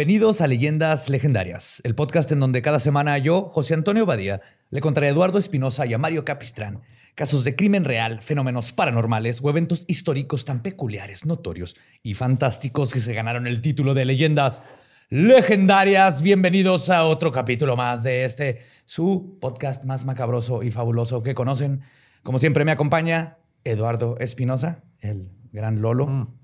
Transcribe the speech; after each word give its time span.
Bienvenidos 0.00 0.40
a 0.40 0.46
Leyendas 0.46 1.10
Legendarias, 1.10 1.82
el 1.84 1.94
podcast 1.94 2.32
en 2.32 2.40
donde 2.40 2.62
cada 2.62 2.80
semana 2.80 3.18
yo, 3.18 3.50
José 3.52 3.74
Antonio 3.74 4.06
Badía, 4.06 4.40
le 4.70 4.80
contaré 4.80 5.08
a 5.08 5.10
Eduardo 5.10 5.36
Espinosa 5.36 5.84
y 5.84 5.92
a 5.92 5.98
Mario 5.98 6.24
Capistrán 6.24 6.80
casos 7.14 7.44
de 7.44 7.54
crimen 7.54 7.84
real, 7.84 8.22
fenómenos 8.22 8.72
paranormales 8.72 9.40
o 9.42 9.50
eventos 9.50 9.84
históricos 9.88 10.46
tan 10.46 10.62
peculiares, 10.62 11.26
notorios 11.26 11.76
y 12.02 12.14
fantásticos 12.14 12.94
que 12.94 13.00
se 13.00 13.12
ganaron 13.12 13.46
el 13.46 13.60
título 13.60 13.92
de 13.92 14.06
Leyendas 14.06 14.62
Legendarias. 15.10 16.22
Bienvenidos 16.22 16.88
a 16.88 17.04
otro 17.04 17.30
capítulo 17.30 17.76
más 17.76 18.02
de 18.02 18.24
este, 18.24 18.60
su 18.86 19.36
podcast 19.38 19.84
más 19.84 20.06
macabroso 20.06 20.62
y 20.62 20.70
fabuloso 20.70 21.22
que 21.22 21.34
conocen. 21.34 21.82
Como 22.22 22.38
siempre 22.38 22.64
me 22.64 22.72
acompaña 22.72 23.36
Eduardo 23.64 24.16
Espinosa, 24.18 24.82
el 25.00 25.30
gran 25.52 25.82
Lolo. 25.82 26.06
Mm. 26.06 26.39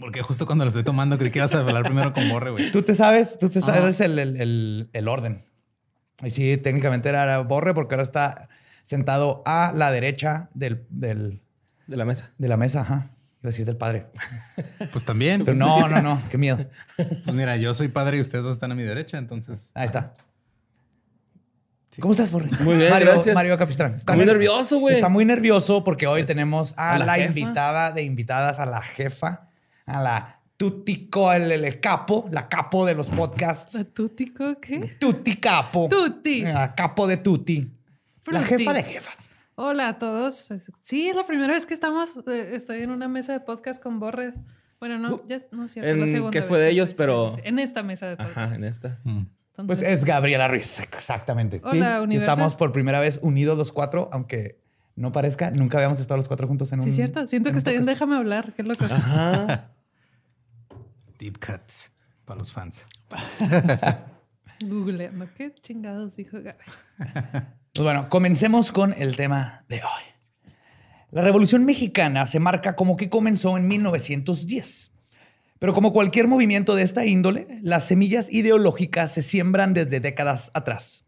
Porque 0.00 0.22
justo 0.22 0.46
cuando 0.46 0.64
lo 0.64 0.68
estoy 0.68 0.84
tomando 0.84 1.18
creí 1.18 1.30
que 1.30 1.38
ibas 1.38 1.54
a 1.54 1.60
hablar 1.60 1.84
primero 1.84 2.12
con 2.12 2.28
Borre, 2.28 2.50
güey. 2.50 2.70
Tú 2.70 2.82
te 2.82 2.94
sabes, 2.94 3.38
tú 3.38 3.48
te 3.48 3.60
sabes 3.60 4.00
el, 4.00 4.18
el, 4.18 4.90
el, 4.92 5.08
orden. 5.08 5.42
Y 6.22 6.30
sí, 6.30 6.56
técnicamente 6.56 7.08
era 7.08 7.38
Borre 7.40 7.74
porque 7.74 7.94
ahora 7.94 8.02
está 8.02 8.48
sentado 8.82 9.42
a 9.46 9.72
la 9.74 9.90
derecha 9.90 10.50
del, 10.54 10.86
del 10.90 11.40
de 11.88 11.96
la 11.96 12.04
mesa. 12.04 12.30
De 12.38 12.48
la 12.48 12.56
mesa, 12.56 12.82
ajá. 12.82 13.10
Iba 13.40 13.48
a 13.48 13.48
decir 13.48 13.64
del 13.66 13.76
padre. 13.76 14.04
Pues 14.92 15.04
también. 15.04 15.44
Pero 15.44 15.56
no, 15.56 15.88
no, 15.88 16.02
no. 16.02 16.20
Qué 16.30 16.38
miedo. 16.38 16.58
Pues 16.96 17.34
mira, 17.34 17.56
yo 17.56 17.72
soy 17.74 17.88
padre 17.88 18.18
y 18.18 18.20
ustedes 18.20 18.44
dos 18.44 18.52
están 18.52 18.72
a 18.72 18.74
mi 18.74 18.82
derecha, 18.82 19.18
entonces. 19.18 19.70
Ahí 19.74 19.86
está. 19.86 20.14
¿Cómo 22.00 22.12
estás, 22.12 22.30
Borre? 22.30 22.48
Muy 22.60 22.76
bien, 22.76 22.90
Mario, 22.90 23.08
gracias. 23.12 23.34
Mario 23.34 23.58
Capistrán. 23.58 23.92
Está 23.92 24.14
muy 24.14 24.24
nervioso, 24.24 24.78
güey. 24.78 24.94
Está 24.94 25.08
muy 25.08 25.24
nervioso 25.24 25.82
porque 25.82 26.06
hoy 26.06 26.24
tenemos 26.24 26.74
a, 26.76 26.94
¿A 26.94 26.98
la 26.98 27.18
invitada 27.18 27.90
de 27.90 28.02
invitadas, 28.02 28.60
a 28.60 28.66
la 28.66 28.82
jefa, 28.82 29.47
a 29.88 30.02
la 30.02 30.34
Tutico, 30.56 31.32
el, 31.32 31.50
el 31.52 31.80
capo, 31.80 32.28
la 32.32 32.48
capo 32.48 32.84
de 32.84 32.94
los 32.94 33.10
podcasts. 33.10 33.86
¿Tutico 33.94 34.60
qué? 34.60 34.96
Tuti 34.98 35.36
capo. 35.36 35.88
Tuti. 35.88 36.42
La 36.42 36.74
capo 36.74 37.06
de 37.06 37.16
Tuti. 37.18 37.70
La 38.26 38.42
jefa 38.42 38.72
de 38.72 38.82
jefas. 38.82 39.30
Hola 39.54 39.88
a 39.88 39.98
todos. 39.98 40.48
Sí, 40.82 41.08
es 41.08 41.16
la 41.16 41.26
primera 41.26 41.52
vez 41.52 41.64
que 41.64 41.74
estamos. 41.74 42.18
eh, 42.26 42.50
estoy 42.54 42.82
en 42.82 42.90
una 42.90 43.08
mesa 43.08 43.32
de 43.32 43.40
podcast 43.40 43.82
con 43.82 43.98
Borre. 44.00 44.34
Bueno, 44.80 44.98
no, 44.98 45.16
ya 45.26 45.38
no 45.52 45.64
es 45.64 45.72
cierto. 45.72 45.90
En- 45.90 46.00
la 46.00 46.06
segunda 46.06 46.30
que 46.30 46.40
vez 46.40 46.48
fue 46.48 46.60
de 46.60 46.70
ellos, 46.70 46.90
estoy. 46.90 47.06
pero- 47.06 47.28
Sí, 47.30 47.34
sí, 47.36 47.40
sí. 47.42 47.48
En 47.48 47.58
esta 47.58 47.82
mesa 47.82 48.06
de 48.06 48.16
podcast. 48.16 48.36
Ajá, 48.38 48.54
en 48.54 48.64
esta. 48.64 48.98
Mm. 49.04 49.22
Pues 49.66 49.82
es 49.82 50.04
Gabriela 50.04 50.46
Ruiz, 50.46 50.78
exactamente. 50.80 51.60
Hola, 51.64 52.00
Universo. 52.02 52.30
Estamos 52.30 52.54
por 52.54 52.70
primera 52.72 53.00
vez 53.00 53.18
unidos 53.22 53.58
los 53.58 53.72
cuatro, 53.72 54.08
aunque 54.12 54.60
no 54.94 55.10
parezca, 55.10 55.50
nunca 55.50 55.78
habíamos 55.78 55.98
estado 55.98 56.16
los 56.18 56.28
cuatro 56.28 56.46
juntos 56.46 56.70
en 56.72 56.78
un. 56.80 56.84
Sí, 56.84 56.90
cierto. 56.92 57.26
Siento 57.26 57.48
en 57.48 57.54
que 57.54 57.58
estoy 57.58 57.74
en. 57.74 57.84
Déjame 57.84 58.16
hablar. 58.16 58.52
Qué 58.56 58.62
loco. 58.64 58.84
Ajá. 58.84 59.70
Deep 61.18 61.38
cuts 61.38 61.92
para 62.24 62.38
los 62.38 62.52
fans. 62.52 62.88
Googleando. 64.60 65.28
¿Qué 65.34 65.54
chingados 65.60 66.16
dijo 66.16 66.38
Gaby? 66.42 66.58
Pues 67.72 67.84
bueno, 67.84 68.08
comencemos 68.08 68.72
con 68.72 68.92
el 68.94 69.16
tema 69.16 69.64
de 69.68 69.76
hoy. 69.76 70.52
La 71.10 71.22
Revolución 71.22 71.64
Mexicana 71.64 72.26
se 72.26 72.40
marca 72.40 72.76
como 72.76 72.96
que 72.96 73.08
comenzó 73.08 73.56
en 73.56 73.68
1910. 73.68 74.90
Pero 75.58 75.74
como 75.74 75.92
cualquier 75.92 76.28
movimiento 76.28 76.74
de 76.74 76.82
esta 76.82 77.06
índole, 77.06 77.60
las 77.62 77.84
semillas 77.84 78.30
ideológicas 78.30 79.12
se 79.12 79.22
siembran 79.22 79.74
desde 79.74 80.00
décadas 80.00 80.50
atrás. 80.54 81.04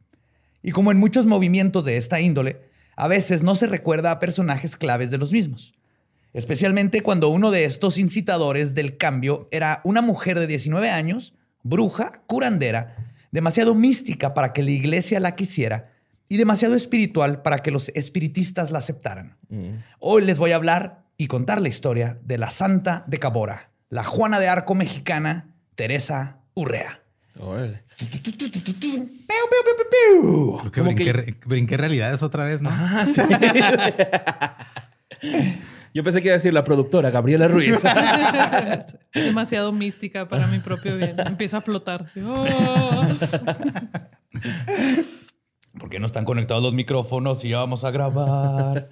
Y 0.63 0.73
como 0.73 0.91
en 0.91 0.99
muchos 0.99 1.27
movimientos 1.27 1.85
de 1.85 1.97
esta 1.97 2.21
índole, 2.21 2.61
a 2.97 3.09
veces 3.09 3.43
no 3.43 3.55
se 3.55 3.67
recuerda 3.67 4.11
a 4.11 4.19
personajes 4.19 4.77
claves 4.77 5.11
de 5.11 5.19
los 5.19 5.33
mismos. 5.33 5.75
Especialmente 6.33 7.03
cuando 7.03 7.29
uno 7.29 7.51
de 7.51 7.65
estos 7.65 7.99
incitadores 7.99 8.75
del 8.75 8.97
cambio 8.97 9.49
era 9.51 9.81
una 9.85 10.01
mujer 10.03 10.39
de 10.39 10.47
19 10.47 10.89
años, 10.91 11.35
bruja, 11.63 12.23
curandera, 12.27 12.97
demasiado 13.33 13.75
mística 13.75 14.33
para 14.35 14.53
que 14.53 14.63
la 14.63 14.71
iglesia 14.71 15.19
la 15.21 15.35
quisiera 15.35 15.91
y 16.29 16.37
demasiado 16.37 16.75
espiritual 16.77 17.43
para 17.43 17.59
que 17.59 17.73
los 17.73 17.89
espiritistas 17.91 18.71
la 18.71 18.79
aceptaran. 18.79 19.37
Hoy 19.99 20.25
les 20.25 20.39
voy 20.39 20.53
a 20.53 20.57
hablar 20.57 21.03
y 21.17 21.27
contar 21.27 21.61
la 21.61 21.69
historia 21.69 22.19
de 22.25 22.39
la 22.39 22.51
Santa 22.51 23.03
de 23.09 23.19
Cabora, 23.19 23.71
la 23.89 24.05
Juana 24.05 24.39
de 24.39 24.49
Arco 24.49 24.75
mexicana, 24.77 25.49
Teresa 25.75 26.39
Urrea. 26.55 27.03
Creo 30.61 30.71
que 30.73 30.81
brinqué, 30.83 31.13
re- 31.13 31.37
brinqué 31.45 31.77
realidades 31.77 32.23
otra 32.23 32.45
vez, 32.45 32.63
¿no? 32.63 32.71
Ah, 32.73 33.05
sí. 33.13 33.21
Yo 35.93 36.05
pensé 36.05 36.23
que 36.23 36.29
iba 36.29 36.35
a 36.35 36.39
decir 36.39 36.55
la 36.55 36.63
productora, 36.63 37.11
Gabriela 37.11 37.49
Ruiz. 37.49 37.83
Demasiado 39.15 39.73
mística 39.73 40.29
para 40.29 40.47
mi 40.47 40.61
propio 40.61 40.97
bien. 40.97 41.17
Empieza 41.19 41.59
a 41.59 41.61
flotar. 41.61 42.07
oh. 42.25 43.07
¿Por 45.79 45.89
qué 45.89 45.99
no 45.99 46.07
están 46.07 46.25
conectados 46.25 46.63
los 46.63 46.75
micrófonos 46.75 47.45
y 47.45 47.51
ya 47.51 47.59
vamos 47.59 47.85
a 47.85 47.91
grabar? 47.91 48.89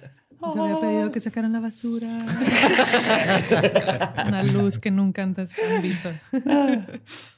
Se 0.53 0.59
había 0.59 0.79
pedido 0.79 1.11
que 1.11 1.19
sacaran 1.19 1.51
la 1.51 1.59
basura. 1.59 2.07
Una 4.27 4.43
luz 4.43 4.79
que 4.79 4.89
nunca 4.89 5.21
antes 5.21 5.55
han 5.59 5.81
visto. 5.81 6.09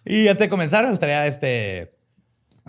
Y 0.05 0.27
antes 0.27 0.45
de 0.45 0.49
comenzar, 0.49 0.83
me 0.83 0.91
gustaría 0.91 1.25
este, 1.25 1.95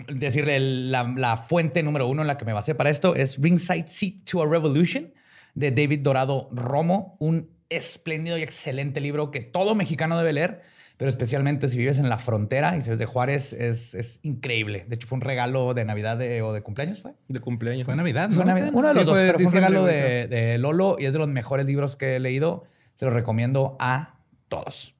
decirle 0.07 0.59
la, 0.59 1.03
la 1.15 1.37
fuente 1.37 1.83
número 1.83 2.07
uno 2.07 2.21
en 2.21 2.27
la 2.27 2.37
que 2.37 2.45
me 2.45 2.53
basé 2.53 2.73
para 2.73 2.89
esto 2.89 3.15
es 3.15 3.39
Ringside 3.39 3.87
Seat 3.87 4.23
to 4.29 4.41
a 4.41 4.47
Revolution 4.47 5.13
de 5.53 5.71
David 5.71 5.99
Dorado 6.01 6.49
Romo, 6.51 7.15
un 7.19 7.49
espléndido 7.69 8.37
y 8.37 8.41
excelente 8.43 8.99
libro 9.01 9.31
que 9.31 9.39
todo 9.41 9.75
mexicano 9.75 10.17
debe 10.17 10.33
leer, 10.33 10.61
pero 10.97 11.09
especialmente 11.09 11.69
si 11.69 11.77
vives 11.77 11.97
en 11.99 12.07
la 12.07 12.19
frontera 12.19 12.77
y 12.77 12.81
si 12.81 12.89
eres 12.89 12.99
de 12.99 13.05
Juárez, 13.07 13.53
es, 13.53 13.95
es 13.95 14.19
increíble. 14.21 14.85
De 14.87 14.95
hecho, 14.95 15.07
fue 15.07 15.15
un 15.17 15.21
regalo 15.21 15.73
de 15.73 15.83
Navidad 15.85 16.17
de- 16.17 16.41
o 16.43 16.53
de 16.53 16.61
cumpleaños, 16.61 17.01
¿fue? 17.01 17.13
De 17.27 17.39
cumpleaños. 17.39 17.85
Fue 17.85 17.95
Navidad, 17.95 18.29
¿no? 18.29 18.35
Fue 18.35 18.45
Navidad. 18.45 18.69
Uno 18.73 18.87
de 18.89 18.93
Sí, 18.93 18.99
los 18.99 19.05
dos, 19.07 19.17
fue 19.17 19.25
pero 19.27 19.39
fue 19.39 19.47
un 19.47 19.53
regalo 19.53 19.85
de, 19.85 20.27
de 20.27 20.57
Lolo 20.59 20.97
y 20.99 21.05
es 21.05 21.13
de 21.13 21.19
los 21.19 21.27
mejores 21.27 21.65
libros 21.65 21.95
que 21.95 22.15
he 22.15 22.19
leído. 22.19 22.63
Se 22.93 23.05
los 23.05 23.13
recomiendo 23.13 23.75
a 23.79 24.19
todos. 24.49 24.93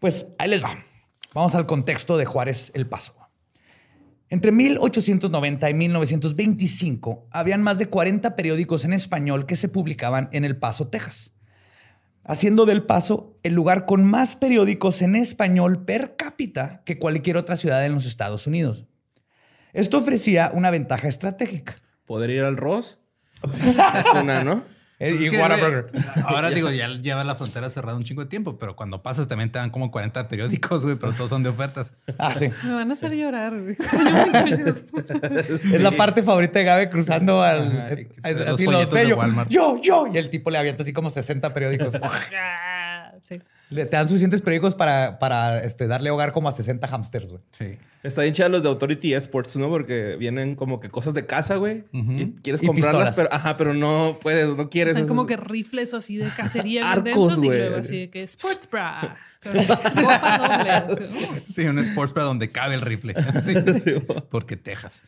Pues 0.00 0.28
ahí 0.38 0.48
les 0.48 0.62
va. 0.64 0.76
Vamos 1.34 1.54
al 1.54 1.66
contexto 1.66 2.16
de 2.16 2.24
Juárez 2.24 2.70
El 2.74 2.86
Paso. 2.86 3.14
Entre 4.34 4.50
1890 4.50 5.70
y 5.70 5.74
1925 5.74 7.28
habían 7.30 7.62
más 7.62 7.78
de 7.78 7.86
40 7.86 8.34
periódicos 8.34 8.84
en 8.84 8.92
español 8.92 9.46
que 9.46 9.54
se 9.54 9.68
publicaban 9.68 10.28
en 10.32 10.44
El 10.44 10.56
Paso, 10.56 10.88
Texas, 10.88 11.36
haciendo 12.24 12.66
del 12.66 12.82
Paso 12.82 13.38
el 13.44 13.54
lugar 13.54 13.86
con 13.86 14.02
más 14.02 14.34
periódicos 14.34 15.02
en 15.02 15.14
español 15.14 15.84
per 15.84 16.16
cápita 16.16 16.82
que 16.84 16.98
cualquier 16.98 17.36
otra 17.36 17.54
ciudad 17.54 17.86
en 17.86 17.94
los 17.94 18.06
Estados 18.06 18.48
Unidos. 18.48 18.86
Esto 19.72 19.98
ofrecía 19.98 20.50
una 20.52 20.72
ventaja 20.72 21.06
estratégica. 21.06 21.76
Poder 22.04 22.30
ir 22.30 22.42
al 22.42 22.56
Ross. 22.56 22.98
es 23.44 24.20
una, 24.20 24.42
¿no? 24.42 24.64
Pues 25.10 25.20
y 25.20 25.24
es 25.26 25.30
que, 25.30 25.38
Whataburger. 25.38 25.86
Ahora 26.24 26.50
digo, 26.50 26.70
ya 26.72 26.88
lleva 26.88 27.24
la 27.24 27.34
frontera 27.34 27.68
cerrada 27.68 27.96
un 27.96 28.04
chingo 28.04 28.22
de 28.22 28.28
tiempo, 28.28 28.58
pero 28.58 28.74
cuando 28.74 29.02
pasas 29.02 29.28
también 29.28 29.50
te 29.50 29.58
dan 29.58 29.70
como 29.70 29.90
40 29.90 30.28
periódicos, 30.28 30.84
güey, 30.84 30.96
pero 30.96 31.12
todos 31.12 31.30
son 31.30 31.42
de 31.42 31.50
ofertas. 31.50 31.92
Ah, 32.18 32.34
sí. 32.34 32.48
Me 32.64 32.72
van 32.74 32.90
a 32.90 32.94
hacer 32.94 33.12
llorar. 33.12 33.52
güey. 33.60 33.76
Es 35.74 35.80
la 35.80 35.90
parte 35.92 36.22
favorita 36.22 36.58
de 36.58 36.64
Gabe 36.64 36.90
cruzando 36.90 37.42
al. 37.42 38.06
Así 38.22 38.64
los 38.64 38.90
de. 38.90 39.14
Walmart. 39.14 39.50
Yo, 39.50 39.80
yo. 39.80 40.06
Y 40.12 40.18
el 40.18 40.30
tipo 40.30 40.50
le 40.50 40.58
avienta 40.58 40.82
así 40.82 40.92
como 40.92 41.10
60 41.10 41.52
periódicos. 41.52 41.94
Ah, 42.36 43.12
sí. 43.22 43.40
Le- 43.74 43.86
Te 43.86 43.96
dan 43.96 44.06
suficientes 44.06 44.40
periódicos 44.40 44.74
para, 44.74 45.18
para 45.18 45.64
este, 45.64 45.86
darle 45.88 46.10
hogar 46.10 46.32
como 46.32 46.48
a 46.48 46.52
60 46.52 46.86
hamsters, 46.86 47.30
güey. 47.32 47.42
Sí. 47.50 47.78
Está 48.02 48.20
bien 48.22 48.34
chida 48.34 48.48
los 48.50 48.62
de 48.62 48.68
Authority 48.68 49.14
Sports, 49.14 49.56
¿no? 49.56 49.68
Porque 49.70 50.16
vienen 50.18 50.54
como 50.56 50.78
que 50.78 50.90
cosas 50.90 51.14
de 51.14 51.24
casa, 51.26 51.56
güey. 51.56 51.84
Y 51.92 52.32
quieres 52.42 52.62
Y 52.62 52.66
comprarlas, 52.66 53.08
pistolas. 53.08 53.14
pero, 53.16 53.28
ajá, 53.32 53.56
pero 53.56 53.72
no 53.74 54.18
puedes, 54.20 54.54
no 54.56 54.68
quieres. 54.68 54.90
Están 54.92 55.04
Es- 55.04 55.08
como 55.08 55.26
que 55.26 55.36
rifles 55.38 55.94
así 55.94 56.16
de 56.18 56.28
cacería 56.28 56.82
bien 56.82 56.84
Arcos, 57.08 57.28
densos 57.28 57.42
y 57.44 57.46
güey. 57.46 57.58
luego 57.58 57.76
así 57.78 57.98
de 58.00 58.10
que 58.10 58.22
sports 58.24 58.68
bra. 58.70 59.16
doble. 59.42 59.66
¿no? 61.26 61.28
Sí, 61.48 61.64
un 61.66 61.78
sports 61.80 62.12
para 62.12 62.26
donde 62.26 62.48
cabe 62.50 62.74
el 62.74 62.80
rifle. 62.82 63.14
Sí. 63.42 63.54
Sí, 63.80 63.92
güey. 63.92 64.22
Porque 64.30 64.56
Texas. 64.56 65.02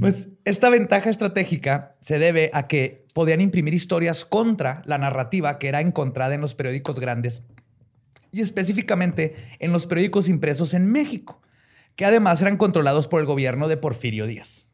Pues 0.00 0.28
esta 0.44 0.68
ventaja 0.68 1.08
estratégica 1.08 1.94
se 2.02 2.18
debe 2.18 2.50
a 2.52 2.66
que 2.66 3.06
podían 3.14 3.40
imprimir 3.40 3.72
historias 3.72 4.26
contra 4.26 4.82
la 4.84 4.98
narrativa 4.98 5.58
que 5.58 5.68
era 5.68 5.80
encontrada 5.80 6.34
en 6.34 6.42
los 6.42 6.54
periódicos 6.54 7.00
grandes 7.00 7.42
y 8.32 8.40
específicamente 8.40 9.36
en 9.58 9.72
los 9.72 9.86
periódicos 9.86 10.28
impresos 10.28 10.74
en 10.74 10.90
México, 10.90 11.40
que 11.96 12.04
además 12.04 12.40
eran 12.40 12.56
controlados 12.56 13.08
por 13.08 13.20
el 13.20 13.26
gobierno 13.26 13.68
de 13.68 13.76
Porfirio 13.76 14.26
Díaz. 14.26 14.66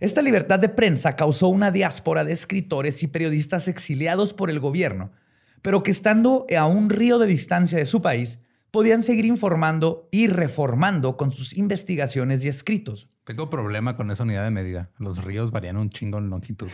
Esta 0.00 0.22
libertad 0.22 0.60
de 0.60 0.68
prensa 0.68 1.16
causó 1.16 1.48
una 1.48 1.70
diáspora 1.70 2.24
de 2.24 2.32
escritores 2.32 3.02
y 3.02 3.08
periodistas 3.08 3.66
exiliados 3.66 4.32
por 4.32 4.50
el 4.50 4.60
gobierno, 4.60 5.10
pero 5.60 5.82
que 5.82 5.90
estando 5.90 6.46
a 6.56 6.66
un 6.66 6.88
río 6.88 7.18
de 7.18 7.26
distancia 7.26 7.78
de 7.78 7.86
su 7.86 8.00
país, 8.00 8.38
podían 8.70 9.02
seguir 9.02 9.24
informando 9.24 10.08
y 10.12 10.28
reformando 10.28 11.16
con 11.16 11.32
sus 11.32 11.56
investigaciones 11.56 12.44
y 12.44 12.48
escritos. 12.48 13.08
Tengo 13.24 13.50
problema 13.50 13.96
con 13.96 14.10
esa 14.10 14.22
unidad 14.22 14.44
de 14.44 14.50
medida. 14.50 14.90
Los 14.98 15.24
ríos 15.24 15.50
varían 15.50 15.76
un 15.76 15.90
chingo 15.90 16.18
en 16.18 16.30
longitud. 16.30 16.68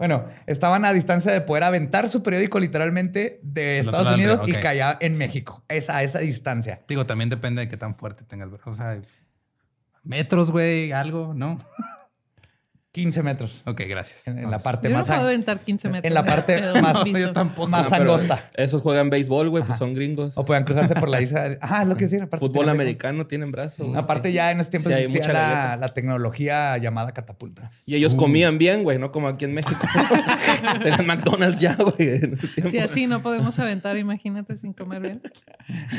Bueno, 0.00 0.24
estaban 0.46 0.86
a 0.86 0.94
distancia 0.94 1.30
de 1.30 1.42
poder 1.42 1.62
aventar 1.62 2.08
su 2.08 2.22
periódico 2.22 2.58
literalmente 2.58 3.38
de 3.42 3.80
Estados 3.80 4.10
Unidos 4.10 4.40
y 4.46 4.52
caía 4.52 4.96
en 4.98 5.18
México. 5.18 5.62
Esa, 5.68 5.98
a 5.98 6.02
esa 6.02 6.20
distancia. 6.20 6.80
Digo, 6.88 7.04
también 7.04 7.28
depende 7.28 7.60
de 7.60 7.68
qué 7.68 7.76
tan 7.76 7.94
fuerte 7.94 8.24
tenga 8.24 8.46
el 8.46 8.50
O 8.64 8.72
sea, 8.72 8.98
metros, 10.02 10.50
güey, 10.50 10.90
algo, 10.92 11.34
¿no? 11.34 11.60
15 12.92 13.22
metros 13.22 13.62
Ok, 13.66 13.82
gracias. 13.88 14.26
en, 14.26 14.38
en 14.40 14.50
la 14.50 14.58
parte 14.58 14.88
Yo 14.88 14.92
no 14.92 14.98
más, 14.98 15.06
puedo 15.06 15.20
aventar 15.20 15.60
15 15.60 15.88
metros. 15.90 16.08
en 16.08 16.12
la 16.14 16.24
parte 16.24 16.60
más, 16.82 17.04
yo 17.04 17.32
tampoco. 17.32 17.68
más 17.68 17.88
No, 17.88 17.96
angosta. 17.96 18.50
Esos 18.54 18.82
juegan 18.82 19.10
béisbol, 19.10 19.48
güey, 19.48 19.62
pues 19.62 19.78
son 19.78 19.94
gringos. 19.94 20.36
O 20.36 20.44
puedan 20.44 20.64
cruzarse 20.64 20.94
por 20.94 21.08
la 21.08 21.20
isla. 21.20 21.56
Ah, 21.60 21.84
lo 21.84 21.96
que 21.96 22.06
decía. 22.06 22.24
aparte 22.24 22.44
Fútbol 22.44 22.68
americano 22.68 23.28
tienen 23.28 23.52
brazos. 23.52 23.94
Aparte, 23.96 24.32
ya 24.32 24.50
en 24.50 24.58
ese 24.58 24.70
tiempo 24.70 24.88
Sí, 24.88 24.94
existía 24.96 25.20
mucha 25.22 25.76
la, 25.76 25.88
tecnología 25.94 26.76
llamada 26.78 27.12
catapulta. 27.12 27.70
Y 27.86 27.94
ellos 27.94 28.14
Uh. 28.14 28.16
comían 28.16 28.58
bien, 28.58 28.82
güey, 28.82 28.98
no 28.98 29.12
como 29.12 29.28
aquí 29.28 29.44
en 29.44 29.54
México. 29.54 29.80
Tenían 30.82 31.06
McDonald's 31.06 31.60
ya, 31.60 31.76
güey. 31.76 32.20
Si 32.70 32.78
así 32.78 33.06
no 33.06 33.22
podemos 33.22 33.56
aventar, 33.60 33.96
imagínate 33.98 34.58
sin 34.58 34.72
comer 34.72 35.00
bien. 35.00 35.22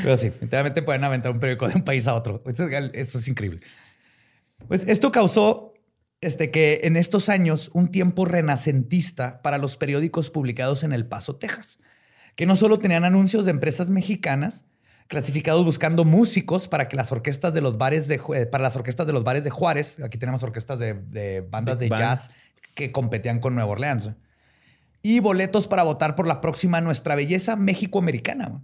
Pero 0.02 0.16
sí, 0.18 0.30
literalmente 0.42 0.82
pueden 0.82 1.04
aventar 1.04 1.32
un 1.32 1.40
periódico 1.40 1.68
de 1.68 1.74
un 1.76 1.84
país 1.84 2.06
a 2.06 2.14
otro. 2.14 2.42
Eso 2.46 2.66
es, 2.68 2.90
eso 2.92 3.18
es 3.18 3.28
increíble. 3.28 3.60
Pues 4.68 4.84
esto 4.86 5.10
causó 5.10 5.71
este, 6.22 6.50
que 6.50 6.80
en 6.84 6.96
estos 6.96 7.28
años 7.28 7.70
un 7.74 7.88
tiempo 7.88 8.24
renacentista 8.24 9.42
para 9.42 9.58
los 9.58 9.76
periódicos 9.76 10.30
publicados 10.30 10.84
en 10.84 10.92
El 10.92 11.04
Paso, 11.04 11.36
Texas, 11.36 11.78
que 12.36 12.46
no 12.46 12.56
solo 12.56 12.78
tenían 12.78 13.04
anuncios 13.04 13.44
de 13.44 13.50
empresas 13.50 13.90
mexicanas 13.90 14.64
clasificados 15.08 15.64
buscando 15.64 16.04
músicos 16.06 16.68
para 16.68 16.88
que 16.88 16.96
las 16.96 17.12
orquestas 17.12 17.52
de 17.52 17.60
los 17.60 17.76
bares 17.76 18.08
de 18.08 18.18
para 18.50 18.62
las 18.62 18.76
orquestas 18.76 19.06
de 19.06 19.12
los 19.12 19.24
bares 19.24 19.44
de 19.44 19.50
Juárez, 19.50 19.98
aquí 20.00 20.16
tenemos 20.16 20.42
orquestas 20.42 20.78
de, 20.78 20.94
de 20.94 21.42
bandas 21.42 21.78
Big 21.78 21.90
de 21.90 21.96
band. 21.96 22.02
jazz 22.02 22.30
que 22.74 22.92
competían 22.92 23.40
con 23.40 23.54
Nueva 23.54 23.72
Orleans. 23.72 24.12
Y 25.02 25.18
boletos 25.18 25.66
para 25.66 25.82
votar 25.82 26.14
por 26.14 26.28
la 26.28 26.40
próxima 26.40 26.80
Nuestra 26.80 27.16
Belleza 27.16 27.56
México 27.56 27.98
Americana. 27.98 28.62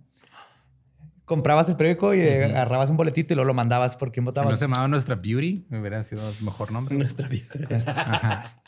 Comprabas 1.28 1.68
el 1.68 1.76
periódico 1.76 2.14
y 2.14 2.26
agarrabas 2.26 2.88
un 2.88 2.96
boletito 2.96 3.34
y 3.34 3.36
luego 3.36 3.48
lo 3.48 3.54
mandabas 3.54 3.96
por 3.96 4.10
quién 4.10 4.24
votabas. 4.24 4.50
no 4.50 4.56
se 4.56 4.64
llamaba 4.64 4.88
Nuestra 4.88 5.14
Beauty, 5.14 5.66
me 5.68 5.78
hubiera 5.78 6.02
sido 6.02 6.26
el 6.26 6.44
mejor 6.46 6.72
nombre. 6.72 6.96
Nuestra 6.96 7.28
vida. 7.28 7.44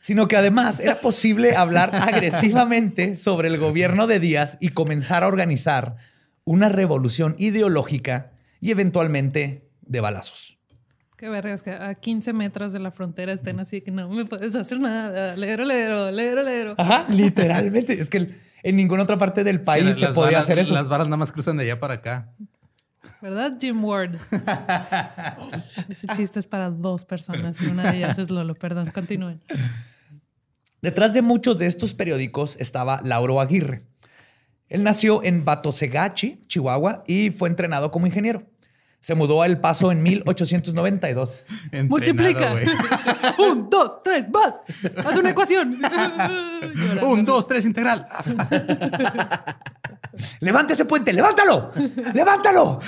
Sino 0.00 0.26
que 0.26 0.36
además 0.36 0.80
era 0.80 0.96
posible 0.96 1.54
hablar 1.54 1.94
agresivamente 1.94 3.14
sobre 3.14 3.46
el 3.46 3.58
gobierno 3.58 4.08
de 4.08 4.18
Díaz 4.18 4.58
y 4.60 4.70
comenzar 4.70 5.22
a 5.22 5.28
organizar 5.28 5.98
una 6.42 6.68
revolución 6.68 7.36
ideológica 7.38 8.32
y 8.60 8.72
eventualmente 8.72 9.70
de 9.82 10.00
balazos. 10.00 10.58
Qué 11.16 11.28
verga, 11.28 11.54
es 11.54 11.62
que 11.62 11.70
a 11.70 11.94
15 11.94 12.32
metros 12.32 12.72
de 12.72 12.80
la 12.80 12.90
frontera 12.90 13.32
estén 13.32 13.60
así 13.60 13.82
que 13.82 13.92
no 13.92 14.08
me 14.08 14.24
puedes 14.24 14.56
hacer 14.56 14.80
nada. 14.80 15.36
Lero, 15.36 15.64
lero, 15.64 16.10
lero, 16.10 16.42
lero. 16.42 16.74
Ajá, 16.76 17.06
literalmente. 17.08 18.00
Es 18.00 18.10
que 18.10 18.49
en 18.62 18.76
ninguna 18.76 19.02
otra 19.02 19.18
parte 19.18 19.44
del 19.44 19.62
país 19.62 19.84
Que 19.96 20.06
se 20.06 20.12
podía 20.12 20.40
hacer 20.40 20.58
eso. 20.58 20.74
Las 20.74 20.88
varas 20.88 21.06
nada 21.06 21.16
más 21.16 21.32
cruzan 21.32 21.56
de 21.56 21.64
allá 21.64 21.80
para 21.80 21.94
acá. 21.94 22.32
¿Verdad, 23.20 23.56
Jim 23.60 23.84
Ward? 23.84 24.16
Ese 25.88 26.06
chiste 26.16 26.40
es 26.40 26.46
para 26.46 26.70
dos 26.70 27.04
personas 27.04 27.60
y 27.60 27.66
una 27.66 27.90
de 27.90 27.98
ellas 27.98 28.18
es 28.18 28.30
Lolo. 28.30 28.54
Perdón, 28.54 28.90
continúen. 28.92 29.42
Detrás 30.80 31.12
de 31.12 31.20
muchos 31.20 31.58
de 31.58 31.66
estos 31.66 31.94
periódicos 31.94 32.56
estaba 32.58 33.00
Lauro 33.04 33.40
Aguirre. 33.40 33.82
Él 34.68 34.84
nació 34.84 35.22
en 35.24 35.44
Batosegachi, 35.44 36.40
Chihuahua, 36.46 37.02
y 37.06 37.30
fue 37.30 37.48
entrenado 37.48 37.90
como 37.90 38.06
ingeniero. 38.06 38.46
Se 39.00 39.14
mudó 39.14 39.40
a 39.42 39.46
El 39.46 39.58
Paso 39.58 39.90
en 39.92 40.02
1892. 40.02 41.40
Entrenado, 41.64 41.88
Multiplica. 41.88 42.50
güey. 42.50 42.66
Un, 43.50 43.70
dos, 43.70 44.02
tres, 44.04 44.26
vas. 44.30 44.54
Haz 45.04 45.16
una 45.16 45.30
ecuación. 45.30 45.78
Un, 47.02 47.24
dos, 47.24 47.46
tres, 47.46 47.64
integral. 47.64 48.04
¡Levanta 50.40 50.74
ese 50.74 50.84
puente! 50.84 51.12
¡Levántalo! 51.14 51.72
¡Levántalo! 52.12 52.78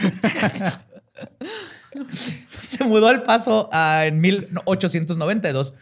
Se 2.51 2.85
mudó 2.85 3.09
al 3.09 3.23
paso 3.23 3.71
en 3.73 4.21
1892, 4.21 5.73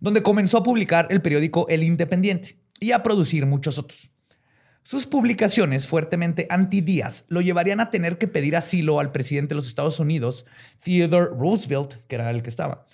donde 0.00 0.22
comenzó 0.22 0.58
a 0.58 0.62
publicar 0.62 1.06
el 1.10 1.22
periódico 1.22 1.66
El 1.68 1.82
Independiente 1.82 2.58
y 2.80 2.92
a 2.92 3.02
producir 3.02 3.46
muchos 3.46 3.78
otros. 3.78 4.10
Sus 4.88 5.06
publicaciones 5.06 5.86
fuertemente 5.86 6.46
anti-Díaz 6.48 7.26
lo 7.28 7.42
llevarían 7.42 7.78
a 7.80 7.90
tener 7.90 8.16
que 8.16 8.26
pedir 8.26 8.56
asilo 8.56 9.00
al 9.00 9.12
presidente 9.12 9.50
de 9.50 9.56
los 9.56 9.68
Estados 9.68 10.00
Unidos, 10.00 10.46
Theodore 10.82 11.28
Roosevelt, 11.38 11.96
que 12.06 12.14
era 12.14 12.30
el 12.30 12.42
que 12.42 12.48
estaba, 12.48 12.86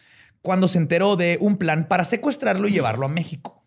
cuando 0.42 0.66
se 0.66 0.78
enteró 0.78 1.14
de 1.14 1.38
un 1.40 1.56
plan 1.56 1.86
para 1.86 2.04
secuestrarlo 2.04 2.66
y 2.66 2.72
llevarlo 2.72 3.06
a 3.06 3.08
México. 3.08 3.64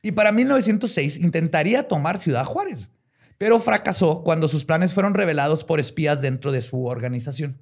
Y 0.00 0.12
para 0.12 0.32
1906 0.32 1.18
intentaría 1.18 1.86
tomar 1.86 2.18
Ciudad 2.18 2.46
Juárez, 2.46 2.88
pero 3.36 3.60
fracasó 3.60 4.22
cuando 4.24 4.48
sus 4.48 4.64
planes 4.64 4.94
fueron 4.94 5.12
revelados 5.12 5.62
por 5.62 5.80
espías 5.80 6.22
dentro 6.22 6.52
de 6.52 6.62
su 6.62 6.86
organización. 6.86 7.60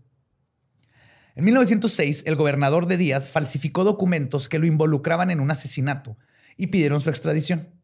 En 1.34 1.44
1906, 1.44 2.22
el 2.24 2.36
gobernador 2.36 2.86
de 2.86 2.98
Díaz 2.98 3.32
falsificó 3.32 3.82
documentos 3.82 4.48
que 4.48 4.60
lo 4.60 4.66
involucraban 4.66 5.32
en 5.32 5.40
un 5.40 5.50
asesinato 5.50 6.16
y 6.56 6.68
pidieron 6.68 7.00
su 7.00 7.10
extradición. 7.10 7.77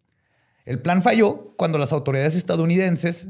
El 0.64 0.81
plan 0.81 1.02
falló 1.02 1.55
cuando 1.56 1.78
las 1.78 1.93
autoridades 1.93 2.34
estadounidenses 2.37 3.28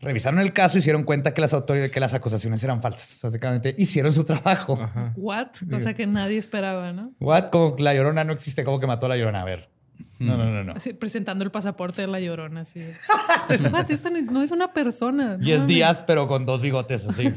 revisaron 0.00 0.40
el 0.40 0.52
caso 0.52 0.76
y 0.76 0.82
se 0.82 0.86
dieron 0.86 1.04
cuenta 1.04 1.32
que 1.32 1.40
las, 1.40 1.54
autoridades, 1.54 1.90
que 1.90 2.00
las 2.00 2.12
acusaciones 2.12 2.62
eran 2.62 2.80
falsas. 2.80 3.18
Básicamente 3.22 3.74
hicieron 3.78 4.12
su 4.12 4.24
trabajo. 4.24 4.78
Ajá. 4.80 5.12
What? 5.16 5.48
Cosa 5.70 5.94
que 5.94 6.06
nadie 6.06 6.36
esperaba, 6.38 6.92
¿no? 6.92 7.12
What? 7.20 7.50
Como 7.50 7.76
la 7.78 7.94
llorona 7.94 8.24
no 8.24 8.32
existe, 8.32 8.62
como 8.64 8.78
que 8.78 8.86
mató 8.86 9.06
a 9.06 9.08
la 9.10 9.16
llorona. 9.16 9.40
A 9.40 9.44
ver. 9.44 9.70
No, 10.18 10.36
no, 10.36 10.44
no, 10.50 10.64
no. 10.64 10.72
Así, 10.72 10.92
presentando 10.92 11.44
el 11.44 11.50
pasaporte 11.50 12.02
de 12.02 12.08
la 12.08 12.20
llorona. 12.20 12.62
Así. 12.62 12.80
What? 13.72 13.90
Esta 13.90 14.10
no- 14.10 14.42
es 14.42 14.50
una 14.50 14.72
persona. 14.72 15.38
Y 15.40 15.52
es. 15.52 15.66
Díaz, 15.66 16.04
pero 16.06 16.28
con 16.28 16.44
dos 16.44 16.60
bigotes 16.60 17.06
así. 17.06 17.32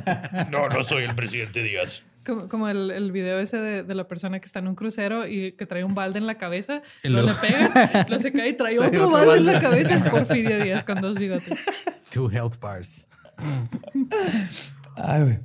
no, 0.50 0.68
no 0.68 0.82
soy 0.82 1.04
el 1.04 1.14
presidente 1.14 1.62
Díaz. 1.62 2.02
Como, 2.24 2.48
como 2.48 2.68
el, 2.68 2.90
el 2.90 3.12
video 3.12 3.38
ese 3.38 3.56
de, 3.56 3.82
de 3.82 3.94
la 3.94 4.06
persona 4.06 4.38
que 4.38 4.46
está 4.46 4.60
en 4.60 4.68
un 4.68 4.74
crucero 4.74 5.26
y 5.26 5.52
que 5.52 5.66
trae 5.66 5.82
un 5.84 5.94
balde 5.94 6.18
en 6.18 6.26
la 6.26 6.38
cabeza, 6.38 6.82
Y 7.02 7.08
lo 7.08 7.22
le 7.22 7.34
pega, 7.34 8.06
lo 8.08 8.18
se 8.18 8.32
cae 8.32 8.50
y 8.50 8.52
trae 8.54 8.78
otro, 8.78 9.06
otro 9.06 9.10
balde 9.10 9.38
en 9.38 9.46
la 9.46 9.60
cabeza. 9.60 9.94
Es 9.96 10.02
Porfirio 10.02 10.62
Díaz 10.62 10.84
con 10.84 11.00
dos 11.00 11.18
bigotes. 11.18 11.58
Two 12.10 12.30
health 12.30 12.58
bars. 12.60 13.08
Ay, 14.96 15.22
güey. 15.22 15.38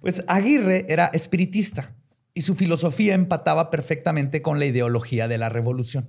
Pues 0.00 0.24
Aguirre 0.28 0.86
era 0.88 1.06
espiritista 1.06 1.94
y 2.34 2.42
su 2.42 2.54
filosofía 2.54 3.14
empataba 3.14 3.70
perfectamente 3.70 4.42
con 4.42 4.58
la 4.58 4.66
ideología 4.66 5.28
de 5.28 5.38
la 5.38 5.48
revolución. 5.48 6.08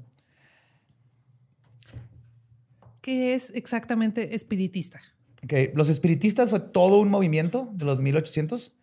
¿Qué 3.01 3.33
es 3.33 3.51
exactamente 3.55 4.35
espiritista? 4.35 5.01
Ok, 5.43 5.73
Los 5.73 5.89
espiritistas 5.89 6.49
fue 6.49 6.59
todo 6.59 6.99
un 6.99 7.09
movimiento 7.09 7.69
de 7.73 7.85
los 7.85 7.99
1800 7.99 8.73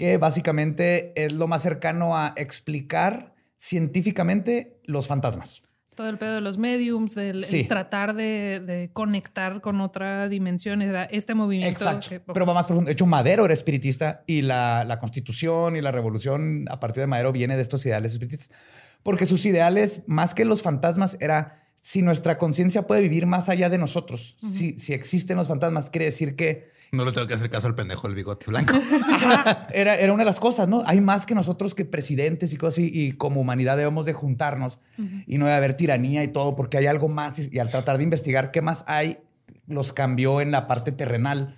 que 0.00 0.16
básicamente 0.16 1.12
es 1.14 1.30
lo 1.32 1.46
más 1.46 1.60
cercano 1.60 2.16
a 2.16 2.32
explicar 2.36 3.34
científicamente 3.58 4.78
los 4.84 5.06
fantasmas. 5.06 5.60
Todo 5.94 6.08
el 6.08 6.16
pedo 6.16 6.36
de 6.36 6.40
los 6.40 6.56
mediums, 6.56 7.14
del 7.14 7.44
Sí. 7.44 7.64
tratar 7.64 8.14
de, 8.14 8.62
de 8.64 8.88
conectar 8.94 9.60
con 9.60 9.82
otra 9.82 10.28
dimensión, 10.30 10.80
era 10.80 11.04
este 11.04 11.34
movimiento. 11.34 11.78
Exacto. 11.84 12.08
que- 12.08 12.20
Pero 12.20 12.46
va 12.46 12.54
más 12.54 12.66
profundo. 12.66 12.88
De 12.88 12.92
hecho, 12.92 13.04
Madero 13.04 13.44
era 13.44 13.52
espiritista 13.52 14.22
y 14.26 14.40
la, 14.40 14.84
la 14.86 14.98
constitución 14.98 15.76
y 15.76 15.82
la 15.82 15.90
revolución 15.92 16.64
a 16.70 16.80
partir 16.80 17.02
de 17.02 17.06
Madero 17.06 17.32
viene 17.32 17.56
de 17.56 17.62
estos 17.62 17.84
ideales 17.84 18.12
espiritistas. 18.12 18.56
Porque 19.02 19.26
sus 19.26 19.44
ideales, 19.44 20.02
más 20.06 20.32
que 20.32 20.46
los 20.46 20.62
fantasmas, 20.62 21.18
era 21.20 21.62
si 21.82 22.00
nuestra 22.00 22.38
conciencia 22.38 22.86
puede 22.86 23.02
vivir 23.02 23.26
más 23.26 23.50
allá 23.50 23.68
de 23.68 23.76
nosotros, 23.76 24.36
si, 24.40 24.78
si 24.78 24.94
existen 24.94 25.36
los 25.36 25.48
fantasmas, 25.48 25.90
quiere 25.90 26.06
decir 26.06 26.36
que 26.36 26.70
No 26.92 27.04
le 27.04 27.12
tengo 27.12 27.26
que 27.26 27.34
hacer 27.34 27.48
caso 27.50 27.68
al 27.68 27.74
pendejo 27.74 28.06
del 28.08 28.16
bigote 28.16 28.46
blanco. 28.50 28.74
Ajá, 29.12 29.68
era, 29.72 29.94
era 29.96 30.12
una 30.12 30.22
de 30.22 30.26
las 30.26 30.40
cosas, 30.40 30.68
¿no? 30.68 30.82
Hay 30.86 31.00
más 31.00 31.24
que 31.26 31.34
nosotros 31.34 31.74
que 31.74 31.84
presidentes 31.84 32.52
y 32.52 32.56
cosas 32.56 32.74
así, 32.74 32.90
y 32.92 33.12
como 33.12 33.40
humanidad 33.40 33.76
debemos 33.76 34.06
de 34.06 34.12
juntarnos 34.12 34.78
y 35.26 35.38
no 35.38 35.44
debe 35.46 35.56
haber 35.56 35.74
tiranía 35.74 36.24
y 36.24 36.28
todo, 36.28 36.56
porque 36.56 36.78
hay 36.78 36.86
algo 36.86 37.08
más 37.08 37.38
y, 37.38 37.48
y 37.52 37.58
al 37.60 37.70
tratar 37.70 37.98
de 37.98 38.04
investigar 38.04 38.50
qué 38.50 38.60
más 38.60 38.84
hay, 38.88 39.18
los 39.66 39.92
cambió 39.92 40.40
en 40.40 40.50
la 40.50 40.66
parte 40.66 40.90
terrenal 40.92 41.54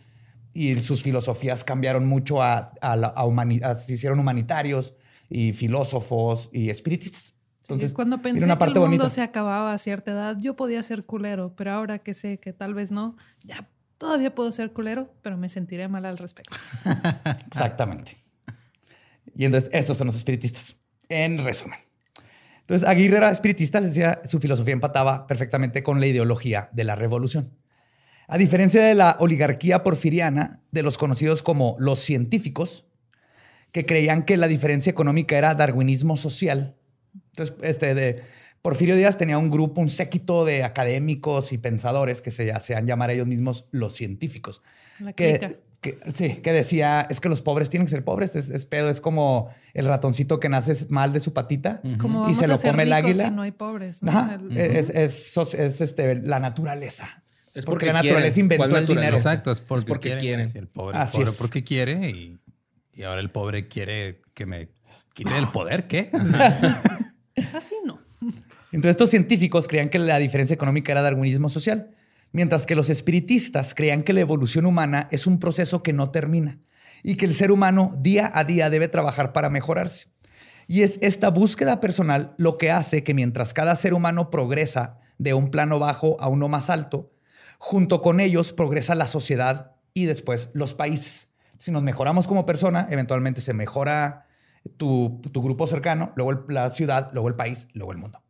y 0.55 0.77
sus 0.79 1.03
filosofías 1.03 1.65
cambiaron 1.65 2.07
mucho 2.07 2.43
a, 2.43 2.73
a, 2.83 2.97
la- 2.97 3.07
a 3.09 3.25
humani- 3.25 3.63
a- 3.65 3.75
se 3.75 3.95
hicieron 3.95 4.19
humanitarios 4.19 4.95
y 5.31 5.55
filósofos 5.55 6.51
y 6.53 6.69
espiritistas. 6.69 7.33
Entonces, 7.63 7.95
cuando 7.95 8.21
pensé 8.21 8.45
una 8.45 8.57
que 8.57 8.59
parte 8.61 8.75
el 8.75 8.81
mundo 8.81 9.05
bonita. 9.05 9.09
se 9.15 9.23
acababa 9.23 9.73
a 9.73 9.79
cierta 9.79 10.11
edad, 10.11 10.37
yo 10.39 10.57
podía 10.57 10.83
ser 10.83 11.05
culero, 11.07 11.55
pero 11.57 11.71
ahora 11.73 12.01
que 12.01 12.13
sé 12.13 12.39
que 12.39 12.53
tal 12.53 12.75
vez 12.75 12.91
no, 12.91 13.17
ya 13.45 13.67
todavía 14.03 14.35
puedo 14.35 14.51
ser 14.51 14.73
culero, 14.73 15.15
pero 15.23 15.37
me 15.37 15.49
sentiré 15.49 15.87
mal 15.87 16.05
al 16.05 16.19
respecto. 16.19 16.57
Exactamente. 17.47 18.17
Y 19.33 19.45
entonces, 19.45 19.71
estos 19.73 19.97
son 19.97 20.09
los 20.09 20.17
espiritistas. 20.17 20.77
En 21.09 21.39
resumen. 21.39 21.79
Entonces, 22.63 22.89
Aguirre 22.89 23.19
era 23.19 23.31
espiritista, 23.31 23.81
les 23.81 23.95
decía, 23.95 24.21
su 24.25 24.41
filosofía 24.41 24.73
empataba 24.73 25.29
perfectamente 25.29 25.85
con 25.85 26.01
la 26.01 26.09
ideología 26.09 26.69
de 26.73 26.83
la 26.83 26.97
revolución. 26.97 27.57
A 28.27 28.39
diferencia 28.39 28.83
de 28.83 28.97
la 28.97 29.17
oligarquía 29.21 29.85
porfiriana, 29.85 30.63
de 30.73 30.83
los 30.83 30.99
conocidos 30.99 31.45
como 31.45 31.77
los 31.79 32.01
científicos, 32.01 32.87
que 33.71 33.87
creían 33.87 34.25
que 34.25 34.37
la 34.37 34.49
diferencia 34.49 34.91
económica 34.91 35.39
era 35.39 35.55
darwinismo 35.55 36.17
social, 36.17 36.75
Entonces, 37.29 37.55
este 37.63 37.95
de 37.95 38.23
Porfirio 38.63 38.95
Díaz 38.97 39.17
tenía 39.17 39.39
un 39.39 39.51
grupo, 39.51 39.81
un 39.81 39.91
séquito 39.91 40.45
de 40.45 40.63
académicos 40.65 41.53
y 41.53 41.59
pensadores 41.59 42.23
que 42.23 42.31
se 42.31 42.53
hacían 42.53 42.87
llamar 42.87 43.11
a 43.11 43.13
ellos 43.13 43.27
mismos 43.27 43.67
los 43.73 43.95
científicos. 43.95 44.63
La. 45.01 45.13
Que, 45.13 45.59
que- 45.81 45.99
sí, 46.15 46.37
que 46.37 46.53
decía, 46.53 47.09
es 47.11 47.19
que 47.21 47.29
los 47.29 47.43
pobres 47.43 47.69
tienen 47.69 47.87
que 47.87 47.91
ser 47.91 48.05
pobres, 48.05 48.37
es, 48.37 48.51
es 48.51 48.65
pedo, 48.67 48.89
es 48.89 49.01
como 49.01 49.53
el 49.75 49.85
ratoncito 49.87 50.39
que 50.39 50.49
nace 50.49 50.87
mal 50.91 51.13
de 51.13 51.19
su 51.19 51.33
patita 51.33 51.81
y 51.83 52.35
se 52.35 52.47
lo 52.47 52.61
come 52.61 52.85
el 52.85 52.93
águila. 52.93 53.25
si 53.25 53.31
no 53.33 53.43
hay 53.43 53.51
pobres. 53.51 54.01
¿no? 54.05 54.13
Ajá, 54.13 54.39
El- 54.51 54.57
es, 54.57 54.91
es, 54.91 55.37
es- 55.37 55.55
es, 55.55 55.81
este, 55.81 56.15
la 56.23 56.39
naturaleza. 56.39 57.25
Es 57.55 57.65
porque, 57.65 57.87
porque 57.87 57.87
la 57.87 57.93
naturaleza 57.95 58.35
quieren. 58.35 58.45
inventó 58.45 58.69
¿Cuál 58.71 58.81
el 58.83 58.87
dinero. 58.87 59.17
Exacto, 59.17 59.51
es 59.51 59.61
porque, 59.61 59.87
porque 59.87 60.09
quieren. 60.11 60.21
quieren. 60.23 60.49
Sí, 60.51 60.59
El 60.59 60.69
pobre, 60.69 60.97
Así 60.99 61.17
pobre 61.19 61.31
es. 61.33 61.37
porque 61.37 61.65
quiere 61.65 62.09
y, 62.11 62.39
y 62.95 63.03
ahora 63.03 63.21
el 63.21 63.31
pobre 63.33 63.67
quiere 63.67 64.23
que 64.35 64.47
me 64.47 64.69
quite 65.15 65.37
el 65.37 65.49
poder. 65.49 65.89
¿Qué? 65.89 66.11
Así 67.55 67.75
no. 67.85 67.99
Entonces 68.73 68.91
estos 68.91 69.11
científicos 69.11 69.69
creían 69.69 69.89
que 69.89 69.99
la 69.99 70.19
diferencia 70.19 70.55
económica 70.55 70.93
era 70.93 71.03
darwinismo 71.03 71.49
social, 71.49 71.91
mientras 72.33 72.67
que 72.67 72.75
los 72.75 72.91
espiritistas 72.91 73.75
creían 73.75 74.03
que 74.03 74.13
la 74.13 74.21
evolución 74.21 74.67
humana 74.67 75.09
es 75.11 75.27
un 75.27 75.39
proceso 75.39 75.83
que 75.83 75.93
no 75.93 76.11
termina 76.11 76.59
y 77.03 77.17
que 77.17 77.27
el 77.27 77.35
ser 77.35 77.53
humano 77.53 77.95
día 77.99 78.31
a 78.33 78.45
día 78.45 78.71
debe 78.71 78.89
trabajar 78.89 79.33
para 79.33 79.51
mejorarse. 79.51 80.07
Y 80.67 80.83
es 80.83 80.99
esta 81.03 81.29
búsqueda 81.29 81.81
personal 81.81 82.35
lo 82.39 82.57
que 82.57 82.71
hace 82.71 83.03
que 83.03 83.15
mientras 83.15 83.53
cada 83.53 83.75
ser 83.77 83.95
humano 83.95 84.31
progresa 84.31 84.99
de 85.19 85.35
un 85.35 85.51
plano 85.51 85.79
bajo 85.79 86.17
a 86.21 86.29
uno 86.29 86.49
más 86.49 86.71
alto, 86.71 87.13
junto 87.59 88.01
con 88.01 88.21
ellos 88.21 88.53
progresa 88.53 88.95
la 88.95 89.07
sociedad 89.07 89.73
y 89.95 90.07
después 90.07 90.51
los 90.55 90.75
países. 90.75 91.29
Si 91.59 91.71
nos 91.71 91.83
mejoramos 91.83 92.27
como 92.27 92.47
persona, 92.47 92.87
eventualmente 92.91 93.41
se 93.41 93.55
mejora 93.55 94.27
tu, 94.77 95.21
tu 95.33 95.43
grupo 95.43 95.67
cercano, 95.67 96.13
luego 96.17 96.31
el- 96.33 96.39
la 96.49 96.71
ciudad, 96.73 97.11
luego 97.13 97.29
el 97.29 97.35
país, 97.35 97.69
luego 97.75 97.93
el 97.93 97.99
mundo. 97.99 98.23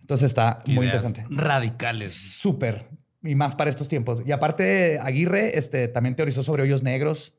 Entonces 0.00 0.26
está 0.30 0.58
muy 0.66 0.86
interesante. 0.86 1.24
Radicales. 1.30 2.12
Súper. 2.12 2.88
Y 3.22 3.34
más 3.34 3.54
para 3.56 3.70
estos 3.70 3.88
tiempos. 3.88 4.22
Y 4.26 4.32
aparte, 4.32 4.98
Aguirre 5.00 5.56
este, 5.58 5.88
también 5.88 6.14
teorizó 6.14 6.42
sobre 6.42 6.62
hoyos 6.62 6.82
negros 6.82 7.32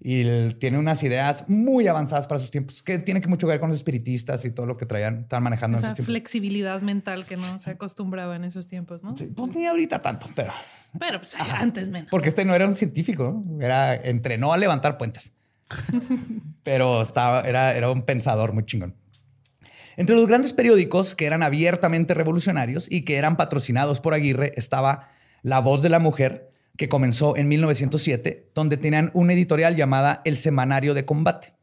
y 0.00 0.22
él 0.22 0.56
tiene 0.58 0.78
unas 0.80 1.00
ideas 1.04 1.44
muy 1.48 1.86
avanzadas 1.86 2.26
para 2.26 2.40
sus 2.40 2.50
tiempos, 2.50 2.82
que 2.82 2.98
tiene 2.98 3.20
que 3.20 3.28
mucho 3.28 3.46
que 3.46 3.52
ver 3.52 3.60
con 3.60 3.68
los 3.68 3.76
espiritistas 3.76 4.44
y 4.44 4.50
todo 4.50 4.66
lo 4.66 4.76
que 4.76 4.84
traían, 4.84 5.20
estaban 5.20 5.44
manejando 5.44 5.76
en 5.76 5.78
Esa 5.78 5.86
esos 5.88 5.94
tiempos. 5.94 6.12
flexibilidad 6.12 6.82
mental 6.82 7.24
que 7.24 7.36
no 7.36 7.60
se 7.60 7.70
acostumbraba 7.70 8.34
en 8.34 8.42
esos 8.42 8.66
tiempos, 8.66 9.04
¿no? 9.04 9.16
Sí, 9.16 9.26
pues 9.26 9.54
ni 9.54 9.64
ahorita 9.64 10.00
tanto, 10.02 10.26
pero 10.34 10.52
Pero 10.98 11.20
pues 11.20 11.36
antes 11.36 11.88
menos. 11.88 12.08
porque 12.10 12.30
este 12.30 12.44
no 12.44 12.52
era 12.52 12.66
un 12.66 12.74
científico, 12.74 13.44
era 13.60 13.94
entrenó 13.94 14.52
a 14.52 14.56
levantar 14.56 14.98
puentes. 14.98 15.32
pero 16.62 17.02
estaba, 17.02 17.42
era, 17.42 17.76
era 17.76 17.90
un 17.90 18.02
pensador 18.02 18.52
muy 18.52 18.64
chingón. 18.64 18.94
Entre 19.96 20.16
los 20.16 20.26
grandes 20.26 20.52
periódicos 20.52 21.14
que 21.14 21.26
eran 21.26 21.42
abiertamente 21.42 22.14
revolucionarios 22.14 22.86
y 22.90 23.02
que 23.02 23.16
eran 23.16 23.36
patrocinados 23.36 24.00
por 24.00 24.14
Aguirre 24.14 24.52
estaba 24.56 25.10
La 25.42 25.60
Voz 25.60 25.82
de 25.82 25.90
la 25.90 25.98
Mujer, 25.98 26.50
que 26.76 26.88
comenzó 26.88 27.36
en 27.36 27.48
1907, 27.48 28.50
donde 28.54 28.78
tenían 28.78 29.10
una 29.12 29.34
editorial 29.34 29.76
llamada 29.76 30.22
El 30.24 30.38
Semanario 30.38 30.94
de 30.94 31.04
Combate. 31.04 31.54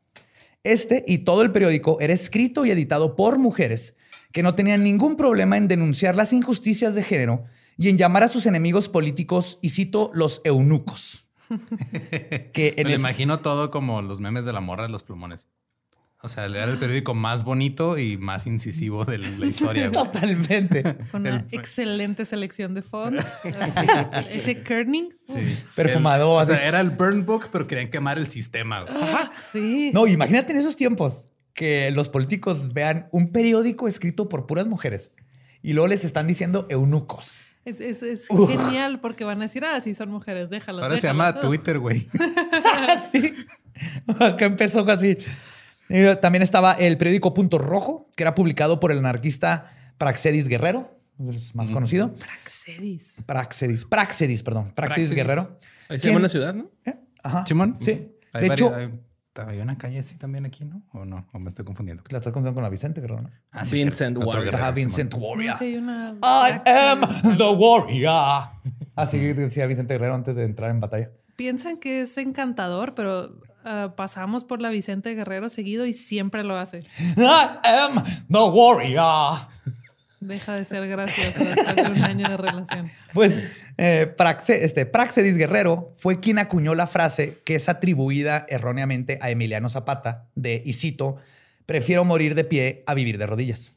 Este 0.64 1.04
y 1.08 1.20
todo 1.20 1.42
el 1.42 1.52
periódico 1.52 1.98
era 2.02 2.14
escrito 2.14 2.66
y 2.66 2.72
editado 2.72 3.16
por 3.16 3.40
mujeres 3.40 3.96
que 4.32 4.44
no 4.44 4.56
tenían 4.56 4.84
ningún 4.84 5.16
problema 5.16 5.58
en 5.58 5.68
denunciar 5.68 6.16
las 6.16 6.34
injusticias 6.34 6.94
de 6.94 7.04
género 7.04 7.46
y 7.78 7.90
en 7.90 7.98
llamar 7.98 8.24
a 8.24 8.28
sus 8.28 8.46
enemigos 8.46 8.90
políticos, 8.90 9.58
y 9.62 9.70
cito, 9.70 10.12
los 10.14 10.42
eunucos. 10.44 11.29
Que 12.54 12.74
Me 12.78 12.82
en 12.82 12.88
lo 12.88 12.94
es- 12.94 13.00
imagino 13.00 13.40
todo 13.40 13.72
como 13.72 14.02
los 14.02 14.20
memes 14.20 14.46
de 14.46 14.54
la 14.54 14.60
morra 14.62 14.84
de 14.84 14.90
los 14.90 15.04
plumones. 15.04 15.48
O 16.22 16.28
sea, 16.28 16.48
era 16.48 16.66
el 16.66 16.78
periódico 16.78 17.16
más 17.16 17.46
bonito 17.46 17.98
y 17.98 18.18
más 18.18 18.46
incisivo 18.46 19.06
de 19.06 19.20
la 19.20 19.46
historia. 19.46 19.90
Totalmente. 19.90 20.84
Con 21.12 21.22
una 21.22 21.38
el- 21.38 21.46
excelente 21.52 22.26
selección 22.26 22.74
de 22.74 22.82
font. 22.82 23.18
así, 23.62 23.88
ese 24.38 24.62
kerning. 24.62 25.10
Sí. 25.24 25.58
Perfumado, 25.76 26.38
El- 26.38 26.44
o 26.44 26.46
sea, 26.46 26.68
era 26.68 26.82
el 26.82 26.90
burn 26.90 27.26
book, 27.26 27.48
pero 27.54 27.68
querían 27.68 27.90
quemar 27.90 28.18
el 28.18 28.28
sistema. 28.28 28.82
güey. 28.82 28.98
Sí. 29.38 29.92
No, 29.94 30.08
imagínate 30.08 30.52
en 30.52 30.58
esos 30.60 30.76
tiempos 30.76 31.30
que 31.54 31.90
los 31.92 32.10
políticos 32.10 32.74
vean 32.74 33.08
un 33.14 33.32
periódico 33.32 33.88
escrito 33.88 34.28
por 34.28 34.46
puras 34.46 34.68
mujeres 34.68 35.14
y 35.62 35.72
luego 35.72 35.88
les 35.88 36.04
están 36.04 36.28
diciendo 36.28 36.68
eunucos. 36.70 37.40
Es, 37.66 37.82
es- 37.82 38.04
es 38.04 38.28
genial 38.28 39.00
porque 39.00 39.24
van 39.26 39.40
a 39.40 39.44
decir, 39.46 39.64
ah, 39.66 39.80
sí 39.82 39.94
son 39.94 40.10
mujeres, 40.10 40.50
déjalas. 40.50 40.84
Ahora 40.84 40.96
se 40.98 41.08
déjalas". 41.08 41.34
llama 41.36 41.42
Twitter, 41.42 41.80
güey. 41.80 42.08
sí. 43.12 43.34
Acá 44.20 44.46
empezó 44.46 44.90
así. 44.90 45.18
Y 45.90 46.16
también 46.18 46.42
estaba 46.42 46.74
el 46.74 46.98
periódico 46.98 47.34
Punto 47.34 47.58
Rojo, 47.58 48.10
que 48.16 48.24
era 48.24 48.36
publicado 48.36 48.80
por 48.80 48.92
el 48.92 49.00
anarquista 49.00 49.72
Praxedis 49.98 50.48
Guerrero, 50.48 50.98
es 51.30 51.54
más 51.56 51.72
conocido. 51.72 52.14
Praxedis. 52.16 53.16
Praxedis, 53.26 53.86
Praxedis, 53.86 54.44
perdón, 54.44 54.72
Praxedis, 54.76 55.10
Praxedis. 55.10 55.16
Guerrero. 55.16 55.60
Ahí 55.90 56.00
se 56.00 56.08
llama 56.08 56.20
la 56.22 56.30
ciudad, 56.30 56.54
¿no? 56.54 56.70
¿Eh? 56.86 56.94
Ajá. 57.24 57.46
Simón. 57.46 57.78
Sí. 57.82 58.12
Hay 58.34 58.44
De 58.44 58.50
varias- 58.50 58.72
hecho, 58.72 58.92
hay, 59.40 59.56
hay 59.56 59.60
una 59.62 59.78
calle 59.78 60.00
así 60.00 60.18
también 60.18 60.46
aquí, 60.46 60.66
¿no? 60.66 60.84
¿O 60.92 61.06
no? 61.06 61.28
¿O 61.32 61.40
me 61.40 61.50
estoy 61.50 61.66
confundiendo? 61.66 62.04
la 62.10 62.18
estás 62.18 62.34
confundiendo 62.34 62.56
con 62.56 62.64
la 62.64 62.70
Vicente 62.70 63.02
Guerrero, 63.02 63.24
¿no? 63.24 63.30
Ah, 63.52 63.66
sí, 63.66 63.84
Vincent 63.84 64.18
Warrior. 64.18 64.56
Ajá. 64.56 64.72
Vincent 64.72 65.14
Warrior. 65.16 65.56
Hay 65.60 65.76
una 65.76 66.16
I 66.22 66.70
am 66.70 67.02
the 67.38 67.50
warrior. 67.50 68.50
Así 68.96 69.18
decía 69.34 69.66
Vicente 69.66 69.94
Guerrero 69.94 70.16
antes 70.16 70.36
de 70.36 70.46
entrar 70.46 70.72
en 70.72 70.80
batalla. 70.80 71.12
Piensan 71.36 71.78
que 71.78 72.02
es 72.02 72.18
encantador, 72.18 72.96
pero 72.96 73.42
ah, 73.64 73.94
pasamos 73.96 74.44
por 74.44 74.62
la 74.62 74.70
Vicente 74.70 75.16
Guerrero 75.16 75.50
seguido 75.50 75.86
y 75.86 75.94
siempre 75.94 76.44
lo 76.44 76.58
hace. 76.58 76.80
I 77.18 77.60
am 77.64 78.04
the 78.30 78.40
warrior. 78.40 79.40
Deja 80.20 80.54
de 80.54 80.66
ser 80.66 80.86
gracioso 80.88 81.46
después 81.46 81.76
de 81.76 81.82
un 81.84 82.04
año 82.04 82.28
de 82.28 82.36
relación. 82.36 82.92
Pues 83.14 83.42
eh, 83.80 84.14
Praxe- 84.18 84.64
este, 84.64 84.86
Praxedis 84.86 85.38
Guerrero 85.38 85.94
fue 85.98 86.20
quien 86.20 86.38
acuñó 86.38 86.76
la 86.76 86.86
frase 86.86 87.38
que 87.46 87.56
es 87.56 87.70
atribuida 87.70 88.46
erróneamente 88.50 89.18
a 89.22 89.30
Emiliano 89.30 89.70
Zapata 89.70 90.28
de, 90.36 90.62
y 90.66 90.74
cito, 90.74 91.16
prefiero 91.66 92.04
morir 92.04 92.36
de 92.36 92.44
pie 92.44 92.84
a 92.88 92.94
vivir 92.94 93.18
de 93.18 93.26
rodillas. 93.26 93.72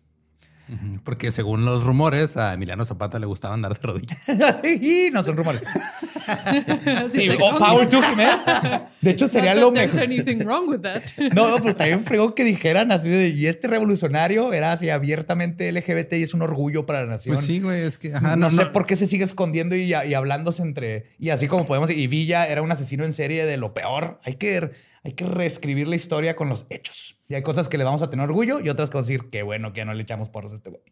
Porque 1.04 1.31
según 1.31 1.64
los 1.64 1.85
rumores, 1.85 2.37
a 2.37 2.54
Emiliano 2.54 2.85
Zapata 2.85 3.19
le 3.19 3.26
gustaba 3.26 3.54
andar 3.54 3.75
de 3.75 3.81
rodillas. 3.83 4.19
Y 4.64 5.11
no 5.11 5.23
son 5.23 5.37
rumores. 5.37 5.62
Sí, 7.11 7.26
de, 7.26 7.37
oh, 7.40 7.50
"Oh, 7.54 7.59
power 7.59 7.88
to 7.88 7.99
him, 7.99 8.21
¿eh? 8.21 8.83
De 9.00 9.11
hecho, 9.11 9.26
sería 9.26 9.54
lo 9.54 9.73
mejor. 9.73 10.02
anything 10.02 10.38
wrong 10.45 10.69
with 10.69 10.81
that. 10.81 11.02
No, 11.35 11.49
no, 11.57 11.59
pues 11.59 11.76
también 11.76 12.04
fregó 12.04 12.35
que 12.35 12.45
dijeran 12.45 12.92
así 12.92 13.09
de, 13.09 13.28
y 13.31 13.47
este 13.47 13.66
revolucionario 13.66 14.52
era 14.52 14.73
así 14.73 14.88
abiertamente 14.88 15.71
LGBT 15.73 16.12
y 16.14 16.23
es 16.23 16.35
un 16.35 16.42
orgullo 16.42 16.87
para 16.87 17.00
la 17.00 17.07
nación. 17.07 17.35
Pues 17.35 17.45
sí, 17.47 17.61
güey, 17.61 17.83
es 17.83 17.99
que... 17.99 18.14
ajá, 18.14 18.37
no, 18.37 18.50
sé 18.50 18.66
por 18.66 18.87
qué 18.87 18.95
se 18.95 19.09
sigue 19.09 19.25
escondiendo 19.25 19.75
y, 19.75 19.92
y 19.92 20.14
hablándose 20.14 20.62
entre. 20.62 21.07
Y 21.19 21.31
así 21.31 21.49
como 21.49 21.66
podemos. 21.66 21.90
Y 21.90 22.07
Villa 22.07 22.47
era 22.47 22.62
un 22.62 22.71
asesino 22.71 23.04
en 23.04 23.12
serie 23.12 23.45
de 23.45 23.57
lo 23.57 23.75
peor. 23.75 24.21
Hay 24.25 24.35
que, 24.35 24.71
hay 25.02 25.12
que 25.14 25.25
reescribir 25.25 25.88
la 25.88 25.97
historia 25.97 26.37
con 26.37 26.49
los 26.49 26.66
hechos. 26.71 27.19
Y 27.33 27.35
hay 27.35 27.43
cosas 27.43 27.71
que 27.71 27.79
le 27.79 27.85
vamos 27.85 28.03
a 28.03 28.11
tener 28.11 28.29
orgullo 28.29 28.61
y 28.61 28.69
otras 28.69 28.91
que 28.91 28.99
vamos 28.99 29.09
a 29.09 29.12
decir 29.12 29.31
qué 29.31 29.43
bueno 29.43 29.73
que 29.73 29.79
ya 29.79 29.85
no 29.87 29.95
le 29.95 30.03
echamos 30.03 30.29
porros 30.29 30.53
a 30.53 30.57
este 30.57 30.69
güey. 30.69 30.83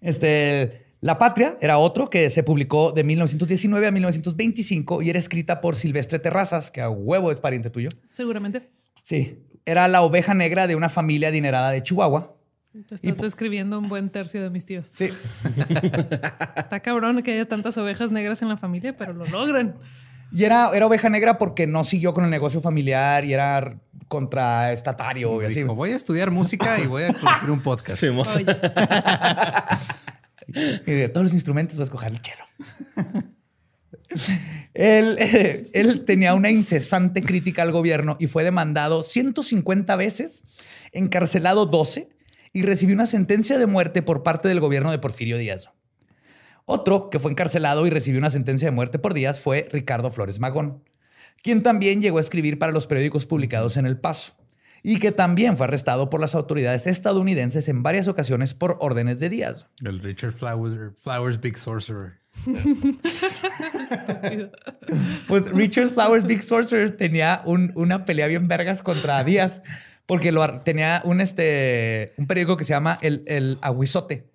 Este. 0.00 0.86
La 1.02 1.18
Patria 1.18 1.58
era 1.60 1.76
otro 1.76 2.08
que 2.08 2.30
se 2.30 2.42
publicó 2.42 2.92
de 2.92 3.04
1919 3.04 3.86
a 3.86 3.90
1925 3.90 5.02
y 5.02 5.10
era 5.10 5.18
escrita 5.18 5.60
por 5.60 5.76
Silvestre 5.76 6.18
Terrazas, 6.18 6.70
que 6.70 6.80
a 6.80 6.88
huevo 6.88 7.30
es 7.30 7.40
pariente 7.40 7.68
tuyo. 7.68 7.90
Seguramente. 8.12 8.70
Sí. 9.02 9.38
Era 9.66 9.86
la 9.86 10.00
oveja 10.00 10.32
negra 10.32 10.66
de 10.66 10.76
una 10.76 10.88
familia 10.88 11.28
adinerada 11.28 11.70
de 11.70 11.82
Chihuahua. 11.82 12.34
Te 12.72 12.94
estás 12.94 13.18
describiendo 13.18 13.78
un 13.78 13.90
buen 13.90 14.08
tercio 14.08 14.42
de 14.42 14.48
mis 14.48 14.64
tíos. 14.64 14.90
Sí. 14.94 15.10
Está 16.56 16.80
cabrón 16.80 17.22
que 17.22 17.32
haya 17.32 17.46
tantas 17.46 17.76
ovejas 17.76 18.10
negras 18.10 18.40
en 18.40 18.48
la 18.48 18.56
familia, 18.56 18.96
pero 18.96 19.12
lo 19.12 19.26
logran. 19.26 19.76
Y 20.32 20.44
era, 20.44 20.70
era 20.74 20.86
oveja 20.86 21.08
negra 21.08 21.38
porque 21.38 21.66
no 21.66 21.84
siguió 21.84 22.12
con 22.12 22.24
el 22.24 22.30
negocio 22.30 22.60
familiar 22.60 23.24
y 23.24 23.32
era 23.32 23.78
contraestatario 24.08 25.42
y 25.42 25.46
así. 25.46 25.62
Dijo, 25.62 25.74
voy 25.74 25.92
a 25.92 25.96
estudiar 25.96 26.30
música 26.30 26.78
y 26.80 26.86
voy 26.86 27.04
a 27.04 27.12
producir 27.12 27.50
un 27.50 27.60
podcast. 27.60 27.98
Sí, 27.98 28.08
Y 30.86 30.92
de 30.92 31.08
todos 31.08 31.24
los 31.24 31.34
instrumentos 31.34 31.76
voy 31.76 31.82
a 31.82 31.84
escoger 31.84 32.12
el 32.12 32.22
chelo. 32.22 32.44
él, 34.74 35.16
eh, 35.18 35.70
él 35.74 36.04
tenía 36.04 36.34
una 36.34 36.50
incesante 36.50 37.22
crítica 37.22 37.62
al 37.62 37.72
gobierno 37.72 38.16
y 38.18 38.26
fue 38.26 38.44
demandado 38.44 39.02
150 39.02 39.94
veces, 39.96 40.42
encarcelado 40.92 41.66
12 41.66 42.08
y 42.52 42.62
recibió 42.62 42.94
una 42.94 43.06
sentencia 43.06 43.58
de 43.58 43.66
muerte 43.66 44.02
por 44.02 44.22
parte 44.22 44.48
del 44.48 44.60
gobierno 44.60 44.90
de 44.90 44.98
Porfirio 44.98 45.36
Díaz. 45.36 45.70
Otro 46.64 47.08
que 47.10 47.18
fue 47.18 47.30
encarcelado 47.30 47.86
y 47.86 47.90
recibió 47.90 48.18
una 48.18 48.30
sentencia 48.30 48.66
de 48.66 48.72
muerte 48.72 48.98
por 48.98 49.14
Díaz 49.14 49.40
fue 49.40 49.68
Ricardo 49.72 50.10
Flores 50.10 50.38
Magón, 50.38 50.82
quien 51.42 51.62
también 51.62 52.00
llegó 52.02 52.18
a 52.18 52.20
escribir 52.20 52.58
para 52.58 52.72
los 52.72 52.86
periódicos 52.86 53.26
publicados 53.26 53.76
en 53.76 53.86
El 53.86 53.98
Paso 53.98 54.34
y 54.82 54.98
que 54.98 55.10
también 55.12 55.56
fue 55.56 55.66
arrestado 55.66 56.08
por 56.08 56.20
las 56.20 56.34
autoridades 56.34 56.86
estadounidenses 56.86 57.68
en 57.68 57.82
varias 57.82 58.06
ocasiones 58.08 58.54
por 58.54 58.76
órdenes 58.80 59.18
de 59.20 59.28
Díaz. 59.28 59.66
El 59.84 60.00
Richard 60.00 60.32
Flowers, 60.32 60.94
Flowers 61.02 61.40
Big 61.40 61.58
Sorcerer. 61.58 62.12
Pues 65.26 65.50
Richard 65.50 65.90
Flowers 65.90 66.24
Big 66.26 66.42
Sorcerer 66.42 66.96
tenía 66.96 67.42
un- 67.44 67.72
una 67.74 68.04
pelea 68.04 68.26
bien 68.26 68.48
vergas 68.48 68.82
contra 68.82 69.22
Díaz 69.24 69.62
porque 70.06 70.32
lo 70.32 70.60
tenía 70.60 71.02
un, 71.04 71.20
este, 71.20 72.14
un 72.16 72.26
periódico 72.26 72.56
que 72.56 72.64
se 72.64 72.70
llama 72.72 72.98
El, 73.02 73.24
el 73.26 73.58
Aguizote. 73.60 74.30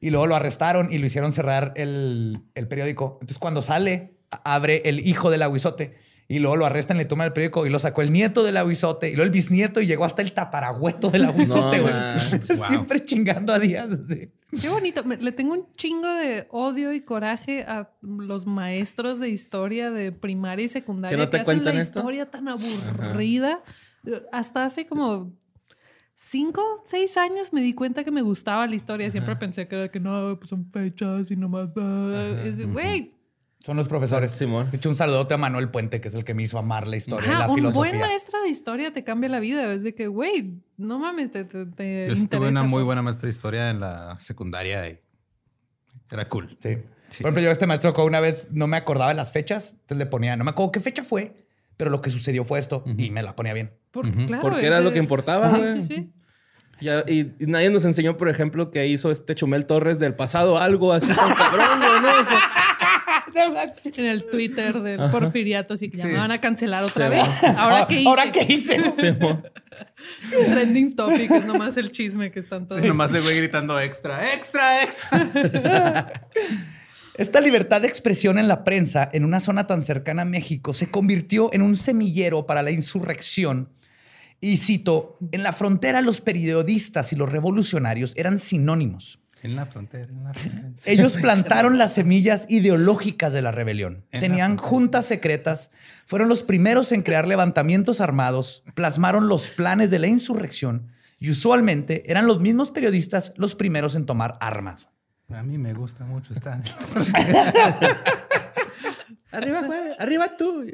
Y 0.00 0.10
luego 0.10 0.26
lo 0.26 0.34
arrestaron 0.36 0.92
y 0.92 0.98
lo 0.98 1.06
hicieron 1.06 1.32
cerrar 1.32 1.72
el, 1.76 2.40
el 2.54 2.66
periódico. 2.68 3.12
Entonces, 3.20 3.38
cuando 3.38 3.62
sale, 3.62 4.14
abre 4.44 4.82
el 4.84 5.06
hijo 5.06 5.30
del 5.30 5.42
aguizote. 5.42 5.96
Y 6.28 6.40
luego 6.40 6.56
lo 6.56 6.66
arrestan, 6.66 6.98
le 6.98 7.04
toman 7.04 7.26
el 7.28 7.32
periódico 7.32 7.66
y 7.66 7.70
lo 7.70 7.78
sacó 7.78 8.02
el 8.02 8.12
nieto 8.12 8.42
del 8.42 8.56
aguizote. 8.56 9.08
Y 9.08 9.12
luego 9.12 9.24
el 9.26 9.30
bisnieto 9.30 9.80
y 9.80 9.86
llegó 9.86 10.04
hasta 10.04 10.22
el 10.22 10.32
tatarabueto 10.32 11.08
del 11.10 11.24
aguizote, 11.26 11.76
No 11.78 11.82
güey. 11.84 11.94
Wow. 12.56 12.66
Siempre 12.66 13.00
chingando 13.00 13.52
a 13.52 13.58
Díaz. 13.60 13.92
así. 13.92 14.32
Qué 14.60 14.68
bonito. 14.68 15.04
Me- 15.04 15.18
le 15.18 15.30
tengo 15.32 15.52
un 15.54 15.66
chingo 15.76 16.08
de 16.08 16.46
odio 16.50 16.92
y 16.92 17.00
coraje 17.02 17.62
a 17.62 17.90
los 18.02 18.44
maestros 18.46 19.20
de 19.20 19.28
historia 19.28 19.90
de 19.92 20.10
primaria 20.12 20.64
y 20.64 20.68
secundaria 20.68 21.16
¿Que 21.16 21.22
no 21.24 21.28
te 21.28 21.36
hacen 21.38 21.58
la 21.58 21.62
cuentan 21.62 21.80
esto? 21.80 21.98
historia 22.00 22.28
tan 22.30 22.48
aburrida. 22.48 23.60
Hasta 24.32 24.64
hace 24.64 24.86
como 24.86 25.32
cinco, 26.14 26.62
seis 26.84 27.16
años 27.16 27.52
me 27.52 27.60
di 27.60 27.72
cuenta 27.74 28.04
que 28.04 28.10
me 28.10 28.22
gustaba 28.22 28.66
la 28.66 28.74
historia. 28.74 29.10
Siempre 29.10 29.36
pensé 29.36 29.68
que 29.68 29.74
era 29.76 29.88
que 29.90 30.00
no, 30.00 30.36
pues 30.38 30.50
son 30.50 30.68
fechas 30.70 31.30
y 31.30 31.36
nomás. 31.36 31.68
ah". 31.76 32.34
Güey, 32.72 33.12
Son 33.66 33.76
los 33.76 33.88
profesores. 33.88 34.30
Simón. 34.30 34.70
De 34.70 34.76
hecho, 34.76 34.88
un 34.88 34.94
saludote 34.94 35.34
a 35.34 35.36
Manuel 35.36 35.68
Puente, 35.70 36.00
que 36.00 36.06
es 36.06 36.14
el 36.14 36.22
que 36.24 36.34
me 36.34 36.44
hizo 36.44 36.56
amar 36.56 36.86
la 36.86 36.96
historia 36.96 37.26
y 37.28 37.30
ajá, 37.32 37.38
la 37.40 37.48
un 37.48 37.54
filosofía. 37.56 37.90
buen 37.90 38.00
maestro 38.00 38.40
de 38.42 38.48
historia 38.48 38.92
te 38.92 39.02
cambia 39.02 39.28
la 39.28 39.40
vida. 39.40 39.72
Es 39.74 39.82
de 39.82 39.92
que, 39.92 40.06
güey, 40.06 40.54
no 40.76 41.00
mames, 41.00 41.32
te, 41.32 41.44
te, 41.44 41.66
te 41.66 42.06
Yo 42.06 42.12
estuve 42.12 42.48
una 42.48 42.62
muy 42.62 42.84
buena 42.84 43.02
maestra 43.02 43.26
de 43.26 43.32
historia 43.32 43.68
en 43.70 43.80
la 43.80 44.16
secundaria 44.20 44.88
y 44.88 45.00
era 46.12 46.28
cool. 46.28 46.56
Sí. 46.60 46.78
Sí. 47.08 47.22
Por 47.22 47.28
ejemplo, 47.30 47.42
yo 47.42 47.48
a 47.48 47.52
este 47.52 47.66
maestro 47.66 47.92
una 48.04 48.20
vez 48.20 48.48
no 48.52 48.66
me 48.68 48.76
acordaba 48.76 49.10
de 49.10 49.16
las 49.16 49.32
fechas, 49.32 49.72
entonces 49.72 49.98
le 49.98 50.06
ponía, 50.06 50.36
no 50.36 50.44
me 50.44 50.50
acuerdo 50.50 50.70
qué 50.72 50.80
fecha 50.80 51.02
fue, 51.04 51.46
pero 51.76 51.90
lo 51.90 52.00
que 52.00 52.10
sucedió 52.10 52.44
fue 52.44 52.58
esto 52.60 52.84
y 52.96 53.10
me 53.10 53.22
la 53.22 53.34
ponía 53.36 53.52
bien. 53.52 53.72
Por- 53.90 54.06
Ujú. 54.06 54.26
claro, 54.26 54.42
Porque 54.42 54.66
era 54.66 54.76
ese- 54.76 54.84
lo 54.84 54.92
que 54.92 54.98
importaba, 55.00 55.50
Sí, 55.54 55.62
sí, 55.74 55.82
sí. 55.82 56.12
Ya, 56.80 57.04
y, 57.08 57.20
y 57.42 57.46
nadie 57.46 57.70
nos 57.70 57.84
enseñó, 57.86 58.16
por 58.18 58.28
ejemplo, 58.28 58.70
que 58.70 58.86
hizo 58.86 59.10
este 59.10 59.34
Chumel 59.34 59.64
Torres 59.66 59.98
del 59.98 60.14
pasado 60.14 60.58
algo 60.58 60.92
así 60.92 61.10
tan 61.14 61.32
cabrón, 61.34 61.80
¿no? 62.02 62.20
O 62.20 62.24
sea, 62.24 62.40
En 63.96 64.04
el 64.04 64.24
Twitter 64.30 64.80
de 64.80 64.96
Porfiriato, 65.10 65.74
así 65.74 65.88
que 65.90 65.98
ya 65.98 66.04
Sí. 66.06 66.12
me 66.12 66.18
van 66.18 66.30
a 66.32 66.40
cancelar 66.40 66.84
otra 66.84 67.06
Sí, 67.08 67.10
vez. 67.10 67.44
¿Ahora 67.56 67.86
qué 67.88 68.00
hice? 68.00 68.08
¿Ahora 68.08 68.32
qué 68.32 68.46
hice? 68.48 68.78
Trending 70.50 70.96
topic 70.96 71.30
es 71.30 71.46
nomás 71.46 71.76
el 71.76 71.90
chisme 71.92 72.30
que 72.30 72.40
están 72.40 72.66
todos. 72.66 72.80
Sí, 72.80 72.88
nomás 72.88 73.12
le 73.12 73.20
voy 73.20 73.34
gritando 73.36 73.78
extra, 73.80 74.32
extra, 74.34 74.82
extra. 74.82 76.12
Esta 77.16 77.40
libertad 77.40 77.80
de 77.80 77.88
expresión 77.88 78.38
en 78.38 78.46
la 78.46 78.62
prensa 78.62 79.08
en 79.12 79.24
una 79.24 79.40
zona 79.40 79.66
tan 79.66 79.82
cercana 79.82 80.22
a 80.22 80.26
México 80.26 80.74
se 80.74 80.90
convirtió 80.90 81.50
en 81.52 81.62
un 81.62 81.76
semillero 81.76 82.46
para 82.46 82.62
la 82.62 82.70
insurrección. 82.70 83.70
Y 84.38 84.58
cito, 84.58 85.16
en 85.32 85.42
la 85.42 85.52
frontera 85.52 86.02
los 86.02 86.20
periodistas 86.20 87.12
y 87.12 87.16
los 87.16 87.30
revolucionarios 87.32 88.12
eran 88.16 88.38
sinónimos. 88.38 89.18
En 89.42 89.54
la 89.54 89.66
frontera, 89.66 90.08
en 90.10 90.24
la 90.24 90.32
frontera. 90.32 90.72
Ellos 90.86 91.16
plantaron 91.18 91.78
las 91.78 91.92
semillas 91.94 92.46
ideológicas 92.48 93.32
de 93.32 93.42
la 93.42 93.52
rebelión. 93.52 94.04
En 94.10 94.20
la 94.20 94.20
Tenían 94.20 94.46
frontera. 94.52 94.68
juntas 94.68 95.04
secretas, 95.06 95.70
fueron 96.06 96.28
los 96.28 96.42
primeros 96.42 96.90
en 96.92 97.02
crear 97.02 97.28
levantamientos 97.28 98.00
armados, 98.00 98.62
plasmaron 98.74 99.28
los 99.28 99.48
planes 99.48 99.90
de 99.90 99.98
la 99.98 100.06
insurrección 100.08 100.88
y 101.18 101.30
usualmente 101.30 102.10
eran 102.10 102.26
los 102.26 102.40
mismos 102.40 102.70
periodistas 102.70 103.32
los 103.36 103.54
primeros 103.54 103.94
en 103.94 104.06
tomar 104.06 104.36
armas. 104.40 104.88
A 105.32 105.42
mí 105.42 105.58
me 105.58 105.74
gusta 105.74 106.04
mucho 106.04 106.32
estar. 106.32 106.62
Arriba, 109.32 109.60
güey. 109.62 109.80
Arriba 109.98 110.34
tú. 110.36 110.64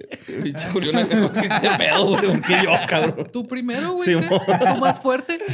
Pinche 0.42 0.68
Julián 0.68 0.96
acá, 0.98 1.60
¿qué 1.60 1.68
pedo, 1.78 2.06
güey? 2.08 2.26
¿Con 2.26 2.42
qué 2.42 2.54
yo, 2.62 2.70
cabrón? 2.86 3.26
Tú 3.32 3.48
primero, 3.48 3.92
güey. 3.94 4.20
¿qué? 4.20 4.28
Tú 4.28 4.76
más 4.80 5.00
fuerte. 5.00 5.40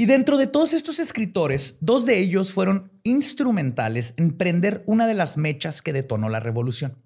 Y 0.00 0.06
dentro 0.06 0.38
de 0.38 0.46
todos 0.46 0.74
estos 0.74 1.00
escritores, 1.00 1.74
dos 1.80 2.06
de 2.06 2.20
ellos 2.20 2.52
fueron 2.52 2.92
instrumentales 3.02 4.14
en 4.16 4.30
prender 4.30 4.84
una 4.86 5.08
de 5.08 5.14
las 5.14 5.36
mechas 5.36 5.82
que 5.82 5.92
detonó 5.92 6.28
la 6.28 6.38
revolución. 6.38 7.02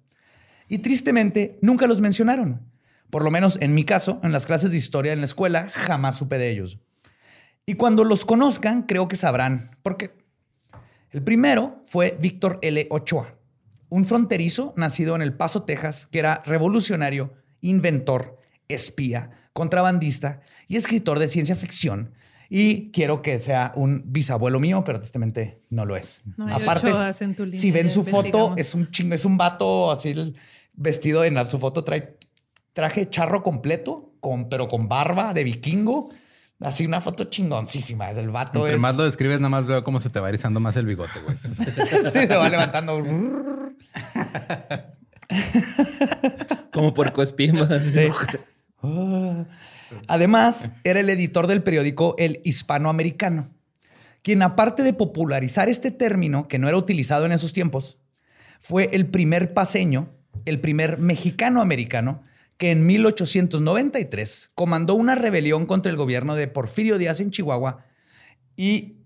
Y 0.69 0.77
tristemente, 0.77 1.57
nunca 1.63 1.87
los 1.87 2.01
mencionaron. 2.01 2.61
Por 3.09 3.23
lo 3.23 3.31
menos 3.31 3.57
en 3.61 3.73
mi 3.73 3.83
caso, 3.83 4.19
en 4.21 4.31
las 4.31 4.45
clases 4.45 4.69
de 4.69 4.77
historia 4.77 5.11
en 5.11 5.21
la 5.21 5.25
escuela, 5.25 5.69
jamás 5.69 6.17
supe 6.17 6.37
de 6.37 6.51
ellos. 6.51 6.77
Y 7.65 7.73
cuando 7.73 8.03
los 8.03 8.25
conozcan, 8.25 8.83
creo 8.83 9.07
que 9.07 9.15
sabrán 9.15 9.75
por 9.81 9.97
qué. 9.97 10.11
El 11.09 11.23
primero 11.23 11.81
fue 11.85 12.15
Víctor 12.21 12.59
L. 12.61 12.85
Ochoa, 12.91 13.39
un 13.89 14.05
fronterizo 14.05 14.71
nacido 14.77 15.15
en 15.15 15.23
El 15.23 15.33
Paso, 15.33 15.63
Texas, 15.63 16.07
que 16.11 16.19
era 16.19 16.43
revolucionario, 16.45 17.33
inventor, 17.59 18.37
espía, 18.67 19.31
contrabandista 19.51 20.41
y 20.67 20.75
escritor 20.75 21.17
de 21.17 21.27
ciencia 21.27 21.55
ficción. 21.55 22.13
Y 22.55 22.91
quiero 22.91 23.23
que 23.23 23.39
sea 23.39 23.71
un 23.75 24.03
bisabuelo 24.05 24.59
mío, 24.59 24.83
pero 24.85 24.99
tristemente 24.99 25.63
no 25.71 25.87
lo 25.87 25.95
es. 25.95 26.21
No 26.37 26.45
línea, 26.45 27.11
si 27.51 27.71
ven 27.71 27.89
su 27.89 28.03
foto, 28.03 28.53
es 28.57 28.75
un 28.75 28.91
chingo, 28.91 29.15
es 29.15 29.25
un 29.25 29.37
vato 29.37 29.89
así 29.91 30.09
el- 30.09 30.35
vestido 30.73 31.23
en 31.23 31.33
la, 31.33 31.45
su 31.45 31.57
foto 31.57 31.83
trae 31.83 32.15
traje 32.71 33.09
charro 33.09 33.41
completo, 33.41 34.11
con, 34.19 34.49
pero 34.49 34.67
con 34.67 34.87
barba 34.87 35.33
de 35.33 35.43
vikingo. 35.43 36.07
Así 36.59 36.85
una 36.85 37.01
foto 37.01 37.23
chingoncísima. 37.23 38.11
El 38.11 38.29
vato 38.29 38.59
Entre 38.59 38.75
es... 38.75 38.79
más 38.79 38.95
lo 38.97 39.05
describes, 39.05 39.39
nada 39.39 39.49
más 39.49 39.65
veo 39.65 39.83
cómo 39.83 39.99
se 39.99 40.11
te 40.11 40.19
va 40.19 40.29
erizando 40.29 40.59
más 40.59 40.77
el 40.77 40.85
bigote, 40.85 41.21
güey. 41.21 41.35
sí, 42.11 42.11
se 42.11 42.27
va 42.27 42.49
levantando. 42.49 43.01
Como 46.71 46.93
puerco 46.93 47.23
espín. 47.23 47.55
Sí. 47.91 48.09
Además, 50.07 50.71
era 50.83 50.99
el 50.99 51.09
editor 51.09 51.47
del 51.47 51.63
periódico 51.63 52.15
El 52.17 52.41
Hispanoamericano, 52.43 53.49
quien 54.21 54.41
aparte 54.41 54.83
de 54.83 54.93
popularizar 54.93 55.69
este 55.69 55.91
término, 55.91 56.47
que 56.47 56.59
no 56.59 56.67
era 56.67 56.77
utilizado 56.77 57.25
en 57.25 57.31
esos 57.31 57.53
tiempos, 57.53 57.97
fue 58.59 58.89
el 58.93 59.07
primer 59.07 59.53
paseño, 59.53 60.09
el 60.45 60.59
primer 60.61 60.97
mexicano-americano, 60.97 62.23
que 62.57 62.71
en 62.71 62.85
1893 62.85 64.51
comandó 64.55 64.95
una 64.95 65.15
rebelión 65.15 65.65
contra 65.65 65.91
el 65.91 65.97
gobierno 65.97 66.35
de 66.35 66.47
Porfirio 66.47 66.97
Díaz 66.97 67.19
en 67.19 67.31
Chihuahua 67.31 67.85
y 68.55 69.03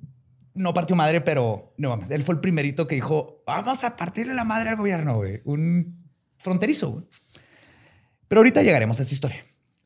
no 0.53 0.73
partió 0.73 0.95
madre, 0.95 1.21
pero 1.21 1.73
no 1.77 1.89
mames, 1.89 2.09
él 2.11 2.23
fue 2.23 2.35
el 2.35 2.41
primerito 2.41 2.87
que 2.87 2.95
dijo, 2.95 3.43
vamos 3.45 3.83
a 3.83 3.95
partirle 3.95 4.33
la 4.33 4.43
madre 4.43 4.69
al 4.69 4.75
gobierno, 4.75 5.15
güey. 5.15 5.41
Un 5.45 6.07
fronterizo, 6.37 6.91
güey. 6.91 7.05
Pero 8.27 8.39
ahorita 8.39 8.61
llegaremos 8.61 8.99
a 8.99 9.03
esta 9.03 9.13
historia. 9.13 9.43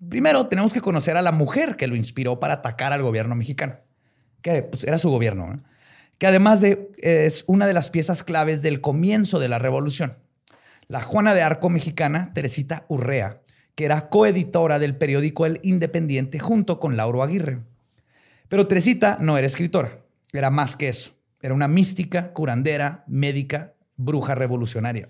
Primero, 0.09 0.47
tenemos 0.47 0.73
que 0.73 0.81
conocer 0.81 1.17
a 1.17 1.21
la 1.21 1.31
mujer 1.31 1.75
que 1.75 1.87
lo 1.87 1.95
inspiró 1.95 2.39
para 2.39 2.55
atacar 2.55 2.91
al 2.93 3.03
gobierno 3.03 3.35
mexicano, 3.35 3.77
que 4.41 4.63
pues, 4.63 4.83
era 4.83 4.97
su 4.97 5.09
gobierno, 5.09 5.47
¿no? 5.47 5.63
que 6.17 6.27
además 6.27 6.61
de, 6.61 6.91
es 6.97 7.43
una 7.47 7.65
de 7.65 7.73
las 7.73 7.89
piezas 7.89 8.23
claves 8.23 8.61
del 8.61 8.79
comienzo 8.79 9.39
de 9.39 9.49
la 9.49 9.57
revolución. 9.57 10.17
La 10.87 11.01
Juana 11.01 11.33
de 11.33 11.41
Arco 11.41 11.69
mexicana, 11.69 12.31
Teresita 12.33 12.85
Urrea, 12.89 13.41
que 13.73 13.85
era 13.85 14.09
coeditora 14.09 14.77
del 14.77 14.95
periódico 14.95 15.47
El 15.47 15.59
Independiente 15.63 16.37
junto 16.37 16.79
con 16.79 16.95
Lauro 16.95 17.23
Aguirre. 17.23 17.61
Pero 18.49 18.67
Teresita 18.67 19.17
no 19.19 19.37
era 19.37 19.47
escritora, 19.47 19.99
era 20.31 20.51
más 20.51 20.75
que 20.75 20.89
eso. 20.89 21.15
Era 21.41 21.55
una 21.55 21.67
mística, 21.67 22.33
curandera, 22.33 23.03
médica, 23.07 23.73
bruja 23.95 24.35
revolucionaria. 24.35 25.09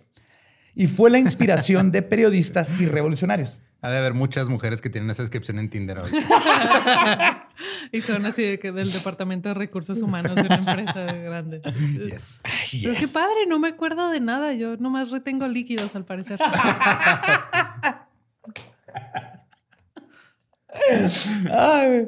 Y 0.76 0.88
fue 0.88 1.10
la 1.10 1.18
inspiración 1.18 1.92
de 1.92 2.04
periodistas 2.04 2.80
y 2.80 2.86
revolucionarios. 2.86 3.62
Ha 3.84 3.90
de 3.90 3.98
haber 3.98 4.14
muchas 4.14 4.48
mujeres 4.48 4.80
que 4.80 4.92
tienen 4.92 5.10
esa 5.10 5.24
descripción 5.24 5.58
en 5.60 5.70
Tinder 5.70 6.00
hoy. 6.00 6.12
Y 7.92 8.02
son 8.02 8.26
así 8.26 8.44
de 8.44 8.60
que 8.60 8.72
del 8.72 8.92
Departamento 8.92 9.50
de 9.50 9.56
Recursos 9.56 10.02
Humanos 10.02 10.36
de 10.36 10.44
una 10.44 10.56
empresa 10.56 11.04
grande. 11.14 11.62
Yes. 12.06 12.42
Pero 12.82 12.94
qué 12.96 13.08
padre, 13.08 13.46
no 13.48 13.60
me 13.60 13.68
acuerdo 13.68 14.10
de 14.10 14.20
nada. 14.20 14.54
Yo 14.54 14.78
nomás 14.78 15.12
retengo 15.12 15.48
líquidos 15.48 15.96
al 15.96 16.06
parecer. 16.06 16.40
Ay, 21.52 22.08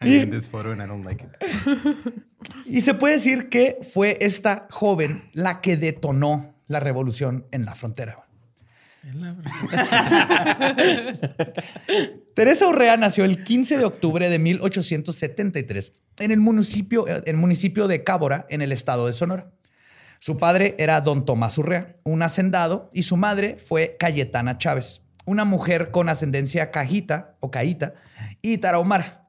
I 0.00 0.16
in 0.22 0.30
this 0.30 0.48
photo 0.48 0.72
and 0.72 0.82
I 0.82 0.86
don't 0.86 1.04
like 1.04 1.22
it. 1.24 1.30
Y 2.64 2.80
se 2.82 2.94
puede 2.94 3.14
decir 3.14 3.48
que 3.48 3.78
fue 3.82 4.16
esta 4.20 4.68
joven 4.70 5.28
la 5.32 5.60
que 5.60 5.76
detonó 5.76 6.54
la 6.68 6.80
revolución 6.80 7.46
en 7.50 7.64
la 7.64 7.74
frontera. 7.74 8.27
Teresa 12.34 12.68
Urrea 12.68 12.96
nació 12.96 13.24
el 13.24 13.42
15 13.44 13.78
de 13.78 13.84
octubre 13.84 14.28
de 14.28 14.38
1873 14.38 15.92
en 16.18 16.30
el 16.30 16.40
municipio, 16.40 17.06
el 17.06 17.36
municipio 17.36 17.88
de 17.88 18.04
Cábora, 18.04 18.46
en 18.50 18.62
el 18.62 18.72
estado 18.72 19.06
de 19.06 19.12
Sonora. 19.12 19.50
Su 20.20 20.36
padre 20.36 20.74
era 20.78 21.00
don 21.00 21.24
Tomás 21.24 21.56
Urrea, 21.58 21.94
un 22.02 22.22
hacendado, 22.22 22.90
y 22.92 23.04
su 23.04 23.16
madre 23.16 23.56
fue 23.58 23.96
Cayetana 23.98 24.58
Chávez, 24.58 25.02
una 25.26 25.44
mujer 25.44 25.92
con 25.92 26.08
ascendencia 26.08 26.72
cajita 26.72 27.36
o 27.40 27.52
caíta 27.52 27.94
y 28.42 28.58
tarahumara, 28.58 29.28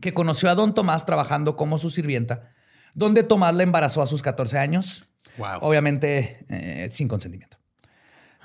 que 0.00 0.14
conoció 0.14 0.50
a 0.50 0.54
don 0.54 0.74
Tomás 0.74 1.04
trabajando 1.04 1.56
como 1.56 1.76
su 1.76 1.90
sirvienta, 1.90 2.50
donde 2.94 3.22
Tomás 3.22 3.54
la 3.54 3.64
embarazó 3.64 4.00
a 4.00 4.06
sus 4.06 4.22
14 4.22 4.58
años, 4.58 5.06
Wow. 5.36 5.58
obviamente 5.62 6.46
eh, 6.48 6.88
sin 6.92 7.08
consentimiento. 7.08 7.58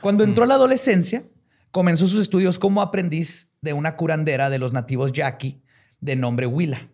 Cuando 0.02 0.24
entró 0.24 0.46
a 0.46 0.48
la 0.48 0.56
adolescencia, 0.56 1.26
comenzó 1.72 2.08
sus 2.08 2.22
estudios 2.22 2.58
como 2.58 2.82
aprendiz 2.82 3.50
de 3.62 3.74
una 3.74 3.96
curandera 3.96 4.50
de 4.50 4.60
los 4.60 4.72
nativos 4.72 5.12
yaqui 5.12 5.62
de 6.00 6.16
nombre 6.16 6.46
Willa. 6.46 6.90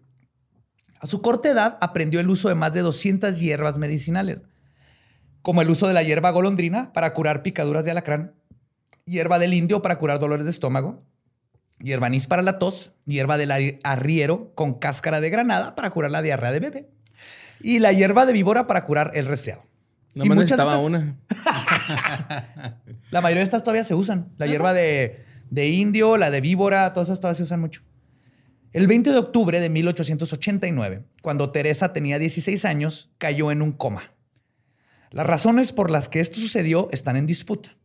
A 1.00 1.08
su 1.08 1.22
corta 1.22 1.50
edad 1.50 1.78
aprendió 1.82 2.20
el 2.20 2.30
uso 2.30 2.50
de 2.50 2.56
más 2.56 2.74
de 2.74 2.82
200 2.82 3.39
hierbas 3.39 3.78
medicinales, 3.78 4.41
como 5.44 5.62
el 5.62 5.70
uso 5.70 5.88
de 5.88 5.94
la 5.94 6.02
hierba 6.02 6.32
golondrina 6.32 6.94
para 6.94 7.13
curar 7.13 7.44
picaduras 7.44 7.86
de 7.86 7.91
alacrán, 7.91 8.34
hierba 9.06 9.38
del 9.38 9.54
indio 9.54 9.84
para 9.84 10.00
curar 10.00 10.18
dolores 10.18 10.46
de 10.46 10.52
estómago, 10.52 11.04
hierba 11.80 12.08
anís 12.08 12.26
para 12.26 12.41
la 12.41 12.58
tos, 12.58 12.94
hierba 13.06 13.38
del 13.38 13.80
arriero 13.84 14.52
con 14.56 14.80
cáscara 14.80 15.22
de 15.22 15.30
granada 15.30 15.76
para 15.76 15.91
curar 15.91 16.10
la 16.10 16.24
diarrea 16.24 16.52
de 16.52 16.60
bebé 16.60 16.89
y 17.62 17.78
la 17.78 17.91
hierba 17.91 18.26
de 18.26 18.34
víbora 18.34 18.65
para 18.65 18.84
curar 18.84 19.12
el 19.13 19.28
resfriado. 19.28 19.62
No 20.15 20.25
me 20.25 20.36
necesitaba 20.36 20.78
una. 20.78 21.17
la 23.12 23.21
mayoría 23.21 23.41
de 23.41 23.43
estas 23.43 23.63
todavía 23.63 23.84
se 23.84 23.93
usan. 23.93 24.30
La 24.38 24.47
hierba 24.47 24.73
de, 24.73 25.25
de 25.49 25.69
indio, 25.69 26.15
la 26.15 26.32
de 26.32 26.39
víbora, 26.41 26.93
todas 26.93 27.10
esas 27.10 27.19
todavía 27.19 27.36
se 27.36 27.43
usan 27.43 27.60
mucho. 27.60 27.82
El 28.71 28.88
20 28.88 29.12
de 29.12 29.17
octubre 29.17 29.60
de 29.60 29.69
1889, 29.69 31.04
cuando 31.21 31.51
Teresa 31.51 31.93
tenía 31.93 32.17
16 32.17 32.65
años, 32.65 33.12
cayó 33.17 33.51
en 33.51 33.62
un 33.62 33.71
coma. 33.71 34.15
Las 35.12 35.28
razones 35.28 35.71
por 35.71 35.91
las 35.91 36.10
que 36.10 36.19
esto 36.19 36.39
sucedió 36.41 36.89
están 36.91 37.15
en 37.15 37.25
disputa. 37.25 37.78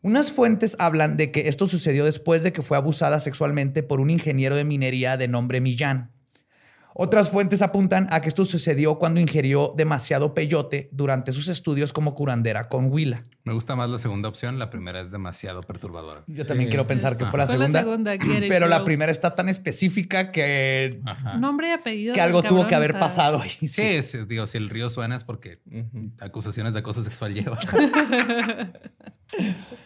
Unas 0.00 0.32
fuentes 0.32 0.74
hablan 0.78 1.18
de 1.18 1.30
que 1.30 1.48
esto 1.48 1.66
sucedió 1.66 2.06
después 2.06 2.42
de 2.42 2.52
que 2.52 2.62
fue 2.62 2.76
abusada 2.78 3.20
sexualmente 3.20 3.82
por 3.82 4.00
un 4.00 4.08
ingeniero 4.08 4.56
de 4.56 4.64
minería 4.64 5.16
de 5.16 5.28
nombre 5.28 5.60
Millán. 5.60 6.11
Otras 6.94 7.30
fuentes 7.30 7.62
apuntan 7.62 8.06
a 8.10 8.20
que 8.20 8.28
esto 8.28 8.44
sucedió 8.44 8.98
cuando 8.98 9.20
ingirió 9.20 9.74
demasiado 9.76 10.34
peyote 10.34 10.88
durante 10.92 11.32
sus 11.32 11.48
estudios 11.48 11.92
como 11.92 12.14
curandera 12.14 12.68
con 12.68 12.92
Huila. 12.92 13.22
Me 13.44 13.52
gusta 13.52 13.74
más 13.74 13.90
la 13.90 13.98
segunda 13.98 14.28
opción, 14.28 14.58
la 14.58 14.70
primera 14.70 15.00
es 15.00 15.10
demasiado 15.10 15.62
perturbadora. 15.62 16.22
Yo 16.26 16.46
también 16.46 16.68
quiero 16.68 16.86
pensar 16.86 17.16
que 17.16 17.24
fue 17.24 17.38
la 17.38 17.46
segunda. 17.46 17.82
pero 18.48 18.68
la 18.68 18.84
primera 18.84 19.10
está 19.10 19.34
tan 19.34 19.48
específica 19.48 20.30
que 20.32 21.00
nombre 21.38 21.68
y 21.68 21.70
apellido 21.72 22.14
que 22.14 22.20
algo 22.20 22.42
tuvo 22.42 22.66
que 22.66 22.74
haber 22.74 22.98
pasado 22.98 23.40
ahí. 23.40 23.68
Sí, 23.68 24.00
digo, 24.26 24.46
si 24.46 24.58
el 24.58 24.68
río 24.68 24.90
suena 24.90 25.16
es 25.16 25.24
porque 25.24 25.60
acusaciones 26.20 26.72
de 26.74 26.80
acoso 26.80 27.02
sexual 27.02 27.34
lleva. 27.34 27.56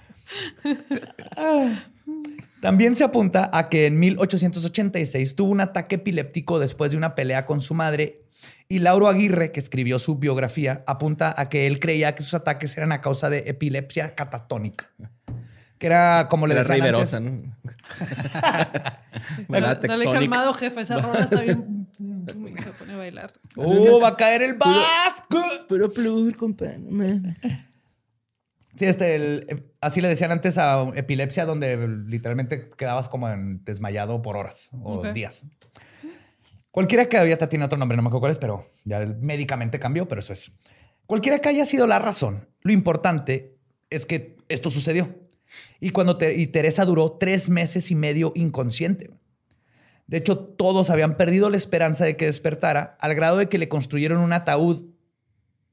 También 2.61 2.97
se 2.97 3.05
apunta 3.05 3.51
a 3.53 3.69
que 3.69 3.87
en 3.87 3.99
1886 3.99 5.35
tuvo 5.35 5.51
un 5.51 5.61
ataque 5.61 5.97
epiléptico 5.97 6.59
después 6.59 6.91
de 6.91 6.97
una 6.97 7.15
pelea 7.15 7.47
con 7.47 7.61
su 7.61 7.75
madre 7.75 8.23
y 8.69 8.81
Lauro 8.81 9.09
Aguirre, 9.09 9.53
que 9.53 9.61
escribió 9.61 9.99
su 9.99 10.17
biografía, 10.17 10.83
apunta 10.87 11.35
a 11.37 11.49
que 11.49 11.67
él 11.67 11.79
creía 11.79 12.15
que 12.15 12.23
sus 12.23 12.35
ataques 12.35 12.77
eran 12.77 12.93
a 12.93 13.01
causa 13.01 13.31
de 13.31 13.45
epilepsia 13.47 14.15
catatónica. 14.15 14.91
Que 15.79 15.87
era 15.87 16.27
como 16.29 16.47
le 16.47 16.55
decían 16.55 16.83
antes. 16.83 17.21
¿no? 17.21 17.55
Dale 19.83 20.05
calmado, 20.07 20.55
jefe. 20.55 20.81
Esa 20.81 20.99
rola 20.99 21.21
está 21.21 21.43
bien... 21.43 21.87
Se 22.27 22.71
pone 22.73 22.95
a 22.95 22.97
bailar. 22.97 23.33
¡Oh, 23.55 24.01
va 24.01 24.09
a 24.09 24.17
caer 24.17 24.43
el 24.43 24.55
vasco! 24.55 25.43
Pero, 25.69 25.89
pero 25.93 26.17
compa. 26.37 26.67
Sí, 28.77 28.85
este, 28.85 29.17
eh, 29.17 29.73
así 29.81 30.01
le 30.01 30.09
decían 30.09 30.33
antes 30.33 30.59
a 30.59 30.93
epilepsia, 30.95 31.47
donde 31.47 31.89
literalmente 32.07 32.71
quedabas 32.77 33.09
como 33.09 33.29
desmayado 33.65 34.21
por 34.23 34.37
horas 34.37 34.69
o 34.83 35.03
días. 35.13 35.45
Cualquiera 36.71 37.09
que 37.09 37.17
había 37.17 37.39
tiene 37.39 37.65
otro 37.65 37.79
nombre, 37.79 37.97
no 37.97 38.03
me 38.03 38.09
acuerdo 38.09 38.21
cuál 38.21 38.33
es, 38.33 38.39
pero 38.39 38.67
ya 38.85 39.01
médicamente 39.01 39.79
cambió, 39.79 40.07
pero 40.09 40.21
eso 40.21 40.35
es. 40.35 40.53
Cualquiera 41.07 41.39
que 41.39 41.49
haya 41.49 41.65
sido 41.65 41.87
la 41.87 41.99
razón, 41.99 42.49
lo 42.61 42.73
importante 42.73 43.57
es 43.89 44.05
que 44.05 44.37
esto 44.49 44.71
sucedió. 44.71 45.09
Y 45.81 45.91
cuando 45.91 46.19
y 46.21 46.47
Teresa 46.49 46.85
duró 46.85 47.13
tres 47.13 47.49
meses 47.49 47.91
y 47.91 47.95
medio 47.95 48.33
inconsciente. 48.35 49.11
De 50.07 50.19
hecho, 50.19 50.39
todos 50.39 50.91
habían 50.91 51.17
perdido 51.17 51.49
la 51.49 51.57
esperanza 51.57 52.05
de 52.05 52.17
que 52.17 52.27
despertara, 52.27 52.97
al 53.01 53.15
grado 53.15 53.39
de 53.39 53.49
que 53.49 53.59
le 53.59 53.69
construyeron 53.69 54.21
un 54.21 54.33
ataúd 54.33 54.85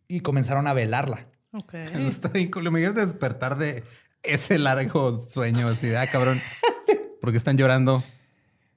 y 0.07 0.21
comenzaron 0.21 0.67
a 0.67 0.73
velarla. 0.73 1.27
Ok. 1.53 1.73
Eso 1.93 2.09
está 2.09 2.29
bien 2.29 2.51
Me 2.71 2.79
quiero 2.79 2.93
despertar 2.93 3.57
de 3.57 3.83
ese 4.23 4.57
largo 4.57 5.17
sueño 5.19 5.67
así 5.67 5.87
de, 5.87 5.97
ah, 5.97 6.07
cabrón. 6.07 6.41
Porque 7.21 7.37
están 7.37 7.57
llorando. 7.57 8.03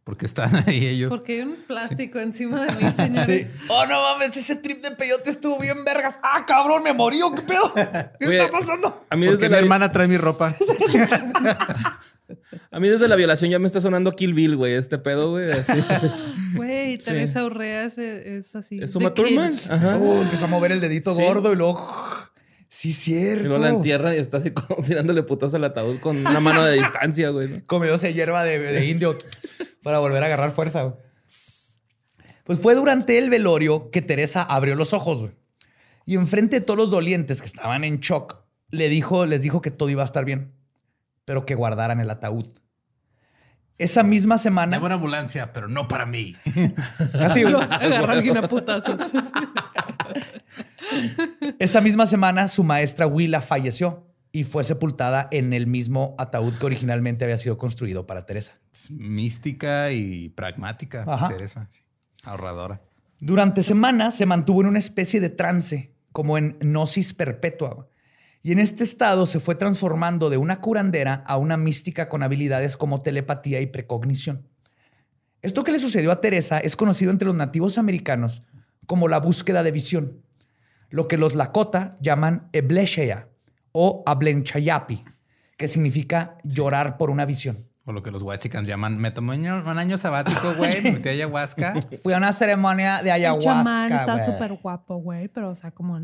Porque 0.04 0.26
están 0.26 0.54
ahí 0.68 0.86
ellos. 0.86 1.10
Porque 1.10 1.34
hay 1.34 1.40
un 1.40 1.56
plástico 1.66 2.20
encima 2.20 2.64
de 2.64 2.72
mí, 2.72 2.92
señores. 2.94 3.50
Oh, 3.68 3.86
no 3.86 4.02
mames, 4.02 4.36
ese 4.36 4.56
trip 4.56 4.80
de 4.82 4.92
peyote 4.92 5.30
estuvo 5.30 5.58
bien 5.58 5.84
vergas. 5.84 6.14
Ah, 6.22 6.44
cabrón, 6.46 6.84
me 6.84 6.92
morí. 6.92 7.18
¿Qué 7.34 7.42
pedo? 7.42 7.72
¿Qué 8.20 8.36
está 8.36 8.50
pasando? 8.50 9.04
A 9.10 9.16
mí 9.16 9.26
desde 9.26 9.48
la... 9.48 9.56
mi 9.56 9.62
hermana 9.62 9.90
trae 9.90 10.06
mi 10.06 10.16
ropa. 10.16 10.54
a 12.70 12.78
mí 12.78 12.88
desde 12.88 13.08
la 13.08 13.16
violación 13.16 13.50
ya 13.50 13.58
me 13.58 13.66
está 13.66 13.80
sonando 13.80 14.12
Kill 14.12 14.32
Bill, 14.32 14.54
güey. 14.54 14.74
Este 14.74 14.98
pedo, 14.98 15.30
güey. 15.30 15.46
Güey, 16.54 16.96
Teresa 16.96 17.44
Urrea 17.44 17.84
es, 17.84 18.56
así. 18.56 18.78
Es 18.80 18.96
Uma 18.96 19.12
Thurman. 19.12 19.54
Ajá. 19.68 19.98
Uh, 19.98 20.22
empezó 20.22 20.46
a 20.46 20.48
mover 20.48 20.72
el 20.72 20.80
dedito 20.80 21.14
gordo 21.14 21.52
y 21.52 21.56
luego... 21.56 21.86
Sí, 22.76 22.92
cierto. 22.92 23.44
Y 23.44 23.46
luego 23.46 23.62
la 23.62 23.70
entierra 23.70 24.14
y 24.14 24.18
está 24.18 24.36
así 24.36 24.50
como 24.50 24.82
tirándole 24.86 25.22
putazo 25.22 25.56
al 25.56 25.64
ataúd 25.64 25.98
con 25.98 26.18
una 26.18 26.40
mano 26.40 26.62
de 26.62 26.74
distancia, 26.74 27.30
güey. 27.30 27.48
¿no? 27.48 27.66
Comióse 27.66 28.12
hierba 28.12 28.44
de, 28.44 28.84
indio 28.84 29.16
para 29.82 29.98
volver 29.98 30.22
a 30.22 30.26
agarrar 30.26 30.50
fuerza, 30.50 30.94
Pues 32.44 32.58
fue 32.60 32.74
durante 32.74 33.16
el 33.16 33.30
velorio 33.30 33.90
que 33.90 34.02
Teresa 34.02 34.42
abrió 34.42 34.74
los 34.74 34.92
ojos, 34.92 35.20
güey. 35.20 35.32
Y 36.04 36.16
enfrente 36.16 36.60
de 36.60 36.66
todos 36.66 36.76
los 36.76 36.90
dolientes 36.90 37.40
que 37.40 37.46
estaban 37.46 37.82
en 37.82 38.00
shock, 38.00 38.44
le 38.68 38.90
dijo, 38.90 39.24
les 39.24 39.40
dijo 39.40 39.62
que 39.62 39.70
todo 39.70 39.88
iba 39.88 40.02
a 40.02 40.04
estar 40.04 40.26
bien, 40.26 40.52
pero 41.24 41.46
que 41.46 41.54
guardaran 41.54 41.98
el 42.00 42.10
ataúd. 42.10 42.46
Esa 43.78 44.02
misma 44.02 44.36
semana. 44.36 44.72
Tengo 44.72 44.84
una 44.84 44.96
ambulancia, 44.96 45.54
pero 45.54 45.66
no 45.66 45.88
para 45.88 46.04
mí. 46.04 46.36
Así, 47.20 47.42
agarra 47.42 48.12
a 48.12 48.12
alguien 48.12 48.36
a 48.36 48.46
putazos. 48.46 49.00
Esa 51.58 51.80
misma 51.80 52.06
semana, 52.06 52.48
su 52.48 52.64
maestra 52.64 53.06
Willa 53.06 53.40
falleció 53.40 54.06
y 54.32 54.44
fue 54.44 54.64
sepultada 54.64 55.28
en 55.30 55.52
el 55.52 55.66
mismo 55.66 56.14
ataúd 56.18 56.54
que 56.56 56.66
originalmente 56.66 57.24
había 57.24 57.38
sido 57.38 57.56
construido 57.56 58.06
para 58.06 58.26
Teresa. 58.26 58.58
mística 58.90 59.90
y 59.92 60.28
pragmática, 60.28 61.28
Teresa. 61.28 61.68
Ahorradora. 62.24 62.82
Durante 63.18 63.62
semanas 63.62 64.14
se 64.14 64.26
mantuvo 64.26 64.60
en 64.60 64.66
una 64.66 64.78
especie 64.78 65.20
de 65.20 65.30
trance, 65.30 65.94
como 66.12 66.36
en 66.36 66.58
gnosis 66.60 67.14
perpetua. 67.14 67.88
Y 68.42 68.52
en 68.52 68.58
este 68.58 68.84
estado 68.84 69.26
se 69.26 69.40
fue 69.40 69.54
transformando 69.54 70.28
de 70.28 70.36
una 70.36 70.60
curandera 70.60 71.24
a 71.26 71.36
una 71.36 71.56
mística 71.56 72.08
con 72.08 72.22
habilidades 72.22 72.76
como 72.76 72.98
telepatía 72.98 73.60
y 73.60 73.66
precognición. 73.66 74.46
Esto 75.40 75.64
que 75.64 75.72
le 75.72 75.78
sucedió 75.78 76.12
a 76.12 76.20
Teresa 76.20 76.58
es 76.58 76.76
conocido 76.76 77.10
entre 77.10 77.26
los 77.26 77.34
nativos 77.34 77.78
americanos 77.78 78.42
como 78.84 79.08
la 79.08 79.18
búsqueda 79.18 79.62
de 79.62 79.72
visión 79.72 80.25
lo 80.90 81.08
que 81.08 81.18
los 81.18 81.34
Lakota 81.34 81.96
llaman 82.00 82.48
Ebleshea 82.52 83.28
o 83.72 84.02
Ablenchayapi, 84.06 85.04
que 85.56 85.68
significa 85.68 86.38
llorar 86.44 86.96
por 86.96 87.10
una 87.10 87.24
visión. 87.24 87.66
O 87.88 87.92
lo 87.92 88.02
que 88.02 88.10
los 88.10 88.22
huachicans 88.22 88.66
llaman, 88.66 88.98
me 88.98 89.12
tomé 89.12 89.36
un 89.36 89.78
año 89.78 89.96
sabático, 89.96 90.54
güey, 90.54 90.82
me 90.82 90.90
metí 90.92 91.08
a 91.08 91.12
ayahuasca. 91.12 91.74
Fui 92.02 92.14
a 92.14 92.16
una 92.16 92.32
ceremonia 92.32 93.00
de 93.00 93.12
ayahuasca, 93.12 93.86
El 93.86 93.92
está 93.92 94.26
súper 94.26 94.54
guapo, 94.54 94.96
güey, 94.96 95.28
pero 95.28 95.50
o 95.50 95.54
sea, 95.54 95.70
como 95.70 95.96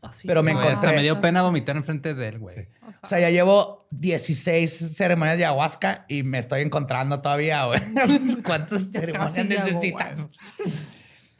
así. 0.00 0.28
Pero 0.28 0.44
me 0.44 0.52
encontré. 0.52 0.94
me 0.94 1.02
dio 1.02 1.20
pena 1.20 1.42
vomitar 1.42 1.76
enfrente 1.76 2.14
de 2.14 2.28
él, 2.28 2.38
güey. 2.38 2.68
O, 3.02 3.06
sea, 3.06 3.18
ya 3.18 3.30
llevo 3.30 3.88
16 3.90 4.94
ceremonias 4.94 5.36
de 5.36 5.44
ayahuasca 5.44 6.04
y 6.08 6.22
me 6.22 6.38
estoy 6.38 6.62
encontrando 6.62 7.20
todavía, 7.20 7.64
güey. 7.64 7.80
¿Cuántas 8.44 8.92
ceremonias 8.92 9.44
necesitas? 9.44 10.22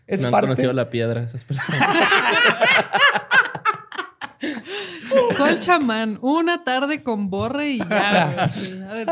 No 0.06 0.28
han 0.28 0.40
conocido 0.42 0.72
la 0.72 0.90
piedra 0.90 1.22
esas 1.22 1.44
personas. 1.44 1.80
¿Cuál 5.36 5.60
chamán? 5.60 6.18
Una 6.22 6.64
tarde 6.64 7.02
con 7.02 7.30
borre 7.30 7.70
y 7.70 7.78
ya. 7.78 8.32
A 8.90 8.94
ver, 8.94 9.08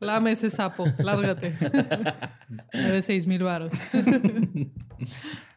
lame 0.00 0.32
ese 0.32 0.50
sapo, 0.50 0.84
lárgate. 0.98 1.50
De 2.72 3.02
seis 3.02 3.26
mil 3.26 3.42
varos. 3.42 3.72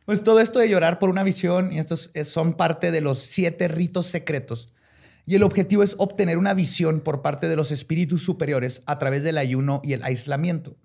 Pues 0.05 0.23
todo 0.23 0.39
esto 0.39 0.59
de 0.59 0.69
llorar 0.69 0.99
por 0.99 1.09
una 1.09 1.23
visión, 1.23 1.73
y 1.73 1.79
estos 1.79 2.11
son 2.23 2.53
parte 2.53 2.91
de 2.91 3.01
los 3.01 3.19
siete 3.19 3.67
ritos 3.67 4.05
secretos. 4.05 4.71
Y 5.25 5.35
el 5.35 5.43
objetivo 5.43 5.83
es 5.83 5.95
obtener 5.97 6.37
una 6.37 6.53
visión 6.53 7.01
por 7.01 7.21
parte 7.21 7.49
de 7.49 7.57
los 7.57 7.73
espíritus 7.73 8.23
superiores 8.23 8.83
a 8.85 8.99
través 8.99 9.23
del 9.23 9.37
ayuno 9.37 9.81
y 9.83 9.91
el 9.91 10.03
aislamiento. 10.03 10.77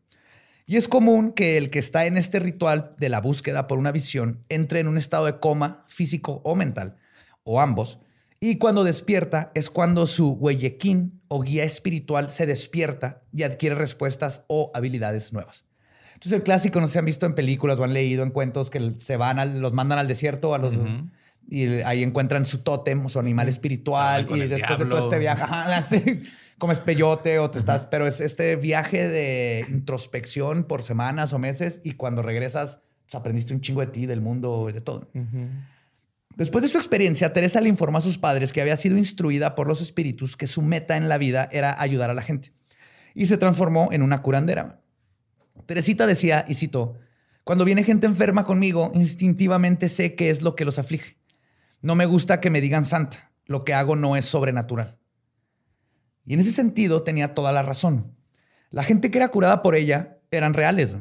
Y 0.72 0.76
es 0.78 0.88
común 0.88 1.32
que 1.32 1.58
el 1.58 1.68
que 1.68 1.78
está 1.78 2.06
en 2.06 2.16
este 2.16 2.38
ritual 2.38 2.94
de 2.96 3.10
la 3.10 3.20
búsqueda 3.20 3.66
por 3.66 3.76
una 3.76 3.92
visión 3.92 4.42
entre 4.48 4.80
en 4.80 4.88
un 4.88 4.96
estado 4.96 5.26
de 5.26 5.38
coma 5.38 5.84
físico 5.86 6.40
o 6.46 6.54
mental, 6.54 6.96
o 7.44 7.60
ambos, 7.60 7.98
y 8.40 8.56
cuando 8.56 8.82
despierta 8.82 9.52
es 9.54 9.68
cuando 9.68 10.06
su 10.06 10.30
huellequín 10.30 11.20
o 11.28 11.42
guía 11.42 11.64
espiritual 11.64 12.30
se 12.30 12.46
despierta 12.46 13.20
y 13.34 13.42
adquiere 13.42 13.74
respuestas 13.74 14.44
o 14.46 14.70
habilidades 14.72 15.34
nuevas. 15.34 15.66
Entonces 16.14 16.32
el 16.32 16.42
clásico 16.42 16.80
no 16.80 16.88
se 16.88 16.98
han 16.98 17.04
visto 17.04 17.26
en 17.26 17.34
películas 17.34 17.78
o 17.78 17.84
han 17.84 17.92
leído 17.92 18.22
en 18.22 18.30
cuentos 18.30 18.70
que 18.70 18.92
se 18.98 19.18
van, 19.18 19.60
los 19.60 19.74
mandan 19.74 19.98
al 19.98 20.08
desierto 20.08 20.54
a 20.54 20.58
los, 20.58 20.72
y 21.50 21.82
ahí 21.82 22.02
encuentran 22.02 22.46
su 22.46 22.62
tótem, 22.62 23.10
su 23.10 23.18
animal 23.18 23.50
espiritual 23.50 24.26
y 24.30 24.46
después 24.46 24.78
de 24.78 24.86
todo 24.86 25.00
este 25.00 25.18
viaje, 25.18 25.44
comes 26.62 26.78
peyote 26.78 27.40
o 27.40 27.50
te 27.50 27.58
estás, 27.58 27.86
pero 27.86 28.06
es 28.06 28.20
este 28.20 28.54
viaje 28.54 29.08
de 29.08 29.66
introspección 29.68 30.62
por 30.62 30.84
semanas 30.84 31.32
o 31.32 31.40
meses 31.40 31.80
y 31.82 31.94
cuando 31.94 32.22
regresas 32.22 32.78
pues, 33.04 33.16
aprendiste 33.16 33.52
un 33.52 33.60
chingo 33.60 33.80
de 33.80 33.88
ti, 33.88 34.06
del 34.06 34.20
mundo 34.20 34.68
y 34.70 34.72
de 34.72 34.80
todo. 34.80 35.10
Después 36.36 36.62
de 36.62 36.68
su 36.68 36.78
experiencia, 36.78 37.32
Teresa 37.32 37.60
le 37.60 37.68
informó 37.68 37.98
a 37.98 38.00
sus 38.00 38.16
padres 38.16 38.52
que 38.52 38.60
había 38.60 38.76
sido 38.76 38.96
instruida 38.96 39.56
por 39.56 39.66
los 39.66 39.80
espíritus 39.80 40.36
que 40.36 40.46
su 40.46 40.62
meta 40.62 40.96
en 40.96 41.08
la 41.08 41.18
vida 41.18 41.48
era 41.50 41.74
ayudar 41.80 42.10
a 42.10 42.14
la 42.14 42.22
gente 42.22 42.52
y 43.12 43.26
se 43.26 43.38
transformó 43.38 43.88
en 43.90 44.00
una 44.00 44.22
curandera. 44.22 44.84
Teresita 45.66 46.06
decía, 46.06 46.44
y 46.46 46.54
cito, 46.54 46.94
cuando 47.42 47.64
viene 47.64 47.82
gente 47.82 48.06
enferma 48.06 48.46
conmigo, 48.46 48.92
instintivamente 48.94 49.88
sé 49.88 50.14
qué 50.14 50.30
es 50.30 50.42
lo 50.42 50.54
que 50.54 50.64
los 50.64 50.78
aflige. 50.78 51.16
No 51.80 51.96
me 51.96 52.06
gusta 52.06 52.40
que 52.40 52.50
me 52.50 52.60
digan 52.60 52.84
santa, 52.84 53.32
lo 53.46 53.64
que 53.64 53.74
hago 53.74 53.96
no 53.96 54.14
es 54.14 54.26
sobrenatural. 54.26 55.01
Y 56.24 56.34
en 56.34 56.40
ese 56.40 56.52
sentido 56.52 57.02
tenía 57.02 57.34
toda 57.34 57.52
la 57.52 57.62
razón. 57.62 58.14
La 58.70 58.82
gente 58.82 59.10
que 59.10 59.18
era 59.18 59.28
curada 59.28 59.62
por 59.62 59.76
ella 59.76 60.18
eran 60.30 60.54
reales, 60.54 60.94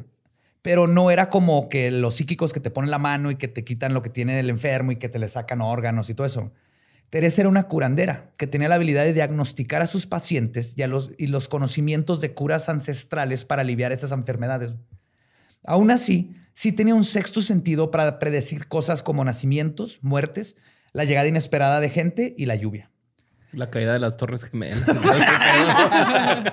pero 0.62 0.88
no 0.88 1.10
era 1.10 1.30
como 1.30 1.70
que 1.70 1.90
los 1.90 2.16
psíquicos 2.16 2.54
que 2.54 2.60
te 2.60 2.72
ponen 2.72 2.92
la 2.92 3.00
mano 3.00 3.32
y 3.32 3.36
que 3.36 3.48
te 3.48 3.64
quitan 3.64 3.94
lo 3.94 4.02
que 4.02 4.10
tiene 4.10 4.40
el 4.40 4.50
enfermo 4.50 4.92
y 4.92 4.98
que 4.98 5.10
te 5.10 5.20
le 5.20 5.28
sacan 5.28 5.62
órganos 5.62 6.10
y 6.10 6.14
todo 6.14 6.28
eso. 6.28 6.52
Teresa 7.10 7.42
era 7.42 7.50
una 7.50 7.68
curandera 7.68 8.32
que 8.38 8.48
tenía 8.48 8.70
la 8.70 8.76
habilidad 8.76 9.04
de 9.04 9.14
diagnosticar 9.14 9.82
a 9.82 9.88
sus 9.88 10.06
pacientes 10.06 10.74
y, 10.78 10.86
los, 10.88 11.12
y 11.18 11.28
los 11.28 11.50
conocimientos 11.50 12.22
de 12.22 12.34
curas 12.34 12.70
ancestrales 12.70 13.44
para 13.44 13.64
aliviar 13.64 13.92
esas 13.92 14.12
enfermedades. 14.12 14.76
Aún 15.66 15.92
así, 15.92 16.36
sí 16.54 16.72
tenía 16.72 16.96
un 16.96 17.04
sexto 17.04 17.42
sentido 17.42 17.92
para 17.92 18.18
predecir 18.20 18.68
cosas 18.68 19.04
como 19.04 19.26
nacimientos, 19.26 20.00
muertes, 20.02 20.56
la 20.94 21.04
llegada 21.04 21.28
inesperada 21.28 21.80
de 21.80 21.90
gente 21.90 22.34
y 22.38 22.46
la 22.46 22.56
lluvia. 22.56 22.91
La 23.54 23.70
caída 23.70 23.94
de 23.94 24.00
las 24.00 24.18
Torres 24.18 24.44
Gemelas. 24.46 24.86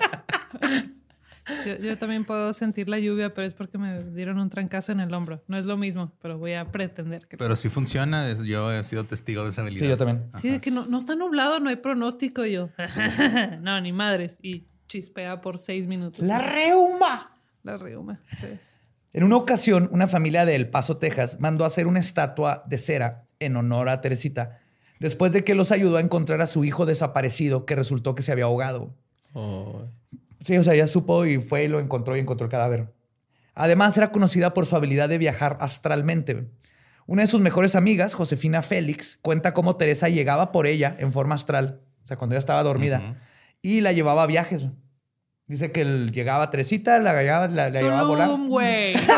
yo, 1.82 1.98
también 1.98 2.24
puedo 2.24 2.52
sentir 2.52 2.88
la 2.88 2.98
lluvia, 2.98 3.34
pero 3.34 3.46
es 3.46 3.54
porque 3.54 3.78
me 3.78 4.02
dieron 4.02 4.38
un 4.38 4.50
trancazo 4.50 4.92
en 4.92 5.00
el 5.00 5.12
hombro. 5.14 5.42
No 5.46 5.56
es 5.56 5.64
lo 5.64 5.76
mismo, 5.76 6.12
pero 6.20 6.38
voy 6.38 6.54
a 6.54 6.70
pretender 6.70 7.26
que. 7.26 7.36
Pero 7.36 7.56
si 7.56 7.68
funciona, 7.68 8.32
yo 8.44 8.72
he 8.72 8.82
sido 8.84 9.04
testigo 9.04 9.44
de 9.44 9.50
esa 9.50 9.62
habilidad. 9.62 9.80
Sí, 9.80 9.88
yo 9.88 9.96
también. 9.96 10.30
Sí, 10.36 10.50
de 10.50 10.60
que 10.60 10.70
no, 10.70 10.86
no 10.86 10.98
está 10.98 11.14
nublado, 11.14 11.60
no 11.60 11.68
hay 11.68 11.76
pronóstico. 11.76 12.44
Y 12.44 12.52
yo, 12.52 12.70
no, 13.60 13.80
ni 13.80 13.92
madres. 13.92 14.38
Y 14.42 14.66
chispea 14.88 15.40
por 15.40 15.60
seis 15.60 15.86
minutos. 15.86 16.26
¡La 16.26 16.38
reuma! 16.38 17.32
La 17.62 17.76
reuma, 17.76 18.20
sí. 18.38 18.46
En 19.12 19.24
una 19.24 19.36
ocasión, 19.36 19.88
una 19.92 20.06
familia 20.06 20.44
de 20.44 20.54
El 20.54 20.68
Paso, 20.68 20.98
Texas, 20.98 21.38
mandó 21.40 21.64
a 21.64 21.68
hacer 21.68 21.86
una 21.86 21.98
estatua 21.98 22.62
de 22.66 22.78
cera 22.78 23.24
en 23.40 23.56
honor 23.56 23.88
a 23.88 24.00
Teresita 24.00 24.60
después 25.00 25.32
de 25.32 25.44
que 25.44 25.54
los 25.54 25.72
ayudó 25.72 25.96
a 25.96 26.00
encontrar 26.00 26.40
a 26.40 26.46
su 26.46 26.64
hijo 26.64 26.86
desaparecido 26.86 27.66
que 27.66 27.76
resultó 27.76 28.14
que 28.14 28.22
se 28.22 28.32
había 28.32 28.44
ahogado. 28.44 28.94
Oh. 29.32 29.82
Sí, 30.40 30.56
o 30.56 30.62
sea, 30.62 30.74
ya 30.74 30.86
supo 30.86 31.26
y 31.26 31.38
fue 31.38 31.64
y 31.64 31.68
lo 31.68 31.80
encontró 31.80 32.16
y 32.16 32.20
encontró 32.20 32.44
el 32.46 32.50
cadáver. 32.50 32.92
Además, 33.54 33.96
era 33.96 34.12
conocida 34.12 34.54
por 34.54 34.66
su 34.66 34.76
habilidad 34.76 35.08
de 35.08 35.18
viajar 35.18 35.58
astralmente. 35.60 36.46
Una 37.06 37.22
de 37.22 37.26
sus 37.26 37.40
mejores 37.40 37.74
amigas, 37.74 38.14
Josefina 38.14 38.62
Félix, 38.62 39.18
cuenta 39.22 39.52
cómo 39.54 39.76
Teresa 39.76 40.08
llegaba 40.08 40.52
por 40.52 40.66
ella 40.66 40.94
en 40.98 41.12
forma 41.12 41.34
astral, 41.34 41.80
o 42.04 42.06
sea, 42.06 42.16
cuando 42.16 42.34
ella 42.34 42.40
estaba 42.40 42.62
dormida, 42.62 43.16
y 43.62 43.80
la 43.80 43.92
llevaba 43.92 44.22
a 44.22 44.26
viajes. 44.26 44.68
Dice 45.46 45.72
que 45.72 45.84
llegaba 45.84 46.44
a 46.44 46.50
Teresita, 46.50 46.98
la, 46.98 47.14
la, 47.22 47.48
la 47.48 47.70
llevaba 47.70 48.00
a 48.00 48.04
volar. 48.04 48.30
güey. 48.46 48.94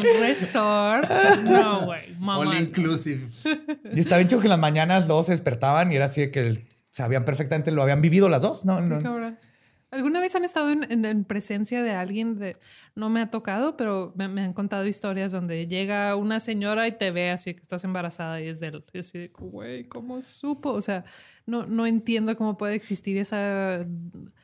Un 0.00 0.20
resort. 0.20 1.08
No, 1.42 1.86
güey. 1.86 2.16
All 2.26 2.54
inclusive. 2.54 3.28
Y 3.92 4.00
estaba 4.00 4.18
bien 4.18 4.28
que 4.28 4.36
en 4.36 4.48
las 4.48 4.58
mañanas 4.58 5.08
los 5.08 5.26
se 5.26 5.32
despertaban 5.32 5.92
y 5.92 5.96
era 5.96 6.06
así 6.06 6.20
de 6.20 6.30
que 6.30 6.66
sabían 6.90 7.24
perfectamente, 7.24 7.70
lo 7.70 7.82
habían 7.82 8.02
vivido 8.02 8.28
las 8.28 8.42
dos. 8.42 8.64
No, 8.64 8.80
no. 8.80 9.36
¿Alguna 9.90 10.20
vez 10.20 10.36
han 10.36 10.44
estado 10.44 10.70
en, 10.70 11.24
presencia 11.24 11.82
de 11.82 11.92
alguien 11.92 12.38
de... 12.38 12.58
No 12.94 13.08
me 13.08 13.22
ha 13.22 13.30
tocado, 13.30 13.78
pero 13.78 14.12
me, 14.16 14.42
han 14.42 14.52
contado 14.52 14.86
historias 14.86 15.32
donde 15.32 15.66
llega 15.66 16.14
una 16.14 16.40
señora 16.40 16.86
y 16.86 16.92
te 16.92 17.10
ve 17.10 17.30
así 17.30 17.54
que 17.54 17.62
estás 17.62 17.84
embarazada 17.84 18.38
y 18.42 18.48
es 18.48 18.60
de 18.60 18.66
él. 18.66 18.84
Y 18.92 18.98
así, 18.98 19.30
güey, 19.38 19.88
¿cómo 19.88 20.20
supo? 20.20 20.72
O 20.72 20.82
sea, 20.82 21.06
no, 21.48 21.64
no 21.66 21.86
entiendo 21.86 22.36
cómo 22.36 22.58
puede 22.58 22.74
existir 22.74 23.16
esa... 23.16 23.86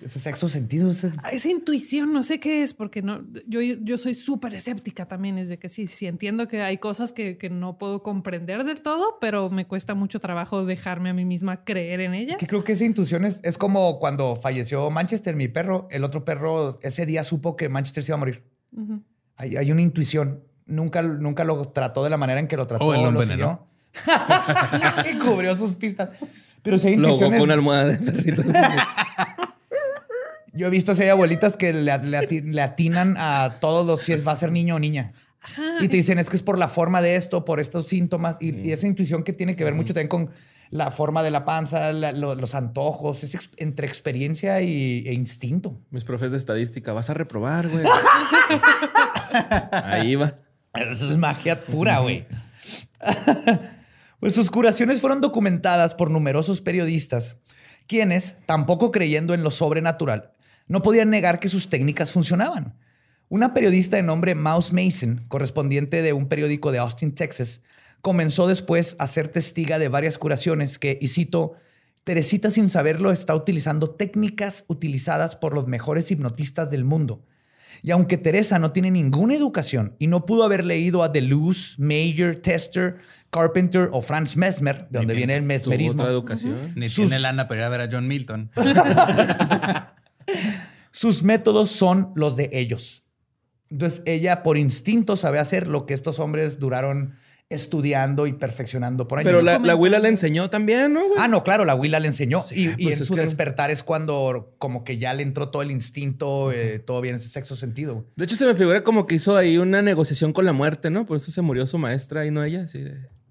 Ese 0.00 0.20
sexo 0.20 0.48
sentido. 0.48 0.90
Esa 0.90 1.50
intuición, 1.50 2.14
no 2.14 2.22
sé 2.22 2.40
qué 2.40 2.62
es, 2.62 2.72
porque 2.72 3.02
no, 3.02 3.22
yo, 3.46 3.60
yo 3.60 3.98
soy 3.98 4.14
súper 4.14 4.54
escéptica 4.54 5.06
también. 5.06 5.36
Es 5.36 5.50
de 5.50 5.58
que 5.58 5.68
sí, 5.68 5.86
sí 5.86 6.06
entiendo 6.06 6.48
que 6.48 6.62
hay 6.62 6.78
cosas 6.78 7.12
que, 7.12 7.36
que, 7.36 7.50
no 7.50 7.76
puedo 7.76 8.02
comprender 8.02 8.64
del 8.64 8.80
todo, 8.80 9.18
pero 9.20 9.50
me 9.50 9.66
cuesta 9.66 9.94
mucho 9.94 10.18
trabajo 10.18 10.64
dejarme 10.64 11.10
a 11.10 11.12
mí 11.12 11.26
misma 11.26 11.62
creer 11.62 12.00
en 12.00 12.14
ellas. 12.14 12.38
que 12.38 12.46
creo 12.46 12.64
que 12.64 12.72
esa 12.72 12.86
intuición 12.86 13.26
es, 13.26 13.38
es 13.42 13.58
como 13.58 13.98
cuando 13.98 14.34
falleció 14.34 14.90
Manchester, 14.90 15.36
mi 15.36 15.48
perro. 15.48 15.86
El 15.90 16.04
otro 16.04 16.24
perro 16.24 16.78
ese 16.80 17.04
día 17.04 17.22
supo 17.22 17.54
que 17.54 17.68
Manchester 17.68 18.02
se 18.02 18.12
iba 18.12 18.16
a 18.16 18.20
morir. 18.20 18.44
hay, 19.36 19.56
hay, 19.56 19.70
una 19.70 19.82
intuición. 19.82 20.42
Nunca, 20.64 21.02
nunca 21.02 21.44
lo 21.44 21.68
trató 21.68 22.02
de 22.02 22.08
la 22.08 22.16
manera 22.16 22.40
en 22.40 22.48
que 22.48 22.56
lo 22.56 22.66
trató. 22.66 22.86
Oh, 22.86 22.94
lo 22.94 23.08
envenenó. 23.08 23.66
y 25.12 25.18
cubrió 25.18 25.54
sus 25.54 25.74
pistas. 25.74 26.08
Pero 26.64 26.78
si 26.78 26.88
hay 26.88 26.96
Luego 26.96 27.18
con 27.18 27.40
una 27.40 27.54
almohada 27.54 27.84
de 27.84 27.98
perritos. 27.98 28.46
Yo 30.54 30.68
he 30.68 30.70
visto 30.70 30.94
si 30.94 31.02
hay 31.02 31.10
abuelitas 31.10 31.56
que 31.56 31.72
le, 31.72 31.92
atinan 32.62 33.16
a 33.18 33.56
todos 33.60 33.86
los 33.86 34.00
si 34.00 34.14
va 34.16 34.32
a 34.32 34.36
ser 34.36 34.50
niño 34.50 34.76
o 34.76 34.78
niña. 34.78 35.12
Y 35.80 35.88
te 35.88 35.96
dicen, 35.98 36.18
es 36.18 36.30
que 36.30 36.36
es 36.36 36.42
por 36.42 36.58
la 36.58 36.68
forma 36.68 37.02
de 37.02 37.16
esto, 37.16 37.44
por 37.44 37.60
estos 37.60 37.86
síntomas. 37.86 38.36
Y, 38.40 38.72
esa 38.72 38.86
intuición 38.86 39.24
que 39.24 39.34
tiene 39.34 39.56
que 39.56 39.64
ver 39.64 39.74
mucho 39.74 39.92
también 39.92 40.08
con 40.08 40.30
la 40.70 40.90
forma 40.90 41.22
de 41.22 41.30
la 41.30 41.44
panza, 41.44 41.92
los 41.92 42.54
antojos. 42.54 43.24
Es 43.24 43.50
entre 43.58 43.86
experiencia 43.86 44.62
y, 44.62 45.04
e 45.06 45.12
instinto. 45.12 45.78
Mis 45.90 46.04
profes 46.04 46.30
de 46.30 46.38
estadística, 46.38 46.94
vas 46.94 47.10
a 47.10 47.14
reprobar, 47.14 47.68
güey. 47.68 47.84
Ahí 49.70 50.14
va. 50.14 50.38
Eso 50.72 51.10
es 51.10 51.18
magia 51.18 51.60
pura, 51.60 51.98
güey. 51.98 52.26
Pues 54.24 54.32
sus 54.32 54.50
curaciones 54.50 55.02
fueron 55.02 55.20
documentadas 55.20 55.94
por 55.94 56.10
numerosos 56.10 56.62
periodistas, 56.62 57.36
quienes, 57.86 58.38
tampoco 58.46 58.90
creyendo 58.90 59.34
en 59.34 59.42
lo 59.42 59.50
sobrenatural, 59.50 60.32
no 60.66 60.80
podían 60.80 61.10
negar 61.10 61.40
que 61.40 61.48
sus 61.48 61.68
técnicas 61.68 62.10
funcionaban. 62.10 62.74
Una 63.28 63.52
periodista 63.52 63.98
de 63.98 64.02
nombre 64.02 64.34
Mouse 64.34 64.72
Mason, 64.72 65.26
correspondiente 65.28 66.00
de 66.00 66.14
un 66.14 66.26
periódico 66.26 66.72
de 66.72 66.78
Austin, 66.78 67.14
Texas, 67.14 67.60
comenzó 68.00 68.46
después 68.46 68.96
a 68.98 69.06
ser 69.08 69.28
testiga 69.28 69.78
de 69.78 69.88
varias 69.88 70.16
curaciones 70.16 70.78
que, 70.78 70.96
y 71.02 71.08
cito, 71.08 71.52
Teresita 72.02 72.50
sin 72.50 72.70
saberlo 72.70 73.12
está 73.12 73.34
utilizando 73.34 73.90
técnicas 73.90 74.64
utilizadas 74.68 75.36
por 75.36 75.52
los 75.52 75.66
mejores 75.66 76.10
hipnotistas 76.10 76.70
del 76.70 76.86
mundo 76.86 77.26
y 77.82 77.90
aunque 77.90 78.16
Teresa 78.16 78.58
no 78.58 78.72
tiene 78.72 78.90
ninguna 78.90 79.34
educación 79.34 79.94
y 79.98 80.06
no 80.06 80.26
pudo 80.26 80.44
haber 80.44 80.64
leído 80.64 81.02
a 81.02 81.08
Deleuze, 81.08 81.76
Major, 81.78 82.36
Tester, 82.36 82.98
Carpenter 83.30 83.88
o 83.92 84.02
Franz 84.02 84.36
Mesmer, 84.36 84.88
de 84.88 84.98
donde 84.98 85.14
viene 85.14 85.36
el 85.36 85.42
mesmerismo. 85.42 86.02
Otra 86.02 86.12
educación. 86.12 86.72
Ni 86.76 86.88
tiene 86.88 87.18
lana 87.18 87.48
para 87.48 87.60
ir 87.60 87.64
a 87.64 87.68
ver 87.68 87.80
a 87.80 87.88
John 87.90 88.06
Milton. 88.06 88.50
Sus 90.90 91.22
métodos 91.22 91.70
son 91.70 92.12
los 92.14 92.36
de 92.36 92.50
ellos. 92.52 93.02
Entonces 93.70 94.02
ella 94.04 94.42
por 94.42 94.56
instinto 94.56 95.16
sabe 95.16 95.40
hacer 95.40 95.66
lo 95.66 95.86
que 95.86 95.94
estos 95.94 96.20
hombres 96.20 96.58
duraron 96.58 97.14
estudiando 97.50 98.26
y 98.26 98.32
perfeccionando 98.32 99.06
por 99.06 99.18
años. 99.18 99.28
Pero 99.28 99.42
la, 99.42 99.58
la 99.58 99.76
Willa 99.76 99.98
le 99.98 100.08
enseñó 100.08 100.48
también, 100.48 100.92
¿no? 100.92 101.02
Ah, 101.18 101.28
no, 101.28 101.44
claro, 101.44 101.64
la 101.64 101.74
Willa 101.74 102.00
le 102.00 102.08
enseñó. 102.08 102.42
y, 102.50 102.68
pues 102.68 103.00
en 103.00 103.06
su 103.06 103.14
despertar 103.14 103.70
es 103.70 103.82
cuando 103.82 104.54
como 104.58 104.84
que 104.84 104.98
ya 104.98 105.12
le 105.14 105.22
entró 105.22 105.50
todo 105.50 105.62
el 105.62 105.70
instinto, 105.70 106.52
eh, 106.52 106.78
todo 106.78 107.00
bien, 107.00 107.16
ese 107.16 107.28
sexo 107.28 107.54
sentido. 107.56 108.06
De 108.16 108.24
hecho, 108.24 108.36
se 108.36 108.46
me 108.46 108.54
figura 108.54 108.82
como 108.82 109.06
que 109.06 109.16
hizo 109.16 109.36
ahí 109.36 109.58
una 109.58 109.82
negociación 109.82 110.32
con 110.32 110.44
la 110.44 110.52
muerte, 110.52 110.90
¿no? 110.90 111.06
Por 111.06 111.16
eso 111.18 111.30
se 111.30 111.42
murió 111.42 111.66
su 111.66 111.78
maestra 111.78 112.26
y 112.26 112.30
no 112.30 112.42
ella, 112.42 112.62
así 112.64 112.84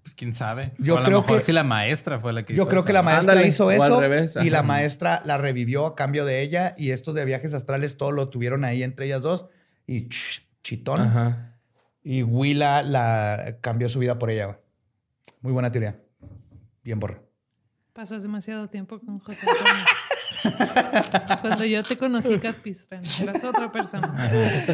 Pues 0.03 0.13
quién 0.13 0.35
sabe. 0.35 0.73
Yo 0.77 1.01
creo 1.03 1.25
que 1.25 1.39
sí 1.41 1.51
la 1.51 1.63
maestra 1.63 2.19
fue 2.19 2.33
la 2.33 2.43
que 2.43 2.55
Yo 2.55 2.67
creo 2.67 2.85
que 2.85 2.93
la 2.93 3.03
maestra 3.03 3.43
hizo 3.45 3.71
eso 3.71 4.01
y 4.43 4.49
la 4.49 4.63
maestra 4.63 5.21
la 5.25 5.37
revivió 5.37 5.85
a 5.87 5.95
cambio 5.95 6.23
de 6.25 6.41
ella 6.41 6.75
y 6.77 6.91
estos 6.91 7.15
de 7.15 7.25
viajes 7.25 7.53
astrales 7.53 7.97
todo 7.97 8.11
lo 8.11 8.29
tuvieron 8.29 8.63
ahí 8.63 8.83
entre 8.83 9.07
ellas 9.07 9.23
dos 9.23 9.47
y 9.87 10.07
chitón. 10.61 11.01
Ajá. 11.01 11.52
Y 12.03 12.23
Willa 12.23 12.83
la 12.83 13.57
cambió 13.61 13.87
su 13.89 13.99
vida 13.99 14.19
por 14.19 14.29
ella. 14.29 14.59
Muy 15.41 15.53
buena 15.53 15.71
teoría. 15.71 15.99
Bien 16.83 16.99
borra. 16.99 17.21
Pasas 17.93 18.23
demasiado 18.23 18.67
tiempo 18.69 18.99
con 18.99 19.19
José 19.19 19.45
Cuando 21.41 21.63
yo 21.63 21.83
te 21.83 21.97
conocí, 21.97 22.37
Caspistran, 22.39 23.03
eras 23.21 23.43
otra 23.43 23.71
persona. 23.71 24.31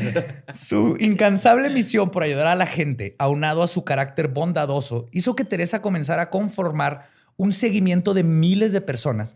Su 0.54 0.96
incansable 1.00 1.70
misión 1.70 2.12
por 2.12 2.24
ayudar 2.24 2.48
a 2.48 2.56
la 2.56 2.66
gente, 2.66 3.16
aunado 3.20 3.62
a 3.62 3.68
su 3.68 3.84
carácter 3.84 4.30
bondadoso, 4.30 5.08
hizo 5.12 5.36
que 5.36 5.46
Teresa 5.46 5.82
comenzara 5.82 6.24
a 6.24 6.30
conformar 6.30 7.08
un 7.36 7.54
seguimiento 7.54 8.14
de 8.14 8.24
miles 8.24 8.72
de 8.72 8.82
personas 8.82 9.36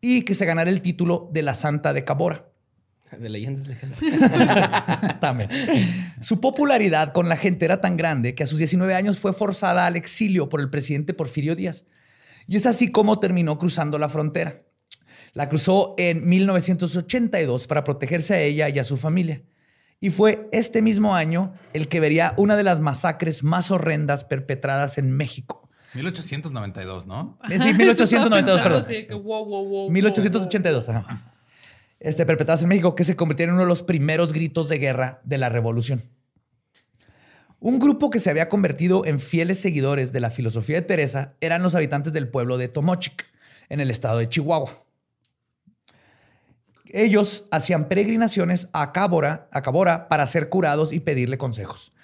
y 0.00 0.22
que 0.22 0.34
se 0.34 0.46
ganara 0.46 0.70
el 0.70 0.80
título 0.80 1.28
de 1.32 1.42
la 1.42 1.54
Santa 1.54 1.92
de 1.92 2.04
Cabora. 2.04 2.46
De 3.18 3.28
leyendas 3.28 3.66
legendarias. 3.66 5.20
También. 5.20 5.50
Su 6.22 6.40
popularidad 6.40 7.12
con 7.12 7.28
la 7.28 7.36
gente 7.36 7.64
era 7.64 7.80
tan 7.80 7.96
grande 7.96 8.34
que 8.34 8.42
a 8.42 8.46
sus 8.46 8.58
19 8.58 8.94
años 8.94 9.18
fue 9.18 9.32
forzada 9.32 9.86
al 9.86 9.96
exilio 9.96 10.48
por 10.48 10.60
el 10.60 10.70
presidente 10.70 11.14
Porfirio 11.14 11.56
Díaz. 11.56 11.86
Y 12.46 12.56
es 12.56 12.66
así 12.66 12.90
como 12.90 13.18
terminó 13.18 13.58
cruzando 13.58 13.98
la 13.98 14.08
frontera. 14.08 14.62
La 15.32 15.48
cruzó 15.48 15.94
en 15.98 16.28
1982 16.28 17.66
para 17.66 17.84
protegerse 17.84 18.34
a 18.34 18.40
ella 18.40 18.68
y 18.68 18.78
a 18.78 18.84
su 18.84 18.96
familia. 18.96 19.42
Y 20.00 20.10
fue 20.10 20.48
este 20.52 20.82
mismo 20.82 21.14
año 21.14 21.54
el 21.72 21.88
que 21.88 22.00
vería 22.00 22.34
una 22.36 22.56
de 22.56 22.62
las 22.62 22.80
masacres 22.80 23.42
más 23.42 23.70
horrendas 23.70 24.24
perpetradas 24.24 24.98
en 24.98 25.10
México. 25.10 25.70
1892, 25.94 27.06
¿no? 27.06 27.38
Eh, 27.48 27.58
Sí, 27.60 27.72
1892, 27.72 28.62
perdón. 28.62 28.84
Sí, 28.84 29.06
que 29.06 29.14
wow, 29.14 29.44
wow, 29.44 29.64
wow, 29.64 29.90
1882, 29.90 30.88
ajá. 30.88 31.33
Este, 32.04 32.22
en 32.22 32.68
México, 32.68 32.94
que 32.94 33.02
se 33.02 33.16
convirtieron 33.16 33.54
en 33.54 33.54
uno 33.54 33.62
de 33.62 33.68
los 33.68 33.82
primeros 33.82 34.34
gritos 34.34 34.68
de 34.68 34.76
guerra 34.76 35.22
de 35.24 35.38
la 35.38 35.48
revolución. 35.48 36.02
Un 37.60 37.78
grupo 37.78 38.10
que 38.10 38.18
se 38.18 38.28
había 38.28 38.50
convertido 38.50 39.06
en 39.06 39.18
fieles 39.18 39.58
seguidores 39.58 40.12
de 40.12 40.20
la 40.20 40.30
filosofía 40.30 40.76
de 40.76 40.82
Teresa 40.82 41.34
eran 41.40 41.62
los 41.62 41.74
habitantes 41.74 42.12
del 42.12 42.28
pueblo 42.28 42.58
de 42.58 42.68
Tomochic, 42.68 43.24
en 43.70 43.80
el 43.80 43.90
estado 43.90 44.18
de 44.18 44.28
Chihuahua. 44.28 44.70
Ellos 46.92 47.44
hacían 47.50 47.88
peregrinaciones 47.88 48.68
a 48.74 48.92
Cabora, 48.92 49.48
a 49.50 50.08
para 50.08 50.26
ser 50.26 50.50
curados 50.50 50.92
y 50.92 51.00
pedirle 51.00 51.38
consejos. 51.38 51.94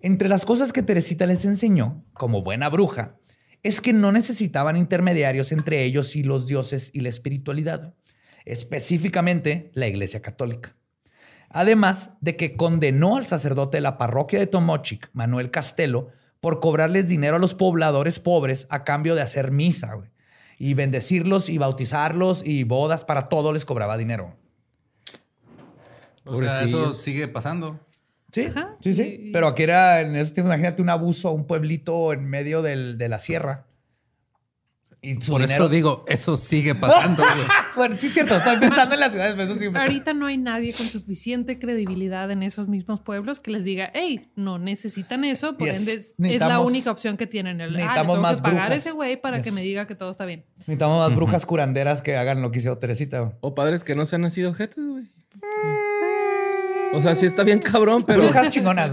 Entre 0.00 0.28
las 0.28 0.44
cosas 0.44 0.74
que 0.74 0.82
Teresita 0.82 1.24
les 1.24 1.46
enseñó, 1.46 2.04
como 2.12 2.42
buena 2.42 2.68
bruja, 2.68 3.16
es 3.62 3.80
que 3.80 3.94
no 3.94 4.12
necesitaban 4.12 4.76
intermediarios 4.76 5.52
entre 5.52 5.84
ellos 5.84 6.16
y 6.16 6.22
los 6.22 6.46
dioses 6.46 6.90
y 6.92 7.00
la 7.00 7.08
espiritualidad, 7.08 7.94
específicamente 8.44 9.70
la 9.74 9.86
Iglesia 9.86 10.22
Católica. 10.22 10.74
Además 11.50 12.12
de 12.20 12.36
que 12.36 12.56
condenó 12.56 13.16
al 13.16 13.26
sacerdote 13.26 13.76
de 13.76 13.82
la 13.82 13.98
parroquia 13.98 14.38
de 14.38 14.46
Tomochic, 14.46 15.10
Manuel 15.12 15.50
Castelo, 15.50 16.08
por 16.40 16.60
cobrarles 16.60 17.06
dinero 17.08 17.36
a 17.36 17.38
los 17.38 17.54
pobladores 17.54 18.18
pobres 18.18 18.66
a 18.70 18.84
cambio 18.84 19.14
de 19.14 19.22
hacer 19.22 19.50
misa, 19.52 19.94
güey. 19.94 20.10
Y 20.58 20.74
bendecirlos 20.74 21.48
y 21.48 21.58
bautizarlos 21.58 22.42
y 22.44 22.64
bodas, 22.64 23.04
para 23.04 23.28
todo 23.28 23.52
les 23.52 23.64
cobraba 23.64 23.96
dinero. 23.98 24.36
O 26.24 26.38
sea, 26.40 26.62
eso 26.62 26.94
sigue 26.94 27.28
pasando. 27.28 27.80
Sí, 28.32 28.46
Ajá, 28.46 28.76
sí, 28.80 28.94
sí. 28.94 29.02
y- 29.02 29.28
y 29.28 29.32
Pero 29.32 29.48
aquí 29.48 29.62
era, 29.64 30.00
en 30.00 30.16
esos 30.16 30.32
tiempos, 30.32 30.54
imagínate 30.54 30.80
un 30.80 30.88
abuso 30.88 31.28
a 31.28 31.32
un 31.32 31.46
pueblito 31.46 32.12
en 32.12 32.24
medio 32.24 32.62
del- 32.62 32.96
de 32.96 33.08
la 33.08 33.18
sierra. 33.18 33.66
Y 35.04 35.20
su 35.20 35.32
Por 35.32 35.40
dinero- 35.40 35.64
eso 35.64 35.68
digo, 35.68 36.04
eso 36.06 36.36
sigue 36.36 36.76
pasando. 36.76 37.24
bueno, 37.76 37.96
sí 37.98 38.06
es 38.06 38.14
cierto. 38.14 38.36
Estoy 38.36 38.56
pensando 38.58 38.94
en 38.94 39.00
las 39.00 39.10
ciudades, 39.10 39.34
pero 39.36 39.52
eso 39.52 39.58
sí. 39.58 39.66
Ahorita 39.74 40.14
no 40.14 40.26
hay 40.26 40.36
nadie 40.38 40.72
con 40.72 40.86
suficiente 40.86 41.58
credibilidad 41.58 42.30
en 42.30 42.44
esos 42.44 42.68
mismos 42.68 43.00
pueblos 43.00 43.40
que 43.40 43.50
les 43.50 43.64
diga, 43.64 43.90
hey, 43.94 44.30
no 44.36 44.60
necesitan 44.60 45.24
eso, 45.24 45.56
por 45.58 45.66
Yes. 45.66 45.88
ende 45.88 46.34
es- 46.34 46.40
la 46.40 46.60
única 46.60 46.92
opción 46.92 47.16
que 47.16 47.26
tienen. 47.26 47.60
El, 47.60 47.70
ah, 47.70 47.72
le 47.72 47.78
necesitamos 47.78 48.14
tengo 48.14 48.22
más 48.22 48.36
que 48.36 48.42
pagar 48.42 48.58
a 48.58 48.64
brujas. 48.66 48.78
ese 48.86 48.90
güey 48.92 49.20
para 49.20 49.40
que 49.42 49.50
me 49.50 49.60
diga 49.62 49.88
que 49.88 49.96
todo 49.96 50.08
está 50.10 50.24
bien. 50.24 50.44
Necesitamos 50.58 51.08
más 51.08 51.16
brujas 51.16 51.46
curanderas 51.46 52.00
que 52.00 52.16
hagan 52.16 52.40
lo 52.40 52.52
que 52.52 52.60
hizo 52.60 52.78
Teresita. 52.78 53.32
O 53.40 53.56
padres 53.56 53.82
que 53.82 53.96
no 53.96 54.06
se 54.06 54.14
han 54.14 54.22
nacido 54.22 54.54
jetes, 54.54 54.76
güey. 54.84 55.04
O 56.94 57.02
sea, 57.02 57.16
sí 57.16 57.26
está 57.26 57.42
bien 57.42 57.58
cabrón, 57.58 58.04
pero. 58.06 58.20
Brujas 58.22 58.50
chingonas. 58.50 58.92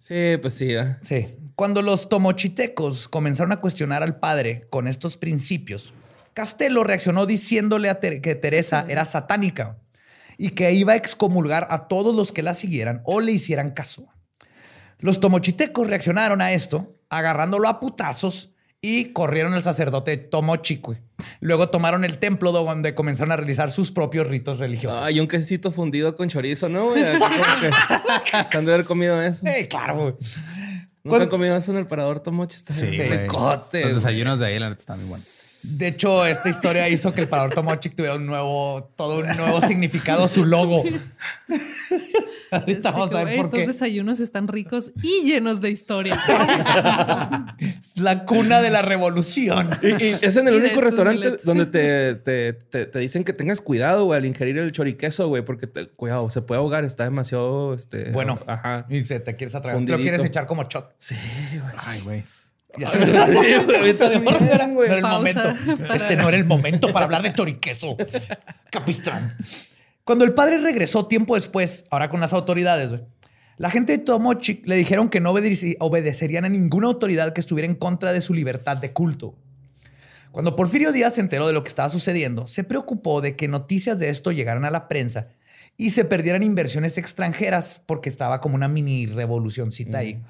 Sí, 0.00 0.36
pues 0.42 0.52
sí, 0.52 0.72
¿eh? 0.74 0.96
Sí. 1.00 1.26
Cuando 1.56 1.82
los 1.82 2.08
tomochitecos 2.08 3.08
comenzaron 3.08 3.52
a 3.52 3.58
cuestionar 3.60 4.02
al 4.02 4.18
padre 4.18 4.66
con 4.70 4.88
estos 4.88 5.16
principios, 5.16 5.92
Castelo 6.34 6.82
reaccionó 6.82 7.26
diciéndole 7.26 7.88
a 7.88 8.00
Ter- 8.00 8.20
que 8.20 8.34
Teresa 8.34 8.84
era 8.88 9.04
satánica 9.04 9.78
y 10.36 10.50
que 10.50 10.72
iba 10.72 10.94
a 10.94 10.96
excomulgar 10.96 11.68
a 11.70 11.86
todos 11.86 12.14
los 12.14 12.32
que 12.32 12.42
la 12.42 12.54
siguieran 12.54 13.02
o 13.04 13.20
le 13.20 13.30
hicieran 13.32 13.70
caso. 13.70 14.06
Los 14.98 15.20
tomochitecos 15.20 15.86
reaccionaron 15.86 16.40
a 16.40 16.52
esto, 16.52 16.96
agarrándolo 17.08 17.68
a 17.68 17.78
putazos 17.78 18.50
y 18.80 19.12
corrieron 19.12 19.54
al 19.54 19.62
sacerdote 19.62 20.16
Tomochique. 20.16 21.00
Luego 21.40 21.68
tomaron 21.70 22.04
el 22.04 22.18
templo 22.18 22.50
donde 22.52 22.94
comenzaron 22.94 23.30
a 23.32 23.36
realizar 23.36 23.70
sus 23.70 23.92
propios 23.92 24.26
ritos 24.26 24.58
religiosos. 24.58 25.00
Ay, 25.02 25.20
un 25.20 25.28
quesito 25.28 25.70
fundido 25.70 26.16
con 26.16 26.28
chorizo, 26.28 26.68
¿no, 26.68 26.86
güey? 26.90 27.02
Que 27.02 27.70
Se 28.50 28.58
han 28.58 28.64
de 28.66 28.74
haber 28.74 28.84
comido 28.84 29.22
eso. 29.22 29.46
Eh, 29.46 29.68
claro, 29.68 29.96
güey. 29.96 30.14
Nunca 31.04 31.16
han 31.16 31.20
Cuando- 31.28 31.30
comido 31.36 31.56
eso 31.56 31.70
en 31.70 31.76
el 31.76 31.86
parador 31.86 32.20
Tomoche. 32.20 32.56
Está 32.56 32.72
Sí, 32.72 32.80
ricote, 32.86 33.82
Los 33.84 33.96
desayunos 33.96 34.38
de 34.38 34.46
ahí, 34.46 34.58
la 34.58 34.70
neta, 34.70 34.80
están 34.80 34.98
muy 35.00 35.08
buenos. 35.10 35.43
De 35.78 35.88
hecho, 35.88 36.24
esta 36.26 36.48
historia 36.48 36.88
hizo 36.88 37.12
que 37.14 37.22
el 37.22 37.28
parador 37.28 37.54
Tomochic 37.54 37.94
tuviera 37.94 38.16
un 38.16 38.26
nuevo, 38.26 38.90
todo 38.96 39.18
un 39.20 39.26
nuevo 39.36 39.60
significado, 39.62 40.28
su 40.28 40.44
logo. 40.44 40.84
Ahorita 42.50 42.92
vamos 42.92 43.14
a 43.14 43.24
ver 43.24 43.36
por 43.36 43.46
estos 43.46 43.58
qué. 43.60 43.66
desayunos 43.66 44.20
están 44.20 44.46
ricos 44.46 44.92
y 45.02 45.24
llenos 45.24 45.60
de 45.60 45.70
historia. 45.70 46.16
Es 47.58 47.96
la 47.98 48.24
cuna 48.24 48.60
de 48.62 48.70
la 48.70 48.82
revolución. 48.82 49.68
Y, 49.82 49.88
y 50.04 50.16
es 50.20 50.36
en 50.36 50.46
el 50.48 50.54
único 50.54 50.80
restaurante 50.80 51.38
donde 51.42 51.66
te, 51.66 52.14
te, 52.14 52.52
te, 52.52 52.86
te 52.86 52.98
dicen 53.00 53.24
que 53.24 53.32
tengas 53.32 53.60
cuidado, 53.60 54.04
güey, 54.04 54.18
al 54.18 54.26
ingerir 54.26 54.58
el 54.58 54.70
choriqueso, 54.70 55.26
güey, 55.28 55.44
porque 55.44 55.66
te- 55.66 55.88
cuidado, 55.88 56.30
se 56.30 56.42
puede 56.42 56.60
ahogar, 56.60 56.84
está 56.84 57.04
demasiado, 57.04 57.74
este... 57.74 58.10
Bueno, 58.10 58.38
Ajá. 58.46 58.86
y 58.88 59.00
se 59.00 59.18
te 59.18 59.34
quieres 59.34 59.54
atragar. 59.56 59.84
Te 59.84 59.90
lo 59.92 59.98
quieres 59.98 60.24
echar 60.24 60.46
como 60.46 60.64
shot. 60.64 60.94
Sí, 60.98 61.16
güey. 61.52 61.72
Ay, 61.78 62.00
güey. 62.02 62.24
Ya 62.78 62.90
se 62.90 62.98
me 62.98 63.06
morro, 63.06 64.40
no 64.40 64.52
era- 64.52 64.66
no 64.66 64.82
era 64.82 64.96
el 64.96 65.02
Pausa 65.02 65.16
momento. 65.18 65.76
para- 65.78 65.96
Este 65.96 66.16
no 66.16 66.28
era 66.28 66.36
el 66.36 66.44
momento 66.44 66.92
para 66.92 67.04
hablar 67.04 67.22
de 67.22 67.32
choriqueso. 67.32 67.96
Capistrán. 68.70 69.36
Cuando 70.04 70.24
el 70.24 70.34
padre 70.34 70.58
regresó 70.58 71.06
tiempo 71.06 71.34
después, 71.34 71.84
ahora 71.90 72.10
con 72.10 72.20
las 72.20 72.32
autoridades, 72.32 72.90
güey, 72.90 73.02
la 73.56 73.70
gente 73.70 73.92
de 73.92 73.98
Tomochic 73.98 74.66
le 74.66 74.76
dijeron 74.76 75.08
que 75.08 75.20
no 75.20 75.32
obedeci- 75.32 75.76
obedecerían 75.78 76.44
a 76.44 76.48
ninguna 76.48 76.88
autoridad 76.88 77.32
que 77.32 77.40
estuviera 77.40 77.66
en 77.68 77.76
contra 77.76 78.12
de 78.12 78.20
su 78.20 78.34
libertad 78.34 78.76
de 78.76 78.92
culto. 78.92 79.36
Cuando 80.32 80.56
Porfirio 80.56 80.90
Díaz 80.90 81.14
se 81.14 81.20
enteró 81.20 81.46
de 81.46 81.52
lo 81.52 81.62
que 81.62 81.68
estaba 81.68 81.88
sucediendo, 81.88 82.48
se 82.48 82.64
preocupó 82.64 83.20
de 83.20 83.36
que 83.36 83.46
noticias 83.46 84.00
de 84.00 84.08
esto 84.08 84.32
llegaran 84.32 84.64
a 84.64 84.70
la 84.72 84.88
prensa 84.88 85.28
y 85.76 85.90
se 85.90 86.04
perdieran 86.04 86.42
inversiones 86.42 86.98
extranjeras 86.98 87.80
porque 87.86 88.08
estaba 88.08 88.40
como 88.40 88.56
una 88.56 88.66
mini 88.66 89.06
revolucioncita 89.06 89.98
ahí 89.98 90.20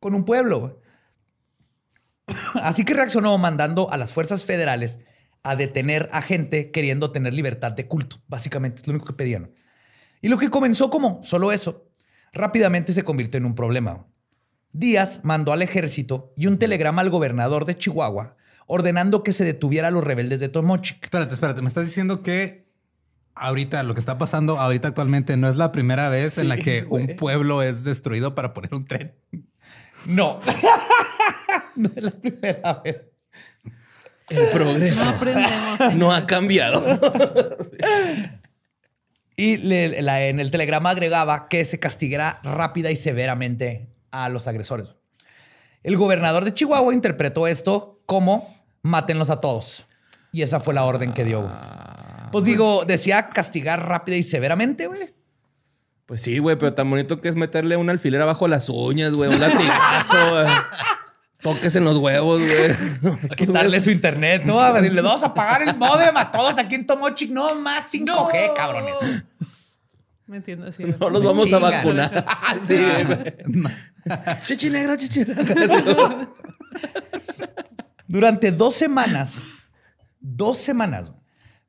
con 0.00 0.14
un 0.14 0.24
pueblo. 0.24 0.60
güey. 0.60 0.72
Así 2.62 2.84
que 2.84 2.94
reaccionó 2.94 3.36
mandando 3.38 3.90
a 3.90 3.96
las 3.96 4.12
fuerzas 4.12 4.44
federales 4.44 4.98
a 5.42 5.56
detener 5.56 6.08
a 6.12 6.22
gente 6.22 6.70
queriendo 6.70 7.10
tener 7.10 7.32
libertad 7.32 7.72
de 7.72 7.86
culto. 7.86 8.16
Básicamente 8.26 8.80
es 8.80 8.86
lo 8.86 8.92
único 8.92 9.06
que 9.06 9.12
pedían. 9.12 9.52
Y 10.20 10.28
lo 10.28 10.38
que 10.38 10.50
comenzó 10.50 10.90
como 10.90 11.22
solo 11.22 11.52
eso, 11.52 11.88
rápidamente 12.32 12.92
se 12.92 13.04
convirtió 13.04 13.38
en 13.38 13.46
un 13.46 13.54
problema. 13.54 14.06
Díaz 14.72 15.20
mandó 15.22 15.52
al 15.52 15.62
ejército 15.62 16.32
y 16.36 16.46
un 16.46 16.58
telegrama 16.58 17.02
al 17.02 17.10
gobernador 17.10 17.64
de 17.64 17.78
Chihuahua 17.78 18.36
ordenando 18.68 19.22
que 19.22 19.32
se 19.32 19.44
detuviera 19.44 19.88
a 19.88 19.90
los 19.90 20.04
rebeldes 20.04 20.38
de 20.38 20.48
Tomochic. 20.48 21.02
Espérate, 21.02 21.34
espérate. 21.34 21.62
Me 21.62 21.68
estás 21.68 21.86
diciendo 21.86 22.22
que 22.22 22.68
ahorita 23.34 23.82
lo 23.82 23.94
que 23.94 24.00
está 24.00 24.18
pasando 24.18 24.58
ahorita 24.58 24.88
actualmente 24.88 25.36
no 25.36 25.48
es 25.48 25.56
la 25.56 25.72
primera 25.72 26.08
vez 26.08 26.38
en 26.38 26.48
la 26.48 26.56
que 26.56 26.82
güey. 26.82 27.04
un 27.04 27.16
pueblo 27.16 27.62
es 27.62 27.82
destruido 27.82 28.34
para 28.34 28.52
poner 28.52 28.74
un 28.74 28.84
tren. 28.84 29.14
No. 30.06 30.40
no 31.82 31.90
es 31.94 32.02
la 32.02 32.10
primera 32.10 32.74
vez. 32.84 33.06
El 34.28 34.46
progreso 34.48 35.04
No 35.04 35.10
aprendemos. 35.10 35.94
no 35.94 36.12
ha 36.12 36.24
cambiado. 36.26 36.82
Y 39.36 39.56
le- 39.58 40.02
la- 40.02 40.26
en 40.26 40.40
el 40.40 40.50
telegrama 40.50 40.90
agregaba 40.90 41.48
que 41.48 41.64
se 41.64 41.78
castigara 41.78 42.40
rápida 42.42 42.90
y 42.90 42.96
severamente 42.96 43.88
a 44.10 44.28
los 44.28 44.48
agresores. 44.48 44.88
El 45.84 45.96
gobernador 45.96 46.44
de 46.44 46.52
Chihuahua 46.54 46.92
interpretó 46.92 47.46
esto 47.46 48.00
como 48.04 48.52
mátenlos 48.82 49.30
a 49.30 49.40
todos. 49.40 49.86
Y 50.32 50.42
esa 50.42 50.58
fue 50.58 50.74
la 50.74 50.84
orden 50.84 51.12
que 51.12 51.24
dio. 51.24 51.42
güey. 51.42 51.52
Pues 52.32 52.44
digo, 52.44 52.84
decía 52.84 53.28
castigar 53.30 53.86
rápida 53.88 54.16
y 54.16 54.24
severamente, 54.24 54.88
güey. 54.88 55.14
Pues 56.04 56.20
sí, 56.22 56.38
güey, 56.38 56.56
pero 56.56 56.74
tan 56.74 56.90
bonito 56.90 57.20
que 57.20 57.28
es 57.28 57.36
meterle 57.36 57.76
un 57.76 57.90
alfiler 57.90 58.20
abajo 58.20 58.48
las 58.48 58.68
uñas, 58.68 59.12
güey, 59.12 59.30
un 59.30 59.38
latigazo. 59.40 60.44
Toques 61.54 61.76
en 61.76 61.84
los 61.84 61.96
huevos, 61.96 62.40
güey. 62.40 63.18
Quitarle 63.36 63.80
su 63.80 63.90
internet, 63.90 64.42
¿no? 64.44 64.60
A 64.60 64.72
decirle, 64.72 65.00
vamos 65.00 65.22
a 65.22 65.26
apagar 65.26 65.62
el 65.62 65.76
modem 65.76 66.16
a 66.16 66.30
todos 66.30 66.58
aquí 66.58 66.74
en 66.74 66.86
Tomochic. 66.86 67.30
No 67.30 67.54
más 67.54 67.92
5G, 67.92 68.54
cabrones. 68.54 68.94
Me 70.26 70.36
entiendo, 70.36 70.70
sí. 70.72 70.84
No 71.00 71.08
los 71.10 71.24
vamos 71.24 71.50
a 71.52 71.58
vacunar. 71.58 72.24
sí, 72.66 72.76
güey. 72.76 73.34
Chichi 74.44 74.68
negra, 74.68 74.96
chichi 74.96 75.24
negra. 75.24 76.28
Durante 78.06 78.52
dos 78.52 78.74
semanas, 78.74 79.42
dos 80.20 80.58
semanas, 80.58 81.12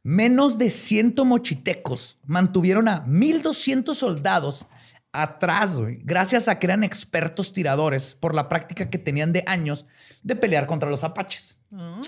menos 0.03 0.57
de 0.57 0.69
100 0.69 1.15
mochitecos 1.25 2.17
mantuvieron 2.25 2.87
a 2.87 3.01
1200 3.01 3.97
soldados 3.97 4.65
atrás, 5.11 5.77
güey, 5.77 5.99
gracias 6.03 6.47
a 6.47 6.59
que 6.59 6.67
eran 6.67 6.83
expertos 6.83 7.53
tiradores 7.53 8.15
por 8.19 8.35
la 8.35 8.49
práctica 8.49 8.89
que 8.89 8.97
tenían 8.97 9.33
de 9.33 9.43
años 9.47 9.85
de 10.23 10.35
pelear 10.35 10.67
contra 10.67 10.89
los 10.89 11.03
apaches. 11.03 11.57
Oh. 11.71 12.01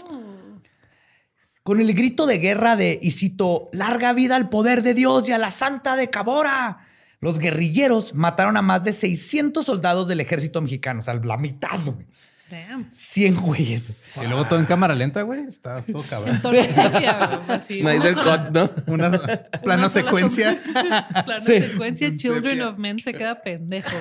Con 1.63 1.79
el 1.79 1.93
grito 1.93 2.25
de 2.25 2.39
guerra 2.39 2.75
de, 2.75 2.99
y 3.01 3.11
cito, 3.11 3.69
larga 3.71 4.13
vida 4.13 4.35
al 4.35 4.49
poder 4.49 4.81
de 4.81 4.93
Dios 4.93 5.29
y 5.29 5.31
a 5.31 5.37
la 5.37 5.51
santa 5.51 5.95
de 5.95 6.09
Cabora. 6.09 6.79
Los 7.19 7.37
guerrilleros 7.37 8.15
mataron 8.15 8.57
a 8.57 8.63
más 8.63 8.83
de 8.83 8.93
600 8.93 9.63
soldados 9.63 10.07
del 10.07 10.21
ejército 10.21 10.59
mexicano, 10.59 11.01
o 11.01 11.03
sea, 11.03 11.13
la 11.13 11.37
mitad, 11.37 11.79
güey. 11.85 12.07
Damn. 12.51 12.89
100 12.93 13.35
güeyes. 13.37 13.93
Y 14.21 14.27
luego 14.27 14.45
todo 14.45 14.59
en 14.59 14.65
cámara 14.65 14.93
lenta, 14.93 15.21
güey. 15.21 15.45
Está 15.45 15.81
todo 15.81 16.03
cabrón. 16.09 16.35
Entonces, 16.35 16.77
así. 16.77 17.75
Snyder 17.77 18.13
Cut, 18.15 18.49
¿no? 18.51 18.69
Una 18.87 19.07
Una 19.07 19.19
plano 19.63 19.87
secuencia. 19.89 20.61
Plano 21.25 21.41
Sí. 21.45 21.61
secuencia. 21.61 22.15
Children 22.17 22.61
of 22.63 22.77
Men 22.77 22.99
se 22.99 23.13
queda 23.13 23.41
pendejo. 23.41 23.95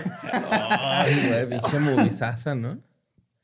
Ay, 0.50 1.26
güey, 1.28 1.48
pinche 1.48 1.78
movizaza, 1.78 2.54
¿no? 2.56 2.78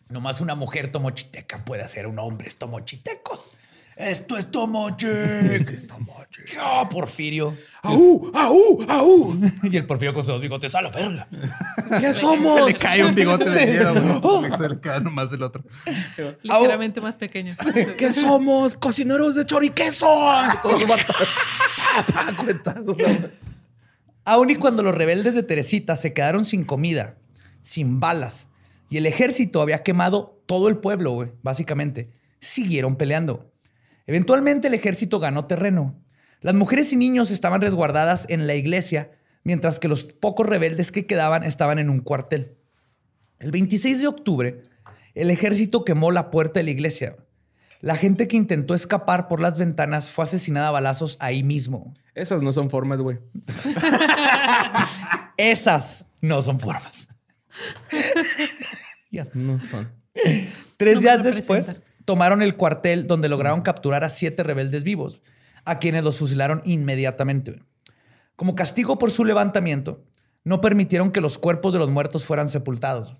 Nomás 0.09 0.40
una 0.40 0.54
mujer 0.54 0.90
tomochiteca 0.92 1.64
puede 1.64 1.82
hacer 1.82 2.07
un 2.07 2.18
hombre 2.18 2.48
tomochitecos. 2.57 3.52
Esto 3.97 4.36
es 4.36 4.51
tomochic. 4.51 5.09
es 5.09 5.86
tomochic. 5.86 6.55
¡Ah, 6.61 6.86
Porfirio! 6.86 7.55
¡Au! 7.82 8.30
¡Au! 8.34 8.84
¡Au! 8.88 9.38
Y 9.62 9.74
el 9.74 9.86
Porfirio 9.86 10.12
con 10.12 10.22
sus 10.22 10.38
bigotes 10.38 10.74
a 10.74 10.82
la 10.82 10.90
verga. 10.90 11.26
¿Qué 11.99 12.12
Se 12.12 12.20
somos? 12.20 12.61
le 12.66 12.74
cae 12.74 13.03
un 13.05 13.14
bigote 13.14 13.49
de 13.49 13.66
miedo, 13.66 14.20
güey. 14.20 14.53
Se 14.59 14.68
le 14.68 14.80
cae 14.80 15.01
nomás 15.01 15.32
el 15.32 15.42
otro. 15.42 15.64
Ligeramente 16.42 17.01
más 17.01 17.16
pequeño. 17.16 17.55
¿Qué 17.97 18.12
somos? 18.12 18.76
¡Cocineros 18.76 19.34
de 19.34 19.47
choriqueso! 19.47 20.07
Todos 20.62 20.86
matan. 20.86 21.14
Aún 24.26 24.51
y 24.51 24.57
cuando 24.57 24.82
los 24.82 24.94
rebeldes 24.94 25.34
de 25.34 25.42
Teresita 25.42 25.97
se 25.97 26.12
quedaron 26.12 26.44
sin 26.44 26.64
comida, 26.64 27.16
sin 27.62 27.99
balas, 27.99 28.49
y 28.90 28.99
el 28.99 29.07
ejército 29.07 29.62
había 29.62 29.82
quemado 29.82 30.42
todo 30.44 30.68
el 30.68 30.76
pueblo, 30.76 31.12
güey, 31.12 31.30
básicamente, 31.42 32.11
siguieron 32.40 32.97
peleando. 32.97 33.51
Eventualmente 34.07 34.68
el 34.68 34.74
ejército 34.74 35.18
ganó 35.18 35.46
terreno. 35.46 35.94
Las 36.40 36.54
mujeres 36.54 36.92
y 36.92 36.96
niños 36.96 37.30
estaban 37.30 37.61
resguardadas 37.61 38.26
en 38.28 38.46
la 38.46 38.54
iglesia, 38.54 39.11
mientras 39.42 39.80
que 39.80 39.88
los 39.88 40.04
pocos 40.04 40.46
rebeldes 40.46 40.92
que 40.92 41.07
quedaban 41.07 41.42
estaban 41.42 41.78
en 41.78 41.90
un 41.90 42.00
cuartel. 42.00 42.57
El 43.38 43.50
26 43.50 44.00
de 44.00 44.07
octubre, 44.07 44.62
el 45.14 45.30
ejército 45.30 45.84
quemó 45.84 46.12
la 46.12 46.30
puerta 46.30 46.61
de 46.61 46.64
la 46.64 46.70
iglesia. 46.70 47.16
La 47.80 47.96
gente 47.96 48.26
que 48.26 48.36
intentó 48.36 48.74
escapar 48.74 49.28
por 49.28 49.40
las 49.40 49.59
ventanas 49.59 50.09
fue 50.09 50.24
asesinada 50.24 50.68
a 50.68 50.72
balazos 50.72 51.16
ahí 51.20 51.42
mismo. 51.42 51.92
Esas 52.14 52.42
no 52.42 52.52
son 52.52 52.70
formas, 52.70 53.00
güey. 53.00 53.18
Esas 55.36 56.07
no 56.20 56.42
son 56.42 56.61
formas. 56.61 57.09
Ya. 59.11 59.26
No 59.32 59.62
son. 59.62 59.90
Tres 60.76 60.96
No 60.96 61.00
días 61.00 61.24
después, 61.24 61.80
tomaron 62.07 62.40
el 62.40 62.57
cuartel 62.57 63.07
donde 63.07 63.28
lograron 63.28 63.61
capturar 63.61 64.04
a 64.04 64.09
siete 64.09 64.42
rebeldes 64.42 64.84
vivos, 64.84 65.20
a 65.66 65.78
quienes 65.78 66.04
los 66.04 66.16
fusilaron 66.16 66.62
inmediatamente. 66.64 67.61
Como 68.36 68.54
castigo 68.54 68.98
por 68.98 69.11
su 69.11 69.24
levantamiento, 69.24 70.04
no 70.44 70.61
permitieron 70.62 71.11
que 71.11 71.20
los 71.20 71.36
cuerpos 71.36 71.72
de 71.72 71.80
los 71.80 71.90
muertos 71.90 72.24
fueran 72.24 72.48
sepultados. 72.48 73.16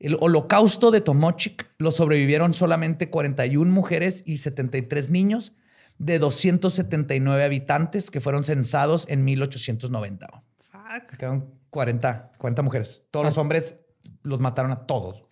El 0.00 0.16
holocausto 0.20 0.90
de 0.90 1.00
Tomochic 1.00 1.70
lo 1.78 1.92
sobrevivieron 1.92 2.52
solamente 2.52 3.08
41 3.08 3.72
mujeres 3.72 4.24
y 4.26 4.38
73 4.38 5.10
niños 5.10 5.52
de 5.98 6.18
279 6.18 7.44
habitantes 7.44 8.10
que 8.10 8.20
fueron 8.20 8.42
censados 8.42 9.06
en 9.08 9.24
1890. 9.24 10.42
Fuck. 10.58 11.16
Quedaron 11.16 11.54
40, 11.70 12.32
40 12.38 12.62
mujeres. 12.62 13.02
Todos 13.12 13.24
los 13.24 13.38
hombres 13.38 13.76
los 14.22 14.40
mataron 14.40 14.72
a 14.72 14.86
todos. 14.86 15.24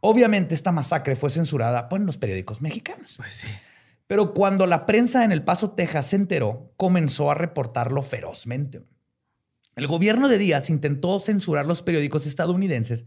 Obviamente 0.00 0.54
esta 0.54 0.72
masacre 0.72 1.16
fue 1.16 1.30
censurada 1.30 1.88
por 1.88 2.00
los 2.00 2.16
periódicos 2.16 2.60
mexicanos. 2.62 3.14
Pues 3.16 3.34
sí. 3.34 3.48
Pero 4.06 4.32
cuando 4.32 4.66
la 4.66 4.86
prensa 4.86 5.24
en 5.24 5.32
El 5.32 5.44
Paso, 5.44 5.72
Texas 5.72 6.06
se 6.06 6.16
enteró, 6.16 6.72
comenzó 6.76 7.30
a 7.30 7.34
reportarlo 7.34 8.02
ferozmente. 8.02 8.82
El 9.76 9.86
gobierno 9.86 10.28
de 10.28 10.38
Díaz 10.38 10.70
intentó 10.70 11.20
censurar 11.20 11.66
los 11.66 11.82
periódicos 11.82 12.26
estadounidenses, 12.26 13.04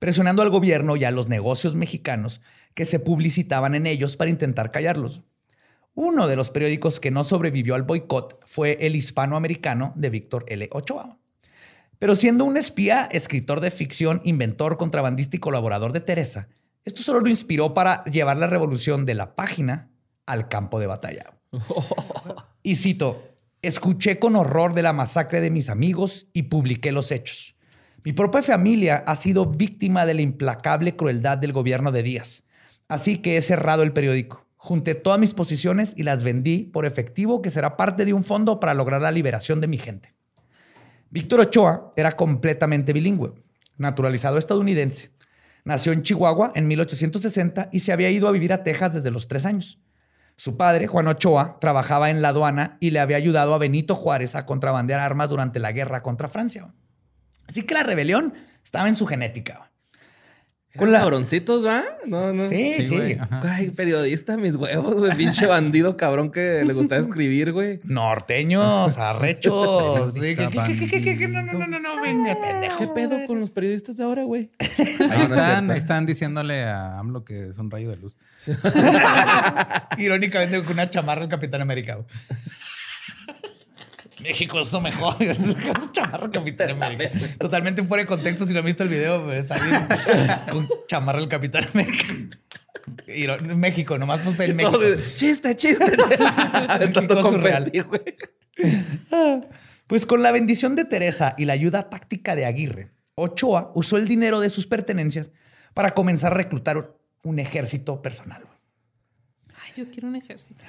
presionando 0.00 0.42
al 0.42 0.50
gobierno 0.50 0.96
y 0.96 1.04
a 1.04 1.12
los 1.12 1.28
negocios 1.28 1.74
mexicanos 1.74 2.40
que 2.74 2.84
se 2.84 2.98
publicitaban 2.98 3.74
en 3.74 3.86
ellos 3.86 4.16
para 4.16 4.30
intentar 4.30 4.72
callarlos. 4.72 5.22
Uno 5.94 6.26
de 6.26 6.36
los 6.36 6.50
periódicos 6.50 6.98
que 6.98 7.10
no 7.10 7.22
sobrevivió 7.22 7.74
al 7.74 7.84
boicot 7.84 8.40
fue 8.44 8.78
el 8.80 8.96
hispanoamericano 8.96 9.92
de 9.96 10.10
Víctor 10.10 10.46
L. 10.48 10.68
Ochoa. 10.72 11.19
Pero 12.00 12.14
siendo 12.14 12.46
un 12.46 12.56
espía, 12.56 13.08
escritor 13.12 13.60
de 13.60 13.70
ficción, 13.70 14.22
inventor, 14.24 14.78
contrabandista 14.78 15.36
y 15.36 15.40
colaborador 15.40 15.92
de 15.92 16.00
Teresa, 16.00 16.48
esto 16.82 17.02
solo 17.02 17.20
lo 17.20 17.28
inspiró 17.28 17.74
para 17.74 18.02
llevar 18.04 18.38
la 18.38 18.46
revolución 18.46 19.04
de 19.04 19.14
la 19.14 19.34
página 19.34 19.90
al 20.24 20.48
campo 20.48 20.80
de 20.80 20.86
batalla. 20.86 21.34
Y 22.62 22.76
cito, 22.76 23.32
escuché 23.62 24.18
con 24.18 24.36
horror 24.36 24.74
de 24.74 24.82
la 24.82 24.92
masacre 24.92 25.40
de 25.40 25.50
mis 25.50 25.70
amigos 25.70 26.26
y 26.34 26.42
publiqué 26.42 26.92
los 26.92 27.10
hechos. 27.10 27.56
Mi 28.04 28.12
propia 28.12 28.42
familia 28.42 29.02
ha 29.06 29.14
sido 29.16 29.46
víctima 29.46 30.04
de 30.04 30.12
la 30.12 30.20
implacable 30.20 30.94
crueldad 30.94 31.38
del 31.38 31.54
gobierno 31.54 31.90
de 31.90 32.02
Díaz. 32.02 32.44
Así 32.86 33.16
que 33.16 33.38
he 33.38 33.42
cerrado 33.42 33.82
el 33.82 33.94
periódico. 33.94 34.46
Junté 34.56 34.94
todas 34.94 35.18
mis 35.18 35.32
posiciones 35.32 35.94
y 35.96 36.02
las 36.02 36.22
vendí 36.22 36.64
por 36.64 36.84
efectivo 36.84 37.40
que 37.40 37.48
será 37.48 37.78
parte 37.78 38.04
de 38.04 38.12
un 38.12 38.24
fondo 38.24 38.60
para 38.60 38.74
lograr 38.74 39.00
la 39.00 39.10
liberación 39.10 39.62
de 39.62 39.68
mi 39.68 39.78
gente. 39.78 40.14
Víctor 41.10 41.40
Ochoa 41.40 41.92
era 41.96 42.12
completamente 42.12 42.92
bilingüe, 42.92 43.34
naturalizado 43.76 44.38
estadounidense. 44.38 45.10
Nació 45.64 45.92
en 45.92 46.02
Chihuahua 46.02 46.52
en 46.54 46.68
1860 46.68 47.68
y 47.72 47.80
se 47.80 47.92
había 47.92 48.10
ido 48.10 48.28
a 48.28 48.30
vivir 48.30 48.52
a 48.52 48.62
Texas 48.62 48.94
desde 48.94 49.10
los 49.10 49.26
tres 49.26 49.44
años. 49.44 49.80
Su 50.36 50.56
padre, 50.56 50.86
Juan 50.86 51.08
Ochoa, 51.08 51.58
trabajaba 51.60 52.10
en 52.10 52.22
la 52.22 52.28
aduana 52.28 52.78
y 52.80 52.90
le 52.90 53.00
había 53.00 53.16
ayudado 53.16 53.54
a 53.54 53.58
Benito 53.58 53.96
Juárez 53.96 54.36
a 54.36 54.46
contrabandear 54.46 55.00
armas 55.00 55.28
durante 55.28 55.58
la 55.58 55.72
guerra 55.72 56.02
contra 56.02 56.28
Francia. 56.28 56.72
Así 57.48 57.62
que 57.62 57.74
la 57.74 57.82
rebelión 57.82 58.32
estaba 58.62 58.86
en 58.86 58.94
su 58.94 59.04
genética. 59.06 59.69
Con 60.76 60.92
la... 60.92 61.00
Cabroncitos, 61.00 61.66
¿va? 61.66 61.82
No, 62.06 62.32
no. 62.32 62.48
Sí, 62.48 62.74
sí. 62.76 62.88
Sí, 62.88 62.96
güey. 62.96 63.18
Ay, 63.42 63.70
periodista, 63.70 64.36
mis 64.36 64.54
huevos, 64.54 64.94
güey. 64.94 65.16
Pinche 65.16 65.46
bandido 65.46 65.96
cabrón 65.96 66.30
que 66.30 66.62
le 66.64 66.72
gustaba 66.72 67.00
escribir, 67.00 67.50
güey. 67.52 67.80
Norteños, 67.82 68.96
arrechos. 68.96 70.12
¿qué- 70.12 70.36
qué- 70.36 70.48
qué- 70.48 70.88
qué- 70.88 71.02
qué- 71.02 71.18
qué? 71.18 71.28
No, 71.28 71.42
no, 71.42 71.54
no, 71.54 71.66
no, 71.66 71.80
no, 71.80 72.00
venga, 72.00 72.40
pendejo. 72.40 72.78
¿Qué 72.78 72.86
pedo 72.86 73.18
con 73.26 73.40
los 73.40 73.50
periodistas 73.50 73.96
de 73.96 74.04
ahora, 74.04 74.22
güey? 74.22 74.50
Ahí 74.60 75.26
No, 75.28 75.60
no 75.62 75.72
es 75.72 75.78
están, 75.80 76.06
diciéndole 76.06 76.62
a 76.62 76.98
AMLO 77.00 77.24
que 77.24 77.48
es 77.48 77.58
un 77.58 77.68
rayo 77.68 77.90
de 77.90 77.96
luz. 77.96 78.16
Irónicamente 79.98 80.62
con 80.62 80.74
una 80.74 80.88
chamarra 80.88 81.22
del 81.22 81.30
Capitán 81.30 81.62
América. 81.62 81.98
México 84.22 84.60
es 84.60 84.72
lo 84.72 84.80
mejor. 84.80 85.16
Es 85.20 85.38
una 85.38 85.92
chamarra 85.92 86.22
del 86.22 86.30
Capitán 86.30 86.70
América. 86.70 87.10
Totalmente 87.38 87.82
fuera 87.84 88.02
de 88.02 88.06
contexto 88.06 88.46
si 88.46 88.52
no 88.52 88.60
han 88.60 88.64
visto 88.66 88.82
el 88.82 88.88
video. 88.88 89.24
güey, 89.24 89.38
Está 89.38 89.58
bien. 89.58 89.86
Con 90.50 90.68
chamarra 90.86 91.20
del 91.20 91.28
Capitán 91.28 91.66
América. 91.72 92.04
México, 93.56 93.98
nomás 93.98 94.20
puse 94.20 94.44
el 94.46 94.54
México. 94.54 94.78
Chiste, 95.16 95.54
chiste. 95.56 95.96
Tanto 95.96 97.00
México 97.02 97.22
surreal. 97.22 97.64
confeti, 97.64 97.80
güey. 97.80 98.02
Pues 99.86 100.06
con 100.06 100.22
la 100.22 100.30
bendición 100.32 100.76
de 100.76 100.84
Teresa 100.84 101.34
y 101.36 101.44
la 101.46 101.52
ayuda 101.52 101.88
táctica 101.90 102.36
de 102.36 102.46
Aguirre, 102.46 102.90
Ochoa 103.16 103.72
usó 103.74 103.96
el 103.96 104.06
dinero 104.06 104.38
de 104.40 104.48
sus 104.50 104.66
pertenencias 104.66 105.30
para 105.74 105.94
comenzar 105.94 106.32
a 106.32 106.36
reclutar 106.36 106.96
un 107.24 107.38
ejército 107.38 108.00
personal. 108.00 108.44
Ay, 109.48 109.72
yo 109.76 109.90
quiero 109.90 110.08
un 110.08 110.16
ejército. 110.16 110.64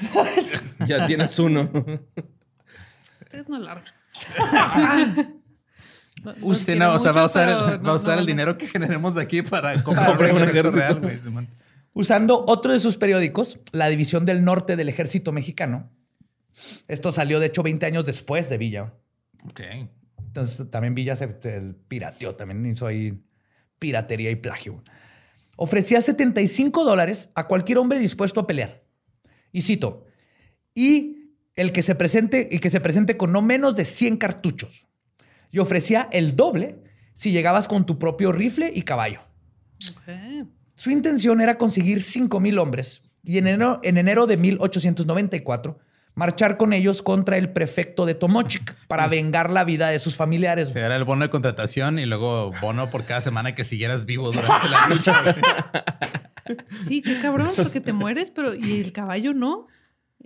Ya 0.88 1.06
tienes 1.08 1.38
uno. 1.39 1.70
Ustedes 3.32 3.50
no 3.50 3.60
largan. 3.60 3.94
No- 6.24 6.36
Usted 6.42 6.76
no, 6.78 6.94
o 6.94 7.00
sea, 7.00 7.14
va 7.14 7.24
a 7.24 7.26
usar, 7.26 7.50
el, 7.50 7.56
no- 7.56 7.84
va 7.88 7.94
a 7.94 7.96
usar 7.96 8.14
no, 8.14 8.20
el 8.20 8.20
no. 8.20 8.26
dinero 8.28 8.58
que 8.58 8.68
generemos 8.68 9.16
de 9.16 9.24
aquí 9.24 9.42
para 9.42 9.82
comprar 9.84 10.12
un 10.12 10.20
ejército 10.44 10.70
real, 10.72 11.00
güey. 11.00 11.20
Usando 11.94 12.46
otro 12.48 12.72
de 12.74 12.80
sus 12.80 12.98
periódicos, 12.98 13.60
la 13.72 13.88
División 13.90 14.24
del 14.26 14.44
Norte 14.46 14.76
del 14.76 14.88
Ejército 14.88 15.32
Mexicano. 15.32 15.90
Esto 16.88 17.12
salió, 17.12 17.40
de 17.40 17.48
hecho, 17.48 17.64
20 17.64 17.86
años 17.88 18.06
después 18.06 18.50
de 18.50 18.58
Villa. 18.60 18.94
Ok. 19.50 19.62
Entonces, 20.20 20.70
también 20.70 20.94
Villa 20.94 21.16
se 21.16 21.28
se 21.42 21.74
pirateó, 21.88 22.36
también 22.36 22.66
hizo 22.68 22.86
ahí 22.86 23.20
piratería 23.80 24.30
y 24.30 24.36
plagio. 24.36 24.84
Ofrecía 25.56 26.02
75 26.04 26.84
dólares 26.86 27.30
a 27.34 27.48
cualquier 27.48 27.80
hombre 27.80 27.98
dispuesto 28.00 28.40
a 28.42 28.48
pelear. 28.48 28.84
Y 29.52 29.64
cito, 29.64 30.06
y 30.76 31.20
el 31.62 31.72
que 31.72 31.84
se 31.84 31.95
presente, 31.95 32.49
y 32.51 32.59
que 32.59 32.70
se 32.70 32.82
presente 32.82 33.18
con 33.18 33.32
no 33.32 33.41
menos 33.41 33.76
de 33.76 33.86
100 33.86 34.18
cartuchos. 34.18 34.88
Y 35.51 35.59
ofrecía 35.59 36.09
el 36.12 36.36
doble 36.36 36.82
si 37.14 37.32
llegabas 37.32 37.68
con 37.68 37.86
tu 37.86 37.99
propio 37.99 38.32
rifle 38.32 38.72
y 38.74 38.82
caballo. 38.82 39.22
Ok. 39.91 40.47
Su 40.76 40.91
intención 40.91 41.41
era 41.41 41.57
conseguir 41.57 42.01
5,000 42.01 42.59
hombres 42.59 43.01
y 43.24 43.38
en 43.38 43.47
enero, 43.47 43.80
en 43.84 43.97
enero 43.97 44.28
de 44.28 44.38
1894 44.38 45.80
marchar 46.16 46.57
con 46.57 46.74
ellos 46.74 47.01
contra 47.01 47.38
el 47.38 47.51
prefecto 47.51 48.05
de 48.05 48.16
Tomochic 48.16 48.76
para 48.88 49.07
vengar 49.07 49.49
la 49.49 49.64
vida 49.64 49.89
de 49.89 49.99
sus 49.99 50.16
familiares. 50.16 50.70
Sea, 50.70 50.86
Era 50.86 50.95
el 50.95 51.03
bono 51.03 51.24
de 51.24 51.30
contratación 51.30 51.99
y 51.99 52.05
luego 52.05 52.51
bono 52.62 52.89
por 52.89 53.05
cada 53.05 53.22
semana 53.22 53.55
que 53.55 53.64
siguieras 53.64 54.05
vivo 54.05 54.32
durante 54.32 54.70
la 54.70 54.88
lucha. 54.89 55.36
Sí, 56.84 57.01
qué 57.01 57.22
cabrón, 57.22 57.51
porque 57.55 57.80
te 57.80 57.93
mueres, 57.93 58.30
pero 58.30 58.53
¿y 58.53 58.82
el 58.82 58.91
caballo 58.91 59.34
no? 59.34 59.68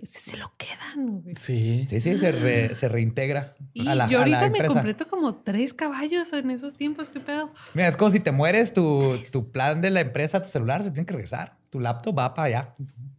Ese 0.02 0.30
se 0.32 0.36
lo 0.36 0.52
quedan, 0.58 1.20
güey. 1.20 1.34
Sí. 1.36 1.86
Sí, 1.88 2.00
sí, 2.00 2.18
se, 2.18 2.32
re- 2.32 2.74
se 2.74 2.88
reintegra 2.88 3.54
Y 3.72 3.88
a 3.88 3.94
la, 3.94 4.08
yo 4.08 4.20
a 4.22 4.26
la 4.26 4.40
ahorita 4.40 4.62
me 4.62 4.68
completo 4.68 5.08
como 5.08 5.34
tres 5.36 5.72
caballos 5.74 6.32
en 6.32 6.50
esos 6.50 6.74
tiempos, 6.74 7.08
¿qué 7.10 7.20
pedo? 7.20 7.50
Mira, 7.74 7.88
es 7.88 7.96
como 7.96 8.10
si 8.10 8.20
te 8.20 8.32
mueres, 8.32 8.72
tu, 8.72 9.18
tu 9.32 9.50
plan 9.50 9.80
de 9.80 9.90
la 9.90 10.00
empresa, 10.00 10.42
tu 10.42 10.48
celular 10.48 10.82
se 10.84 10.90
tiene 10.90 11.06
que 11.06 11.12
regresar. 11.14 11.56
Tu 11.70 11.80
laptop 11.80 12.18
va 12.18 12.34
para 12.34 12.46
allá. 12.46 12.72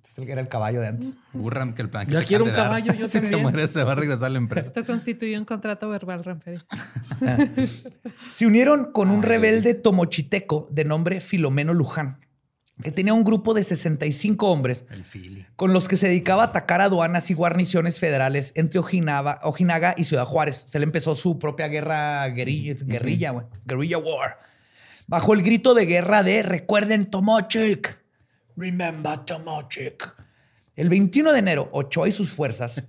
Es 0.10 0.18
el 0.18 0.26
que 0.26 0.32
era 0.32 0.42
el 0.42 0.48
caballo 0.48 0.82
de 0.82 0.88
antes. 0.88 1.16
Burram 1.34 1.74
que 1.76 1.82
el 1.84 1.90
plan 1.90 2.08
que 2.08 2.14
Ya 2.14 2.20
te 2.22 2.26
quiero 2.26 2.44
un 2.46 2.52
dar. 2.52 2.64
caballo, 2.64 2.94
yo 2.94 3.08
Si 3.10 3.22
te 3.22 3.38
mueres, 3.38 3.72
se 3.72 3.84
va 3.84 3.92
a 3.92 3.96
regresar 3.96 4.26
a 4.26 4.30
la 4.30 4.38
empresa. 4.40 4.68
Esto 4.68 4.86
constituye 4.86 5.38
un 5.38 5.46
contrato 5.46 5.90
verbal, 5.90 6.24
Ramperi. 6.24 6.60
Se 8.28 8.46
unieron 8.46 8.92
con 8.92 9.12
un 9.12 9.24
rebelde 9.24 9.74
tomochiteco 9.74 10.68
de 10.72 10.86
nombre 10.86 11.22
Filomeno 11.22 11.74
Luján, 11.74 12.20
que 12.84 12.92
tenía 12.92 13.14
un 13.14 13.24
grupo 13.24 13.54
de 13.54 13.64
65 13.64 14.48
hombres 14.48 14.86
El 14.90 15.48
con 15.56 15.74
los 15.74 15.88
que 15.88 15.98
se 15.98 16.08
dedicaba 16.08 16.44
a 16.44 16.48
atacar 16.48 16.82
aduanas 16.82 17.30
y 17.32 17.34
guarniciones 17.34 18.00
federales 18.00 18.52
entre 18.56 18.80
Ojinaga, 18.80 19.40
Ojinaga 19.44 19.96
y 19.98 20.04
Ciudad 20.04 20.26
Juárez. 20.26 20.66
Se 20.68 20.80
le 20.80 20.86
empezó 20.86 21.16
su 21.16 21.40
propia 21.40 21.68
guerra 21.68 22.28
guerrilla, 22.30 22.76
guerrilla, 23.66 23.98
war. 23.98 24.40
Bajo 25.08 25.34
el 25.34 25.42
grito 25.42 25.74
de 25.74 25.86
guerra 25.86 26.24
de 26.24 26.44
recuerden 26.44 27.06
Tomochic. 27.06 28.00
Remember 28.56 29.20
Tomochic. 29.20 30.16
El 30.76 30.90
21 30.90 31.34
de 31.34 31.40
enero, 31.40 31.70
Ochoa 31.72 32.08
y 32.08 32.12
sus 32.12 32.32
fuerzas 32.32 32.84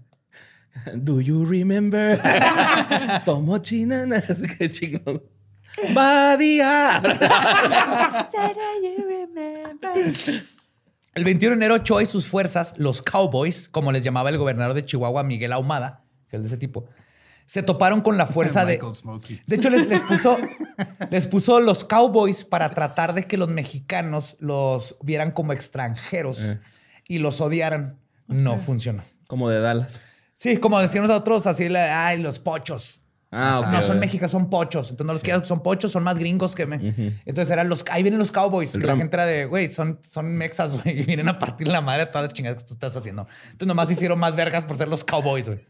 Do 0.95 1.21
you 1.21 1.45
remember? 1.45 2.21
Tomo 3.25 3.59
chinana. 3.59 4.23
Qué 4.59 4.71
chingón. 4.71 5.23
Badía. 5.95 7.01
El 11.15 11.25
21 11.25 11.51
de 11.51 11.57
enero, 11.57 11.75
Ochoa 11.77 12.03
y 12.03 12.07
sus 12.07 12.27
fuerzas, 12.27 12.75
los 12.77 13.03
Cowboys, 13.03 13.69
como 13.69 13.91
les 13.93 14.05
llamaba 14.05 14.29
el 14.29 14.39
gobernador 14.39 14.75
de 14.75 14.85
Chihuahua, 14.85 15.25
Miguel 15.25 15.53
Ahumada, 15.53 16.05
que 16.29 16.37
es 16.37 16.43
de 16.43 16.49
ese 16.49 16.57
tipo, 16.57 16.87
se 17.47 17.63
toparon 17.63 18.03
con 18.03 18.17
la 18.17 18.27
fuerza 18.27 18.65
de... 18.65 18.79
Smokey. 18.93 19.43
De 19.47 19.57
hecho, 19.57 19.71
les, 19.71 19.87
les 19.89 20.01
puso, 20.03 20.37
les 21.11 21.27
puso 21.27 21.61
los 21.61 21.83
Cowboys 21.85 22.45
para 22.45 22.71
tratar 22.75 23.15
de 23.15 23.25
que 23.25 23.37
los 23.37 23.49
mexicanos 23.49 24.37
los 24.39 24.97
vieran 25.03 25.31
como 25.33 25.53
extranjeros 25.53 26.39
Eh. 26.41 26.61
y 27.09 27.19
los 27.19 27.41
odiaran. 27.41 27.99
No 28.27 28.59
funcionó. 28.59 29.03
Como 29.27 29.49
de 29.49 29.61
Dallas. 29.61 30.01
Sí, 30.35 30.59
como 30.59 30.79
decíamos 30.79 31.09
nosotros, 31.09 31.47
así, 31.47 31.65
ay, 31.75 32.21
los 32.23 32.39
pochos. 32.39 33.03
Ah, 33.31 33.71
no 33.73 33.83
son 33.83 33.99
mexicanos, 33.99 34.31
son 34.33 34.49
pochos. 34.49 34.91
Entonces 34.91 35.07
no 35.07 35.13
los 35.13 35.23
quieras, 35.23 35.47
son 35.47 35.63
pochos, 35.63 35.93
son 35.93 36.03
más 36.03 36.19
gringos 36.19 36.55
que 36.55 36.65
me. 36.67 36.77
Entonces 37.27 37.51
eran 37.51 37.69
los, 37.69 37.85
ahí 37.91 38.03
vienen 38.03 38.19
los 38.19 38.33
cowboys. 38.33 38.75
El 38.75 38.87
la 38.87 38.97
gente 38.97 39.15
era 39.17 39.27
de, 39.27 39.45
güey, 39.45 39.69
son, 39.69 39.99
son 40.09 40.27
mexas, 40.35 40.83
güey, 40.83 41.01
y 41.01 41.03
vienen 41.05 41.29
a 41.29 41.39
partir 41.39 41.69
la 41.69 41.81
madre 41.83 42.07
de 42.07 42.11
todas 42.11 42.23
las 42.23 42.33
chingadas 42.33 42.63
que 42.63 42.69
tú 42.69 42.75
estás 42.75 42.97
haciendo. 42.97 43.27
Entonces 43.47 43.69
nomás 43.69 43.91
hicieron 43.91 44.19
más 44.19 44.35
vergas 44.35 44.65
por 44.65 44.77
ser 44.79 44.89
los 44.89 45.05
cowboys, 45.05 45.47
güey. 45.49 45.61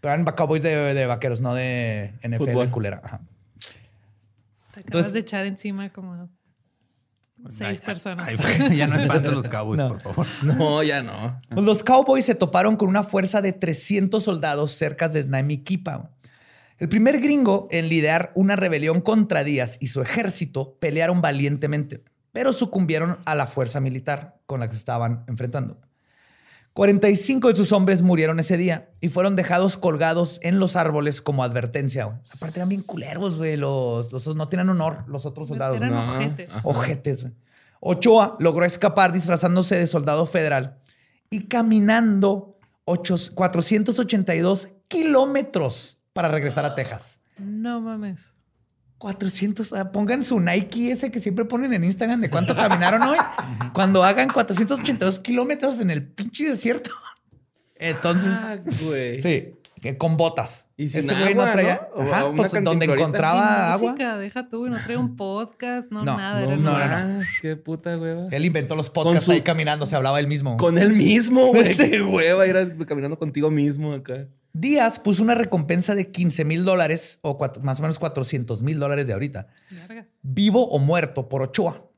Pero 0.00 0.14
eran 0.14 0.24
cowboys 0.24 0.62
de, 0.62 0.94
de 0.94 1.06
vaqueros, 1.06 1.40
no 1.42 1.54
de 1.54 2.14
NFL 2.22 2.36
Fútbol. 2.38 2.70
culera. 2.70 3.02
Ajá. 3.04 3.20
Te 4.72 4.80
acabas 4.80 4.84
Entonces- 4.86 5.12
de 5.12 5.18
echar 5.20 5.44
encima 5.46 5.90
como 5.92 6.28
seis 7.50 7.80
Ay, 7.80 7.86
personas. 7.86 8.28
ay, 8.28 8.76
ya 8.76 8.86
no 8.86 8.94
es 8.96 9.06
fan 9.06 9.22
de 9.22 9.32
los 9.32 9.48
Cowboys, 9.50 9.78
No. 9.80 9.88
por 9.88 10.00
favor. 10.00 10.26
No, 10.42 10.82
ya 10.82 11.02
no. 11.02 11.32
Pues 11.50 11.66
los 11.66 11.84
Cowboys 11.84 12.24
se 12.24 12.34
toparon 12.34 12.76
con 12.76 12.88
una 12.88 13.02
fuerza 13.02 13.42
de 13.42 13.52
300 13.52 14.22
soldados 14.22 14.72
cerca 14.72 15.08
de 15.08 15.24
Namiquipa. 15.24 16.10
El 16.82 16.88
primer 16.88 17.20
gringo 17.20 17.68
en 17.70 17.88
liderar 17.88 18.32
una 18.34 18.56
rebelión 18.56 19.00
contra 19.02 19.44
Díaz 19.44 19.76
y 19.78 19.86
su 19.86 20.02
ejército 20.02 20.76
pelearon 20.80 21.20
valientemente, 21.22 22.02
pero 22.32 22.52
sucumbieron 22.52 23.18
a 23.24 23.36
la 23.36 23.46
fuerza 23.46 23.78
militar 23.78 24.40
con 24.46 24.58
la 24.58 24.66
que 24.66 24.72
se 24.72 24.78
estaban 24.80 25.22
enfrentando. 25.28 25.78
45 26.72 27.50
de 27.50 27.54
sus 27.54 27.70
hombres 27.70 28.02
murieron 28.02 28.40
ese 28.40 28.56
día 28.56 28.90
y 29.00 29.10
fueron 29.10 29.36
dejados 29.36 29.78
colgados 29.78 30.40
en 30.42 30.58
los 30.58 30.74
árboles 30.74 31.22
como 31.22 31.44
advertencia. 31.44 32.06
güey. 32.06 32.16
Aparte 32.36 32.58
eran 32.58 32.68
bien 32.68 32.82
culeros, 32.82 33.38
güey. 33.38 33.56
Los, 33.56 34.10
los- 34.10 34.34
no 34.34 34.48
tienen 34.48 34.68
honor 34.68 35.04
los 35.06 35.24
otros 35.24 35.46
soldados. 35.46 35.76
Eran. 35.76 35.92
No. 35.92 36.00
ojetes. 36.00 36.50
Ojetes, 36.64 37.22
güey. 37.22 37.34
Ochoa 37.78 38.36
logró 38.40 38.64
escapar 38.64 39.12
disfrazándose 39.12 39.76
de 39.76 39.86
soldado 39.86 40.26
federal 40.26 40.80
y 41.30 41.44
caminando 41.46 42.58
ocho- 42.86 43.14
482 43.34 44.68
kilómetros 44.88 46.01
para 46.12 46.28
regresar 46.28 46.64
a 46.64 46.74
Texas. 46.74 47.18
No 47.38 47.80
mames. 47.80 48.32
400, 48.98 49.72
ah, 49.72 49.90
pongan 49.90 50.22
su 50.22 50.38
Nike 50.38 50.92
ese 50.92 51.10
que 51.10 51.18
siempre 51.18 51.44
ponen 51.44 51.72
en 51.72 51.82
Instagram 51.82 52.20
de 52.20 52.30
cuánto 52.30 52.54
caminaron 52.54 53.02
hoy. 53.02 53.18
Cuando 53.72 54.04
hagan 54.04 54.28
482 54.30 55.18
kilómetros 55.18 55.80
en 55.80 55.90
el 55.90 56.06
pinche 56.06 56.48
desierto. 56.48 56.90
Entonces, 57.76 58.30
Ah, 58.40 58.58
güey. 58.84 59.20
sí, 59.20 59.54
que 59.80 59.98
con 59.98 60.16
botas. 60.16 60.68
Y 60.76 60.88
sin 60.88 61.00
Ese 61.00 61.14
güey 61.16 61.34
no 61.34 61.42
agua, 61.42 61.52
traía, 61.52 61.88
Ajá, 61.96 62.32
pues, 62.36 62.52
donde 62.62 62.86
encontraba 62.86 63.40
Sin 63.40 63.72
agua. 63.74 63.90
música, 63.92 64.18
deja 64.18 64.48
tú, 64.48 64.68
no 64.68 64.78
trae 64.84 64.96
un 64.96 65.16
podcast, 65.16 65.90
no, 65.90 66.04
No, 66.04 66.16
nada. 66.16 66.56
No, 66.56 66.76
era 66.80 67.04
no, 67.04 67.24
qué 67.40 67.56
puta 67.56 67.98
hueva. 67.98 68.28
Él 68.30 68.44
inventó 68.44 68.76
los 68.76 68.88
podcasts 68.88 69.24
su- 69.24 69.32
ahí 69.32 69.42
caminando, 69.42 69.84
se 69.86 69.96
hablaba 69.96 70.20
él 70.20 70.28
mismo. 70.28 70.56
Con 70.58 70.78
él 70.78 70.92
mismo, 70.92 71.46
güey. 71.48 71.74
Qué 71.76 72.00
hueva 72.02 72.46
ir 72.46 72.76
caminando 72.86 73.18
contigo 73.18 73.50
mismo 73.50 73.92
acá. 73.94 74.28
Díaz 74.54 74.98
puso 74.98 75.22
una 75.22 75.34
recompensa 75.34 75.94
de 75.94 76.10
15 76.10 76.44
mil 76.44 76.64
dólares 76.64 77.18
o 77.22 77.38
cuatro- 77.38 77.62
más 77.62 77.78
o 77.78 77.82
menos 77.82 77.98
400 77.98 78.62
mil 78.62 78.78
dólares 78.78 79.06
de 79.06 79.14
ahorita, 79.14 79.46
vivo 80.22 80.66
o 80.68 80.78
muerto 80.78 81.28
por 81.28 81.42
Ochoa, 81.42 81.88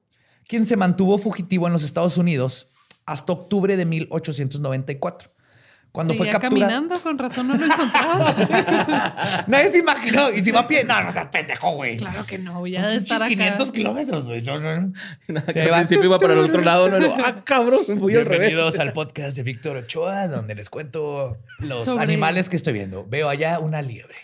quien 0.47 0.65
se 0.65 0.77
mantuvo 0.77 1.19
fugitivo 1.19 1.67
en 1.67 1.73
los 1.73 1.83
Estados 1.83 2.17
Unidos 2.17 2.69
hasta 3.07 3.33
octubre 3.33 3.77
de 3.77 3.85
1894. 3.85 5.31
Cuando 5.95 6.13
fue 6.15 6.29
capturado. 6.29 6.59
caminando, 6.61 7.01
con 7.03 7.17
razón 7.17 7.47
no 7.47 7.55
lo 7.57 7.67
encontraba. 7.67 9.45
Nadie 9.47 9.71
se 9.71 9.79
imaginó. 9.79 10.29
Y 10.33 10.43
si 10.43 10.51
va 10.51 10.61
a 10.63 10.67
pie, 10.67 10.83
no, 10.83 11.01
no 11.05 11.13
seas 11.13 11.27
pendejo, 11.29 11.71
güey. 11.71 11.97
claro 11.99 12.27
que 12.27 12.37
no, 12.37 12.67
ya 12.67 12.89
de 12.89 12.97
estar 12.97 13.19
acá. 13.19 13.29
500 13.29 13.71
kilómetros, 13.71 14.25
güey. 14.27 14.43
Yo 14.43 14.59
no- 14.59 14.93
Ahí 15.55 15.69
al 15.69 15.71
principio 15.77 16.07
iba 16.07 16.19
para 16.19 16.33
el 16.33 16.41
otro 16.41 16.63
lado. 16.63 16.89
No, 16.89 16.99
Luego, 16.99 17.17
ah, 17.25 17.45
cabrón, 17.45 17.79
me 17.87 17.95
fui 17.95 18.13
al 18.17 18.25
revés. 18.25 18.49
Bienvenidos 18.49 18.77
al 18.81 18.93
podcast 18.93 19.37
de 19.37 19.45
Víctor 19.45 19.77
Ochoa, 19.77 20.27
donde 20.27 20.57
les 20.57 20.69
cuento 20.69 21.39
los 21.61 21.85
Sobre- 21.85 22.03
animales 22.03 22.49
que 22.49 22.57
estoy 22.57 22.73
viendo. 22.73 23.07
Veo 23.07 23.29
allá 23.29 23.61
una 23.61 23.81
liebre, 23.81 24.17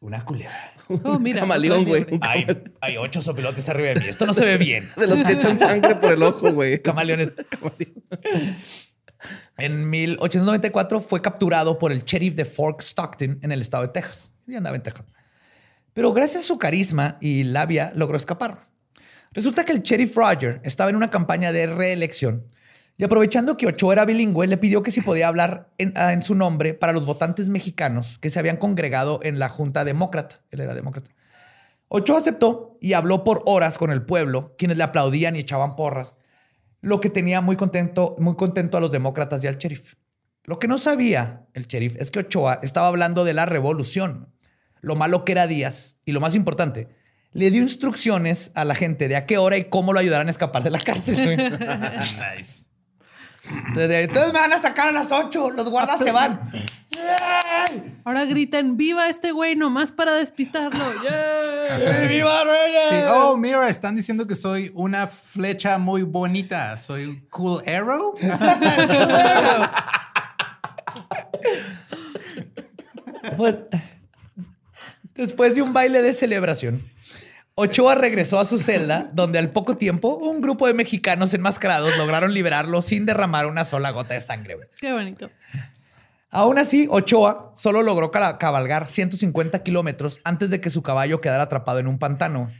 una 0.00 0.22
culebra. 0.22 0.74
Oh, 1.04 1.18
mira, 1.18 1.40
Camaleón, 1.40 1.86
güey. 1.86 2.04
Hay, 2.20 2.46
hay 2.82 2.98
ocho 2.98 3.22
sopilotes 3.22 3.66
arriba 3.70 3.88
de 3.94 4.00
mí. 4.00 4.06
Esto 4.06 4.26
no 4.26 4.34
se 4.34 4.44
ve 4.44 4.58
bien. 4.58 4.86
De 4.98 5.06
los 5.06 5.22
que 5.22 5.32
echan 5.32 5.58
sangre 5.58 5.94
por 5.94 6.12
el 6.12 6.22
ojo, 6.22 6.52
güey. 6.52 6.82
Camaleones. 6.82 7.32
En 9.58 9.88
1894 9.90 11.00
fue 11.00 11.20
capturado 11.22 11.78
por 11.78 11.92
el 11.92 12.04
sheriff 12.04 12.34
de 12.34 12.44
Fort 12.44 12.80
Stockton 12.80 13.38
en 13.42 13.52
el 13.52 13.60
estado 13.60 13.84
de 13.84 13.90
Texas. 13.90 14.32
Y 14.46 14.54
andaba 14.56 14.76
en 14.76 14.82
Texas. 14.82 15.06
Pero 15.92 16.12
gracias 16.12 16.44
a 16.44 16.46
su 16.46 16.58
carisma 16.58 17.18
y 17.20 17.44
labia 17.44 17.92
logró 17.94 18.16
escapar. 18.16 18.62
Resulta 19.32 19.64
que 19.64 19.72
el 19.72 19.82
sheriff 19.82 20.16
Roger 20.16 20.60
estaba 20.64 20.90
en 20.90 20.96
una 20.96 21.10
campaña 21.10 21.52
de 21.52 21.66
reelección 21.66 22.50
y 22.98 23.04
aprovechando 23.04 23.56
que 23.56 23.66
Ochoa 23.66 23.94
era 23.94 24.04
bilingüe, 24.04 24.46
le 24.46 24.58
pidió 24.58 24.82
que 24.82 24.90
si 24.90 25.00
podía 25.00 25.28
hablar 25.28 25.70
en, 25.78 25.92
ah, 25.96 26.14
su 26.20 26.34
nombre 26.34 26.74
para 26.74 26.92
los 26.92 27.06
votantes 27.06 27.48
mexicanos 27.48 28.18
que 28.18 28.30
se 28.30 28.38
habían 28.38 28.58
congregado 28.58 29.20
en 29.22 29.38
la 29.38 29.48
Junta 29.48 29.84
Demócrata. 29.84 30.40
Él 30.50 30.60
era 30.60 30.74
demócrata. 30.74 31.10
Ochoa 31.88 32.18
aceptó 32.18 32.78
y 32.80 32.92
habló 32.92 33.24
por 33.24 33.42
horas 33.46 33.76
con 33.76 33.90
el 33.90 34.02
pueblo, 34.02 34.54
quienes 34.56 34.76
le 34.76 34.84
aplaudían 34.84 35.36
y 35.36 35.40
echaban 35.40 35.74
porras, 35.74 36.14
lo 36.82 37.00
que 37.00 37.08
tenía 37.08 37.40
muy 37.40 37.56
contento, 37.56 38.16
muy 38.18 38.36
contento 38.36 38.76
a 38.76 38.80
los 38.80 38.92
demócratas 38.92 39.42
y 39.42 39.46
al 39.46 39.56
sheriff. 39.56 39.94
Lo 40.44 40.58
que 40.58 40.68
no 40.68 40.76
sabía 40.76 41.46
el 41.54 41.66
sheriff 41.66 41.96
es 41.98 42.10
que 42.10 42.18
Ochoa 42.18 42.58
estaba 42.62 42.88
hablando 42.88 43.24
de 43.24 43.32
la 43.32 43.46
revolución, 43.46 44.28
lo 44.80 44.96
malo 44.96 45.24
que 45.24 45.32
era 45.32 45.46
Díaz 45.46 45.96
y 46.04 46.12
lo 46.12 46.20
más 46.20 46.34
importante, 46.34 46.88
le 47.32 47.50
dio 47.50 47.62
instrucciones 47.62 48.50
a 48.54 48.64
la 48.64 48.74
gente 48.74 49.08
de 49.08 49.16
a 49.16 49.24
qué 49.24 49.38
hora 49.38 49.56
y 49.56 49.64
cómo 49.64 49.92
lo 49.92 50.00
ayudaran 50.00 50.26
a 50.26 50.30
escapar 50.30 50.64
de 50.64 50.70
la 50.70 50.80
cárcel. 50.80 51.16
nice. 52.36 52.61
Entonces, 53.44 54.32
me 54.32 54.38
van 54.40 54.52
a 54.52 54.58
sacar 54.58 54.88
a 54.88 54.92
las 54.92 55.10
8, 55.12 55.50
los 55.50 55.68
guardas 55.70 55.98
se 56.00 56.12
van. 56.12 56.40
Ahora 58.04 58.24
gritan, 58.26 58.76
viva 58.76 59.08
este 59.08 59.32
güey 59.32 59.56
nomás 59.56 59.90
para 59.92 60.14
despistarlo. 60.14 60.84
¡Yeah! 61.02 62.06
¡Viva 62.08 62.44
Reyes! 62.44 62.82
Sí, 62.90 62.96
Oh, 63.08 63.36
mira, 63.36 63.68
están 63.68 63.96
diciendo 63.96 64.26
que 64.26 64.36
soy 64.36 64.70
una 64.74 65.06
flecha 65.08 65.78
muy 65.78 66.02
bonita. 66.02 66.78
Soy 66.78 67.06
un 67.06 67.16
cool 67.30 67.62
arrow. 67.66 68.14
Pues 73.36 73.62
después 75.14 75.54
de 75.54 75.62
un 75.62 75.72
baile 75.72 76.02
de 76.02 76.12
celebración, 76.12 76.82
Ochoa 77.54 77.94
regresó 77.94 78.38
a 78.40 78.44
su 78.44 78.58
celda, 78.58 79.10
donde 79.12 79.38
al 79.38 79.50
poco 79.50 79.76
tiempo 79.76 80.14
un 80.16 80.40
grupo 80.40 80.66
de 80.66 80.74
mexicanos 80.74 81.34
enmascarados 81.34 81.96
lograron 81.98 82.32
liberarlo 82.32 82.80
sin 82.80 83.04
derramar 83.04 83.46
una 83.46 83.64
sola 83.64 83.90
gota 83.90 84.14
de 84.14 84.20
sangre. 84.22 84.54
güey. 84.54 84.68
Qué 84.80 84.92
bonito. 84.92 85.30
Aún 86.30 86.58
así, 86.58 86.86
Ochoa 86.90 87.52
solo 87.54 87.82
logró 87.82 88.10
cabalgar 88.10 88.88
150 88.88 89.62
kilómetros 89.62 90.20
antes 90.24 90.48
de 90.48 90.60
que 90.62 90.70
su 90.70 90.82
caballo 90.82 91.20
quedara 91.20 91.42
atrapado 91.44 91.78
en 91.78 91.86
un 91.86 91.98
pantano 91.98 92.50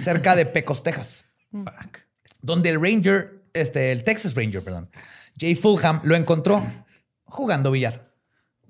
cerca 0.00 0.34
de 0.34 0.46
Pecos, 0.46 0.82
Texas, 0.82 1.24
Fuck. 1.52 1.98
donde 2.42 2.70
el 2.70 2.80
Ranger, 2.82 3.44
este, 3.52 3.92
el 3.92 4.02
Texas 4.02 4.34
Ranger, 4.34 4.62
perdón, 4.64 4.90
Jay 5.38 5.54
Fulham 5.54 6.00
lo 6.02 6.16
encontró 6.16 6.64
jugando 7.24 7.70
billar. 7.70 8.08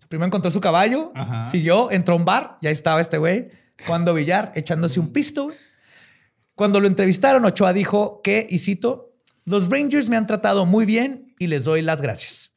Primero 0.08 0.26
encontró 0.26 0.50
su 0.50 0.60
caballo, 0.60 1.10
Ajá. 1.14 1.50
siguió, 1.50 1.90
entró 1.90 2.14
a 2.14 2.18
un 2.18 2.24
bar, 2.26 2.58
ya 2.60 2.68
estaba 2.70 3.00
este 3.00 3.16
güey 3.16 3.50
jugando 3.86 4.14
billar, 4.14 4.52
echándose 4.54 5.00
un 5.00 5.12
pisto. 5.12 5.48
Cuando 6.54 6.80
lo 6.80 6.86
entrevistaron, 6.86 7.44
Ochoa 7.44 7.72
dijo 7.72 8.20
que, 8.22 8.46
y 8.48 8.58
cito, 8.58 9.14
los 9.44 9.68
Rangers 9.70 10.08
me 10.08 10.16
han 10.16 10.26
tratado 10.26 10.66
muy 10.66 10.84
bien 10.84 11.34
y 11.38 11.46
les 11.46 11.64
doy 11.64 11.82
las 11.82 12.02
gracias. 12.02 12.52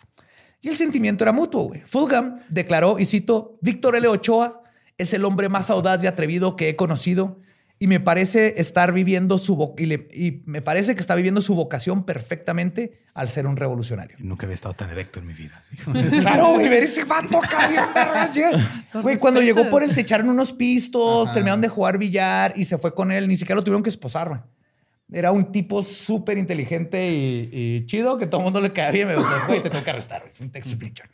Y 0.62 0.70
el 0.70 0.76
sentimiento 0.76 1.24
era 1.24 1.32
mutuo. 1.32 1.64
güey. 1.64 1.84
Declaró, 2.50 3.00
y 3.00 3.06
cito, 3.06 3.58
Víctor 3.62 3.96
L. 3.96 4.08
Ochoa 4.08 4.62
es 4.98 5.14
el 5.14 5.26
hombre 5.26 5.50
más 5.50 5.70
audaz 5.70 6.04
y 6.04 6.08
atrevido 6.08 6.56
que 6.56 6.70
he 6.70 6.76
conocido 6.76 7.40
y 7.84 7.88
me 7.88 8.00
parece 8.00 8.54
estar 8.62 8.94
viviendo 8.94 9.40
su 9.40 9.74
y, 9.78 9.88
le- 9.88 10.08
y 10.14 10.44
me 10.46 10.62
parece 10.62 10.94
que 10.94 11.02
está 11.02 11.16
viviendo 11.16 11.42
su 11.42 11.56
vocación 11.56 12.06
perfectamente 12.06 13.00
al 13.16 13.28
ser 13.30 13.48
un 13.48 13.58
revolucionario. 13.58 14.16
Nunca 14.20 14.46
había 14.46 14.54
estado 14.54 14.76
tan 14.76 14.92
erecto 14.92 15.20
en 15.20 15.26
mi 15.26 15.34
vida. 15.34 15.64
Claro, 16.22 16.50
güey, 16.54 16.70
ver 16.70 16.84
ese 16.84 17.04
vato 17.06 17.42
Güey, 19.02 19.18
cuando 19.18 19.42
llegó 19.42 19.70
por 19.70 19.82
él 19.84 19.94
se 19.94 20.02
echaron 20.02 20.30
unos 20.30 20.54
pistos, 20.54 21.26
Ajá. 21.26 21.34
terminaron 21.34 21.62
de 21.62 21.70
jugar 21.70 21.98
billar 21.98 22.54
y 22.56 22.66
se 22.66 22.78
fue 22.78 22.94
con 22.94 23.12
él. 23.12 23.28
Ni 23.28 23.36
siquiera 23.36 23.56
lo 23.56 23.64
tuvieron 23.64 23.84
que 23.84 23.90
esposar, 23.90 24.30
güey. 24.30 24.42
Era 25.12 25.32
un 25.32 25.52
tipo 25.52 25.84
súper 25.84 26.38
inteligente 26.38 27.12
y, 27.12 27.50
y 27.52 27.86
chido 27.88 28.18
que 28.18 28.28
todo 28.28 28.42
el 28.42 28.46
mundo 28.46 28.62
le 28.62 28.72
caía 28.72 28.92
bien. 28.92 29.08
Me 29.08 29.16
dijo, 29.16 29.26
güey, 29.48 29.62
te 29.62 29.70
tengo 29.70 29.84
que 29.84 29.90
arrestar, 29.90 30.22
güey. 30.22 30.32
Es 30.32 30.40
un 30.40 30.52
Texas 30.52 30.78
Ranger. 30.80 31.10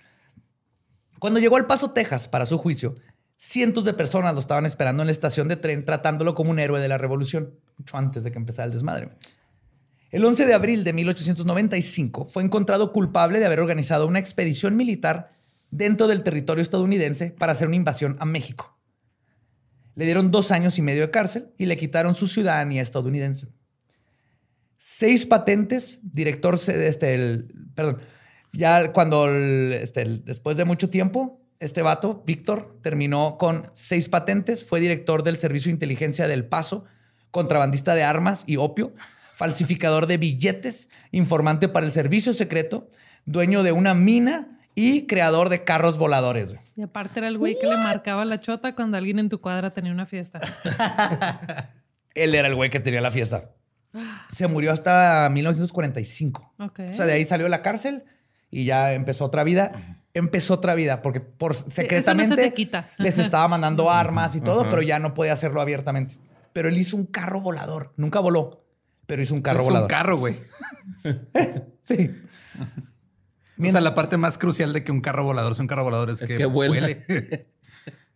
Cuando 1.20 1.39
llegó 1.39 1.55
al 1.55 1.65
Paso, 1.65 1.91
Texas, 1.91 2.28
para 2.28 2.45
su 2.45 2.57
juicio, 2.59 2.93
cientos 3.38 3.85
de 3.85 3.93
personas 3.93 4.33
lo 4.33 4.39
estaban 4.39 4.65
esperando 4.65 5.03
en 5.03 5.07
la 5.07 5.11
estación 5.11 5.47
de 5.47 5.55
tren, 5.55 5.85
tratándolo 5.85 6.35
como 6.35 6.51
un 6.51 6.59
héroe 6.59 6.81
de 6.81 6.88
la 6.89 6.97
revolución, 6.97 7.53
mucho 7.77 7.97
antes 7.97 8.23
de 8.23 8.31
que 8.31 8.38
empezara 8.38 8.65
el 8.65 8.73
desmadre. 8.73 9.11
El 10.09 10.25
11 10.25 10.45
de 10.45 10.53
abril 10.53 10.83
de 10.83 10.93
1895 10.93 12.25
fue 12.25 12.43
encontrado 12.43 12.91
culpable 12.91 13.39
de 13.39 13.45
haber 13.45 13.59
organizado 13.59 14.07
una 14.07 14.19
expedición 14.19 14.75
militar 14.75 15.31
dentro 15.69 16.07
del 16.07 16.23
territorio 16.23 16.61
estadounidense 16.61 17.31
para 17.31 17.51
hacer 17.51 17.67
una 17.67 17.75
invasión 17.75 18.17
a 18.19 18.25
México. 18.25 18.77
Le 19.95 20.05
dieron 20.05 20.31
dos 20.31 20.51
años 20.51 20.77
y 20.77 20.81
medio 20.81 21.01
de 21.01 21.11
cárcel 21.11 21.51
y 21.57 21.65
le 21.65 21.77
quitaron 21.77 22.15
su 22.15 22.27
ciudadanía 22.27 22.81
estadounidense. 22.81 23.47
Seis 24.77 25.25
patentes, 25.25 25.99
director 26.03 26.55
este, 26.67 27.15
el, 27.15 27.51
perdón, 27.75 27.99
ya 28.53 28.93
cuando 28.93 29.29
este, 29.29 30.05
después 30.23 30.55
de 30.55 30.65
mucho 30.65 30.89
tiempo, 30.89 31.41
este 31.59 31.81
vato, 31.81 32.23
Víctor, 32.25 32.77
terminó 32.81 33.37
con 33.37 33.69
seis 33.73 34.09
patentes, 34.09 34.65
fue 34.65 34.79
director 34.79 35.23
del 35.23 35.37
Servicio 35.37 35.69
de 35.69 35.73
Inteligencia 35.73 36.27
del 36.27 36.45
Paso, 36.45 36.85
contrabandista 37.31 37.95
de 37.95 38.03
armas 38.03 38.43
y 38.45 38.57
opio, 38.57 38.93
falsificador 39.33 40.07
de 40.07 40.17
billetes, 40.17 40.89
informante 41.11 41.67
para 41.67 41.85
el 41.85 41.91
servicio 41.91 42.33
secreto, 42.33 42.89
dueño 43.25 43.63
de 43.63 43.71
una 43.71 43.93
mina 43.93 44.59
y 44.75 45.07
creador 45.07 45.49
de 45.49 45.63
carros 45.63 45.97
voladores. 45.97 46.49
güey. 46.53 46.61
Y 46.75 46.81
aparte 46.83 47.19
era 47.19 47.27
el 47.27 47.37
güey 47.37 47.57
que 47.57 47.65
le 47.65 47.77
marcaba 47.77 48.25
la 48.25 48.39
chota 48.39 48.75
cuando 48.75 48.97
alguien 48.97 49.17
en 49.17 49.29
tu 49.29 49.41
cuadra 49.41 49.73
tenía 49.73 49.91
una 49.91 50.05
fiesta. 50.05 50.39
Él 52.13 52.35
era 52.35 52.47
el 52.47 52.55
güey 52.55 52.69
que 52.69 52.79
tenía 52.79 53.01
la 53.01 53.11
fiesta. 53.11 53.51
Se 54.31 54.47
murió 54.47 54.71
hasta 54.71 55.29
1945. 55.31 56.53
Ok. 56.59 56.79
O 56.91 56.93
sea, 56.93 57.05
de 57.05 57.13
ahí 57.13 57.25
salió 57.25 57.45
de 57.45 57.49
la 57.49 57.61
cárcel 57.61 58.03
y 58.51 58.65
ya 58.65 58.93
empezó 58.93 59.25
otra 59.25 59.43
vida. 59.43 59.71
Empezó 60.18 60.55
otra 60.55 60.76
vida 60.76 61.01
porque 61.01 61.20
por 61.22 61.53
secretamente 61.55 62.53
quita. 62.53 62.89
les 62.97 63.20
estaba 63.20 63.47
mandando 63.47 63.91
armas 63.91 64.36
y 64.36 64.41
todo, 64.41 64.68
pero 64.70 64.82
ya 64.82 64.99
no 64.99 65.13
podía 65.13 65.34
hacerlo 65.34 65.61
abiertamente. 65.61 66.18
Pero 66.53 66.70
él 66.70 66.78
hizo 66.78 66.97
un 66.97 67.05
carro 67.05 67.41
volador. 67.41 67.93
Nunca 67.97 68.20
voló, 68.20 68.65
pero 69.05 69.22
hizo 69.22 69.36
un 69.36 69.41
carro 69.41 69.59
es 69.59 69.65
volador. 69.65 69.84
un 69.86 69.89
carro, 69.89 70.18
güey. 70.18 70.36
Sí. 71.84 72.11
O 73.59 73.70
sea, 73.72 73.82
la 73.82 73.95
parte 73.95 74.18
más 74.18 74.38
crucial 74.38 74.74
de 74.74 74.84
que 74.84 74.91
un 74.91 75.01
carro 75.01 75.24
volador 75.24 75.55
sea 75.55 75.63
un 75.63 75.68
carro 75.68 75.84
volador 75.84 76.09
es, 76.09 76.22
Es 76.22 76.28
que, 76.28 76.38
que 76.38 76.45
vuela. 76.45 76.74
huele. 76.74 77.47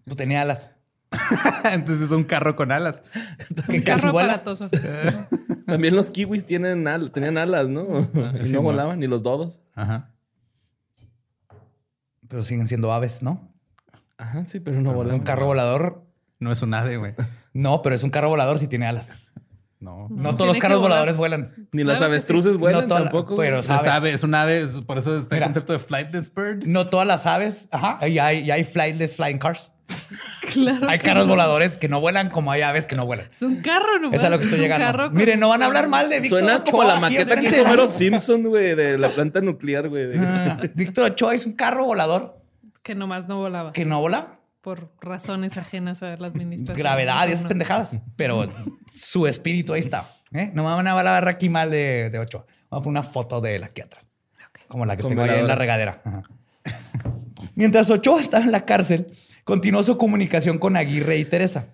Pues 0.05 0.17
tenía 0.17 0.41
alas. 0.41 0.71
Entonces 1.71 2.05
es 2.05 2.11
un 2.11 2.23
carro 2.23 2.55
con 2.55 2.71
alas. 2.71 3.03
Que 3.69 3.77
Un 3.77 3.83
carro 3.83 4.11
vuela. 4.11 4.33
aparatoso. 4.33 4.69
También 5.67 5.95
los 5.95 6.09
kiwis 6.09 6.45
tienen 6.45 6.87
al- 6.87 7.11
tenían 7.11 7.37
alas, 7.37 7.67
¿no? 7.69 8.09
y 8.41 8.47
sí, 8.47 8.51
no 8.53 8.61
volaban, 8.63 8.99
ni 8.99 9.07
los 9.07 9.21
dodos. 9.23 9.59
Ajá. 9.75 10.09
Pero 12.31 12.43
siguen 12.43 12.65
siendo 12.65 12.93
aves, 12.93 13.21
¿no? 13.21 13.51
Ajá, 14.17 14.45
sí, 14.45 14.61
pero 14.61 14.79
no 14.81 14.91
Un 14.91 15.19
carro 15.19 15.47
volador. 15.47 16.05
No 16.39 16.51
es 16.51 16.61
un 16.61 16.73
ave, 16.73 16.97
güey. 16.97 17.13
No, 17.53 17.81
pero 17.81 17.93
es 17.95 18.03
un 18.03 18.09
carro 18.11 18.29
volador 18.29 18.59
si 18.59 18.67
tiene 18.69 18.87
alas. 18.87 19.11
No. 19.81 20.07
No, 20.09 20.21
No, 20.23 20.37
todos 20.37 20.47
los 20.47 20.57
carros 20.57 20.79
voladores 20.79 21.17
vuelan. 21.17 21.67
Ni 21.73 21.83
las 21.83 21.97
Claro 21.97 22.13
avestruces 22.13 22.55
vuelan 22.55 22.83
No 22.83 22.87
toda 22.87 23.01
tampoco. 23.01 23.35
pero. 23.35 23.59
Es 23.59 23.69
ave, 23.69 24.13
es 24.13 24.23
un 24.23 24.33
ave, 24.33 24.65
por 24.87 24.97
eso 24.97 25.17
está 25.17 25.35
Mira. 25.35 25.47
el 25.47 25.51
concepto 25.51 25.73
de 25.73 25.79
flightless 25.79 26.33
bird. 26.33 26.63
No 26.65 26.87
todas 26.87 27.05
las 27.05 27.25
aves. 27.25 27.67
Ajá. 27.71 28.07
Y 28.07 28.19
hay, 28.19 28.45
y 28.45 28.51
hay 28.51 28.63
flightless 28.63 29.17
flying 29.17 29.37
cars. 29.37 29.73
Claro. 30.51 30.89
Hay 30.89 30.99
carros 30.99 31.25
no. 31.27 31.33
voladores 31.33 31.77
que 31.77 31.87
no 31.87 32.01
vuelan 32.01 32.29
como 32.29 32.51
hay 32.51 32.61
aves 32.61 32.85
que 32.85 32.95
no 32.95 33.05
vuelan. 33.05 33.29
Es 33.33 33.41
un 33.41 33.61
carro, 33.61 33.99
nomás. 33.99 34.19
Es 34.19 34.23
a 34.25 34.29
lo 34.29 34.37
que 34.37 34.43
es 34.45 34.49
estoy 34.51 34.63
llegando. 34.67 35.11
Miren, 35.11 35.39
no 35.39 35.49
van 35.49 35.61
a 35.63 35.67
hablar 35.67 35.87
mal 35.87 36.09
de 36.09 36.19
Víctor 36.19 36.39
Suena 36.41 36.63
como 36.63 36.79
Ochoa 36.79 36.85
la 36.85 36.93
aquí 36.93 37.01
maqueta 37.01 37.35
que 37.39 37.47
hizo 37.47 37.61
Homero 37.61 37.87
Simpson, 37.89 38.43
güey, 38.43 38.75
de 38.75 38.97
la 38.97 39.09
planta 39.09 39.39
nuclear, 39.41 39.87
güey. 39.89 40.07
de- 40.07 40.19
Ah, 40.19 40.57
Víctor 40.73 41.11
Ochoa 41.11 41.35
es 41.35 41.45
un 41.45 41.53
carro 41.53 41.85
volador 41.85 42.41
Que 42.83 42.95
nomás 42.95 43.27
no 43.27 43.37
volaba. 43.37 43.71
que 43.71 43.85
no 43.85 43.99
vola. 44.01 44.39
Por 44.61 44.91
razones 45.01 45.57
ajenas 45.57 46.03
a 46.03 46.15
la 46.17 46.27
administración. 46.27 46.77
Gravedad 46.77 47.27
y 47.27 47.31
esas 47.31 47.43
No. 47.43 47.49
pendejadas. 47.49 47.97
Pero 48.15 48.47
su 48.93 49.25
espíritu 49.27 49.73
ahí 49.73 49.79
está. 49.79 50.05
¿eh? 50.33 50.51
No 50.53 50.63
me 50.63 50.69
van 50.75 50.85
a 50.87 50.91
hablar 50.91 51.27
aquí 51.27 51.49
mal 51.49 51.71
de, 51.71 52.09
de 52.11 52.19
Ochoa. 52.19 52.45
Vamos 52.69 52.81
a 52.81 52.83
poner 52.83 52.99
una 53.01 53.03
foto 53.03 53.41
de 53.41 53.55
él 53.55 53.63
aquí 53.63 53.81
atrás. 53.81 54.05
Como 54.67 54.85
la 54.85 54.95
que 54.95 55.01
Con 55.01 55.09
tengo 55.11 55.23
ahí 55.23 55.39
en 55.39 55.47
la 55.47 55.55
regadera. 55.55 56.01
Ajá. 56.05 56.21
Mientras 57.55 57.89
Ochoa 57.89 58.21
estaba 58.21 58.45
en 58.45 58.51
la 58.51 58.65
cárcel, 58.65 59.11
continuó 59.43 59.83
su 59.83 59.97
comunicación 59.97 60.57
con 60.57 60.77
Aguirre 60.77 61.17
y 61.17 61.25
Teresa, 61.25 61.67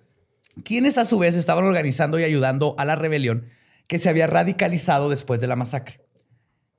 quienes 0.64 0.98
a 0.98 1.04
su 1.04 1.18
vez 1.18 1.36
estaban 1.36 1.64
organizando 1.64 2.18
y 2.18 2.24
ayudando 2.24 2.74
a 2.78 2.84
la 2.84 2.96
rebelión 2.96 3.46
que 3.86 3.98
se 3.98 4.08
había 4.08 4.26
radicalizado 4.26 5.08
después 5.08 5.40
de 5.40 5.46
la 5.46 5.56
masacre. 5.56 6.00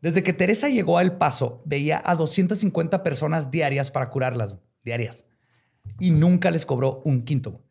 Desde 0.01 0.23
que 0.23 0.33
Teresa 0.33 0.69
llegó 0.69 0.97
a 0.97 1.01
El 1.01 1.13
Paso, 1.13 1.61
veía 1.65 2.01
a 2.05 2.15
250 2.15 3.03
personas 3.03 3.51
diarias 3.51 3.91
para 3.91 4.09
curarlas, 4.09 4.55
diarias. 4.83 5.25
Y 5.99 6.11
nunca 6.11 6.51
les 6.51 6.65
cobró 6.65 7.01
un 7.03 7.23
quinto. 7.23 7.61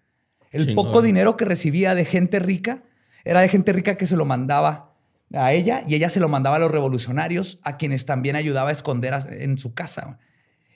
El 0.51 0.67
Chingón. 0.67 0.87
poco 0.87 1.03
dinero 1.03 1.37
que 1.37 1.45
recibía 1.45 1.95
de 1.95 2.05
gente 2.05 2.39
rica 2.39 2.83
era 3.25 3.41
de 3.41 3.49
gente 3.49 3.73
rica 3.73 3.97
que 3.97 4.07
se 4.07 4.17
lo 4.17 4.25
mandaba 4.25 4.95
a 5.35 5.53
ella 5.53 5.83
y 5.87 5.95
ella 5.95 6.09
se 6.09 6.21
lo 6.21 6.29
mandaba 6.29 6.57
a 6.57 6.59
los 6.59 6.71
revolucionarios, 6.71 7.59
a 7.63 7.77
quienes 7.77 8.07
también 8.07 8.37
ayudaba 8.37 8.71
a 8.71 8.73
esconder 8.73 9.15
en 9.31 9.59
su 9.59 9.75
casa. 9.75 10.19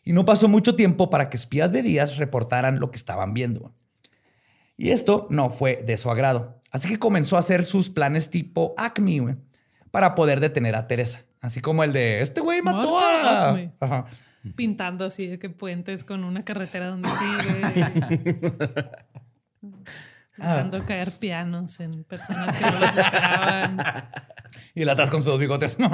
Y 0.04 0.12
no 0.12 0.24
pasó 0.24 0.48
mucho 0.48 0.74
tiempo 0.74 1.10
para 1.10 1.30
que 1.30 1.36
espías 1.36 1.72
de 1.72 1.82
Díaz 1.82 2.16
reportaran 2.16 2.80
lo 2.80 2.90
que 2.90 2.96
estaban 2.96 3.34
viendo. 3.34 3.72
Y 4.76 4.90
esto 4.90 5.26
no 5.30 5.50
fue 5.50 5.82
de 5.86 5.96
su 5.96 6.10
agrado. 6.10 6.58
Así 6.70 6.88
que 6.88 6.98
comenzó 6.98 7.36
a 7.36 7.40
hacer 7.40 7.64
sus 7.64 7.90
planes 7.90 8.30
tipo 8.30 8.74
Acme, 8.76 9.20
güey, 9.20 9.36
para 9.90 10.14
poder 10.14 10.40
detener 10.40 10.74
a 10.74 10.86
Teresa. 10.88 11.24
Así 11.40 11.60
como 11.60 11.84
el 11.84 11.92
de, 11.92 12.20
este 12.20 12.40
güey 12.40 12.62
mató 12.62 12.98
a... 12.98 13.56
Ajá. 13.80 14.06
Pintando 14.56 15.04
así 15.04 15.28
de 15.28 15.38
que 15.38 15.50
puentes 15.50 16.02
con 16.02 16.24
una 16.24 16.44
carretera 16.44 16.88
donde 16.88 17.08
sigue. 17.10 18.50
Dejando 20.36 20.84
caer 20.86 21.12
pianos 21.12 21.78
en 21.80 22.04
personas 22.04 22.56
que 22.56 22.64
no 22.64 22.78
los 22.78 22.88
esperaban. 22.88 23.76
Y 24.74 24.82
él 24.82 24.88
atrás 24.90 25.10
con 25.10 25.22
sus 25.22 25.38
bigotes. 25.38 25.76
Por 25.76 25.86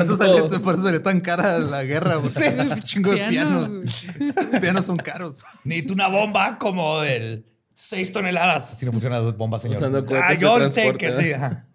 eso, 0.00 0.16
salió, 0.16 0.48
por 0.48 0.74
eso 0.74 0.84
salió 0.84 1.02
tan 1.02 1.20
cara 1.20 1.58
la 1.58 1.82
guerra. 1.82 2.16
güey. 2.16 2.30
Un 2.70 2.80
chingo 2.80 3.10
de 3.10 3.26
pianos. 3.28 3.72
Pianos, 3.72 4.52
Los 4.52 4.60
pianos 4.60 4.86
son 4.86 4.96
caros. 4.96 5.44
Necesito 5.64 5.92
una 5.92 6.08
bomba 6.08 6.58
como 6.58 7.00
del 7.00 7.46
6 7.74 8.12
toneladas. 8.12 8.72
Así 8.72 8.86
no 8.86 8.92
funciona 8.92 9.20
la 9.20 9.30
bomba, 9.32 9.58
señor. 9.58 9.78
Usando 9.78 10.04
cohetes 10.04 10.30
ah, 10.30 10.40
yo 10.40 10.70
sé 10.70 10.96
que 10.96 11.08
¿eh? 11.08 11.14
sí. 11.20 11.32
ajá. 11.32 11.66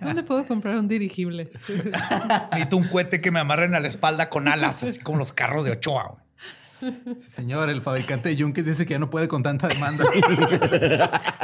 ¿Dónde 0.00 0.22
puedo 0.22 0.46
comprar 0.46 0.76
un 0.76 0.88
dirigible? 0.88 1.50
Necesito 2.50 2.76
un 2.76 2.88
cohete 2.88 3.20
que 3.20 3.30
me 3.30 3.40
amarren 3.40 3.74
a 3.74 3.80
la 3.80 3.88
espalda 3.88 4.28
con 4.28 4.48
alas, 4.48 4.82
así 4.82 4.98
como 5.00 5.18
los 5.18 5.32
carros 5.32 5.64
de 5.64 5.72
Ochoa. 5.72 6.22
Sí, 7.18 7.30
señor, 7.30 7.68
el 7.70 7.82
fabricante 7.82 8.28
de 8.28 8.36
yunques 8.36 8.64
dice 8.64 8.86
que 8.86 8.92
ya 8.92 8.98
no 8.98 9.10
puede 9.10 9.28
con 9.28 9.42
tanta 9.42 9.68
demanda. 9.68 10.04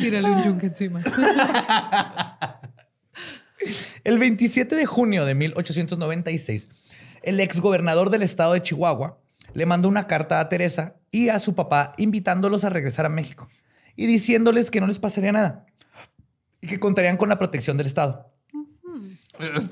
Tírale 0.00 0.30
un 0.30 0.42
yunque 0.44 0.66
encima. 0.66 1.02
El 4.04 4.18
27 4.18 4.74
de 4.74 4.86
junio 4.86 5.24
de 5.24 5.36
1896, 5.36 6.68
el 7.22 7.38
exgobernador 7.38 8.10
del 8.10 8.22
estado 8.22 8.54
de 8.54 8.62
Chihuahua 8.62 9.20
le 9.54 9.66
mandó 9.66 9.88
una 9.88 10.08
carta 10.08 10.40
a 10.40 10.48
Teresa 10.48 10.96
y 11.12 11.28
a 11.28 11.38
su 11.38 11.54
papá 11.54 11.94
invitándolos 11.98 12.64
a 12.64 12.70
regresar 12.70 13.06
a 13.06 13.10
México 13.10 13.48
y 13.94 14.06
diciéndoles 14.06 14.70
que 14.70 14.80
no 14.80 14.88
les 14.88 14.98
pasaría 14.98 15.30
nada 15.30 15.66
y 16.60 16.66
que 16.66 16.80
contarían 16.80 17.16
con 17.16 17.28
la 17.28 17.38
protección 17.38 17.76
del 17.76 17.86
estado. 17.86 18.32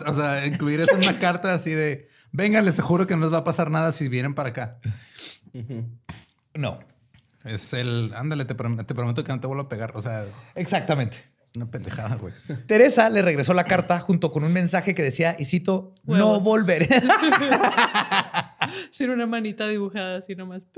o 0.06 0.14
sea, 0.14 0.46
incluir 0.46 0.80
eso 0.80 0.94
en 0.94 0.98
una 0.98 1.18
carta 1.18 1.54
así 1.54 1.70
de, 1.70 2.09
vengan, 2.32 2.64
les 2.64 2.80
juro 2.80 3.06
que 3.06 3.14
no 3.16 3.22
les 3.24 3.32
va 3.32 3.38
a 3.38 3.44
pasar 3.44 3.70
nada 3.70 3.92
si 3.92 4.08
vienen 4.08 4.34
para 4.34 4.50
acá. 4.50 4.78
No, 6.54 6.78
Es 7.44 7.72
el, 7.72 8.12
ándale, 8.14 8.44
te, 8.44 8.56
prom- 8.56 8.84
te 8.84 8.94
prometo 8.94 9.24
que 9.24 9.32
no 9.32 9.40
te 9.40 9.46
vuelvo 9.46 9.62
a 9.64 9.68
pegar. 9.68 9.92
O 9.96 10.02
sea, 10.02 10.24
exactamente. 10.54 11.18
Es 11.46 11.56
una 11.56 11.70
pendejada, 11.70 12.16
güey. 12.16 12.32
Teresa 12.66 13.08
le 13.08 13.22
regresó 13.22 13.54
la 13.54 13.64
carta 13.64 13.98
junto 14.00 14.30
con 14.30 14.44
un 14.44 14.52
mensaje 14.52 14.94
que 14.94 15.02
decía, 15.02 15.34
y 15.38 15.44
cito, 15.44 15.94
no 16.04 16.38
volveré. 16.40 16.88
Sin 18.92 19.10
una 19.10 19.26
manita 19.26 19.66
dibujada 19.68 20.18
así 20.18 20.34
nomás. 20.36 20.64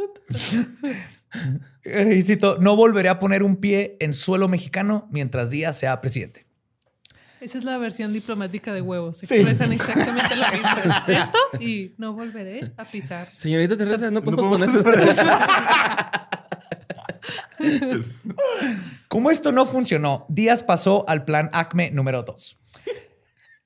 Y 1.84 2.22
cito, 2.22 2.58
no 2.60 2.76
volveré 2.76 3.08
a 3.08 3.18
poner 3.18 3.42
un 3.42 3.56
pie 3.56 3.96
en 4.00 4.12
suelo 4.12 4.48
mexicano 4.48 5.08
mientras 5.10 5.48
Díaz 5.48 5.78
sea 5.78 5.98
presidente. 6.02 6.44
Esa 7.42 7.58
es 7.58 7.64
la 7.64 7.76
versión 7.76 8.12
diplomática 8.12 8.72
de 8.72 8.80
huevos. 8.80 9.18
Se 9.18 9.26
Sí. 9.26 9.34
expresan 9.34 9.72
exactamente 9.72 10.36
lo 10.36 10.46
mismo. 10.52 10.70
Esto 11.08 11.38
y 11.60 11.92
no 11.98 12.12
volveré 12.12 12.72
a 12.76 12.84
pisar. 12.84 13.30
Señorita 13.34 13.76
Teresa, 13.76 14.12
no 14.12 14.22
podemos 14.22 14.60
podemos 14.60 14.84
poner 14.84 15.08
eso. 15.08 15.22
Como 19.08 19.30
esto 19.30 19.52
no 19.52 19.66
funcionó, 19.66 20.26
Díaz 20.28 20.62
pasó 20.62 21.04
al 21.08 21.24
plan 21.24 21.50
ACME 21.52 21.90
número 21.90 22.22
2. 22.22 22.58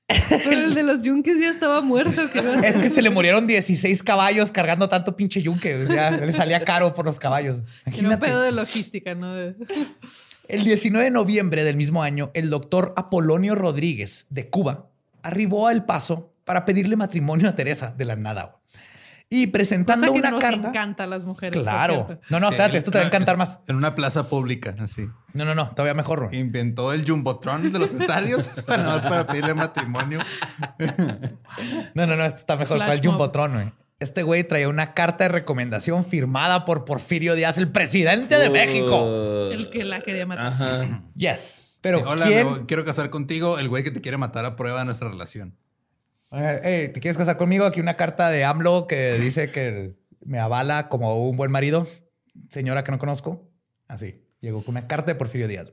Pero 0.07 0.51
el 0.61 0.73
de 0.73 0.83
los 0.83 1.01
yunques 1.01 1.39
ya 1.39 1.49
estaba 1.49 1.81
muerto. 1.81 2.21
¿qué 2.31 2.39
iba 2.39 2.53
a 2.53 2.67
Es 2.67 2.75
que 2.77 2.89
se 2.89 3.01
le 3.01 3.09
murieron 3.09 3.45
16 3.45 4.03
caballos 4.03 4.51
cargando 4.51 4.87
tanto 4.89 5.15
pinche 5.15 5.41
yunque. 5.41 5.83
O 5.83 5.87
sea, 5.87 6.11
le 6.11 6.31
salía 6.31 6.63
caro 6.63 6.93
por 6.93 7.05
los 7.05 7.19
caballos. 7.19 7.57
Era 7.57 7.65
un 7.85 7.93
Imagínate. 7.93 8.25
pedo 8.25 8.41
de 8.41 8.51
logística, 8.53 9.15
¿no? 9.15 9.35
El 10.47 10.63
19 10.63 11.05
de 11.05 11.11
noviembre 11.11 11.63
del 11.63 11.75
mismo 11.75 12.03
año, 12.03 12.31
el 12.33 12.49
doctor 12.49 12.93
Apolonio 12.95 13.55
Rodríguez 13.55 14.25
de 14.29 14.49
Cuba 14.49 14.87
arribó 15.23 15.67
a 15.67 15.71
El 15.71 15.83
Paso 15.83 16.31
para 16.45 16.63
pedirle 16.65 16.95
matrimonio 16.95 17.49
a 17.49 17.55
Teresa 17.55 17.93
de 17.97 18.05
la 18.05 18.15
nada. 18.15 18.55
Y 19.29 19.47
presentando 19.47 20.05
Cosa 20.07 20.13
que 20.13 20.19
una 20.19 20.31
nos 20.31 20.39
carta. 20.39 20.69
encanta 20.69 21.03
a 21.03 21.07
las 21.07 21.25
mujeres. 21.25 21.61
Claro. 21.61 22.07
No, 22.29 22.39
no, 22.39 22.47
Sí, 22.47 22.53
espérate, 22.53 22.77
esto 22.77 22.91
te 22.91 22.97
va 22.99 23.01
a 23.01 23.03
en 23.03 23.09
una- 23.09 23.15
encantar 23.17 23.35
más. 23.35 23.59
En 23.67 23.75
una 23.75 23.93
plaza 23.93 24.29
pública, 24.29 24.73
así. 24.79 25.05
No, 25.33 25.43
no, 25.43 25.53
no, 25.53 25.67
todavía 25.71 25.93
mejor. 25.93 26.29
Inventó 26.31 26.93
el 26.93 27.05
Jumbotron 27.05 27.73
de 27.73 27.77
los 27.77 27.93
estadios 27.93 28.47
para, 28.65 28.83
nada 28.83 28.95
más 28.95 29.05
para 29.05 29.27
pedirle 29.27 29.53
matrimonio. 29.53 30.19
No, 31.93 32.07
no, 32.07 32.15
no, 32.15 32.25
esto 32.25 32.39
está 32.39 32.55
mejor. 32.55 32.77
Flash 32.77 32.87
¿Cuál 32.87 32.97
mob. 32.99 33.05
Jumbotron, 33.11 33.53
güey? 33.53 33.71
Este 33.99 34.21
güey 34.21 34.43
traía 34.43 34.69
una 34.69 34.93
carta 34.93 35.23
de 35.23 35.29
recomendación 35.29 36.05
firmada 36.05 36.65
por 36.65 36.85
Porfirio 36.85 37.33
Díaz, 37.33 37.57
el 37.57 37.71
presidente 37.71 38.37
de 38.37 38.49
México. 38.51 39.03
Uh, 39.05 39.51
El 39.51 39.69
que 39.71 39.83
la 39.83 40.01
quería 40.01 40.25
matar. 40.27 40.45
Ajá. 40.47 41.03
Yes. 41.15 41.79
Pero 41.81 41.99
Sí, 41.99 42.03
Hola, 42.07 42.27
¿quién? 42.27 42.45
me 42.47 42.53
voy- 42.57 42.65
quiero 42.67 42.85
casar 42.85 43.09
contigo, 43.09 43.57
el 43.57 43.69
güey 43.69 43.83
que 43.83 43.89
te 43.91 44.01
quiere 44.01 44.17
matar 44.17 44.45
a 44.45 44.55
prueba 44.55 44.79
de 44.79 44.85
nuestra 44.85 45.09
relación. 45.09 45.57
Eh, 46.31 46.59
eh, 46.63 46.91
¿Te 46.93 46.99
quieres 46.99 47.17
casar 47.17 47.37
conmigo? 47.37 47.65
Aquí 47.65 47.79
una 47.79 47.95
carta 47.95 48.29
de 48.29 48.45
AMLO 48.45 48.85
que 48.85 49.13
dice 49.17 49.49
que 49.49 49.95
me 50.23 50.39
avala 50.39 50.89
como 50.89 51.27
un 51.27 51.35
buen 51.37 51.51
marido. 51.51 51.87
Señora 52.49 52.83
que 52.83 52.91
no 52.91 52.99
conozco. 52.99 53.49
Así. 53.87 54.23
Llegó 54.41 54.63
con 54.63 54.73
una 54.77 54.87
carta 54.87 55.07
de 55.11 55.15
Porfirio 55.15 55.47
Díaz. 55.47 55.71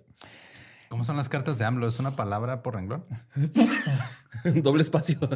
¿Cómo 0.89 1.05
son 1.05 1.16
las 1.18 1.29
cartas 1.29 1.59
de 1.59 1.64
AMLO? 1.66 1.89
¿Es 1.89 1.99
una 1.99 2.12
palabra 2.12 2.62
por 2.62 2.75
renglón? 2.77 3.05
Doble 4.45 4.83
espacio. 4.83 5.18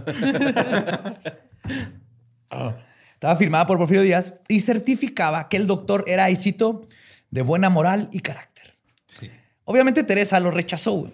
Estaba 3.15 3.37
firmada 3.37 3.67
por 3.67 3.79
Porfirio 3.79 4.03
Díaz 4.03 4.35
y 4.49 4.61
certificaba 4.61 5.49
que 5.49 5.57
el 5.57 5.67
doctor 5.67 6.05
era, 6.07 6.31
y 6.31 6.37
cito, 6.37 6.87
de 7.31 7.43
buena 7.43 7.69
moral 7.71 8.09
y 8.13 8.21
carácter. 8.21 8.77
Sí. 9.07 9.31
Obviamente 9.65 10.03
Teresa 10.05 10.39
lo 10.41 10.51
rechazó. 10.51 11.11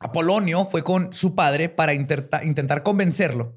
Apolonio 0.00 0.64
fue 0.66 0.84
con 0.84 1.12
su 1.12 1.34
padre 1.34 1.68
para 1.68 1.92
intentar 1.92 2.82
convencerlo 2.82 3.54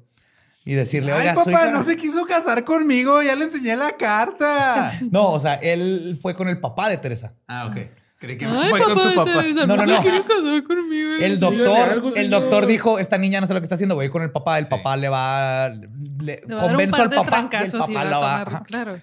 y 0.64 0.74
decirle, 0.74 1.12
Ay, 1.12 1.20
oiga, 1.20 1.34
papá, 1.34 1.44
soy 1.44 1.54
cara-". 1.54 1.70
no 1.72 1.82
se 1.82 1.96
quiso 1.96 2.24
casar 2.24 2.64
conmigo, 2.64 3.22
ya 3.22 3.34
le 3.34 3.44
enseñé 3.44 3.76
la 3.76 3.92
carta. 3.96 4.92
No, 5.10 5.30
o 5.30 5.40
sea, 5.40 5.54
él 5.54 6.18
fue 6.20 6.34
con 6.34 6.48
el 6.48 6.60
papá 6.60 6.88
de 6.88 6.98
Teresa. 6.98 7.34
ah, 7.48 7.66
ok. 7.70 7.78
Creí 8.22 8.38
que 8.38 8.44
Ay, 8.46 8.70
fue 8.70 8.78
papá, 8.78 8.94
con 8.94 9.02
su 9.02 9.08
de 9.08 9.14
papá. 9.16 9.34
Teresa, 9.42 9.66
No, 9.66 9.76
no, 9.76 9.84
no. 9.84 9.96
casar 9.96 10.62
conmigo. 10.62 11.10
El 11.20 11.40
doctor, 11.40 12.12
el 12.16 12.30
doctor 12.30 12.66
dijo, 12.66 12.98
esta 13.00 13.18
niña 13.18 13.40
no 13.40 13.48
sé 13.48 13.52
lo 13.54 13.58
que 13.60 13.64
está 13.64 13.74
haciendo, 13.74 13.96
voy 13.96 14.04
a 14.04 14.06
ir 14.06 14.12
con 14.12 14.22
el 14.22 14.30
papá, 14.30 14.58
el 14.60 14.66
Sí. 14.66 14.70
papá 14.70 14.96
le 14.96 15.08
va, 15.08 15.68
le, 15.70 15.80
Le 16.20 16.54
va 16.54 16.54
a 16.54 16.54
dar 16.54 16.64
un 16.64 16.68
convenzo 16.70 16.92
par 16.96 17.02
al 17.02 17.10
papá 17.10 17.48
y 17.52 17.64
el 17.64 17.72
papá 17.72 18.04
la 18.04 18.18
va. 18.18 18.44
tomar- 18.44 18.48
ajá. 18.48 18.62
Claro. 18.64 19.00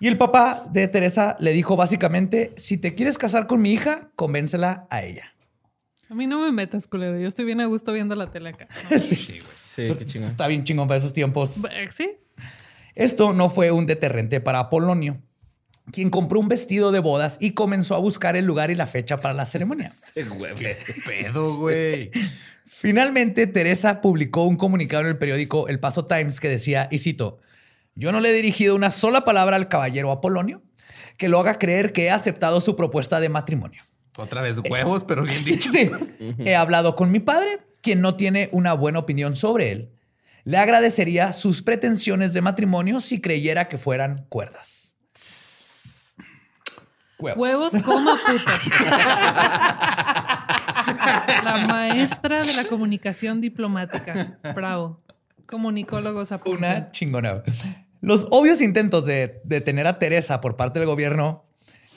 Y 0.00 0.06
el 0.06 0.16
papá 0.16 0.62
de 0.70 0.86
Teresa 0.86 1.36
le 1.40 1.52
dijo 1.52 1.74
básicamente, 1.74 2.54
si 2.56 2.76
te 2.78 2.94
quieres 2.94 3.18
casar 3.18 3.48
con 3.48 3.60
mi 3.60 3.72
hija, 3.72 4.10
convéncela 4.14 4.86
a 4.90 5.02
ella. 5.02 5.34
A 6.08 6.14
mí 6.14 6.28
no 6.28 6.40
me 6.40 6.52
metas, 6.52 6.86
culero. 6.86 7.18
Yo 7.18 7.26
estoy 7.26 7.44
bien 7.44 7.60
a 7.60 7.66
gusto 7.66 7.92
viendo 7.92 8.14
la 8.14 8.30
tele 8.30 8.50
acá. 8.50 8.68
Sí, 9.00 9.40
güey. 9.40 9.52
Sí, 9.60 9.88
qué 9.98 10.06
chingón. 10.06 10.28
Está 10.30 10.46
bien 10.46 10.62
chingón 10.62 10.86
para 10.86 10.98
esos 10.98 11.12
tiempos. 11.12 11.64
Eh, 11.72 11.88
Sí. 11.90 12.12
Esto 12.94 13.32
no 13.32 13.50
fue 13.50 13.70
un 13.72 13.86
deterrente 13.86 14.40
para 14.40 14.58
Apolonio, 14.60 15.20
quien 15.92 16.10
compró 16.10 16.40
un 16.40 16.48
vestido 16.48 16.92
de 16.92 16.98
bodas 16.98 17.36
y 17.40 17.52
comenzó 17.52 17.94
a 17.94 17.98
buscar 17.98 18.36
el 18.36 18.44
lugar 18.44 18.70
y 18.70 18.74
la 18.74 18.86
fecha 18.86 19.20
para 19.20 19.34
la 19.34 19.46
ceremonia. 19.46 19.92
¿Qué 20.14 20.24
pedo, 21.06 21.56
güey? 21.56 22.10
Finalmente, 22.66 23.46
Teresa 23.46 24.00
publicó 24.00 24.44
un 24.44 24.56
comunicado 24.56 25.02
en 25.02 25.08
el 25.08 25.18
periódico 25.18 25.68
El 25.68 25.80
Paso 25.80 26.04
Times 26.06 26.38
que 26.38 26.48
decía, 26.48 26.88
y 26.90 26.98
cito, 26.98 27.38
yo 27.94 28.12
no 28.12 28.20
le 28.20 28.30
he 28.30 28.32
dirigido 28.32 28.76
una 28.76 28.90
sola 28.90 29.24
palabra 29.24 29.56
al 29.56 29.68
caballero 29.68 30.10
Apolonio 30.12 30.62
que 31.16 31.28
lo 31.28 31.40
haga 31.40 31.58
creer 31.58 31.92
que 31.92 32.04
he 32.04 32.10
aceptado 32.10 32.60
su 32.60 32.76
propuesta 32.76 33.20
de 33.20 33.28
matrimonio. 33.28 33.82
Otra 34.16 34.40
vez 34.40 34.58
huevos, 34.58 35.04
pero 35.04 35.24
bien 35.24 35.44
dicho. 35.44 35.70
Sí. 35.72 35.90
He 36.44 36.54
hablado 36.54 36.94
con 36.94 37.10
mi 37.10 37.20
padre, 37.20 37.58
quien 37.82 38.00
no 38.00 38.16
tiene 38.16 38.48
una 38.52 38.72
buena 38.72 39.00
opinión 39.00 39.34
sobre 39.34 39.72
él. 39.72 39.92
Le 40.44 40.58
agradecería 40.58 41.32
sus 41.32 41.62
pretensiones 41.62 42.32
de 42.32 42.40
matrimonio 42.40 43.00
si 43.00 43.20
creyera 43.20 43.68
que 43.68 43.78
fueran 43.78 44.26
cuerdas. 44.28 44.87
Huevos. 47.18 47.40
Huevos, 47.40 47.82
coma 47.84 48.16
puto. 48.24 48.44
La 51.44 51.66
maestra 51.66 52.44
de 52.44 52.54
la 52.54 52.64
comunicación 52.64 53.40
diplomática. 53.40 54.38
Bravo. 54.54 55.02
Comunicólogos 55.46 56.30
a 56.32 56.40
Una 56.44 56.90
chingona. 56.90 57.42
Los 58.00 58.28
obvios 58.30 58.60
intentos 58.60 59.04
de 59.04 59.40
detener 59.44 59.86
a 59.86 59.98
Teresa 59.98 60.40
por 60.40 60.56
parte 60.56 60.78
del 60.78 60.86
gobierno 60.86 61.44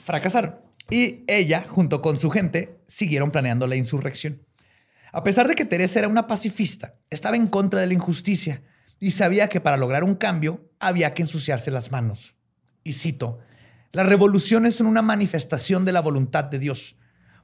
fracasaron. 0.03 0.55
Y 0.89 1.23
ella, 1.27 1.63
junto 1.67 2.01
con 2.01 2.17
su 2.17 2.31
gente, 2.31 2.79
siguieron 2.87 3.31
planeando 3.31 3.67
la 3.67 3.75
insurrección. 3.75 4.41
A 5.11 5.23
pesar 5.23 5.47
de 5.47 5.55
que 5.55 5.65
Teresa 5.65 5.99
era 5.99 6.07
una 6.07 6.27
pacifista, 6.27 6.95
estaba 7.09 7.35
en 7.35 7.47
contra 7.47 7.81
de 7.81 7.87
la 7.87 7.93
injusticia 7.93 8.63
y 8.99 9.11
sabía 9.11 9.49
que 9.49 9.61
para 9.61 9.77
lograr 9.77 10.03
un 10.03 10.15
cambio 10.15 10.69
había 10.79 11.13
que 11.13 11.21
ensuciarse 11.21 11.69
las 11.69 11.91
manos. 11.91 12.35
Y 12.83 12.93
cito, 12.93 13.39
las 13.91 14.05
revoluciones 14.05 14.75
son 14.75 14.87
una 14.87 15.01
manifestación 15.01 15.83
de 15.83 15.91
la 15.91 16.01
voluntad 16.01 16.45
de 16.45 16.59
Dios, 16.59 16.97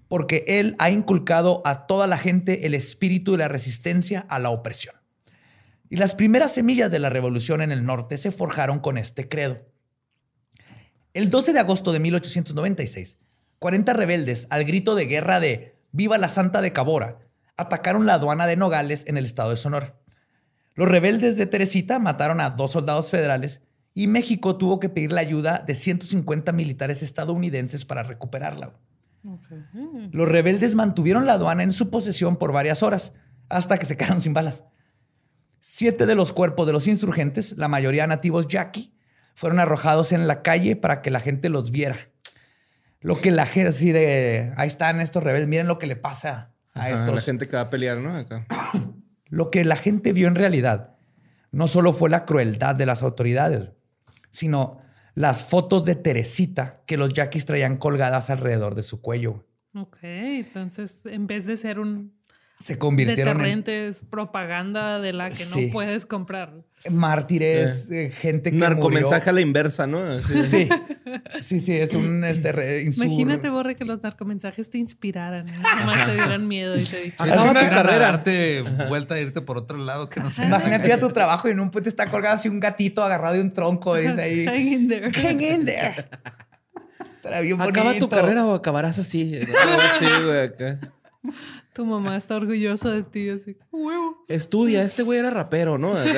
porque 0.07 0.45
Él 0.47 0.75
ha 0.79 0.89
inculcado 0.89 1.61
a 1.65 1.87
toda 1.87 2.07
la 2.07 2.17
gente 2.17 2.65
el 2.65 2.73
espíritu 2.73 3.33
de 3.33 3.39
la 3.39 3.47
resistencia 3.49 4.25
a 4.29 4.39
la 4.39 4.49
opresión. 4.49 4.95
Y 5.89 5.97
las 5.97 6.15
primeras 6.15 6.53
semillas 6.53 6.91
de 6.91 6.99
la 6.99 7.09
revolución 7.09 7.61
en 7.61 7.71
el 7.71 7.85
norte 7.85 8.17
se 8.17 8.31
forjaron 8.31 8.79
con 8.79 8.97
este 8.97 9.27
credo. 9.27 9.65
El 11.13 11.29
12 11.29 11.53
de 11.53 11.59
agosto 11.59 11.91
de 11.91 11.99
1896, 11.99 13.17
40 13.59 13.93
rebeldes, 13.93 14.47
al 14.49 14.65
grito 14.65 14.95
de 14.95 15.05
guerra 15.05 15.39
de 15.39 15.77
Viva 15.91 16.17
la 16.17 16.29
Santa 16.29 16.61
de 16.61 16.73
Cabora, 16.73 17.19
atacaron 17.57 18.05
la 18.05 18.15
aduana 18.15 18.47
de 18.47 18.55
Nogales 18.55 19.03
en 19.07 19.17
el 19.17 19.25
estado 19.25 19.49
de 19.49 19.55
Sonora. 19.55 19.95
Los 20.75 20.87
rebeldes 20.87 21.37
de 21.37 21.47
Teresita 21.47 21.97
mataron 21.99 22.39
a 22.39 22.51
dos 22.51 22.71
soldados 22.71 23.09
federales 23.09 23.61
y 23.97 24.05
México 24.05 24.57
tuvo 24.57 24.79
que 24.79 24.89
pedir 24.89 25.11
la 25.11 25.21
ayuda 25.21 25.63
de 25.65 25.73
150 25.73 26.51
militares 26.51 27.01
estadounidenses 27.01 27.83
para 27.83 28.03
recuperarla. 28.03 28.73
Los 30.11 30.29
rebeldes 30.29 30.75
mantuvieron 30.75 31.25
la 31.25 31.33
aduana 31.33 31.63
en 31.63 31.71
su 31.71 31.89
posesión 31.89 32.37
por 32.37 32.51
varias 32.51 32.83
horas, 32.83 33.13
hasta 33.49 33.79
que 33.79 33.87
se 33.87 33.97
quedaron 33.97 34.21
sin 34.21 34.35
balas. 34.35 34.63
Siete 35.59 36.05
de 36.05 36.13
los 36.13 36.31
cuerpos 36.31 36.67
de 36.67 36.73
los 36.73 36.85
insurgentes, 36.85 37.55
la 37.57 37.69
mayoría 37.69 38.05
nativos 38.05 38.47
yaqui, 38.47 38.93
fueron 39.33 39.59
arrojados 39.59 40.11
en 40.11 40.27
la 40.27 40.43
calle 40.43 40.75
para 40.75 41.01
que 41.01 41.09
la 41.09 41.19
gente 41.19 41.49
los 41.49 41.71
viera. 41.71 41.97
Lo 43.01 43.19
que 43.19 43.31
la 43.31 43.47
gente 43.47 43.69
así 43.69 43.91
de, 43.91 44.53
ahí 44.57 44.67
están 44.67 45.01
estos 45.01 45.23
rebeldes, 45.23 45.49
miren 45.49 45.65
lo 45.65 45.79
que 45.79 45.87
le 45.87 45.95
pasa 45.95 46.51
a 46.75 46.81
Ajá, 46.81 46.91
estos. 46.91 47.15
La 47.15 47.21
gente 47.21 47.47
que 47.47 47.55
va 47.55 47.63
a 47.63 47.69
pelear, 47.71 47.97
¿no? 47.97 48.15
Acá. 48.15 48.45
Lo 49.25 49.49
que 49.49 49.65
la 49.65 49.75
gente 49.75 50.13
vio 50.13 50.27
en 50.27 50.35
realidad 50.35 50.97
no 51.51 51.67
solo 51.67 51.93
fue 51.93 52.11
la 52.11 52.25
crueldad 52.25 52.75
de 52.75 52.85
las 52.85 53.01
autoridades, 53.01 53.71
sino 54.29 54.79
las 55.13 55.43
fotos 55.43 55.85
de 55.85 55.95
Teresita 55.95 56.83
que 56.85 56.97
los 56.97 57.13
yaquis 57.13 57.45
traían 57.45 57.77
colgadas 57.77 58.29
alrededor 58.29 58.75
de 58.75 58.83
su 58.83 59.01
cuello. 59.01 59.45
Ok, 59.73 59.97
entonces 60.01 61.05
en 61.05 61.27
vez 61.27 61.45
de 61.45 61.57
ser 61.57 61.79
un 61.79 62.16
Se 62.59 62.77
convirtieron 62.79 63.33
en 63.33 63.37
deterrente, 63.61 63.87
es 63.89 64.01
propaganda 64.01 64.99
de 64.99 65.13
la 65.13 65.29
que 65.29 65.35
Sí. 65.45 65.67
no 65.67 65.71
puedes 65.73 66.05
comprar. 66.07 66.53
mártires, 66.89 67.89
eh, 67.91 68.11
gente 68.15 68.51
que 68.51 68.57
Narcomensaje 68.57 69.15
murió. 69.19 69.29
a 69.29 69.33
la 69.33 69.41
inversa, 69.41 69.87
¿no? 69.87 70.21
Sí, 70.21 70.69
sí, 71.41 71.59
sí, 71.59 71.75
es 71.75 71.93
un 71.93 72.23
este, 72.23 72.85
insur- 72.85 73.05
Imagínate, 73.05 73.49
Borre, 73.49 73.75
que 73.75 73.83
los 73.85 74.01
narcomensajes 74.01 74.69
te 74.69 74.77
inspiraran. 74.77 75.45
¿no? 75.47 75.53
Nomás 75.79 76.05
te 76.05 76.13
dieran 76.13 76.47
miedo 76.47 76.75
y 76.77 76.83
te 76.83 77.01
dijeran. 77.03 77.43
Quieran 77.53 77.69
carrera. 77.69 77.97
darte 78.11 78.63
vuelta 78.89 79.15
a 79.15 79.19
irte 79.19 79.41
por 79.41 79.57
otro 79.57 79.77
lado 79.77 80.07
que 80.09 80.19
no 80.19 80.31
sé. 80.31 80.45
Imagínate 80.45 80.87
ir 80.87 80.93
a 80.93 80.99
tu 80.99 81.09
trabajo 81.09 81.47
y 81.47 81.51
en 81.51 81.59
un 81.59 81.71
puente 81.71 81.89
está 81.89 82.05
colgado 82.07 82.35
así 82.35 82.47
un 82.49 82.59
gatito 82.59 83.03
agarrado 83.03 83.35
de 83.35 83.41
un 83.41 83.53
tronco, 83.53 83.95
dice 83.95 84.21
ahí. 84.21 84.45
Hang 84.45 84.61
in 84.73 84.87
there. 84.87 85.11
Hang 85.11 85.41
in 85.41 85.65
there. 85.65 86.05
Estará 87.15 87.41
bien 87.41 87.57
bonito. 87.57 87.79
Acaba 87.79 87.97
tu 87.97 88.07
carrera 88.07 88.45
o 88.45 88.53
acabarás 88.55 88.97
así. 88.99 89.39
No, 89.47 89.47
sí, 89.99 90.05
güey, 90.25 90.39
acá. 90.45 90.79
Tu 91.73 91.85
mamá 91.85 92.17
está 92.17 92.35
orgullosa 92.35 92.89
de 92.89 93.03
ti, 93.03 93.29
así. 93.29 93.57
Huevo. 93.71 94.25
Estudia, 94.27 94.83
este 94.83 95.03
güey 95.03 95.19
era 95.19 95.29
rapero, 95.29 95.77
¿no? 95.77 95.95
Sí. 95.97 96.11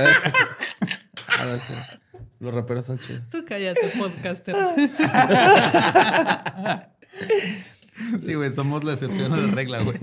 Los 2.40 2.54
raperos 2.54 2.86
son 2.86 3.00
chidos. 3.00 3.24
Tú 3.30 3.44
cállate, 3.46 3.82
podcaster. 3.98 4.56
Sí, 8.22 8.34
güey, 8.34 8.52
somos 8.54 8.84
la 8.84 8.94
excepción 8.94 9.34
a 9.34 9.38
la 9.38 9.52
regla, 9.52 9.82
güey. 9.82 9.98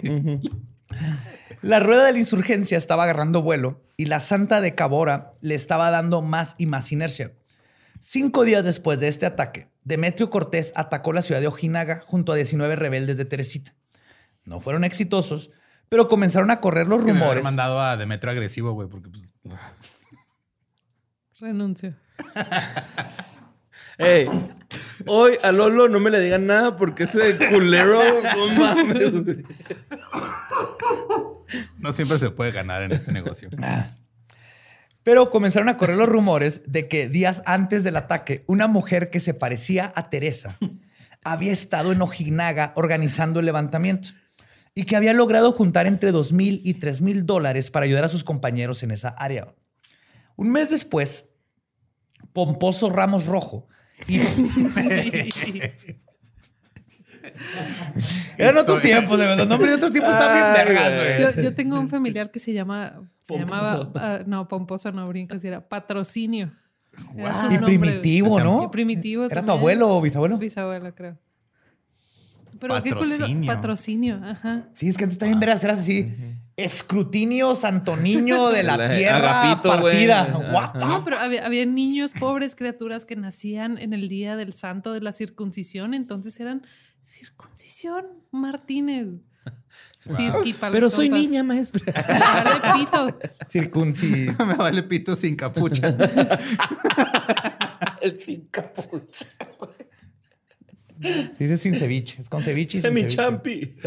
La 1.62 1.80
rueda 1.80 2.04
de 2.04 2.12
la 2.12 2.18
insurgencia 2.18 2.76
estaba 2.76 3.04
agarrando 3.04 3.40
vuelo 3.42 3.82
y 3.96 4.06
la 4.06 4.20
Santa 4.20 4.60
de 4.60 4.74
Cabora 4.74 5.32
le 5.40 5.54
estaba 5.54 5.90
dando 5.90 6.20
más 6.20 6.54
y 6.58 6.66
más 6.66 6.92
inercia. 6.92 7.32
Cinco 7.98 8.44
días 8.44 8.64
después 8.64 9.00
de 9.00 9.08
este 9.08 9.24
ataque, 9.24 9.68
Demetrio 9.84 10.28
Cortés 10.28 10.72
atacó 10.76 11.14
la 11.14 11.22
ciudad 11.22 11.40
de 11.40 11.46
Ojinaga 11.46 12.02
junto 12.06 12.32
a 12.32 12.36
19 12.36 12.76
rebeldes 12.76 13.16
de 13.16 13.24
Teresita. 13.24 13.74
No 14.46 14.60
fueron 14.60 14.84
exitosos, 14.84 15.50
pero 15.88 16.08
comenzaron 16.08 16.50
a 16.50 16.60
correr 16.60 16.88
los 16.88 17.04
Que 17.04 17.12
me 17.12 17.18
rumores. 17.20 17.44
mandado 17.44 17.80
a 17.80 17.96
Demetrio 17.98 18.30
agresivo, 18.32 18.72
güey, 18.72 18.88
porque 18.88 19.10
pues, 19.10 19.26
Renuncio. 21.40 21.94
Ey, 23.98 24.28
hoy 25.06 25.34
a 25.42 25.52
Lolo 25.52 25.88
no 25.88 26.00
me 26.00 26.10
le 26.10 26.20
digan 26.20 26.46
nada 26.46 26.76
porque 26.76 27.04
ese 27.04 27.36
culero, 27.50 27.98
no 28.36 28.46
mames. 28.60 29.24
güey. 29.24 29.44
no 31.78 31.92
siempre 31.92 32.18
se 32.18 32.30
puede 32.30 32.52
ganar 32.52 32.82
en 32.82 32.92
este 32.92 33.12
negocio. 33.12 33.48
Pero 35.02 35.30
comenzaron 35.30 35.68
a 35.68 35.76
correr 35.76 35.96
los 35.96 36.08
rumores 36.08 36.62
de 36.66 36.88
que 36.88 37.08
días 37.08 37.42
antes 37.46 37.84
del 37.84 37.96
ataque, 37.96 38.44
una 38.46 38.66
mujer 38.66 39.08
que 39.10 39.20
se 39.20 39.34
parecía 39.34 39.92
a 39.94 40.10
Teresa 40.10 40.56
había 41.22 41.52
estado 41.52 41.92
en 41.92 42.02
Ojinaga 42.02 42.72
organizando 42.76 43.40
el 43.40 43.46
levantamiento 43.46 44.08
y 44.76 44.84
que 44.84 44.94
había 44.94 45.12
logrado 45.14 45.50
juntar 45.52 45.86
entre 45.88 46.12
dos 46.12 46.32
mil 46.32 46.60
y 46.62 46.74
tres 46.74 47.00
mil 47.00 47.26
dólares 47.26 47.70
para 47.72 47.84
ayudar 47.86 48.04
a 48.04 48.08
sus 48.08 48.22
compañeros 48.22 48.82
en 48.84 48.90
esa 48.92 49.08
área. 49.08 49.54
Un 50.36 50.50
mes 50.50 50.70
después, 50.70 51.24
Pomposo 52.32 52.90
Ramos 52.90 53.26
Rojo 53.26 53.66
y 54.06 54.20
Eran 58.38 58.58
otros 58.58 58.80
tiempos, 58.82 59.18
de 59.18 59.24
verdad. 59.24 59.38
Los 59.38 59.48
nombres 59.48 59.70
de 59.70 59.76
otros 59.76 59.92
tiempos 59.92 60.12
están 60.12 60.32
bien 60.34 60.52
vergas, 60.66 60.92
güey. 60.94 61.20
Yo, 61.36 61.42
yo 61.42 61.54
tengo 61.54 61.80
un 61.80 61.88
familiar 61.88 62.30
que 62.30 62.38
se 62.38 62.52
llama. 62.52 63.00
Se 63.22 63.32
Pomposo. 63.34 63.92
llamaba. 63.92 63.92
ah, 63.96 64.20
no, 64.26 64.46
pomposo 64.46 64.92
no 64.92 65.08
brincas, 65.08 65.44
era 65.44 65.66
patrocinio. 65.68 66.52
Era 67.16 67.30
Y 67.50 67.54
nombre. 67.54 67.58
primitivo, 67.64 68.38
¿no? 68.40 68.62
Y 68.64 68.68
primitivo. 68.68 69.24
¿Era 69.24 69.44
tu 69.44 69.52
abuelo 69.52 69.88
o 69.90 70.00
bisabuelo? 70.00 70.38
Bisabuelo, 70.38 70.94
creo. 70.94 71.18
Pero 72.60 72.82
qué. 72.82 72.90
Patrocinio. 72.90 73.46
Patrocinio, 73.54 74.20
ajá. 74.24 74.68
Sí, 74.74 74.88
es 74.88 74.96
que 74.96 75.04
antes 75.04 75.14
está 75.16 75.26
bien 75.26 75.38
vergas. 75.40 75.62
Eras 75.64 75.80
así. 75.80 76.12
Escrutinio 76.56 77.54
Santoniño 77.54 78.48
de 78.48 78.62
la 78.62 78.76
La- 78.78 78.96
tierra 78.96 79.60
partida. 79.62 80.22
Ajá. 80.22 80.38
What 80.52 80.72
the 80.80 80.86
No, 80.86 81.04
pero 81.04 81.18
había, 81.18 81.44
había 81.44 81.66
niños, 81.66 82.12
pobres 82.18 82.54
criaturas 82.56 83.04
que 83.04 83.14
nacían 83.16 83.78
en 83.78 83.92
el 83.92 84.08
día 84.08 84.36
del 84.36 84.54
santo 84.54 84.92
de 84.92 85.00
la 85.00 85.12
circuncisión, 85.12 85.92
entonces 85.94 86.38
eran 86.40 86.66
circuncisión 87.02 88.06
Martínez. 88.30 89.06
Cirqui 90.16 90.52
para 90.54 90.72
Pero 90.72 90.88
soy 90.88 91.08
compas. 91.08 91.26
niña, 91.28 91.42
maestra. 91.42 91.92
Vale, 92.08 92.60
pito. 92.84 93.18
Circunci... 93.48 94.28
me 94.46 94.54
vale 94.54 94.82
pito 94.84 95.14
sin 95.16 95.34
capucha. 95.36 95.94
El 98.00 98.22
sin 98.22 98.46
capucha. 98.46 99.26
Se 101.00 101.44
dice 101.44 101.58
sin 101.58 101.78
ceviche. 101.78 102.20
Es 102.20 102.28
con 102.28 102.42
ceviche 102.42 102.78
y 102.78 102.80
sin. 102.80 102.92
Semichampi. 102.92 103.74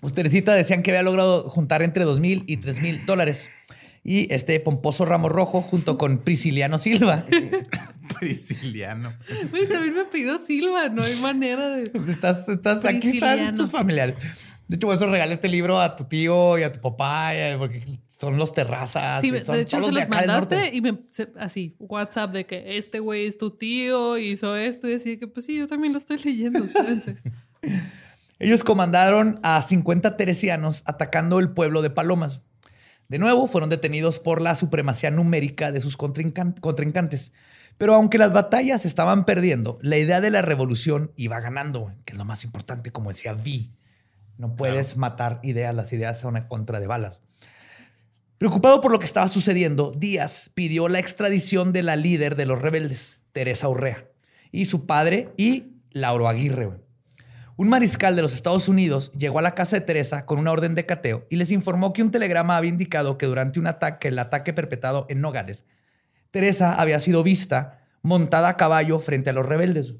Pues 0.00 0.14
Teresita 0.14 0.52
decían 0.54 0.82
que 0.82 0.90
había 0.90 1.04
logrado 1.04 1.48
juntar 1.48 1.80
entre 1.80 2.04
dos 2.04 2.18
mil 2.18 2.42
y 2.48 2.56
tres 2.56 2.82
mil 2.82 3.06
dólares. 3.06 3.50
Y 4.02 4.34
este 4.34 4.58
pomposo 4.58 5.04
ramo 5.04 5.28
rojo 5.28 5.62
junto 5.62 5.96
con 5.96 6.18
Prisciliano 6.18 6.76
Silva. 6.76 7.24
Prisciliano. 8.18 9.12
Güey, 9.50 9.68
también 9.68 9.94
me 9.94 10.04
pidió 10.06 10.44
Silva, 10.44 10.88
no 10.88 11.04
hay 11.04 11.14
manera 11.20 11.68
de. 11.68 11.92
Estás, 12.10 12.48
estás, 12.48 12.84
aquí 12.84 13.10
están 13.10 13.54
tus 13.54 13.70
familiares. 13.70 14.16
De 14.66 14.74
hecho, 14.74 14.88
por 14.88 14.96
eso 14.96 15.08
regalé 15.08 15.34
este 15.34 15.48
libro 15.48 15.80
a 15.80 15.94
tu 15.94 16.06
tío 16.06 16.58
y 16.58 16.64
a 16.64 16.72
tu 16.72 16.80
papá, 16.80 17.30
porque 17.58 17.80
son 18.22 18.38
los 18.38 18.54
terrazas. 18.54 19.20
Sí, 19.20 19.26
y 19.28 19.30
de 19.32 19.44
son 19.44 19.56
hecho 19.58 19.78
todos 19.78 19.86
se 19.88 19.92
los 19.92 20.08
de 20.08 20.08
mandaste 20.16 20.70
y 20.76 20.80
me 20.80 21.00
se- 21.10 21.32
así, 21.40 21.74
WhatsApp 21.80 22.32
de 22.32 22.46
que 22.46 22.78
este 22.78 23.00
güey 23.00 23.26
es 23.26 23.36
tu 23.36 23.50
tío, 23.50 24.16
hizo 24.16 24.54
esto 24.56 24.88
y 24.88 24.94
así 24.94 25.18
que 25.18 25.26
pues 25.26 25.44
sí, 25.46 25.56
yo 25.58 25.66
también 25.66 25.92
lo 25.92 25.98
estoy 25.98 26.18
leyendo, 26.18 26.64
espérense. 26.64 27.16
Ellos 28.38 28.64
comandaron 28.64 29.38
a 29.42 29.60
50 29.62 30.16
teresianos 30.16 30.82
atacando 30.86 31.38
el 31.40 31.50
pueblo 31.50 31.82
de 31.82 31.90
Palomas. 31.90 32.40
De 33.08 33.18
nuevo, 33.18 33.46
fueron 33.48 33.70
detenidos 33.70 34.18
por 34.20 34.40
la 34.40 34.54
supremacía 34.54 35.10
numérica 35.10 35.70
de 35.72 35.80
sus 35.80 35.98
contrincan- 35.98 36.58
contrincantes. 36.60 37.32
Pero 37.78 37.94
aunque 37.94 38.18
las 38.18 38.32
batallas 38.32 38.84
estaban 38.86 39.24
perdiendo, 39.24 39.78
la 39.82 39.98
idea 39.98 40.20
de 40.20 40.30
la 40.30 40.42
revolución 40.42 41.12
iba 41.16 41.40
ganando, 41.40 41.92
que 42.04 42.12
es 42.12 42.18
lo 42.18 42.24
más 42.24 42.44
importante, 42.44 42.92
como 42.92 43.10
decía 43.10 43.32
Vi. 43.32 43.72
No 44.38 44.56
puedes 44.56 44.96
matar 44.96 45.40
ideas, 45.42 45.74
las 45.74 45.92
ideas 45.92 46.18
son 46.20 46.36
a 46.36 46.48
contra 46.48 46.80
de 46.80 46.86
balas. 46.86 47.20
Preocupado 48.42 48.80
por 48.80 48.90
lo 48.90 48.98
que 48.98 49.06
estaba 49.06 49.28
sucediendo, 49.28 49.92
Díaz 49.96 50.50
pidió 50.54 50.88
la 50.88 50.98
extradición 50.98 51.72
de 51.72 51.84
la 51.84 51.94
líder 51.94 52.34
de 52.34 52.44
los 52.44 52.60
rebeldes, 52.60 53.22
Teresa 53.30 53.68
Urrea, 53.68 54.08
y 54.50 54.64
su 54.64 54.84
padre 54.84 55.32
y 55.36 55.76
Lauro 55.92 56.26
Aguirre. 56.26 56.72
Un 57.56 57.68
mariscal 57.68 58.16
de 58.16 58.22
los 58.22 58.34
Estados 58.34 58.66
Unidos 58.66 59.12
llegó 59.16 59.38
a 59.38 59.42
la 59.42 59.54
casa 59.54 59.76
de 59.76 59.86
Teresa 59.86 60.26
con 60.26 60.40
una 60.40 60.50
orden 60.50 60.74
de 60.74 60.84
cateo 60.84 61.24
y 61.30 61.36
les 61.36 61.52
informó 61.52 61.92
que 61.92 62.02
un 62.02 62.10
telegrama 62.10 62.56
había 62.56 62.70
indicado 62.70 63.16
que 63.16 63.26
durante 63.26 63.60
un 63.60 63.68
ataque, 63.68 64.08
el 64.08 64.18
ataque 64.18 64.52
perpetrado 64.52 65.06
en 65.08 65.20
Nogales, 65.20 65.64
Teresa 66.32 66.74
había 66.74 66.98
sido 66.98 67.22
vista 67.22 67.86
montada 68.02 68.48
a 68.48 68.56
caballo 68.56 68.98
frente 68.98 69.30
a 69.30 69.34
los 69.34 69.46
rebeldes. 69.46 69.94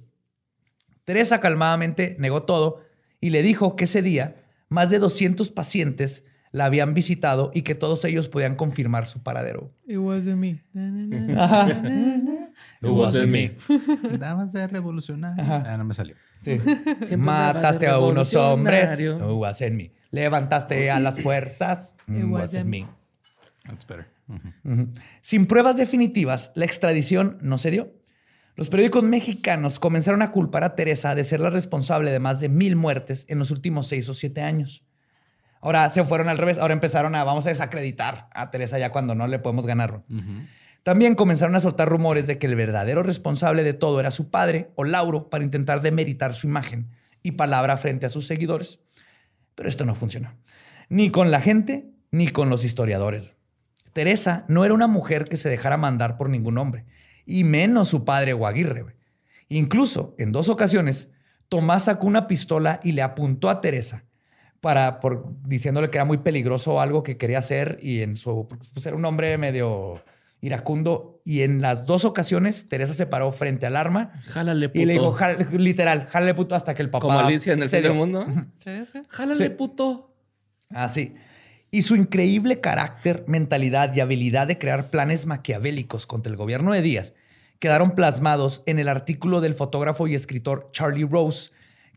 Teresa 1.04 1.38
calmadamente 1.38 2.16
negó 2.18 2.42
todo 2.42 2.80
y 3.20 3.30
le 3.30 3.44
dijo 3.44 3.76
que 3.76 3.84
ese 3.84 4.02
día 4.02 4.34
más 4.68 4.90
de 4.90 4.98
200 4.98 5.52
pacientes 5.52 6.24
la 6.52 6.66
habían 6.66 6.94
visitado 6.94 7.50
y 7.54 7.62
que 7.62 7.74
todos 7.74 8.04
ellos 8.04 8.28
podían 8.28 8.54
confirmar 8.56 9.06
su 9.06 9.22
paradero. 9.22 9.72
It 9.86 9.96
wasn't 9.98 10.36
me. 10.36 10.62
Na, 10.72 10.82
na, 10.90 11.20
na. 11.20 12.48
It 12.82 12.88
wasn't 12.90 13.28
me. 13.28 13.52
Damas 14.18 14.52
de 14.52 14.66
revolucionar. 14.66 15.40
Ajá. 15.40 15.62
Ah, 15.66 15.76
no 15.78 15.84
me 15.84 15.94
salió. 15.94 16.14
Sí. 16.40 16.58
Mataste 17.16 17.86
a 17.88 17.98
unos 17.98 18.34
hombres. 18.34 18.96
revolucionario. 18.96 19.32
It 19.32 19.38
wasn't 19.40 19.72
me. 19.74 19.92
Levantaste 20.10 20.90
a 20.90 21.00
las 21.00 21.18
fuerzas. 21.22 21.94
It 22.06 22.16
It 22.18 22.24
wasn't 22.26 22.66
me. 22.66 22.86
That's 23.66 23.86
better. 23.86 24.06
Sin 25.20 25.46
pruebas 25.46 25.76
definitivas, 25.76 26.52
la 26.54 26.64
extradición 26.64 27.38
no 27.42 27.58
se 27.58 27.70
dio. 27.70 27.92
Los 28.56 28.68
periódicos 28.70 29.02
mexicanos 29.02 29.78
comenzaron 29.78 30.22
a 30.22 30.30
culpar 30.30 30.64
a 30.64 30.74
Teresa 30.74 31.14
de 31.14 31.24
ser 31.24 31.40
la 31.40 31.50
responsable 31.50 32.10
de 32.10 32.18
más 32.20 32.40
de 32.40 32.48
mil 32.48 32.76
muertes 32.76 33.24
en 33.28 33.38
los 33.38 33.50
últimos 33.50 33.88
seis 33.88 34.08
o 34.08 34.14
siete 34.14 34.42
años. 34.42 34.84
Ahora 35.62 35.88
se 35.90 36.04
fueron 36.04 36.28
al 36.28 36.38
revés. 36.38 36.58
Ahora 36.58 36.74
empezaron 36.74 37.14
a, 37.14 37.22
vamos 37.24 37.46
a 37.46 37.50
desacreditar 37.50 38.28
a 38.34 38.50
Teresa 38.50 38.78
ya 38.78 38.90
cuando 38.90 39.14
no 39.14 39.28
le 39.28 39.38
podemos 39.38 39.64
ganar. 39.64 40.02
También 40.82 41.14
comenzaron 41.14 41.54
a 41.54 41.60
soltar 41.60 41.88
rumores 41.88 42.26
de 42.26 42.38
que 42.38 42.48
el 42.48 42.56
verdadero 42.56 43.04
responsable 43.04 43.62
de 43.62 43.72
todo 43.72 44.00
era 44.00 44.10
su 44.10 44.28
padre 44.28 44.72
o 44.74 44.82
Lauro 44.82 45.30
para 45.30 45.44
intentar 45.44 45.80
demeritar 45.80 46.34
su 46.34 46.48
imagen 46.48 46.90
y 47.22 47.32
palabra 47.32 47.76
frente 47.76 48.06
a 48.06 48.08
sus 48.08 48.26
seguidores. 48.26 48.80
Pero 49.54 49.68
esto 49.68 49.86
no 49.86 49.94
funcionó. 49.94 50.34
Ni 50.88 51.10
con 51.10 51.30
la 51.30 51.40
gente, 51.40 51.92
ni 52.10 52.26
con 52.28 52.50
los 52.50 52.64
historiadores. 52.64 53.30
Teresa 53.92 54.44
no 54.48 54.64
era 54.64 54.74
una 54.74 54.88
mujer 54.88 55.26
que 55.26 55.36
se 55.36 55.48
dejara 55.48 55.76
mandar 55.76 56.16
por 56.16 56.28
ningún 56.28 56.58
hombre, 56.58 56.86
y 57.24 57.44
menos 57.44 57.88
su 57.88 58.04
padre 58.04 58.32
o 58.32 58.48
Aguirre. 58.48 58.96
Incluso 59.48 60.16
en 60.18 60.32
dos 60.32 60.48
ocasiones, 60.48 61.08
Tomás 61.48 61.84
sacó 61.84 62.08
una 62.08 62.26
pistola 62.26 62.80
y 62.82 62.92
le 62.92 63.02
apuntó 63.02 63.48
a 63.48 63.60
Teresa 63.60 64.06
para, 64.62 65.00
por, 65.00 65.26
diciéndole 65.46 65.90
que 65.90 65.98
era 65.98 66.06
muy 66.06 66.18
peligroso 66.18 66.80
algo 66.80 67.02
que 67.02 67.18
quería 67.18 67.38
hacer 67.40 67.78
y 67.82 68.00
en 68.00 68.16
su 68.16 68.46
pues 68.72 68.86
era 68.86 68.96
un 68.96 69.04
hombre 69.04 69.36
medio 69.36 70.00
iracundo 70.40 71.20
y 71.24 71.42
en 71.42 71.60
las 71.60 71.84
dos 71.84 72.04
ocasiones 72.04 72.68
Teresa 72.68 72.94
se 72.94 73.06
paró 73.06 73.30
frente 73.32 73.66
al 73.66 73.76
arma 73.76 74.12
Jálale, 74.26 74.68
puto. 74.68 74.80
y 74.80 74.84
le 74.86 74.92
dijo 74.94 75.12
"Jal- 75.12 75.48
literal, 75.58 76.06
jálale 76.06 76.34
puto 76.34 76.54
hasta 76.54 76.74
que 76.74 76.82
el 76.82 76.90
papá 76.90 77.06
Como 77.06 77.18
Alicia 77.18 77.52
en 77.52 77.62
el 77.62 77.68
fin 77.68 77.82
del 77.82 77.92
dio". 77.92 77.94
mundo. 77.94 78.26
Jálale, 79.08 79.36
Sí. 79.48 79.50
puto. 79.50 80.14
Así. 80.70 81.14
Y 81.70 81.82
su 81.82 81.96
increíble 81.96 82.60
carácter, 82.60 83.24
mentalidad 83.26 83.94
y 83.94 84.00
habilidad 84.00 84.46
de 84.46 84.58
crear 84.58 84.90
planes 84.90 85.26
maquiavélicos 85.26 86.06
contra 86.06 86.30
el 86.30 86.36
gobierno 86.36 86.72
de 86.72 86.82
Díaz 86.82 87.14
quedaron 87.58 87.92
plasmados 87.94 88.62
en 88.66 88.78
el 88.78 88.88
artículo 88.88 89.40
del 89.40 89.54
fotógrafo 89.54 90.06
y 90.08 90.14
escritor 90.16 90.68
Charlie 90.72 91.04
Rose, 91.06 91.50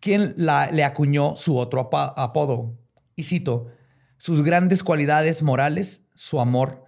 quien 0.05 0.35
la- 0.37 0.69
le 0.69 0.83
acuñó 0.83 1.35
su 1.35 1.57
otro 1.57 1.89
apodo. 1.91 2.77
Y 3.15 3.23
cito, 3.23 3.71
sus 4.19 4.43
grandes 4.43 4.83
cualidades 4.83 5.41
morales, 5.41 6.03
su 6.13 6.39
amor, 6.39 6.83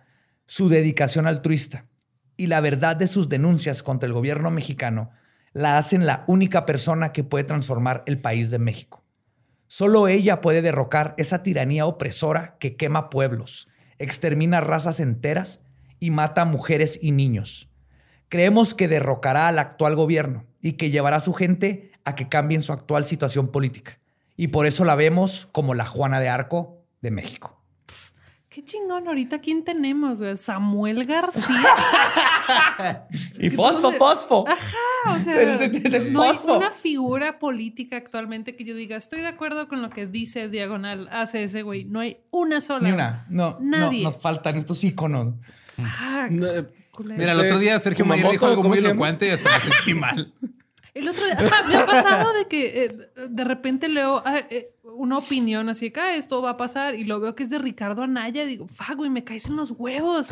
su 0.45 0.70
dedicación 0.70 1.26
altruista 1.26 1.88
y 2.38 2.45
la 2.45 2.61
verdad 2.61 2.95
de 2.95 3.07
sus 3.07 3.28
denuncias 3.28 3.82
contra 3.82 4.05
el 4.05 4.13
gobierno 4.13 4.51
mexicano 4.51 5.09
la 5.51 5.80
hacen 5.80 6.05
la 6.05 6.26
única 6.28 6.68
persona 6.68 7.11
que 7.11 7.24
puede 7.24 7.43
transformar 7.43 8.03
el 8.05 8.22
país 8.22 8.51
de 8.51 8.59
México. 8.59 9.03
Solo 9.65 10.07
ella 10.07 10.39
puede 10.39 10.61
derrocar 10.61 11.15
esa 11.18 11.41
tiranía 11.41 11.88
opresora 11.88 12.55
que 12.59 12.76
quema 12.76 13.09
pueblos, 13.09 13.68
extermina 13.97 14.61
razas 14.61 14.99
enteras 14.99 15.59
y 15.99 16.11
mata 16.11 16.45
mujeres 16.45 16.99
y 17.01 17.13
niños. 17.13 17.68
Creemos 18.30 18.76
que 18.76 18.88
derrocará 18.88 19.47
al 19.47 19.57
actual 19.57 19.95
gobierno 19.95 20.45
y 20.61 20.74
que 20.74 20.91
llevará 20.91 21.15
a 21.15 21.22
su 21.22 21.34
gente 21.34 21.87
a 22.08 22.16
que 22.16 22.30
cambien 22.30 22.62
su 22.62 22.72
actual 22.72 23.03
situación 23.03 23.49
política. 23.49 23.99
Y 24.38 24.47
por 24.47 24.66
eso 24.66 24.86
la 24.86 24.95
vemos 24.95 25.49
como 25.51 25.74
la 25.74 25.86
Juana 25.86 26.22
de 26.22 26.30
Arco 26.30 26.86
de 27.01 27.12
México. 27.12 27.62
Qué 28.47 28.64
chingón, 28.64 29.08
ahorita 29.08 29.39
quién 29.39 29.66
tenemos, 29.66 30.20
güey. 30.20 30.38
Samuel 30.38 31.05
García. 31.05 31.68
y 33.39 33.49
fosfo, 33.49 33.91
fosfo. 33.91 34.45
Ajá, 34.47 35.16
o 35.16 35.20
sea, 35.20 35.68
no 36.12 36.24
hay 36.24 36.38
una 36.47 36.72
figura 36.72 37.39
política 37.39 37.97
actualmente 37.97 38.55
que 38.55 38.64
yo 38.64 38.74
diga, 38.74 38.95
estoy 38.95 39.20
de 39.20 39.28
acuerdo 39.28 39.68
con 39.68 39.82
lo 39.82 39.89
que 39.89 40.08
dice 40.08 40.47
Diagonal, 40.47 41.10
hace 41.12 41.43
ese 41.43 41.62
güey. 41.62 41.84
No 41.84 41.99
hay 41.99 42.20
una 42.32 42.62
sola. 42.62 42.88
Ni 42.88 42.93
una. 42.93 43.26
No, 43.30 43.58
Nadie. 43.60 44.03
nos 44.03 44.18
faltan 44.18 44.55
estos 44.55 44.84
íconos. 44.84 45.36
Mira, 46.30 47.34
el 47.34 47.39
otro 47.39 47.60
día 47.60 47.80
Sergio 47.80 48.05
Mayer 48.05 48.32
dijo 48.32 48.47
algo 48.47 48.64
muy 48.64 48.78
elocuente 48.78 49.28
y 49.28 49.32
hasta 49.32 49.51
me 49.51 49.74
sentí 49.74 49.93
mal. 49.93 50.34
El 50.98 51.08
otro 51.08 51.26
día, 51.26 51.38
me 51.68 51.76
ha 51.76 51.86
pasado 51.86 52.34
de 52.34 52.48
que 52.48 52.86
eh, 52.86 52.89
de 53.30 53.43
repente 53.43 53.88
leo 53.88 54.24
ah, 54.26 54.39
eh, 54.50 54.74
una 54.84 55.20
opinión 55.20 55.70
así 55.70 55.91
que 55.91 56.00
ah, 56.00 56.16
esto 56.16 56.41
va 56.41 56.52
a 56.52 56.58
pasar 56.58 56.95
y 56.95 57.04
lo 57.04 57.20
veo 57.20 57.36
que 57.36 57.43
es 57.43 57.52
de 57.52 57.60
Ricardo 57.60 58.02
Anaya. 58.02 58.45
Digo, 58.45 58.68
fago 58.68 59.06
y 59.06 59.10
me 59.12 59.24
caes 59.24 59.45
en 59.45 59.58
los 59.58 59.72
huevos. 59.72 60.30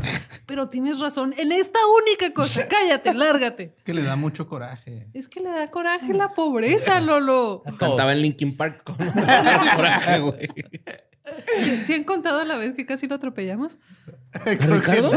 Pero 0.47 0.67
tienes 0.67 0.99
razón 0.99 1.35
en 1.37 1.51
esta 1.51 1.77
única 2.01 2.33
cosa. 2.33 2.67
Cállate, 2.67 3.13
lárgate. 3.13 3.73
Es 3.77 3.83
que 3.83 3.93
le 3.93 4.01
da 4.01 4.15
mucho 4.15 4.47
coraje. 4.47 5.07
Es 5.13 5.27
que 5.27 5.39
le 5.39 5.49
da 5.49 5.69
coraje 5.69 6.13
la 6.13 6.33
pobreza, 6.33 6.99
Lolo. 6.99 7.61
Cantaba 7.77 8.13
en 8.13 8.21
Linkin 8.23 8.57
Park 8.57 8.83
con 8.83 8.95
coraje, 9.75 10.19
güey. 10.19 10.49
¿Sí, 11.85 11.93
han 11.93 12.03
contado 12.03 12.43
la 12.43 12.55
vez 12.55 12.73
que 12.73 12.85
casi 12.85 13.07
lo 13.07 13.15
atropellamos? 13.15 13.79
¿Ricardo? 14.45 15.11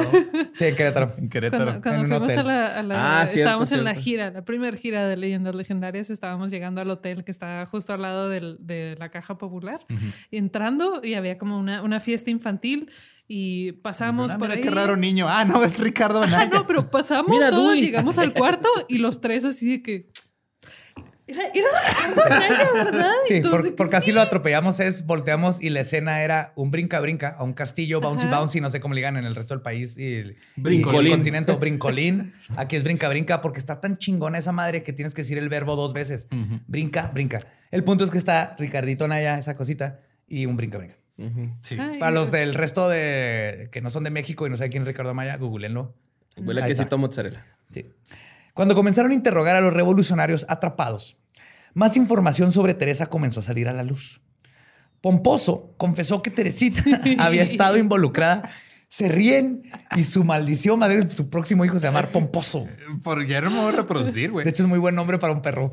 Sí, 0.54 0.64
en 0.64 0.76
Querétaro. 0.76 1.12
En 1.18 1.28
Querétaro. 1.28 1.80
Cuando, 1.82 2.18
fuimos 2.18 2.32
a 2.36 2.82
la... 2.82 3.20
Ah, 3.20 3.24
estábamos 3.24 3.72
en 3.72 3.84
la 3.84 3.94
gira, 3.94 4.30
la 4.30 4.44
primera 4.44 4.76
gira 4.76 5.06
de 5.06 5.16
Leyendas 5.16 5.54
Legendarias, 5.54 6.10
estábamos 6.10 6.50
llegando 6.50 6.80
al 6.80 6.90
hotel 6.90 7.24
que 7.24 7.30
está 7.30 7.66
justo 7.66 7.92
al 7.92 8.02
lado 8.02 8.28
de 8.28 8.96
la 8.98 9.10
Caja 9.10 9.38
Popular, 9.38 9.80
entrando 10.30 11.00
y 11.02 11.14
había 11.14 11.38
como 11.38 11.58
una, 11.58 11.82
una 11.82 12.00
fiesta 12.00 12.30
infantil 12.30 12.90
y 13.30 13.72
pasamos 13.72 14.30
ah, 14.30 14.38
por 14.38 14.48
mira 14.48 14.60
qué 14.60 14.70
raro 14.70 14.96
niño. 14.96 15.26
Ah, 15.28 15.44
no, 15.44 15.62
es 15.62 15.78
Ricardo 15.78 16.22
Anaya. 16.22 16.50
Ah, 16.50 16.56
no, 16.56 16.66
pero 16.66 16.90
pasamos 16.90 17.30
mira, 17.30 17.50
todos, 17.50 17.76
llegamos 17.76 18.16
al 18.16 18.32
cuarto 18.32 18.68
y 18.88 18.98
los 18.98 19.20
tres 19.20 19.44
así 19.44 19.70
de 19.70 19.82
que... 19.82 20.10
Era, 21.28 21.42
era 21.54 22.72
¿verdad? 22.72 23.10
Sí, 23.28 23.42
porque 23.76 23.96
así 23.96 24.12
lo 24.12 24.22
atropellamos, 24.22 24.80
es 24.80 25.04
volteamos 25.04 25.60
y 25.60 25.68
la 25.68 25.80
escena 25.80 26.22
era 26.22 26.52
un 26.56 26.70
brinca-brinca 26.70 27.28
a 27.28 27.44
un 27.44 27.52
castillo, 27.52 28.00
bouncy-bouncy, 28.00 28.62
no 28.62 28.70
sé 28.70 28.80
cómo 28.80 28.94
le 28.94 29.00
digan 29.00 29.18
en 29.18 29.24
el 29.24 29.34
resto 29.34 29.52
del 29.54 29.60
país. 29.60 29.98
Y, 29.98 30.36
brincolín. 30.56 31.06
el 31.06 31.12
continente, 31.12 31.52
brincolín. 31.52 32.32
Aquí 32.56 32.76
es 32.76 32.82
brinca-brinca 32.82 33.42
porque 33.42 33.58
está 33.58 33.80
tan 33.80 33.98
chingona 33.98 34.38
esa 34.38 34.52
madre 34.52 34.82
que 34.82 34.94
tienes 34.94 35.12
que 35.12 35.22
decir 35.22 35.36
el 35.36 35.50
verbo 35.50 35.76
dos 35.76 35.92
veces. 35.92 36.26
Brinca, 36.66 37.10
brinca. 37.12 37.40
El 37.70 37.84
punto 37.84 38.04
es 38.04 38.10
que 38.10 38.18
está 38.18 38.56
Ricardito 38.58 39.06
Naya, 39.06 39.36
esa 39.36 39.54
cosita, 39.54 40.00
y 40.26 40.46
un 40.46 40.56
brinca-brinca. 40.56 40.96
sí. 41.60 41.76
Para 42.00 42.10
los 42.10 42.30
del 42.30 42.54
resto 42.54 42.88
de 42.88 43.68
que 43.70 43.82
no 43.82 43.90
son 43.90 44.04
de 44.04 44.10
México 44.10 44.46
y 44.46 44.50
no 44.50 44.56
saben 44.56 44.70
quién 44.70 44.82
es 44.84 44.88
Ricardo 44.88 45.12
Maya, 45.12 45.36
googleenlo. 45.36 45.94
Huele 46.38 46.62
a 46.62 46.66
quesito 46.66 46.96
mozzarella. 46.96 47.44
Sí. 47.70 47.86
Cuando 48.58 48.74
comenzaron 48.74 49.12
a 49.12 49.14
interrogar 49.14 49.54
a 49.54 49.60
los 49.60 49.72
revolucionarios 49.72 50.44
atrapados, 50.48 51.16
más 51.74 51.96
información 51.96 52.50
sobre 52.50 52.74
Teresa 52.74 53.06
comenzó 53.06 53.38
a 53.38 53.44
salir 53.44 53.68
a 53.68 53.72
la 53.72 53.84
luz. 53.84 54.20
Pomposo 55.00 55.74
confesó 55.76 56.22
que 56.22 56.32
Teresita 56.32 56.82
había 57.20 57.44
estado 57.44 57.76
involucrada. 57.76 58.50
Se 58.88 59.06
ríen 59.06 59.62
y 59.94 60.02
su 60.02 60.24
maldición, 60.24 60.80
madre, 60.80 61.08
su 61.08 61.30
próximo 61.30 61.64
hijo 61.64 61.78
se 61.78 61.86
llama 61.86 62.02
Pomposo. 62.08 62.66
Por 63.04 63.24
ya 63.28 63.40
no 63.42 63.50
me 63.50 63.60
voy 63.60 63.74
a 63.74 63.76
reproducir, 63.76 64.32
güey. 64.32 64.42
De 64.42 64.50
hecho, 64.50 64.64
es 64.64 64.68
muy 64.68 64.80
buen 64.80 64.96
nombre 64.96 65.18
para 65.18 65.32
un 65.32 65.40
perro. 65.40 65.72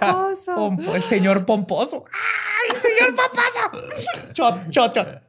Pomposo. 0.00 0.96
el 0.96 1.04
señor 1.04 1.46
Pomposo. 1.46 2.06
¡Ay, 2.10 2.76
señor 2.82 3.14
Pomposo! 3.14 4.32
Chot, 4.32 4.70
chot, 4.70 4.92
chot. 4.94 5.22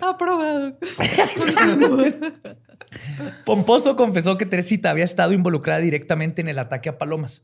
Aprobado. 0.00 0.78
Pomposo 3.44 3.96
confesó 3.96 4.36
que 4.36 4.46
Teresita 4.46 4.90
había 4.90 5.04
estado 5.04 5.32
involucrada 5.32 5.80
directamente 5.80 6.40
en 6.40 6.48
el 6.48 6.58
ataque 6.58 6.88
a 6.88 6.98
Palomas, 6.98 7.42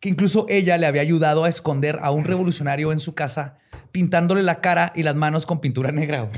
que 0.00 0.08
incluso 0.08 0.46
ella 0.48 0.78
le 0.78 0.86
había 0.86 1.02
ayudado 1.02 1.44
a 1.44 1.48
esconder 1.48 1.98
a 2.02 2.10
un 2.10 2.24
revolucionario 2.24 2.92
en 2.92 2.98
su 2.98 3.14
casa, 3.14 3.58
pintándole 3.92 4.42
la 4.42 4.60
cara 4.60 4.92
y 4.94 5.02
las 5.02 5.14
manos 5.14 5.46
con 5.46 5.60
pintura 5.60 5.92
negra. 5.92 6.28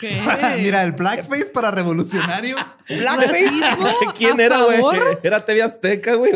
Mira, 0.58 0.82
el 0.82 0.92
blackface 0.92 1.46
para 1.46 1.70
revolucionarios. 1.70 2.60
¿Blackface? 2.88 3.50
¿Quién 4.14 4.40
era, 4.40 4.62
güey? 4.62 4.80
¿Era 5.22 5.44
TV 5.44 5.62
Azteca, 5.62 6.14
güey? 6.14 6.32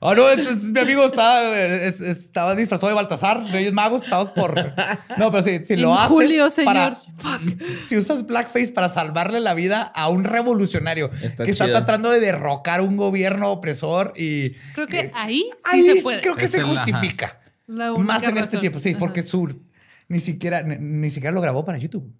Ah, 0.00 0.14
no, 0.14 0.30
entonces 0.30 0.70
mi 0.70 0.78
amigo 0.78 1.04
estaba, 1.04 1.58
estaba 1.58 2.54
disfrazado 2.54 2.88
de 2.88 2.94
Baltasar, 2.94 3.44
Reyes 3.50 3.72
Magos, 3.72 4.04
estamos 4.04 4.30
por. 4.30 4.54
No, 5.16 5.30
pero 5.32 5.42
si, 5.42 5.64
si 5.64 5.76
lo 5.76 5.92
haces. 5.92 6.08
Julio, 6.08 6.50
señor. 6.50 6.94
si 7.86 7.96
usas 7.96 8.24
blackface 8.24 8.70
para 8.70 8.88
salvarle 8.88 9.40
la 9.40 9.54
vida 9.54 9.82
a 9.82 10.08
un 10.08 10.22
revolucionario 10.22 11.10
que 11.10 11.50
está 11.50 11.66
tratando 11.66 12.10
de 12.10 12.20
derrocar 12.20 12.80
un 12.80 12.96
gobierno 12.96 13.50
opresor 13.50 14.12
y. 14.16 14.50
Creo 14.74 14.86
que 14.86 15.10
ahí 15.14 15.50
sí 15.72 15.82
se 15.82 16.02
puede. 16.02 16.20
Creo 16.20 16.36
que 16.36 16.46
se 16.46 16.62
justifica. 16.62 17.40
Más 17.68 18.22
en 18.24 18.38
este 18.38 18.58
tiempo, 18.58 18.80
sí, 18.80 18.94
porque 18.94 19.22
Sur 19.22 19.56
ni 20.08 20.20
siquiera, 20.20 20.62
ni, 20.62 21.10
siquiera 21.10 21.32
lo 21.32 21.40
grabó 21.40 21.64
para 21.64 21.78
YouTube. 21.78 22.12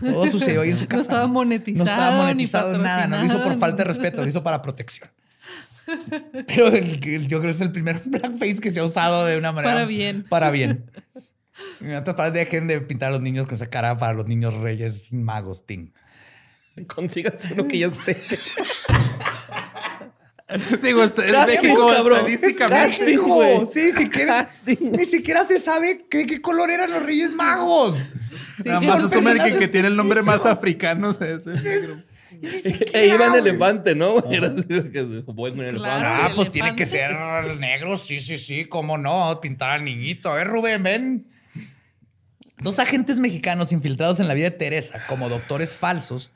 Todo 0.00 0.26
sucedió 0.26 0.62
ahí 0.62 0.70
en 0.70 0.78
su 0.78 0.86
casa. 0.88 0.96
No 0.96 1.02
estaba 1.02 1.26
monetizado. 1.26 1.84
No 1.84 1.90
estaba 1.90 2.16
monetizado 2.16 2.78
nada. 2.78 3.06
No 3.06 3.18
lo 3.18 3.24
hizo 3.26 3.42
por 3.42 3.56
falta 3.58 3.84
de 3.84 3.84
respeto, 3.84 4.22
lo 4.22 4.28
hizo 4.28 4.42
para 4.42 4.62
protección. 4.62 5.08
Pero 6.46 6.74
yo 6.74 7.40
creo 7.40 7.42
que 7.42 7.50
es 7.50 7.60
el 7.60 7.70
primer 7.70 8.00
blackface 8.04 8.56
que 8.56 8.70
se 8.70 8.80
ha 8.80 8.84
usado 8.84 9.26
de 9.26 9.36
una 9.36 9.52
manera. 9.52 9.74
Para 9.74 9.86
bien. 9.86 10.24
Para 10.28 10.50
bien. 10.50 10.90
Dejen 12.32 12.66
de 12.66 12.80
pintar 12.80 13.10
a 13.10 13.12
los 13.12 13.20
niños 13.20 13.46
con 13.46 13.54
esa 13.54 13.68
cara 13.68 13.96
para 13.98 14.14
los 14.14 14.26
niños 14.26 14.54
reyes 14.54 15.12
magos, 15.12 15.66
Ting. 15.66 15.90
Consigas 16.88 17.50
uno 17.52 17.68
que 17.68 17.78
ya 17.78 17.86
esté. 17.88 18.16
Digo, 20.82 21.02
es 21.02 21.14
México 21.16 21.92
estadísticamente. 21.92 23.18
Sí, 23.66 23.92
siquiera, 23.92 24.46
ni 24.80 25.04
siquiera 25.04 25.44
se 25.44 25.58
sabe 25.58 26.06
qué, 26.10 26.26
qué 26.26 26.40
color 26.40 26.70
eran 26.70 26.90
los 26.90 27.02
Reyes 27.02 27.32
Magos. 27.32 27.96
Nada 28.64 28.80
más 28.80 29.04
asume 29.04 29.34
que, 29.34 29.58
que 29.58 29.68
tiene 29.68 29.88
el 29.88 29.96
nombre 29.96 30.22
más 30.22 30.44
africano. 30.44 31.10
Es 31.10 31.46
negro. 31.46 31.96
E 32.92 33.06
iba 33.06 33.26
en 33.26 33.34
elefante, 33.34 33.94
¿no? 33.94 34.22
ah, 35.84 36.32
pues 36.34 36.50
tiene 36.50 36.76
que 36.76 36.86
ser 36.86 37.12
negro, 37.56 37.96
sí, 37.96 38.18
sí, 38.18 38.36
sí, 38.36 38.66
cómo 38.66 38.98
no, 38.98 39.40
pintar 39.40 39.70
al 39.70 39.84
niñito, 39.84 40.38
¿eh, 40.38 40.44
Rubén? 40.44 40.82
Ven. 40.82 41.26
Dos 42.58 42.78
agentes 42.78 43.18
mexicanos 43.18 43.72
infiltrados 43.72 44.20
en 44.20 44.28
la 44.28 44.34
vida 44.34 44.50
de 44.50 44.56
Teresa 44.56 45.04
como 45.06 45.28
doctores 45.28 45.76
falsos, 45.76 46.32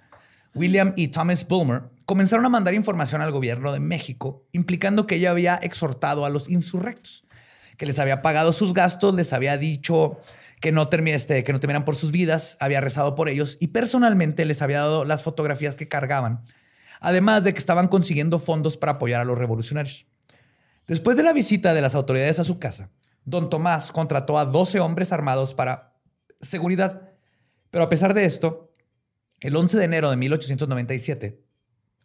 William 0.55 0.92
y 0.96 1.09
Thomas 1.09 1.46
Boomer, 1.46 1.82
comenzaron 2.07 2.46
a 2.46 2.49
mandar 2.49 2.74
información 2.74 3.20
al 3.20 3.32
gobierno 3.32 3.72
de 3.72 3.80
México, 3.80 4.46
implicando 4.53 5.07
que 5.07 5.16
ella 5.16 5.30
había 5.30 5.57
exhortado 5.57 6.24
a 6.24 6.30
los 6.30 6.49
insurrectos, 6.49 7.24
que 7.76 7.86
les 7.86 7.99
había 7.99 8.22
pagado 8.22 8.53
sus 8.53 8.74
gastos, 8.74 9.14
les 9.14 9.32
había 9.32 9.57
dicho 9.57 10.20
que 10.61 10.72
no, 10.72 10.88
este, 10.90 11.44
que 11.44 11.53
no 11.53 11.61
temieran 11.61 11.84
por 11.84 11.96
sus 11.96 12.11
vidas, 12.11 12.57
había 12.61 12.80
rezado 12.80 13.14
por 13.14 13.28
ellos 13.28 13.57
y 13.61 13.68
personalmente 13.68 14.44
les 14.44 14.62
había 14.62 14.80
dado 14.80 15.05
las 15.05 15.22
fotografías 15.22 15.76
que 15.76 15.88
cargaban, 15.88 16.42
además 17.01 17.44
de 17.44 17.53
que 17.53 17.59
estaban 17.59 17.88
consiguiendo 17.88 18.38
fondos 18.38 18.76
para 18.76 18.92
apoyar 18.92 19.20
a 19.20 19.24
los 19.24 19.38
revolucionarios. 19.38 20.07
Después 20.86 21.16
de 21.16 21.22
la 21.22 21.32
visita 21.32 21.74
de 21.74 21.82
las 21.82 21.94
autoridades 21.94 22.38
a 22.38 22.44
su 22.44 22.59
casa, 22.59 22.90
don 23.24 23.51
Tomás 23.51 23.92
contrató 23.92 24.38
a 24.38 24.46
12 24.46 24.80
hombres 24.80 25.12
armados 25.12 25.55
para 25.55 25.94
seguridad, 26.40 27.11
pero 27.70 27.84
a 27.84 27.88
pesar 27.88 28.14
de 28.14 28.24
esto, 28.24 28.67
el 29.41 29.57
11 29.57 29.78
de 29.78 29.84
enero 29.84 30.11
de 30.11 30.16
1897, 30.16 31.43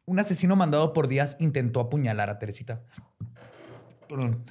un 0.06 0.20
asesino 0.20 0.56
mandado 0.56 0.94
por 0.94 1.08
Díaz 1.08 1.38
intentó 1.40 1.80
apuñalar 1.80 2.30
a 2.30 2.40
Teresita. 2.40 2.84
Perdón. 4.08 4.44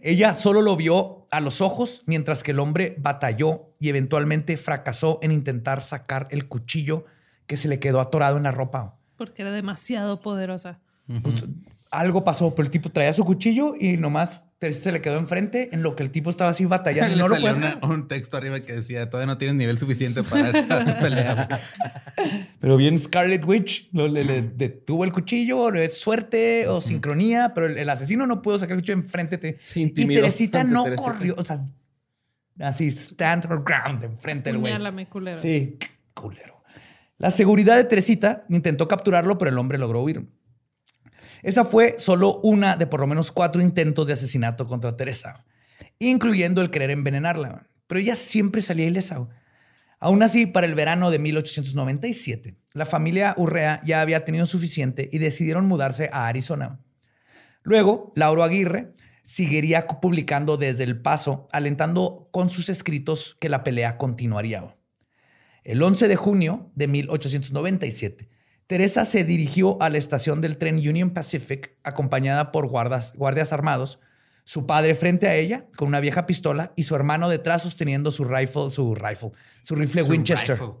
Ella 0.00 0.34
solo 0.34 0.62
lo 0.62 0.76
vio 0.76 1.26
a 1.30 1.40
los 1.40 1.60
ojos 1.60 2.02
mientras 2.06 2.42
que 2.42 2.52
el 2.52 2.60
hombre 2.60 2.96
batalló 2.98 3.74
y 3.80 3.88
eventualmente 3.88 4.56
fracasó 4.56 5.18
en 5.22 5.32
intentar 5.32 5.82
sacar 5.82 6.28
el 6.30 6.48
cuchillo 6.48 7.04
que 7.46 7.56
se 7.56 7.68
le 7.68 7.80
quedó 7.80 8.00
atorado 8.00 8.36
en 8.36 8.44
la 8.44 8.52
ropa. 8.52 8.98
Porque 9.16 9.42
era 9.42 9.50
demasiado 9.50 10.20
poderosa. 10.20 10.80
Pues, 11.22 11.44
algo 11.90 12.22
pasó, 12.24 12.54
pero 12.54 12.64
el 12.66 12.70
tipo 12.70 12.90
traía 12.90 13.12
su 13.12 13.24
cuchillo 13.24 13.74
y 13.78 13.96
nomás 13.96 14.44
Teresa 14.58 14.82
se 14.82 14.92
le 14.92 15.00
quedó 15.00 15.18
enfrente 15.18 15.68
en 15.72 15.82
lo 15.82 15.94
que 15.96 16.02
el 16.02 16.10
tipo 16.10 16.28
estaba 16.30 16.50
así 16.50 16.64
batallando. 16.64 17.14
Le 17.16 17.22
no 17.22 17.28
lo 17.28 17.34
salió 17.36 17.52
puedes 17.54 17.76
una- 17.80 17.94
un 17.94 18.08
texto 18.08 18.36
arriba 18.36 18.60
que 18.60 18.72
decía, 18.72 19.08
todavía 19.08 19.26
no 19.32 19.38
tienes 19.38 19.54
nivel 19.56 19.78
suficiente 19.78 20.22
para 20.24 20.48
esta 20.58 21.00
pelea. 21.00 21.46
güey". 21.48 21.60
Pero 22.60 22.76
bien 22.76 22.98
Scarlet 22.98 23.44
Witch 23.44 23.88
lo- 23.92 24.08
le, 24.08 24.24
le 24.24 24.42
detuvo 24.42 25.04
el 25.04 25.12
cuchillo, 25.12 25.58
o 25.60 25.72
es 25.74 25.98
suerte 25.98 26.66
o 26.68 26.80
sincronía, 26.80 27.52
pero 27.54 27.66
el, 27.68 27.78
el 27.78 27.88
asesino 27.88 28.26
no 28.26 28.42
pudo 28.42 28.58
sacar 28.58 28.76
el 28.76 28.82
cuchillo 28.82 28.98
enfrente. 28.98 29.56
Se 29.60 29.80
y 29.80 29.90
Teresita 29.90 30.64
no 30.64 30.84
Teresita. 30.84 31.10
corrió, 31.12 31.34
o 31.38 31.44
sea, 31.44 31.64
así 32.60 32.88
stand 32.88 33.44
her 33.44 33.60
ground 33.64 34.02
enfrente 34.04 34.50
del 34.50 34.58
güey. 34.58 34.72
Culero. 35.08 35.38
Sí, 35.40 35.78
culero. 36.14 36.62
La 37.18 37.30
seguridad 37.30 37.76
de 37.76 37.84
Teresita 37.84 38.44
intentó 38.48 38.86
capturarlo, 38.88 39.38
pero 39.38 39.50
el 39.50 39.58
hombre 39.58 39.78
logró 39.78 40.02
huir. 40.02 40.26
Esa 41.42 41.64
fue 41.64 41.96
solo 41.98 42.40
una 42.42 42.76
de 42.76 42.86
por 42.86 43.00
lo 43.00 43.06
menos 43.06 43.32
cuatro 43.32 43.62
intentos 43.62 44.06
de 44.06 44.12
asesinato 44.12 44.66
contra 44.66 44.96
Teresa, 44.96 45.44
incluyendo 45.98 46.60
el 46.60 46.70
querer 46.70 46.90
envenenarla. 46.90 47.68
Pero 47.86 48.00
ella 48.00 48.16
siempre 48.16 48.62
salía 48.62 48.86
ilesa. 48.86 49.28
Aún 50.00 50.22
así, 50.22 50.46
para 50.46 50.66
el 50.66 50.74
verano 50.74 51.10
de 51.10 51.18
1897, 51.18 52.56
la 52.72 52.86
familia 52.86 53.34
Urrea 53.36 53.82
ya 53.84 54.00
había 54.00 54.24
tenido 54.24 54.46
suficiente 54.46 55.08
y 55.12 55.18
decidieron 55.18 55.66
mudarse 55.66 56.08
a 56.12 56.28
Arizona. 56.28 56.80
Luego, 57.62 58.12
Lauro 58.14 58.44
Aguirre 58.44 58.92
seguiría 59.22 59.86
publicando 59.86 60.56
desde 60.56 60.84
El 60.84 61.00
Paso, 61.02 61.48
alentando 61.52 62.28
con 62.30 62.48
sus 62.48 62.68
escritos 62.68 63.36
que 63.40 63.48
la 63.48 63.64
pelea 63.64 63.98
continuaría. 63.98 64.76
El 65.64 65.82
11 65.82 66.08
de 66.08 66.16
junio 66.16 66.70
de 66.74 66.88
1897, 66.88 68.28
Teresa 68.68 69.04
se 69.06 69.24
dirigió 69.24 69.80
a 69.82 69.88
la 69.88 69.96
estación 69.98 70.40
del 70.42 70.58
tren 70.58 70.76
Union 70.76 71.10
Pacific 71.10 71.74
acompañada 71.84 72.52
por 72.52 72.68
guardas- 72.68 73.14
guardias 73.16 73.52
armados, 73.54 73.98
su 74.44 74.66
padre 74.66 74.94
frente 74.94 75.26
a 75.26 75.34
ella 75.34 75.64
con 75.76 75.88
una 75.88 76.00
vieja 76.00 76.26
pistola 76.26 76.72
y 76.76 76.82
su 76.82 76.94
hermano 76.94 77.28
detrás 77.30 77.62
sosteniendo 77.62 78.10
su 78.10 78.24
rifle, 78.24 78.70
su 78.70 78.94
rifle, 78.94 79.30
su 79.62 79.74
rifle 79.74 80.04
Su 80.04 80.10
Winchester. 80.10 80.58
rifle. 80.58 80.74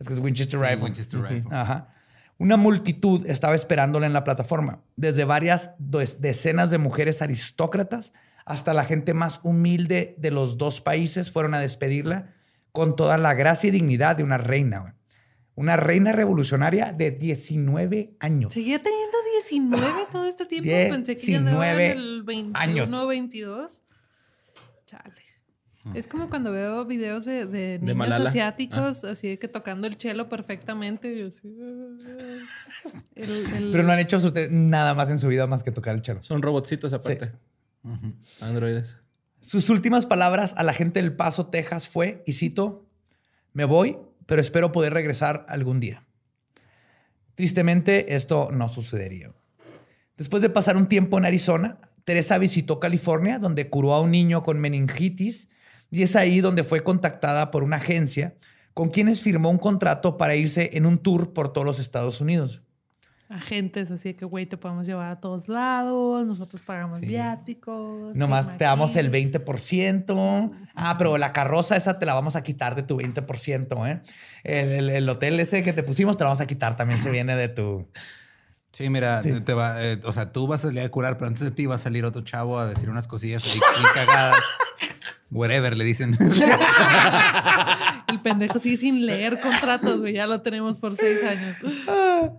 Es 0.00 0.06
que 0.08 0.14
es 0.14 0.20
Winchester 0.20 0.58
Sí, 0.58 0.66
Rifle. 0.66 0.84
Winchester 0.84 1.20
Rifle. 1.22 1.54
Ajá. 1.56 1.94
Una 2.38 2.56
multitud 2.56 3.24
estaba 3.26 3.54
esperándola 3.54 4.06
en 4.06 4.14
la 4.14 4.24
plataforma, 4.24 4.82
desde 4.96 5.24
varias 5.24 5.70
decenas 5.78 6.70
de 6.70 6.78
mujeres 6.78 7.20
aristócratas 7.22 8.14
hasta 8.46 8.72
la 8.74 8.84
gente 8.84 9.12
más 9.14 9.40
humilde 9.42 10.14
de 10.18 10.30
los 10.30 10.56
dos 10.56 10.80
países 10.80 11.30
fueron 11.30 11.52
a 11.54 11.60
despedirla 11.60 12.32
con 12.72 12.96
toda 12.96 13.18
la 13.18 13.34
gracia 13.34 13.68
y 13.68 13.70
dignidad 13.70 14.16
de 14.16 14.24
una 14.24 14.38
reina. 14.38 14.96
Una 15.54 15.76
reina 15.76 16.12
revolucionaria 16.12 16.92
de 16.92 17.10
19 17.10 18.16
años. 18.20 18.52
Seguía 18.52 18.82
teniendo 18.82 19.16
19 19.38 19.86
todo 20.10 20.24
este 20.26 20.46
tiempo. 20.46 20.70
Pensé 20.90 21.14
que 21.16 21.32
ya 21.32 21.38
en 21.38 21.44
19 21.44 21.90
el 21.92 22.22
21, 22.22 22.58
años. 22.58 23.06
22. 23.08 23.82
Chale. 24.86 25.14
Es 25.94 26.06
como 26.06 26.30
cuando 26.30 26.52
veo 26.52 26.84
videos 26.84 27.24
de, 27.24 27.44
de 27.44 27.78
niños 27.80 27.96
Malala. 27.96 28.28
asiáticos, 28.28 29.02
así 29.04 29.28
de 29.30 29.38
que 29.40 29.48
tocando 29.48 29.88
el 29.88 29.96
cello 29.96 30.28
perfectamente. 30.28 31.12
y 31.12 31.22
así, 31.22 31.48
el- 33.16 33.52
el- 33.54 33.70
Pero 33.72 33.82
no 33.82 33.92
han 33.92 33.98
hecho 33.98 34.18
nada 34.50 34.94
más 34.94 35.10
en 35.10 35.18
su 35.18 35.28
vida 35.28 35.46
más 35.46 35.62
que 35.62 35.72
tocar 35.72 35.94
el 35.94 36.02
cello. 36.04 36.22
Son 36.22 36.40
robotcitos 36.40 36.92
aparte. 36.92 37.32
Androides. 38.40 38.96
Sus 39.40 39.68
últimas 39.70 40.06
palabras 40.06 40.54
a 40.56 40.62
la 40.62 40.72
gente 40.72 41.02
del 41.02 41.16
Paso, 41.16 41.46
Texas 41.48 41.88
fue, 41.88 42.22
y 42.26 42.34
cito, 42.34 42.86
me 43.52 43.64
voy, 43.64 43.98
pero 44.26 44.40
espero 44.40 44.72
poder 44.72 44.92
regresar 44.92 45.46
algún 45.48 45.80
día. 45.80 46.04
Tristemente, 47.34 48.14
esto 48.14 48.50
no 48.52 48.68
sucedería. 48.68 49.32
Después 50.16 50.42
de 50.42 50.50
pasar 50.50 50.76
un 50.76 50.86
tiempo 50.86 51.18
en 51.18 51.24
Arizona, 51.24 51.78
Teresa 52.04 52.38
visitó 52.38 52.80
California, 52.80 53.38
donde 53.38 53.70
curó 53.70 53.94
a 53.94 54.00
un 54.00 54.10
niño 54.10 54.42
con 54.42 54.60
meningitis, 54.60 55.48
y 55.90 56.02
es 56.02 56.16
ahí 56.16 56.40
donde 56.40 56.64
fue 56.64 56.82
contactada 56.82 57.50
por 57.50 57.62
una 57.62 57.76
agencia 57.76 58.34
con 58.74 58.88
quienes 58.88 59.20
firmó 59.20 59.50
un 59.50 59.58
contrato 59.58 60.16
para 60.16 60.34
irse 60.34 60.70
en 60.74 60.86
un 60.86 60.98
tour 60.98 61.32
por 61.32 61.52
todos 61.52 61.66
los 61.66 61.78
Estados 61.78 62.20
Unidos. 62.20 62.62
Agentes, 63.32 63.90
así 63.90 64.14
que, 64.14 64.24
güey, 64.24 64.46
te 64.46 64.56
podemos 64.56 64.86
llevar 64.86 65.10
a 65.10 65.20
todos 65.20 65.48
lados, 65.48 66.26
nosotros 66.26 66.62
pagamos 66.62 67.00
viáticos. 67.00 68.14
Nomás 68.16 68.56
te 68.56 68.64
damos 68.64 68.94
el 68.96 69.06
imagínate. 69.06 69.44
20%. 69.44 70.50
Ah, 70.74 70.96
pero 70.98 71.18
la 71.18 71.32
carroza 71.32 71.76
esa 71.76 71.98
te 71.98 72.06
la 72.06 72.14
vamos 72.14 72.36
a 72.36 72.42
quitar 72.42 72.74
de 72.74 72.82
tu 72.82 72.96
20%, 72.98 73.86
¿eh? 73.88 74.00
El, 74.44 74.68
el- 74.72 74.90
el 74.90 75.08
hotel 75.08 75.38
ese 75.40 75.62
que 75.62 75.72
te 75.72 75.82
pusimos 75.82 76.16
te 76.16 76.24
la 76.24 76.28
vamos 76.28 76.40
a 76.40 76.46
quitar. 76.46 76.76
También 76.76 76.98
se 77.00 77.10
viene 77.10 77.34
de 77.36 77.48
tu... 77.48 77.86
Sí, 78.72 78.88
mira, 78.88 79.22
Sí. 79.22 79.32
te 79.42 79.52
va, 79.52 79.84
eh, 79.84 80.00
o 80.04 80.12
sea, 80.12 80.32
tú 80.32 80.46
vas 80.46 80.64
a 80.64 80.68
salir 80.68 80.82
a 80.82 80.88
curar, 80.88 81.18
pero 81.18 81.28
antes 81.28 81.42
de 81.42 81.50
ti 81.50 81.66
va 81.66 81.74
a 81.74 81.78
salir 81.78 82.04
otro 82.06 82.22
chavo 82.22 82.58
a 82.58 82.66
decir 82.66 82.88
unas 82.88 83.06
cosillas 83.06 83.44
ahí 83.44 83.60
cagadas. 83.94 84.40
Whatever, 85.30 85.76
le 85.76 85.84
dicen. 85.84 86.16
El 88.08 88.20
pendejo 88.20 88.58
sigue 88.58 88.76
sin 88.76 89.06
leer 89.06 89.40
contratos, 89.40 90.00
güey. 90.00 90.12
Ya 90.14 90.26
lo 90.26 90.42
tenemos 90.42 90.76
por 90.78 90.94
seis 90.94 91.20
años. 91.22 91.56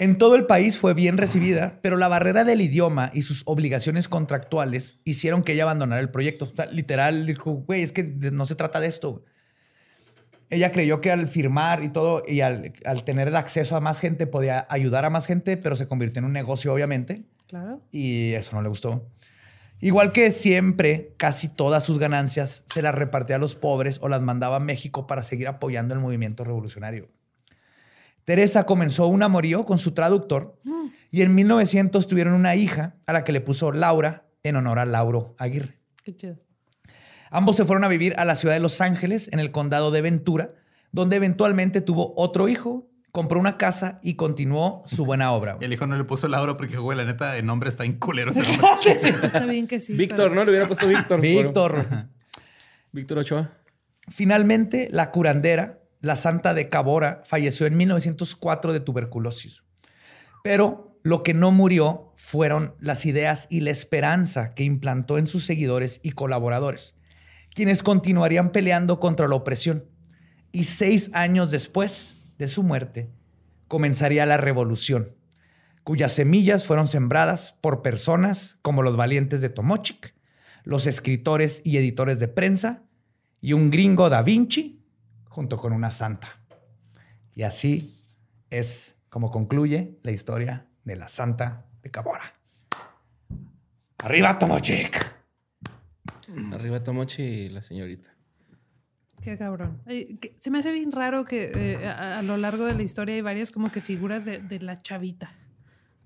En 0.00 0.16
todo 0.16 0.34
el 0.34 0.46
país 0.46 0.78
fue 0.78 0.94
bien 0.94 1.18
recibida, 1.18 1.78
pero 1.82 1.98
la 1.98 2.08
barrera 2.08 2.44
del 2.44 2.62
idioma 2.62 3.10
y 3.12 3.20
sus 3.20 3.42
obligaciones 3.44 4.08
contractuales 4.08 4.98
hicieron 5.04 5.42
que 5.42 5.52
ella 5.52 5.64
abandonara 5.64 6.00
el 6.00 6.08
proyecto. 6.08 6.46
O 6.46 6.48
sea, 6.48 6.64
literal, 6.72 7.26
dijo, 7.26 7.52
güey, 7.52 7.82
es 7.82 7.92
que 7.92 8.02
no 8.02 8.46
se 8.46 8.54
trata 8.54 8.80
de 8.80 8.86
esto. 8.86 9.22
Ella 10.48 10.72
creyó 10.72 11.02
que 11.02 11.12
al 11.12 11.28
firmar 11.28 11.84
y 11.84 11.90
todo, 11.90 12.22
y 12.26 12.40
al, 12.40 12.72
al 12.86 13.04
tener 13.04 13.28
el 13.28 13.36
acceso 13.36 13.76
a 13.76 13.82
más 13.82 14.00
gente, 14.00 14.26
podía 14.26 14.66
ayudar 14.70 15.04
a 15.04 15.10
más 15.10 15.26
gente, 15.26 15.58
pero 15.58 15.76
se 15.76 15.86
convirtió 15.86 16.20
en 16.20 16.24
un 16.24 16.32
negocio, 16.32 16.72
obviamente. 16.72 17.26
Claro. 17.46 17.82
y 17.92 18.32
eso 18.32 18.56
no 18.56 18.62
le 18.62 18.70
gustó. 18.70 19.06
Igual 19.80 20.12
que 20.12 20.30
siempre, 20.30 21.12
casi 21.18 21.48
todas 21.48 21.84
sus 21.84 21.98
ganancias 21.98 22.64
se 22.72 22.80
las 22.80 22.94
repartía 22.94 23.36
a 23.36 23.38
los 23.38 23.54
pobres 23.54 23.98
o 24.00 24.08
las 24.08 24.22
mandaba 24.22 24.56
a 24.56 24.60
México 24.60 25.06
para 25.06 25.22
seguir 25.22 25.46
apoyando 25.46 25.92
el 25.92 26.00
movimiento 26.00 26.42
revolucionario. 26.42 27.10
Teresa 28.24 28.64
comenzó 28.64 29.06
un 29.08 29.22
amorío 29.22 29.64
con 29.64 29.78
su 29.78 29.92
traductor 29.92 30.58
y 31.10 31.22
en 31.22 31.34
1900 31.34 32.06
tuvieron 32.06 32.34
una 32.34 32.54
hija 32.54 32.96
a 33.06 33.12
la 33.12 33.24
que 33.24 33.32
le 33.32 33.40
puso 33.40 33.72
Laura 33.72 34.26
en 34.42 34.56
honor 34.56 34.78
a 34.78 34.86
Lauro 34.86 35.34
Aguirre. 35.38 35.80
Qué 36.04 36.14
chido. 36.14 36.36
Ambos 37.30 37.56
se 37.56 37.64
fueron 37.64 37.84
a 37.84 37.88
vivir 37.88 38.14
a 38.18 38.24
la 38.24 38.34
ciudad 38.36 38.54
de 38.54 38.60
Los 38.60 38.80
Ángeles, 38.80 39.28
en 39.32 39.38
el 39.40 39.50
condado 39.52 39.90
de 39.90 40.02
Ventura, 40.02 40.52
donde 40.92 41.16
eventualmente 41.16 41.80
tuvo 41.80 42.12
otro 42.16 42.48
hijo, 42.48 42.88
compró 43.12 43.38
una 43.40 43.56
casa 43.56 44.00
y 44.02 44.14
continuó 44.14 44.82
su 44.86 45.04
buena 45.04 45.32
obra. 45.32 45.56
Y 45.60 45.64
el 45.66 45.72
hijo 45.72 45.86
no 45.86 45.96
le 45.96 46.04
puso 46.04 46.26
Laura 46.28 46.56
porque, 46.56 46.76
güey, 46.76 46.96
la 46.98 47.04
neta, 47.04 47.36
el 47.36 47.46
nombre 47.46 47.68
está 47.68 47.84
en 47.84 47.94
culero 47.98 48.30
ese 48.32 48.40
nombre. 48.56 49.26
Está 49.26 49.46
bien 49.46 49.66
que 49.66 49.80
sí. 49.80 49.94
Víctor, 49.94 50.30
pero- 50.30 50.34
¿no? 50.34 50.44
Le 50.44 50.50
hubiera 50.50 50.66
puesto 50.66 50.86
Víctor. 50.88 51.18
por- 51.18 51.20
Víctor. 51.20 51.86
Víctor 52.92 53.18
Ochoa. 53.18 53.50
Finalmente, 54.08 54.88
la 54.90 55.10
curandera, 55.12 55.79
la 56.00 56.16
santa 56.16 56.54
de 56.54 56.68
Cabora, 56.68 57.22
falleció 57.24 57.66
en 57.66 57.76
1904 57.76 58.72
de 58.72 58.80
tuberculosis. 58.80 59.62
Pero 60.42 60.98
lo 61.02 61.22
que 61.22 61.34
no 61.34 61.50
murió 61.50 62.12
fueron 62.16 62.74
las 62.80 63.06
ideas 63.06 63.46
y 63.50 63.60
la 63.60 63.70
esperanza 63.70 64.54
que 64.54 64.64
implantó 64.64 65.18
en 65.18 65.26
sus 65.26 65.44
seguidores 65.44 66.00
y 66.02 66.12
colaboradores, 66.12 66.94
quienes 67.54 67.82
continuarían 67.82 68.52
peleando 68.52 69.00
contra 69.00 69.28
la 69.28 69.34
opresión. 69.34 69.84
Y 70.52 70.64
seis 70.64 71.10
años 71.12 71.50
después 71.50 72.34
de 72.38 72.48
su 72.48 72.62
muerte, 72.62 73.10
comenzaría 73.68 74.26
la 74.26 74.36
revolución, 74.36 75.14
cuyas 75.84 76.12
semillas 76.12 76.64
fueron 76.64 76.88
sembradas 76.88 77.54
por 77.60 77.82
personas 77.82 78.58
como 78.62 78.82
los 78.82 78.96
valientes 78.96 79.40
de 79.40 79.48
Tomochic, 79.48 80.14
los 80.64 80.86
escritores 80.86 81.62
y 81.64 81.76
editores 81.76 82.18
de 82.18 82.28
prensa, 82.28 82.82
y 83.40 83.52
un 83.54 83.70
gringo 83.70 84.10
da 84.10 84.22
Vinci 84.22 84.79
junto 85.30 85.56
con 85.56 85.72
una 85.72 85.90
santa. 85.90 86.28
Y 87.34 87.42
así 87.44 87.80
es 88.50 88.96
como 89.08 89.30
concluye 89.30 89.98
la 90.02 90.10
historia 90.10 90.66
de 90.84 90.96
la 90.96 91.08
santa 91.08 91.64
de 91.82 91.90
Cabora. 91.90 92.30
¡Arriba, 93.98 94.38
Tomochic! 94.38 95.14
Arriba 96.52 96.82
Tomochi 96.82 97.22
y 97.22 97.48
la 97.48 97.60
señorita. 97.62 98.10
Qué 99.22 99.36
cabrón. 99.36 99.82
Que- 99.86 100.36
Se 100.40 100.50
me 100.50 100.58
hace 100.58 100.72
bien 100.72 100.92
raro 100.92 101.24
que 101.24 101.50
eh, 101.54 101.86
a, 101.86 102.18
a 102.18 102.22
lo 102.22 102.36
largo 102.36 102.64
de 102.64 102.74
la 102.74 102.82
historia 102.82 103.14
hay 103.14 103.20
varias 103.20 103.52
como 103.52 103.70
que 103.70 103.80
figuras 103.80 104.24
de, 104.24 104.38
de 104.38 104.60
la 104.60 104.80
chavita. 104.82 105.32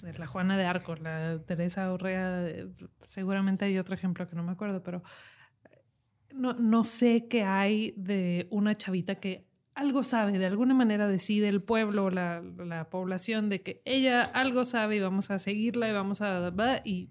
De 0.03 0.13
la 0.19 0.27
Juana 0.27 0.59
de 0.59 0.67
Arcos, 0.67 1.01
la 1.01 1.39
Teresa 1.47 1.93
Urrea. 1.93 2.47
eh, 2.49 2.69
Seguramente 3.07 3.65
hay 3.67 3.79
otro 3.79 3.95
ejemplo 3.95 4.29
que 4.29 4.35
no 4.35 4.43
me 4.43 4.53
acuerdo, 4.53 4.83
pero 4.83 5.03
no, 6.35 6.55
no 6.55 6.85
sé 6.85 7.27
qué 7.29 7.45
hay 7.45 7.95
de 7.97 8.47
una 8.51 8.77
chavita 8.77 9.17
que 9.17 9.47
algo 9.75 10.05
sabe, 10.05 10.39
de 10.39 10.47
alguna 10.47 10.75
manera 10.75 11.09
decide 11.09 11.49
el 11.49 11.61
pueblo, 11.63 12.11
la, 12.11 12.43
la 12.43 12.91
población, 12.91 13.49
de 13.49 13.63
que 13.63 13.83
ella 13.85 14.23
algo 14.23 14.65
sabe 14.65 14.97
y 14.97 15.01
vamos 15.01 15.31
a 15.31 15.39
seguirla 15.39 15.89
y 15.89 15.93
vamos 15.93 16.23
a... 16.23 16.53
Y 16.85 17.11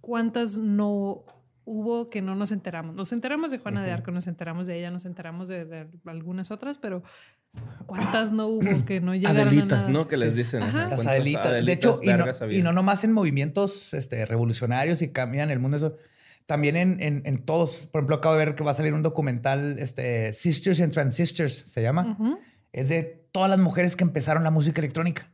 cuántas 0.00 0.58
no 0.58 1.24
hubo 1.64 2.10
que 2.10 2.20
no 2.20 2.34
nos 2.34 2.52
enteramos. 2.52 2.94
Nos 2.94 3.12
enteramos 3.12 3.50
de 3.50 3.58
Juana 3.58 3.82
de 3.82 3.90
Arco, 3.90 4.10
nos 4.10 4.26
enteramos 4.26 4.66
de 4.66 4.78
ella, 4.78 4.90
nos 4.90 5.06
enteramos 5.06 5.48
de, 5.48 5.64
de 5.64 5.86
algunas 6.04 6.50
otras, 6.50 6.76
pero 6.76 7.02
¿cuántas 7.86 8.32
no 8.32 8.48
hubo 8.48 8.84
que 8.84 9.00
no 9.00 9.14
llegaron 9.14 9.48
Adelitas, 9.48 9.72
a 9.72 9.76
nada? 9.76 9.90
¿no? 9.90 10.08
Que 10.08 10.18
les 10.18 10.36
dicen. 10.36 10.62
Ajá. 10.62 10.88
Las 10.88 10.88
¿cuántas 10.88 11.06
Adelitas. 11.06 11.64
De 11.64 11.72
hecho, 11.72 12.00
y 12.02 12.08
no, 12.08 12.52
y 12.52 12.62
no 12.62 12.72
nomás 12.72 13.04
en 13.04 13.12
movimientos 13.12 13.94
este, 13.94 14.26
revolucionarios 14.26 15.00
y 15.00 15.08
cambian 15.08 15.50
el 15.50 15.58
mundo, 15.58 15.78
eso. 15.78 15.96
También 16.46 16.76
en, 16.76 17.02
en- 17.02 17.22
en 17.24 17.44
todos. 17.44 17.86
Por 17.86 18.00
ejemplo, 18.00 18.16
acabo 18.16 18.34
de 18.36 18.44
ver 18.44 18.54
que 18.54 18.62
va 18.64 18.72
a 18.72 18.74
salir 18.74 18.92
un 18.94 19.02
documental, 19.02 19.78
este, 19.78 20.32
Sisters 20.32 20.80
and 20.80 20.92
Transistors 20.92 21.54
se 21.54 21.80
llama. 21.82 22.18
Es 22.72 22.88
de 22.88 23.02
todas 23.32 23.48
las 23.48 23.58
mujeres 23.58 23.96
que 23.96 24.04
empezaron 24.04 24.44
la 24.44 24.50
música 24.50 24.80
electrónica, 24.80 25.32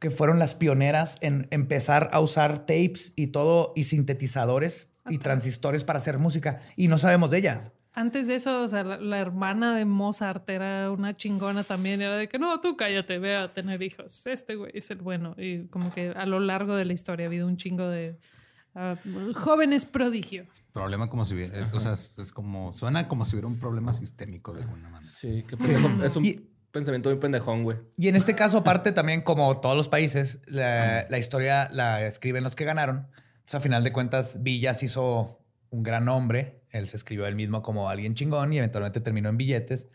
que 0.00 0.10
fueron 0.10 0.38
las 0.38 0.54
pioneras 0.54 1.16
en 1.20 1.48
empezar 1.50 2.08
a 2.12 2.20
usar 2.20 2.60
tapes 2.60 3.12
y 3.16 3.28
todo, 3.28 3.72
y 3.74 3.84
sintetizadores 3.84 4.88
y 5.10 5.18
transistores 5.18 5.84
para 5.84 5.96
hacer 5.96 6.18
música. 6.18 6.60
Y 6.76 6.88
no 6.88 6.98
sabemos 6.98 7.30
de 7.30 7.38
ellas. 7.38 7.72
Antes 7.94 8.28
de 8.28 8.36
eso, 8.36 8.62
o 8.62 8.68
sea, 8.68 8.84
la, 8.84 8.98
la 8.98 9.18
hermana 9.18 9.76
de 9.76 9.84
Mozart 9.84 10.48
era 10.50 10.90
una 10.92 11.16
chingona 11.16 11.64
también. 11.64 12.00
Era 12.00 12.16
de 12.16 12.28
que 12.28 12.38
no, 12.38 12.60
tú 12.60 12.76
cállate, 12.76 13.18
ve 13.18 13.34
a 13.34 13.52
tener 13.52 13.82
hijos. 13.82 14.24
Este 14.26 14.54
güey 14.54 14.70
es 14.74 14.90
el 14.92 14.98
bueno. 14.98 15.34
Y 15.36 15.64
como 15.66 15.92
que 15.92 16.10
a 16.10 16.24
lo 16.26 16.38
largo 16.38 16.76
de 16.76 16.84
la 16.84 16.92
historia 16.92 17.26
ha 17.26 17.28
habido 17.28 17.48
un 17.48 17.56
chingo 17.56 17.88
de 17.88 18.16
ah, 18.74 18.96
jóvenes 19.34 19.84
prodigios. 19.86 20.46
Problema 20.72 21.08
como 21.08 21.24
si 21.24 21.34
hubiera, 21.34 21.58
es, 21.58 21.72
o 21.72 21.80
sea, 21.80 21.92
es, 21.94 22.16
es 22.18 22.32
como, 22.32 22.72
suena 22.72 23.08
como 23.08 23.24
si 23.24 23.36
hubiera 23.36 23.48
un 23.48 23.58
problema 23.58 23.92
sistémico 23.92 24.52
de 24.54 24.62
alguna 24.62 24.88
manera. 24.88 25.10
Sí, 25.12 25.44
qué 25.48 25.56
pendejo. 25.56 26.02
Es 26.04 26.16
un 26.16 26.24
Y- 26.24 26.48
pensamiento 26.70 27.08
muy 27.10 27.18
pendejón, 27.18 27.64
güey. 27.64 27.78
Y 27.96 28.08
en 28.08 28.16
este 28.16 28.34
caso, 28.34 28.58
aparte, 28.58 28.92
también 28.92 29.22
como 29.22 29.60
todos 29.60 29.76
los 29.76 29.88
países, 29.88 30.40
la, 30.46 31.06
la 31.08 31.18
historia 31.18 31.68
la 31.72 32.04
escriben 32.06 32.44
los 32.44 32.54
que 32.54 32.64
ganaron. 32.64 33.08
Entonces, 33.34 33.54
a 33.54 33.60
final 33.60 33.82
de 33.84 33.92
cuentas, 33.92 34.42
Villas 34.42 34.82
hizo 34.82 35.40
un 35.70 35.82
gran 35.82 36.04
nombre. 36.04 36.62
Él 36.70 36.86
se 36.86 36.96
escribió 36.98 37.26
él 37.26 37.34
mismo 37.34 37.62
como 37.62 37.88
alguien 37.88 38.14
chingón 38.14 38.52
y 38.52 38.58
eventualmente 38.58 39.00
terminó 39.00 39.28
en 39.30 39.38
billetes. 39.38 39.86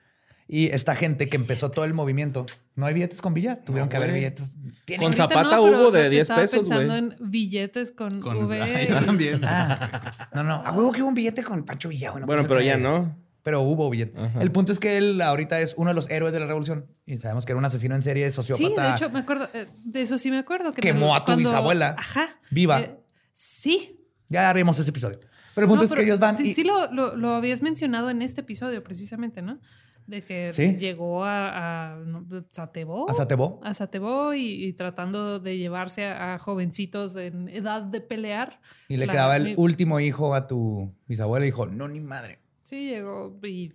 Y 0.47 0.67
esta 0.67 0.95
gente 0.95 1.29
que 1.29 1.37
empezó 1.37 1.71
todo 1.71 1.85
el 1.85 1.93
movimiento, 1.93 2.45
no 2.75 2.85
hay 2.85 2.93
billetes 2.93 3.21
con 3.21 3.33
Villa, 3.33 3.63
tuvieron 3.63 3.87
No, 3.87 3.89
que 3.89 3.97
haber 3.97 4.11
billetes. 4.13 4.51
Con 4.99 5.13
Zapata 5.13 5.61
hubo 5.61 5.89
de 5.91 6.09
10 6.09 6.21
estaba 6.23 6.41
pesos, 6.41 6.65
güey. 6.67 6.79
pensando 6.87 6.95
en 6.95 7.31
billetes 7.31 7.91
con, 7.91 8.19
Con 8.19 8.43
V. 8.45 8.61
Ay, 8.61 8.87
y- 8.89 9.05
también. 9.05 9.41
Ah, 9.45 10.29
no, 10.33 10.43
no, 10.43 10.55
a 10.55 10.71
huevo 10.73 10.91
que 10.91 11.01
hubo 11.01 11.07
un 11.09 11.15
billete 11.15 11.43
con 11.43 11.63
Pancho 11.63 11.89
Villa. 11.89 12.11
güey, 12.11 12.21
no 12.21 12.27
bueno, 12.27 12.43
puede 12.45 12.59
pero 12.59 12.61
ya 12.67 12.77
no. 12.77 13.15
Pero 13.41 13.61
hubo 13.61 13.89
billete. 13.89 14.17
Ajá. 14.19 14.41
El 14.41 14.51
punto 14.51 14.71
es 14.71 14.79
que 14.79 14.97
él 14.97 15.21
ahorita 15.21 15.59
es 15.59 15.73
uno 15.77 15.89
de 15.89 15.93
los 15.93 16.09
héroes 16.09 16.33
de 16.33 16.39
la 16.39 16.45
revolución 16.45 16.85
y 17.05 17.17
sabemos 17.17 17.45
que 17.45 17.51
era 17.51 17.59
un 17.59 17.65
asesino 17.65 17.93
en 17.95 18.01
serie, 18.01 18.29
sociópata. 18.31 18.65
Sí, 18.67 18.81
de 18.81 18.89
hecho, 18.95 19.09
me 19.13 19.19
acuerdo, 19.19 19.49
eh, 19.53 19.67
de 19.83 20.01
eso 20.01 20.17
sí 20.17 20.29
me 20.31 20.37
acuerdo. 20.39 20.73
Que 20.73 20.81
Quemó 20.81 21.13
a 21.15 21.25
tu 21.25 21.35
bisabuela. 21.35 21.95
Ajá. 21.97 22.37
Viva. 22.51 22.79
Eh, 22.81 22.97
sí. 23.33 23.99
Ya 24.29 24.49
haremos 24.49 24.79
ese 24.79 24.89
episodio. 24.91 25.19
Pero 25.55 25.65
el 25.65 25.69
punto 25.69 25.83
No, 25.85 25.89
es 25.89 25.93
que 25.93 26.03
ellos 26.03 26.19
van 26.19 26.37
Sí, 26.37 26.51
y- 26.51 26.53
sí 26.53 26.63
lo, 26.63 26.91
lo- 26.91 27.15
lo 27.15 27.35
habías 27.35 27.61
mencionado 27.61 28.09
en 28.09 28.21
este 28.21 28.41
episodio, 28.41 28.81
precisamente, 28.83 29.41
¿no? 29.41 29.59
De 30.07 30.21
que 30.21 30.49
Sí. 30.49 30.75
llegó 30.77 31.23
a, 31.23 31.93
a 31.95 32.03
Satebó. 32.51 33.09
a 33.09 33.13
Satebó. 33.13 33.59
a 33.63 33.73
Satebó 33.73 34.33
y, 34.33 34.65
y 34.65 34.73
tratando 34.73 35.39
de 35.39 35.57
llevarse 35.57 36.05
a, 36.05 36.33
a 36.35 36.39
jovencitos 36.39 37.15
en 37.15 37.47
edad 37.49 37.81
de 37.83 38.01
pelear. 38.01 38.59
Y 38.89 38.97
le 38.97 39.07
quedaba 39.07 39.37
el 39.37 39.55
último 39.57 39.99
hijo 39.99 40.35
a 40.35 40.47
tu 40.47 40.93
bisabuela 41.07 41.45
y 41.45 41.49
dijo, 41.49 41.65
no, 41.67 41.87
ni 41.87 41.99
madre. 41.99 42.39
Sí, 42.63 42.89
llegó 42.89 43.37
y 43.43 43.73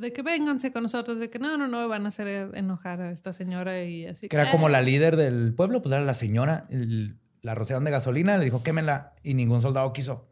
de 0.00 0.12
que 0.12 0.22
vénganse 0.22 0.72
con 0.72 0.82
nosotros, 0.84 1.18
de 1.18 1.28
que 1.30 1.38
no, 1.38 1.56
no, 1.58 1.68
no, 1.68 1.86
van 1.88 2.06
a 2.06 2.08
hacer 2.08 2.50
enojar 2.54 3.00
a 3.02 3.10
esta 3.10 3.32
señora 3.32 3.84
y 3.84 4.06
así. 4.06 4.28
Que 4.28 4.36
era 4.36 4.50
como 4.50 4.68
la 4.70 4.80
líder 4.80 5.16
del 5.16 5.54
pueblo, 5.54 5.82
pues 5.82 5.92
era 5.94 6.02
la 6.02 6.14
señora, 6.14 6.66
el- 6.70 7.18
la 7.42 7.54
rociaron 7.54 7.84
de 7.84 7.90
gasolina, 7.90 8.38
le 8.38 8.44
dijo, 8.44 8.62
quémela, 8.62 9.14
y 9.22 9.34
ningún 9.34 9.60
soldado 9.60 9.92
quiso. 9.92 10.31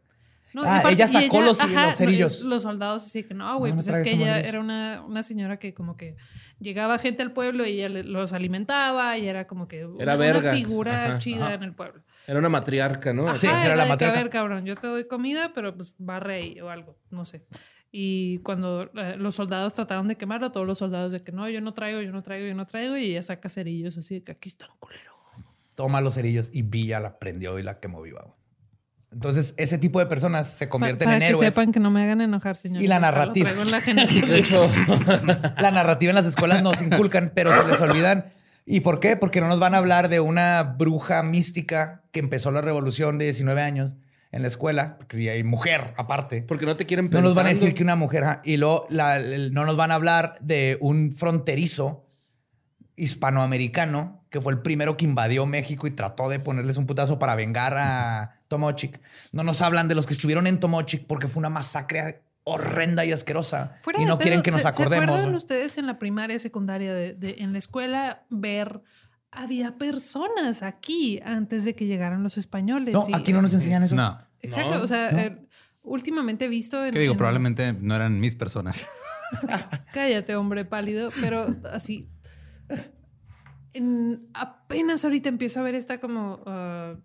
No, 0.53 0.63
Ah, 0.63 0.79
aparte- 0.79 0.93
ella 0.95 1.07
sacó 1.07 1.41
los- 1.41 1.61
ajá, 1.61 1.85
los 1.87 1.95
cerillos. 1.95 2.41
los 2.41 2.63
soldados 2.63 3.05
así 3.05 3.23
que 3.23 3.33
no, 3.33 3.57
güey, 3.57 3.71
No, 3.71 3.77
no 3.77 3.83
pues 3.83 3.97
es 3.97 4.03
que 4.03 4.11
ella 4.15 4.39
era 4.41 4.59
una, 4.59 5.01
una 5.07 5.23
señora 5.23 5.57
que 5.59 5.73
como 5.73 5.95
que 5.95 6.15
llegaba 6.59 6.97
gente 6.97 7.23
al 7.23 7.31
pueblo 7.31 7.65
y 7.65 7.81
ella 7.81 7.89
los 8.03 8.33
alimentaba 8.33 9.17
y 9.17 9.27
era 9.27 9.47
como 9.47 9.67
que 9.67 9.85
una, 9.85 10.03
Era 10.03 10.15
una 10.15 10.51
figura 10.51 11.05
Ajá, 11.05 11.19
chida 11.19 11.45
ajá. 11.47 11.53
en 11.55 11.63
el 11.63 11.73
pueblo. 11.73 12.03
Era 12.27 12.39
una 12.39 12.49
matriarca, 12.49 13.13
¿no? 13.13 13.27
Ajá, 13.29 13.37
Sí, 13.37 13.47
era 13.47 13.65
era, 13.65 13.75
la 13.75 13.83
de 13.83 13.87
que, 13.87 13.91
a 13.91 13.93
matriarca. 13.93 14.19
ver, 14.19 14.29
cabrón, 14.29 14.65
yo 14.65 14.75
te 14.75 14.87
doy 14.87 15.07
comida, 15.07 15.51
pero 15.55 15.75
pues 15.75 15.95
barre 15.97 16.35
ahí 16.35 16.59
o 16.61 16.69
algo, 16.69 16.97
no 17.09 17.25
sé. 17.25 17.45
Y 17.93 18.37
cuando 18.39 18.89
eh, 18.95 19.15
los 19.17 19.35
soldados 19.35 19.73
trataron 19.73 20.07
de 20.07 20.15
quemarlo, 20.17 20.51
todos 20.51 20.65
los 20.67 20.77
soldados 20.77 21.11
de 21.11 21.19
que 21.21 21.31
no, 21.31 21.49
yo 21.49 21.59
no 21.61 21.73
traigo, 21.73 22.01
yo 22.01 22.11
no 22.11 22.21
traigo, 22.21 22.47
yo 22.47 22.55
no 22.55 22.65
traigo, 22.65 22.95
y 22.97 23.11
ella 23.11 23.23
saca 23.23 23.49
cerillos 23.49 23.97
así 23.97 24.15
de 24.15 24.23
que 24.23 24.31
aquí 24.33 24.47
están, 24.49 24.69
culero. 24.79 25.11
Toma 25.75 25.99
los 26.01 26.13
cerillos 26.15 26.49
y 26.53 26.61
Villa 26.61 26.99
la 26.99 27.17
prendió 27.19 27.57
y 27.57 27.63
la 27.63 27.79
quemó 27.79 28.01
viva. 28.01 28.35
Entonces, 29.11 29.53
ese 29.57 29.77
tipo 29.77 29.99
de 29.99 30.05
personas 30.05 30.47
se 30.47 30.67
Pa- 30.67 30.71
convierten 30.71 31.05
para 31.05 31.15
en 31.15 31.19
que 31.21 31.27
héroes. 31.27 31.53
sepan 31.53 31.71
que 31.73 31.79
no 31.81 31.91
me 31.91 32.01
hagan 32.03 32.21
enojar, 32.21 32.55
señor. 32.55 32.81
Y 32.81 32.87
la 32.87 32.99
narrativa. 32.99 33.49
La 33.69 33.81
genética. 33.81 34.25
De 34.27 34.39
hecho, 34.39 34.69
La 35.59 35.71
narrativa 35.71 36.11
en 36.11 36.15
las 36.15 36.25
escuelas 36.25 36.63
nos 36.63 36.81
inculcan, 36.81 37.31
pero 37.35 37.51
se 37.61 37.67
les 37.67 37.81
olvidan. 37.81 38.25
¿Y 38.65 38.79
por 38.81 38.99
qué? 39.01 39.17
Porque 39.17 39.41
no 39.41 39.47
nos 39.47 39.59
van 39.59 39.73
a 39.73 39.79
hablar 39.79 40.07
de 40.07 40.19
una 40.21 40.63
bruja 40.63 41.23
mística 41.23 42.03
que 42.11 42.19
empezó 42.21 42.51
la 42.51 42.61
revolución 42.61 43.17
de 43.17 43.25
19 43.25 43.61
años 43.61 43.91
en 44.31 44.43
la 44.43 44.47
escuela, 44.47 44.95
porque 44.97 45.17
si 45.17 45.27
hay 45.27 45.43
mujer 45.43 45.93
aparte. 45.97 46.43
porque 46.43 46.65
no 46.65 46.77
te 46.77 46.85
quieren 46.85 47.05
No 47.05 47.09
pensando. 47.09 47.29
nos 47.29 47.35
van 47.35 47.47
a 47.47 47.49
decir 47.49 47.73
que 47.73 47.83
una 47.83 47.97
mujer, 47.97 48.23
y 48.45 48.55
luego 48.55 48.85
la- 48.89 49.17
el- 49.17 49.51
no 49.53 49.65
nos 49.65 49.75
van 49.75 49.91
a 49.91 49.95
hablar 49.95 50.37
de 50.39 50.77
un 50.79 51.11
fronterizo 51.11 52.05
hispanoamericano 52.95 54.23
que 54.29 54.39
fue 54.39 54.53
el 54.53 54.61
primero 54.61 54.95
que 54.95 55.03
invadió 55.05 55.45
México 55.45 55.87
y 55.87 55.91
trató 55.91 56.29
de 56.29 56.39
ponerles 56.39 56.77
un 56.77 56.85
putazo 56.85 57.19
para 57.19 57.35
vengar 57.35 57.73
a 57.77 58.37
Tomochic. 58.51 58.99
No 59.31 59.43
nos 59.43 59.61
hablan 59.63 59.87
de 59.87 59.95
los 59.95 60.05
que 60.05 60.13
estuvieron 60.13 60.45
en 60.45 60.59
Tomochic 60.59 61.07
porque 61.07 61.27
fue 61.27 61.39
una 61.39 61.49
masacre 61.49 62.21
horrenda 62.43 63.05
y 63.05 63.11
asquerosa. 63.11 63.77
Fuera 63.81 64.01
y 64.01 64.05
no 64.05 64.17
quieren 64.19 64.41
que 64.43 64.51
nos 64.51 64.61
¿se- 64.61 64.71
¿Se 64.71 64.81
acordemos. 64.83 65.09
acuerdan 65.09 65.33
ustedes 65.35 65.77
en 65.77 65.87
la 65.87 65.97
primaria, 65.99 66.37
secundaria, 66.39 66.93
de, 66.93 67.13
de- 67.13 67.35
en 67.39 67.53
la 67.53 67.59
escuela, 67.59 68.25
ver 68.29 68.81
había 69.31 69.77
personas 69.77 70.61
aquí 70.63 71.21
antes 71.23 71.63
de 71.65 71.73
que 71.75 71.85
llegaran 71.85 72.21
los 72.23 72.37
españoles? 72.37 72.93
No, 72.93 73.05
y- 73.07 73.13
aquí 73.13 73.31
no 73.33 73.41
nos 73.41 73.53
enseñan 73.53 73.83
eso. 73.83 73.95
No. 73.95 74.19
Exacto, 74.41 74.77
No, 74.77 74.83
o 74.83 74.87
sea, 74.87 75.11
no. 75.11 75.19
eh, 75.19 75.47
últimamente 75.83 76.45
he 76.45 76.49
visto 76.49 76.83
en... 76.85 76.91
¿Qué 76.93 76.99
digo? 76.99 77.13
en- 77.13 77.17
Probablemente 77.17 77.73
no 77.73 77.95
eran 77.95 78.19
mis 78.19 78.35
personas. 78.35 78.87
Cállate, 79.93 80.35
hombre 80.35 80.65
pálido, 80.65 81.09
pero 81.21 81.55
así... 81.71 82.09
en- 83.73 84.27
apenas 84.33 85.05
ahorita 85.05 85.29
empiezo 85.29 85.59
a 85.59 85.63
ver 85.63 85.75
esta 85.75 85.99
como 85.99 86.41
ah, 86.45 86.95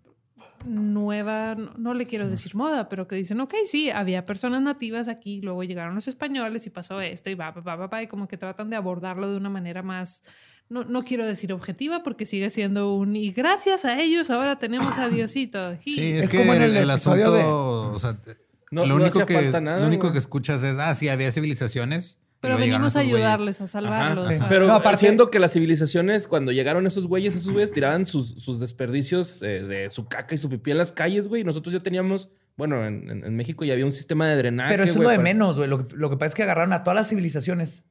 nueva, 0.65 1.55
no, 1.55 1.71
no 1.77 1.93
le 1.93 2.05
quiero 2.07 2.27
decir 2.27 2.55
moda, 2.55 2.89
pero 2.89 3.07
que 3.07 3.15
dicen, 3.15 3.39
ok, 3.39 3.53
sí, 3.65 3.89
había 3.89 4.25
personas 4.25 4.61
nativas 4.61 5.07
aquí, 5.07 5.41
luego 5.41 5.63
llegaron 5.63 5.95
los 5.95 6.07
españoles 6.07 6.65
y 6.67 6.69
pasó 6.69 6.99
esto 7.01 7.29
y 7.29 7.35
va, 7.35 7.51
va, 7.51 7.75
va, 7.75 7.87
va, 7.87 8.03
y 8.03 8.07
como 8.07 8.27
que 8.27 8.37
tratan 8.37 8.69
de 8.69 8.75
abordarlo 8.75 9.29
de 9.31 9.37
una 9.37 9.49
manera 9.49 9.83
más, 9.83 10.23
no, 10.69 10.83
no 10.83 11.03
quiero 11.03 11.25
decir 11.25 11.53
objetiva 11.53 12.03
porque 12.03 12.25
sigue 12.25 12.49
siendo 12.49 12.93
un, 12.95 13.15
y 13.15 13.31
gracias 13.31 13.85
a 13.85 13.99
ellos 13.99 14.29
ahora 14.29 14.57
tenemos 14.59 14.97
a 14.97 15.09
Diosito. 15.09 15.77
Sí, 15.83 16.11
es, 16.11 16.23
Es 16.23 16.29
que 16.29 16.37
como 16.39 16.53
en 16.53 16.61
el, 16.63 16.71
el 16.71 16.77
el 16.83 16.89
episodio 16.89 17.23
asunto, 17.25 17.37
de- 17.37 17.95
o 17.95 17.99
sea, 17.99 18.19
te- 18.19 18.35
No- 18.71 18.85
lo 18.85 18.95
único 18.95 19.25
que 19.25 19.51
nada, 19.61 19.79
lo 19.79 19.87
único 19.87 20.11
que 20.11 20.17
escuchas 20.17 20.63
es, 20.63 20.77
ah, 20.77 20.93
sí, 20.95 21.07
había 21.09 21.31
civilizaciones. 21.31 22.19
Pero 22.39 22.53
llegaron 22.55 22.71
venimos 22.71 22.95
a 22.95 22.99
estos 22.99 23.11
güeyes. 23.11 23.27
ayudarles, 23.27 23.61
a 23.61 23.67
salvarlos. 23.67 24.29
Ajá. 24.31 24.45
a- 24.45 24.49
Pero 24.49 24.67
No, 24.67 24.75
aparte- 24.75 24.99
siendo 24.99 25.29
que 25.31 25.39
las 25.39 25.53
civilizaciones, 25.53 26.27
cuando 26.27 26.51
llegaron 26.51 26.85
esos 26.87 27.07
güeyes, 27.07 27.35
esos 27.35 27.51
güeyes 27.51 27.71
tiraban 27.71 28.05
sus, 28.05 28.35
sus 28.43 28.59
desperdicios 28.59 29.41
eh, 29.41 29.63
de 29.63 29.89
su 29.89 30.05
caca 30.07 30.35
y 30.35 30.37
su 30.37 30.49
pipí 30.49 30.71
en 30.71 30.77
las 30.77 30.91
calles, 30.91 31.27
güey. 31.27 31.41
y 31.41 31.45
Nosotros 31.45 31.73
ya 31.73 31.79
teníamos, 31.81 32.29
bueno, 32.55 32.85
en, 32.85 33.09
en- 33.09 33.23
en 33.25 33.35
México 33.35 33.65
ya 33.65 33.73
había 33.73 33.85
un 33.85 33.93
sistema 33.93 34.27
de 34.27 34.35
drenaje. 34.37 34.71
Pero 34.71 34.83
eso 34.83 34.93
es 34.93 34.97
lo 34.97 35.09
de 35.09 35.15
para- 35.15 35.23
menos, 35.23 35.57
güey. 35.57 35.69
Lo, 35.69 35.87
que- 35.87 35.95
lo 35.95 36.09
que 36.09 36.17
pasa 36.17 36.27
es 36.29 36.35
que 36.35 36.43
agarraron 36.43 36.73
a 36.73 36.83
todas 36.83 36.95
las 36.95 37.09
civilizaciones 37.09 37.83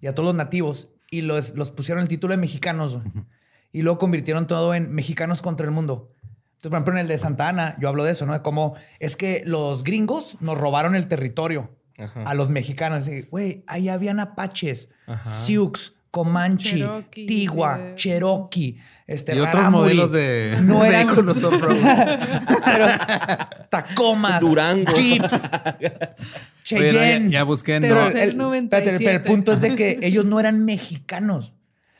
y 0.00 0.06
a 0.06 0.14
todos 0.14 0.26
los 0.28 0.34
nativos 0.34 0.88
y 1.10 1.20
los, 1.22 1.54
los 1.54 1.70
pusieron 1.72 2.02
el 2.02 2.08
título 2.08 2.32
de 2.32 2.38
mexicanos. 2.38 2.94
güey. 2.94 3.04
Y 3.72 3.82
luego 3.82 3.98
convirtieron 3.98 4.46
todo 4.46 4.74
en 4.74 4.92
mexicanos 4.92 5.42
contra 5.42 5.64
el 5.66 5.72
mundo. 5.72 6.12
Entonces, 6.22 6.70
por 6.70 6.72
ejemplo, 6.78 6.92
en 6.94 6.98
el 7.00 7.08
de 7.08 7.18
Santa 7.18 7.48
Ana, 7.48 7.76
yo 7.80 7.88
hablo 7.88 8.04
de 8.04 8.12
eso, 8.12 8.26
¿no? 8.26 8.32
De 8.32 8.42
cómo 8.42 8.74
es 8.98 9.16
que 9.16 9.42
los 9.46 9.82
gringos 9.84 10.36
nos 10.40 10.58
robaron 10.58 10.94
el 10.94 11.06
territorio 11.08 11.70
Ajá. 12.00 12.22
a 12.24 12.34
los 12.34 12.50
mexicanos. 12.50 13.08
Y, 13.08 13.22
Güey, 13.22 13.64
ahí 13.66 13.88
habían 13.88 14.20
apaches, 14.20 14.88
Ajá. 15.06 15.28
Sioux, 15.30 15.72
Comanche, 16.10 16.78
Cherokee, 16.78 17.26
Tigua. 17.26 17.80
Cherokee, 17.94 18.78
este, 19.06 19.36
Y 19.36 19.40
otros 19.40 19.70
modelos 19.70 20.10
de 20.12 20.56
No 20.62 20.84
eran- 20.84 21.06
vehículos 21.06 21.38
Tacomas, 23.70 24.40
Durango. 24.40 24.92
Jeeps, 24.94 25.50
Cheyenne. 26.64 27.30
ya, 27.30 27.38
ya 27.38 27.44
busqué 27.44 27.76
en 27.76 27.82
Pero 27.82 28.00
el 28.00 28.06
espérate, 28.08 28.20
pero 28.20 28.30
el 28.32 28.38
97. 28.38 29.20
punto 29.20 29.52
es 29.52 29.60
de 29.60 29.74
que 29.74 29.98
ellos 30.02 30.24
no 30.24 30.40
eran 30.40 30.64
mexicanos. 30.64 31.52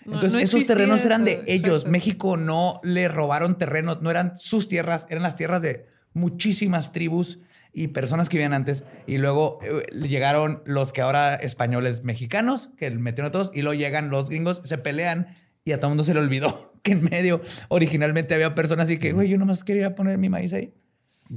No- 0.05 0.15
Entonces, 0.15 0.33
no 0.35 0.39
esos 0.41 0.67
terrenos 0.67 1.05
eran 1.05 1.25
de 1.25 1.43
ellos. 1.47 1.77
exacto. 1.83 1.91
México 1.91 2.37
no 2.37 2.81
le 2.83 3.09
robaron 3.09 3.59
terrenos, 3.59 4.03
no 4.03 4.11
eran 4.11 4.37
sus 4.37 4.67
tierras, 4.69 5.07
eran 5.11 5.23
las 5.23 5.37
tierras 5.37 5.63
de 5.63 5.87
muchísimas 6.15 6.93
tribus 6.93 7.39
y 7.73 7.89
personas 7.89 8.29
que 8.29 8.37
vivían 8.39 8.53
antes. 8.53 8.85
Y 9.07 9.19
luego 9.19 9.59
eh, 9.63 9.85
llegaron 10.09 10.63
los 10.67 10.93
que 10.93 11.01
ahora 11.03 11.35
españoles 11.35 12.03
mexicanos, 12.05 12.71
que 12.77 12.91
metieron 12.91 13.29
a 13.29 13.33
todos, 13.33 13.51
y 13.55 13.63
luego 13.63 13.79
llegan 13.79 14.11
los 14.11 14.29
gringos, 14.29 14.63
se 14.65 14.79
pelean 14.79 15.37
y 15.65 15.73
a 15.73 15.77
todo 15.79 15.87
el 15.89 15.91
mundo 15.91 16.05
se 16.05 16.15
le 16.15 16.21
olvidó 16.21 16.75
que 16.83 16.93
en 16.93 17.05
medio 17.05 17.41
originalmente 17.69 18.35
había 18.35 18.55
personas 18.55 18.85
así 18.85 18.99
que, 18.99 19.13
güey, 19.13 19.29
yo 19.29 19.39
nomás 19.39 19.63
quería 19.65 19.95
poner 19.95 20.19
mi 20.19 20.29
maíz 20.29 20.53
ahí 20.53 20.73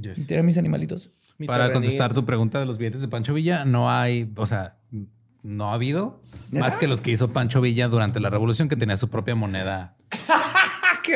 Yes. 0.00 0.18
y 0.18 0.24
tirar 0.24 0.42
mis 0.42 0.58
animalitos. 0.58 1.10
Mi 1.38 1.46
Para 1.46 1.72
contestar 1.72 2.12
tu 2.14 2.24
pregunta 2.24 2.58
de 2.58 2.66
los 2.66 2.78
billetes 2.78 3.00
de 3.00 3.06
Pancho 3.06 3.32
Villa, 3.32 3.64
no 3.64 3.92
hay, 3.92 4.32
o 4.36 4.46
sea, 4.46 4.78
no 5.44 5.70
ha 5.70 5.74
habido 5.74 6.20
más 6.50 6.76
que 6.78 6.88
los 6.88 7.00
que 7.00 7.12
hizo 7.12 7.28
Pancho 7.30 7.60
Villa 7.60 7.86
durante 7.86 8.18
la 8.18 8.28
revolución, 8.28 8.68
que 8.68 8.74
tenía 8.74 8.96
su 8.96 9.08
propia 9.08 9.36
moneda, 9.36 9.96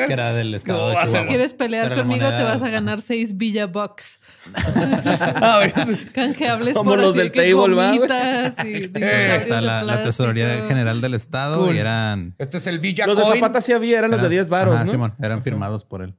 que 0.07 0.13
era 0.13 0.33
del 0.33 0.55
estado 0.55 0.93
No, 0.93 0.99
de 1.01 1.05
Chihuahua. 1.07 1.27
¿Quieres 1.29 1.53
pelear 1.55 1.95
conmigo? 1.95 2.29
Te 2.29 2.43
vas 2.45 2.63
a 2.63 2.69
ganar 2.69 3.01
seis 3.01 3.37
Villa 3.37 3.67
Bucks. 3.67 4.21
A 4.55 5.59
ver, 5.59 5.73
Canjeables 6.13 6.75
Como 6.75 6.91
por 6.91 6.99
los 7.01 7.11
así 7.11 7.19
del 7.19 7.33
que 7.33 7.53
table, 7.53 7.75
gomitas 7.75 8.59
y 8.65 8.69
dinosaurios 8.89 9.43
Está 9.43 9.57
de 9.57 9.63
la, 9.63 9.83
la 9.83 10.03
tesorería 10.03 10.67
general 10.69 11.01
del 11.01 11.15
estado 11.15 11.65
Cool. 11.65 11.75
y 11.77 11.79
eran. 11.79 12.35
Este 12.39 12.59
es 12.59 12.67
el 12.67 12.79
Villa 12.79 13.07
Los 13.07 13.19
de. 13.19 13.25
Zapata 13.25 13.61
sí 13.61 13.73
había, 13.73 13.99
eran 13.99 14.11
los 14.11 14.21
de 14.21 14.27
eran- 14.27 14.31
10 14.31 14.49
varos, 14.49 14.75
Ajá, 14.77 14.85
¿no? 14.85 14.91
Simón, 14.91 15.15
eran 15.21 15.43
firmados 15.43 15.85
por 15.85 16.03
él. 16.03 16.15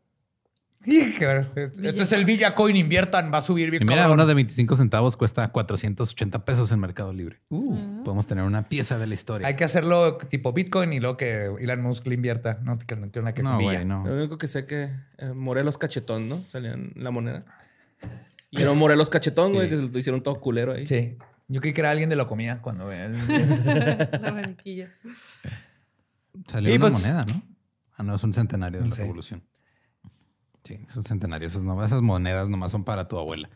Este 0.85 2.03
es 2.03 2.11
el 2.13 2.23
Villa 2.25 2.55
Coin. 2.55 2.75
Inviertan, 2.77 3.31
va 3.33 3.39
a 3.39 3.41
subir 3.41 3.69
bien 3.69 3.83
Y 3.83 3.85
mira, 3.85 4.03
cabrón. 4.03 4.19
uno 4.19 4.25
de 4.25 4.33
25 4.33 4.77
centavos 4.77 5.17
cuesta 5.17 5.49
480 5.51 6.45
pesos 6.45 6.71
en 6.71 6.79
Mercado 6.79 7.11
Libre. 7.11 7.41
Uh, 7.49 8.03
Podemos 8.03 8.25
tener 8.27 8.45
una 8.45 8.69
pieza 8.69 8.97
de 8.97 9.05
la 9.07 9.13
historia. 9.13 9.47
Hay 9.47 9.55
que 9.55 9.65
hacerlo 9.65 10.17
tipo 10.17 10.53
Bitcoin 10.53 10.93
y 10.93 10.99
luego 11.01 11.17
que 11.17 11.45
Elon 11.59 11.81
Musk 11.81 12.07
le 12.07 12.15
invierta. 12.15 12.59
No, 12.63 12.77
que 12.79 12.95
no 12.95 13.03
quiero 13.11 13.21
una 13.21 13.33
que 13.33 13.43
no, 13.43 13.59
güey, 13.61 13.83
no. 13.85 14.05
Lo 14.07 14.15
único 14.15 14.37
que 14.37 14.47
sé 14.47 14.65
que 14.65 14.89
eh, 15.17 15.33
Morelos 15.35 15.77
Cachetón, 15.77 16.29
¿no? 16.29 16.41
Salían 16.47 16.91
la 16.95 17.11
moneda. 17.11 17.43
Y 18.49 18.61
era 18.61 18.71
un 18.71 18.77
Morelos 18.79 19.09
Cachetón, 19.09 19.53
güey, 19.53 19.65
Sí. 19.65 19.69
que 19.75 19.75
se 19.81 19.91
lo 19.91 19.99
hicieron 19.99 20.23
todo 20.23 20.39
culero 20.39 20.71
ahí. 20.73 20.85
Sí. 20.87 21.17
Yo 21.49 21.59
creí 21.61 21.73
que 21.73 21.81
era 21.81 21.91
alguien 21.91 22.09
de 22.09 22.15
la 22.15 22.25
comida 22.27 22.61
cuando 22.61 22.87
ve 22.87 23.03
el... 23.03 23.17
La 24.21 24.31
maniquilla. 24.33 24.89
Salió 26.47 26.71
Y 26.73 26.77
una 26.77 26.81
pues- 26.81 26.93
moneda, 26.93 27.25
¿no? 27.25 27.43
Ah, 27.97 28.03
no, 28.03 28.15
es 28.15 28.23
un 28.23 28.33
centenario 28.33 28.79
de 28.79 28.87
la 28.87 28.95
Sí. 28.95 29.01
revolución. 29.01 29.43
Sí, 30.69 30.79
es 30.87 30.95
un 30.95 31.03
centenario. 31.03 31.47
Esas, 31.47 31.63
no, 31.63 31.83
esas 31.83 32.03
monedas 32.03 32.47
nomás 32.47 32.69
son 32.71 32.83
para 32.83 33.07
tu 33.07 33.17
abuela. 33.17 33.49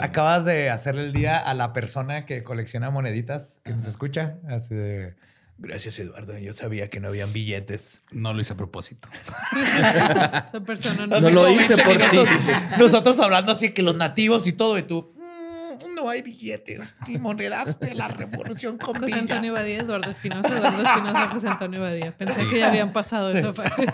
Acabas, 0.00 0.44
de 0.44 0.68
hacerle 0.68 1.04
el 1.04 1.12
día 1.12 1.38
a 1.38 1.54
la 1.54 1.72
persona 1.72 2.26
que 2.26 2.42
colecciona 2.42 2.90
moneditas 2.90 3.60
que 3.62 3.72
nos 3.72 3.84
escucha. 3.84 4.34
Así 4.48 4.74
de... 4.74 5.14
Gracias, 5.58 5.96
Eduardo. 6.00 6.36
Yo 6.38 6.52
sabía 6.54 6.90
que 6.90 6.98
no 6.98 7.06
habían 7.06 7.32
billetes. 7.32 8.02
No 8.10 8.32
lo 8.32 8.40
hice 8.40 8.54
a 8.54 8.56
propósito. 8.56 9.08
Esa 9.52 10.60
persona 10.66 11.06
no, 11.06 11.20
No 11.20 11.30
lo 11.30 11.48
hice 11.52 11.76
por 11.78 11.96
ti. 11.96 12.18
Nosotros 12.80 13.20
hablando 13.20 13.52
así 13.52 13.70
que 13.70 13.82
los 13.82 13.96
nativos 13.96 14.44
y 14.48 14.52
todo, 14.52 14.76
y 14.76 14.82
tú... 14.82 15.14
"Mm, 15.16 15.94
no 15.94 16.08
hay 16.10 16.22
billetes 16.22 16.96
ni 17.06 17.16
monedas 17.18 17.78
de 17.78 17.94
la 17.94 18.08
revolución 18.08 18.76
con 18.76 18.94
José 18.94 19.06
Villa". 19.06 19.18
Antonio 19.18 19.52
Badía, 19.52 19.78
Eduardo 19.78 20.10
Espinosa, 20.10 20.48
Eduardo 20.48 20.82
Espinosa, 20.82 21.28
José 21.28 21.48
Antonio 21.48 21.80
Badía. 21.80 22.16
Pensé 22.16 22.44
que 22.48 22.58
ya 22.58 22.68
habían 22.70 22.92
pasado 22.92 23.30
esa 23.30 23.54
fase. 23.54 23.86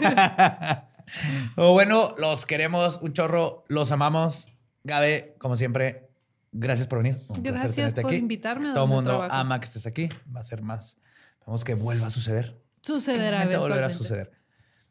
Bueno, 1.56 2.14
los 2.18 2.46
queremos 2.46 2.98
un 3.02 3.12
chorro, 3.12 3.64
los 3.68 3.92
amamos. 3.92 4.48
Gabe, 4.82 5.34
como 5.38 5.56
siempre, 5.56 6.10
gracias 6.52 6.86
por 6.88 6.98
venir. 7.02 7.16
Un 7.28 7.42
Gracias 7.42 7.94
por 7.94 8.06
aquí. 8.06 8.16
invitarme 8.16 8.70
a 8.70 8.74
Todo 8.74 8.84
el 8.84 8.90
mundo 8.90 9.10
trabajo. 9.10 9.34
ama 9.34 9.60
que 9.60 9.66
estés 9.66 9.86
aquí. 9.86 10.08
Va 10.34 10.40
a 10.40 10.44
ser 10.44 10.62
más. 10.62 10.98
Vamos 11.46 11.64
que 11.64 11.74
vuelva 11.74 12.06
a 12.08 12.10
suceder. 12.10 12.60
Sucederá 12.82 13.46
va 13.46 13.54
a 13.54 13.58
volver 13.58 13.84
a 13.84 13.90
suceder. 13.90 14.32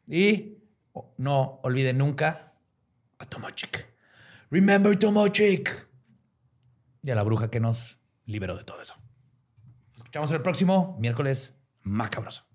Y 0.06 0.58
oh, 0.92 1.14
no 1.18 1.60
olviden 1.62 1.98
nunca 1.98 2.52
a 3.18 3.24
Tomochic. 3.24 3.86
Remember 4.50 4.96
Tomochic. 4.98 5.88
Y 7.02 7.10
a 7.10 7.14
la 7.14 7.22
bruja 7.22 7.50
que 7.50 7.60
nos 7.60 7.98
liberó 8.24 8.56
de 8.56 8.64
todo 8.64 8.80
eso. 8.80 8.94
Nos 9.90 9.98
escuchamos 9.98 10.32
el 10.32 10.42
próximo 10.42 10.96
miércoles 10.98 11.54
macabroso. 11.82 12.46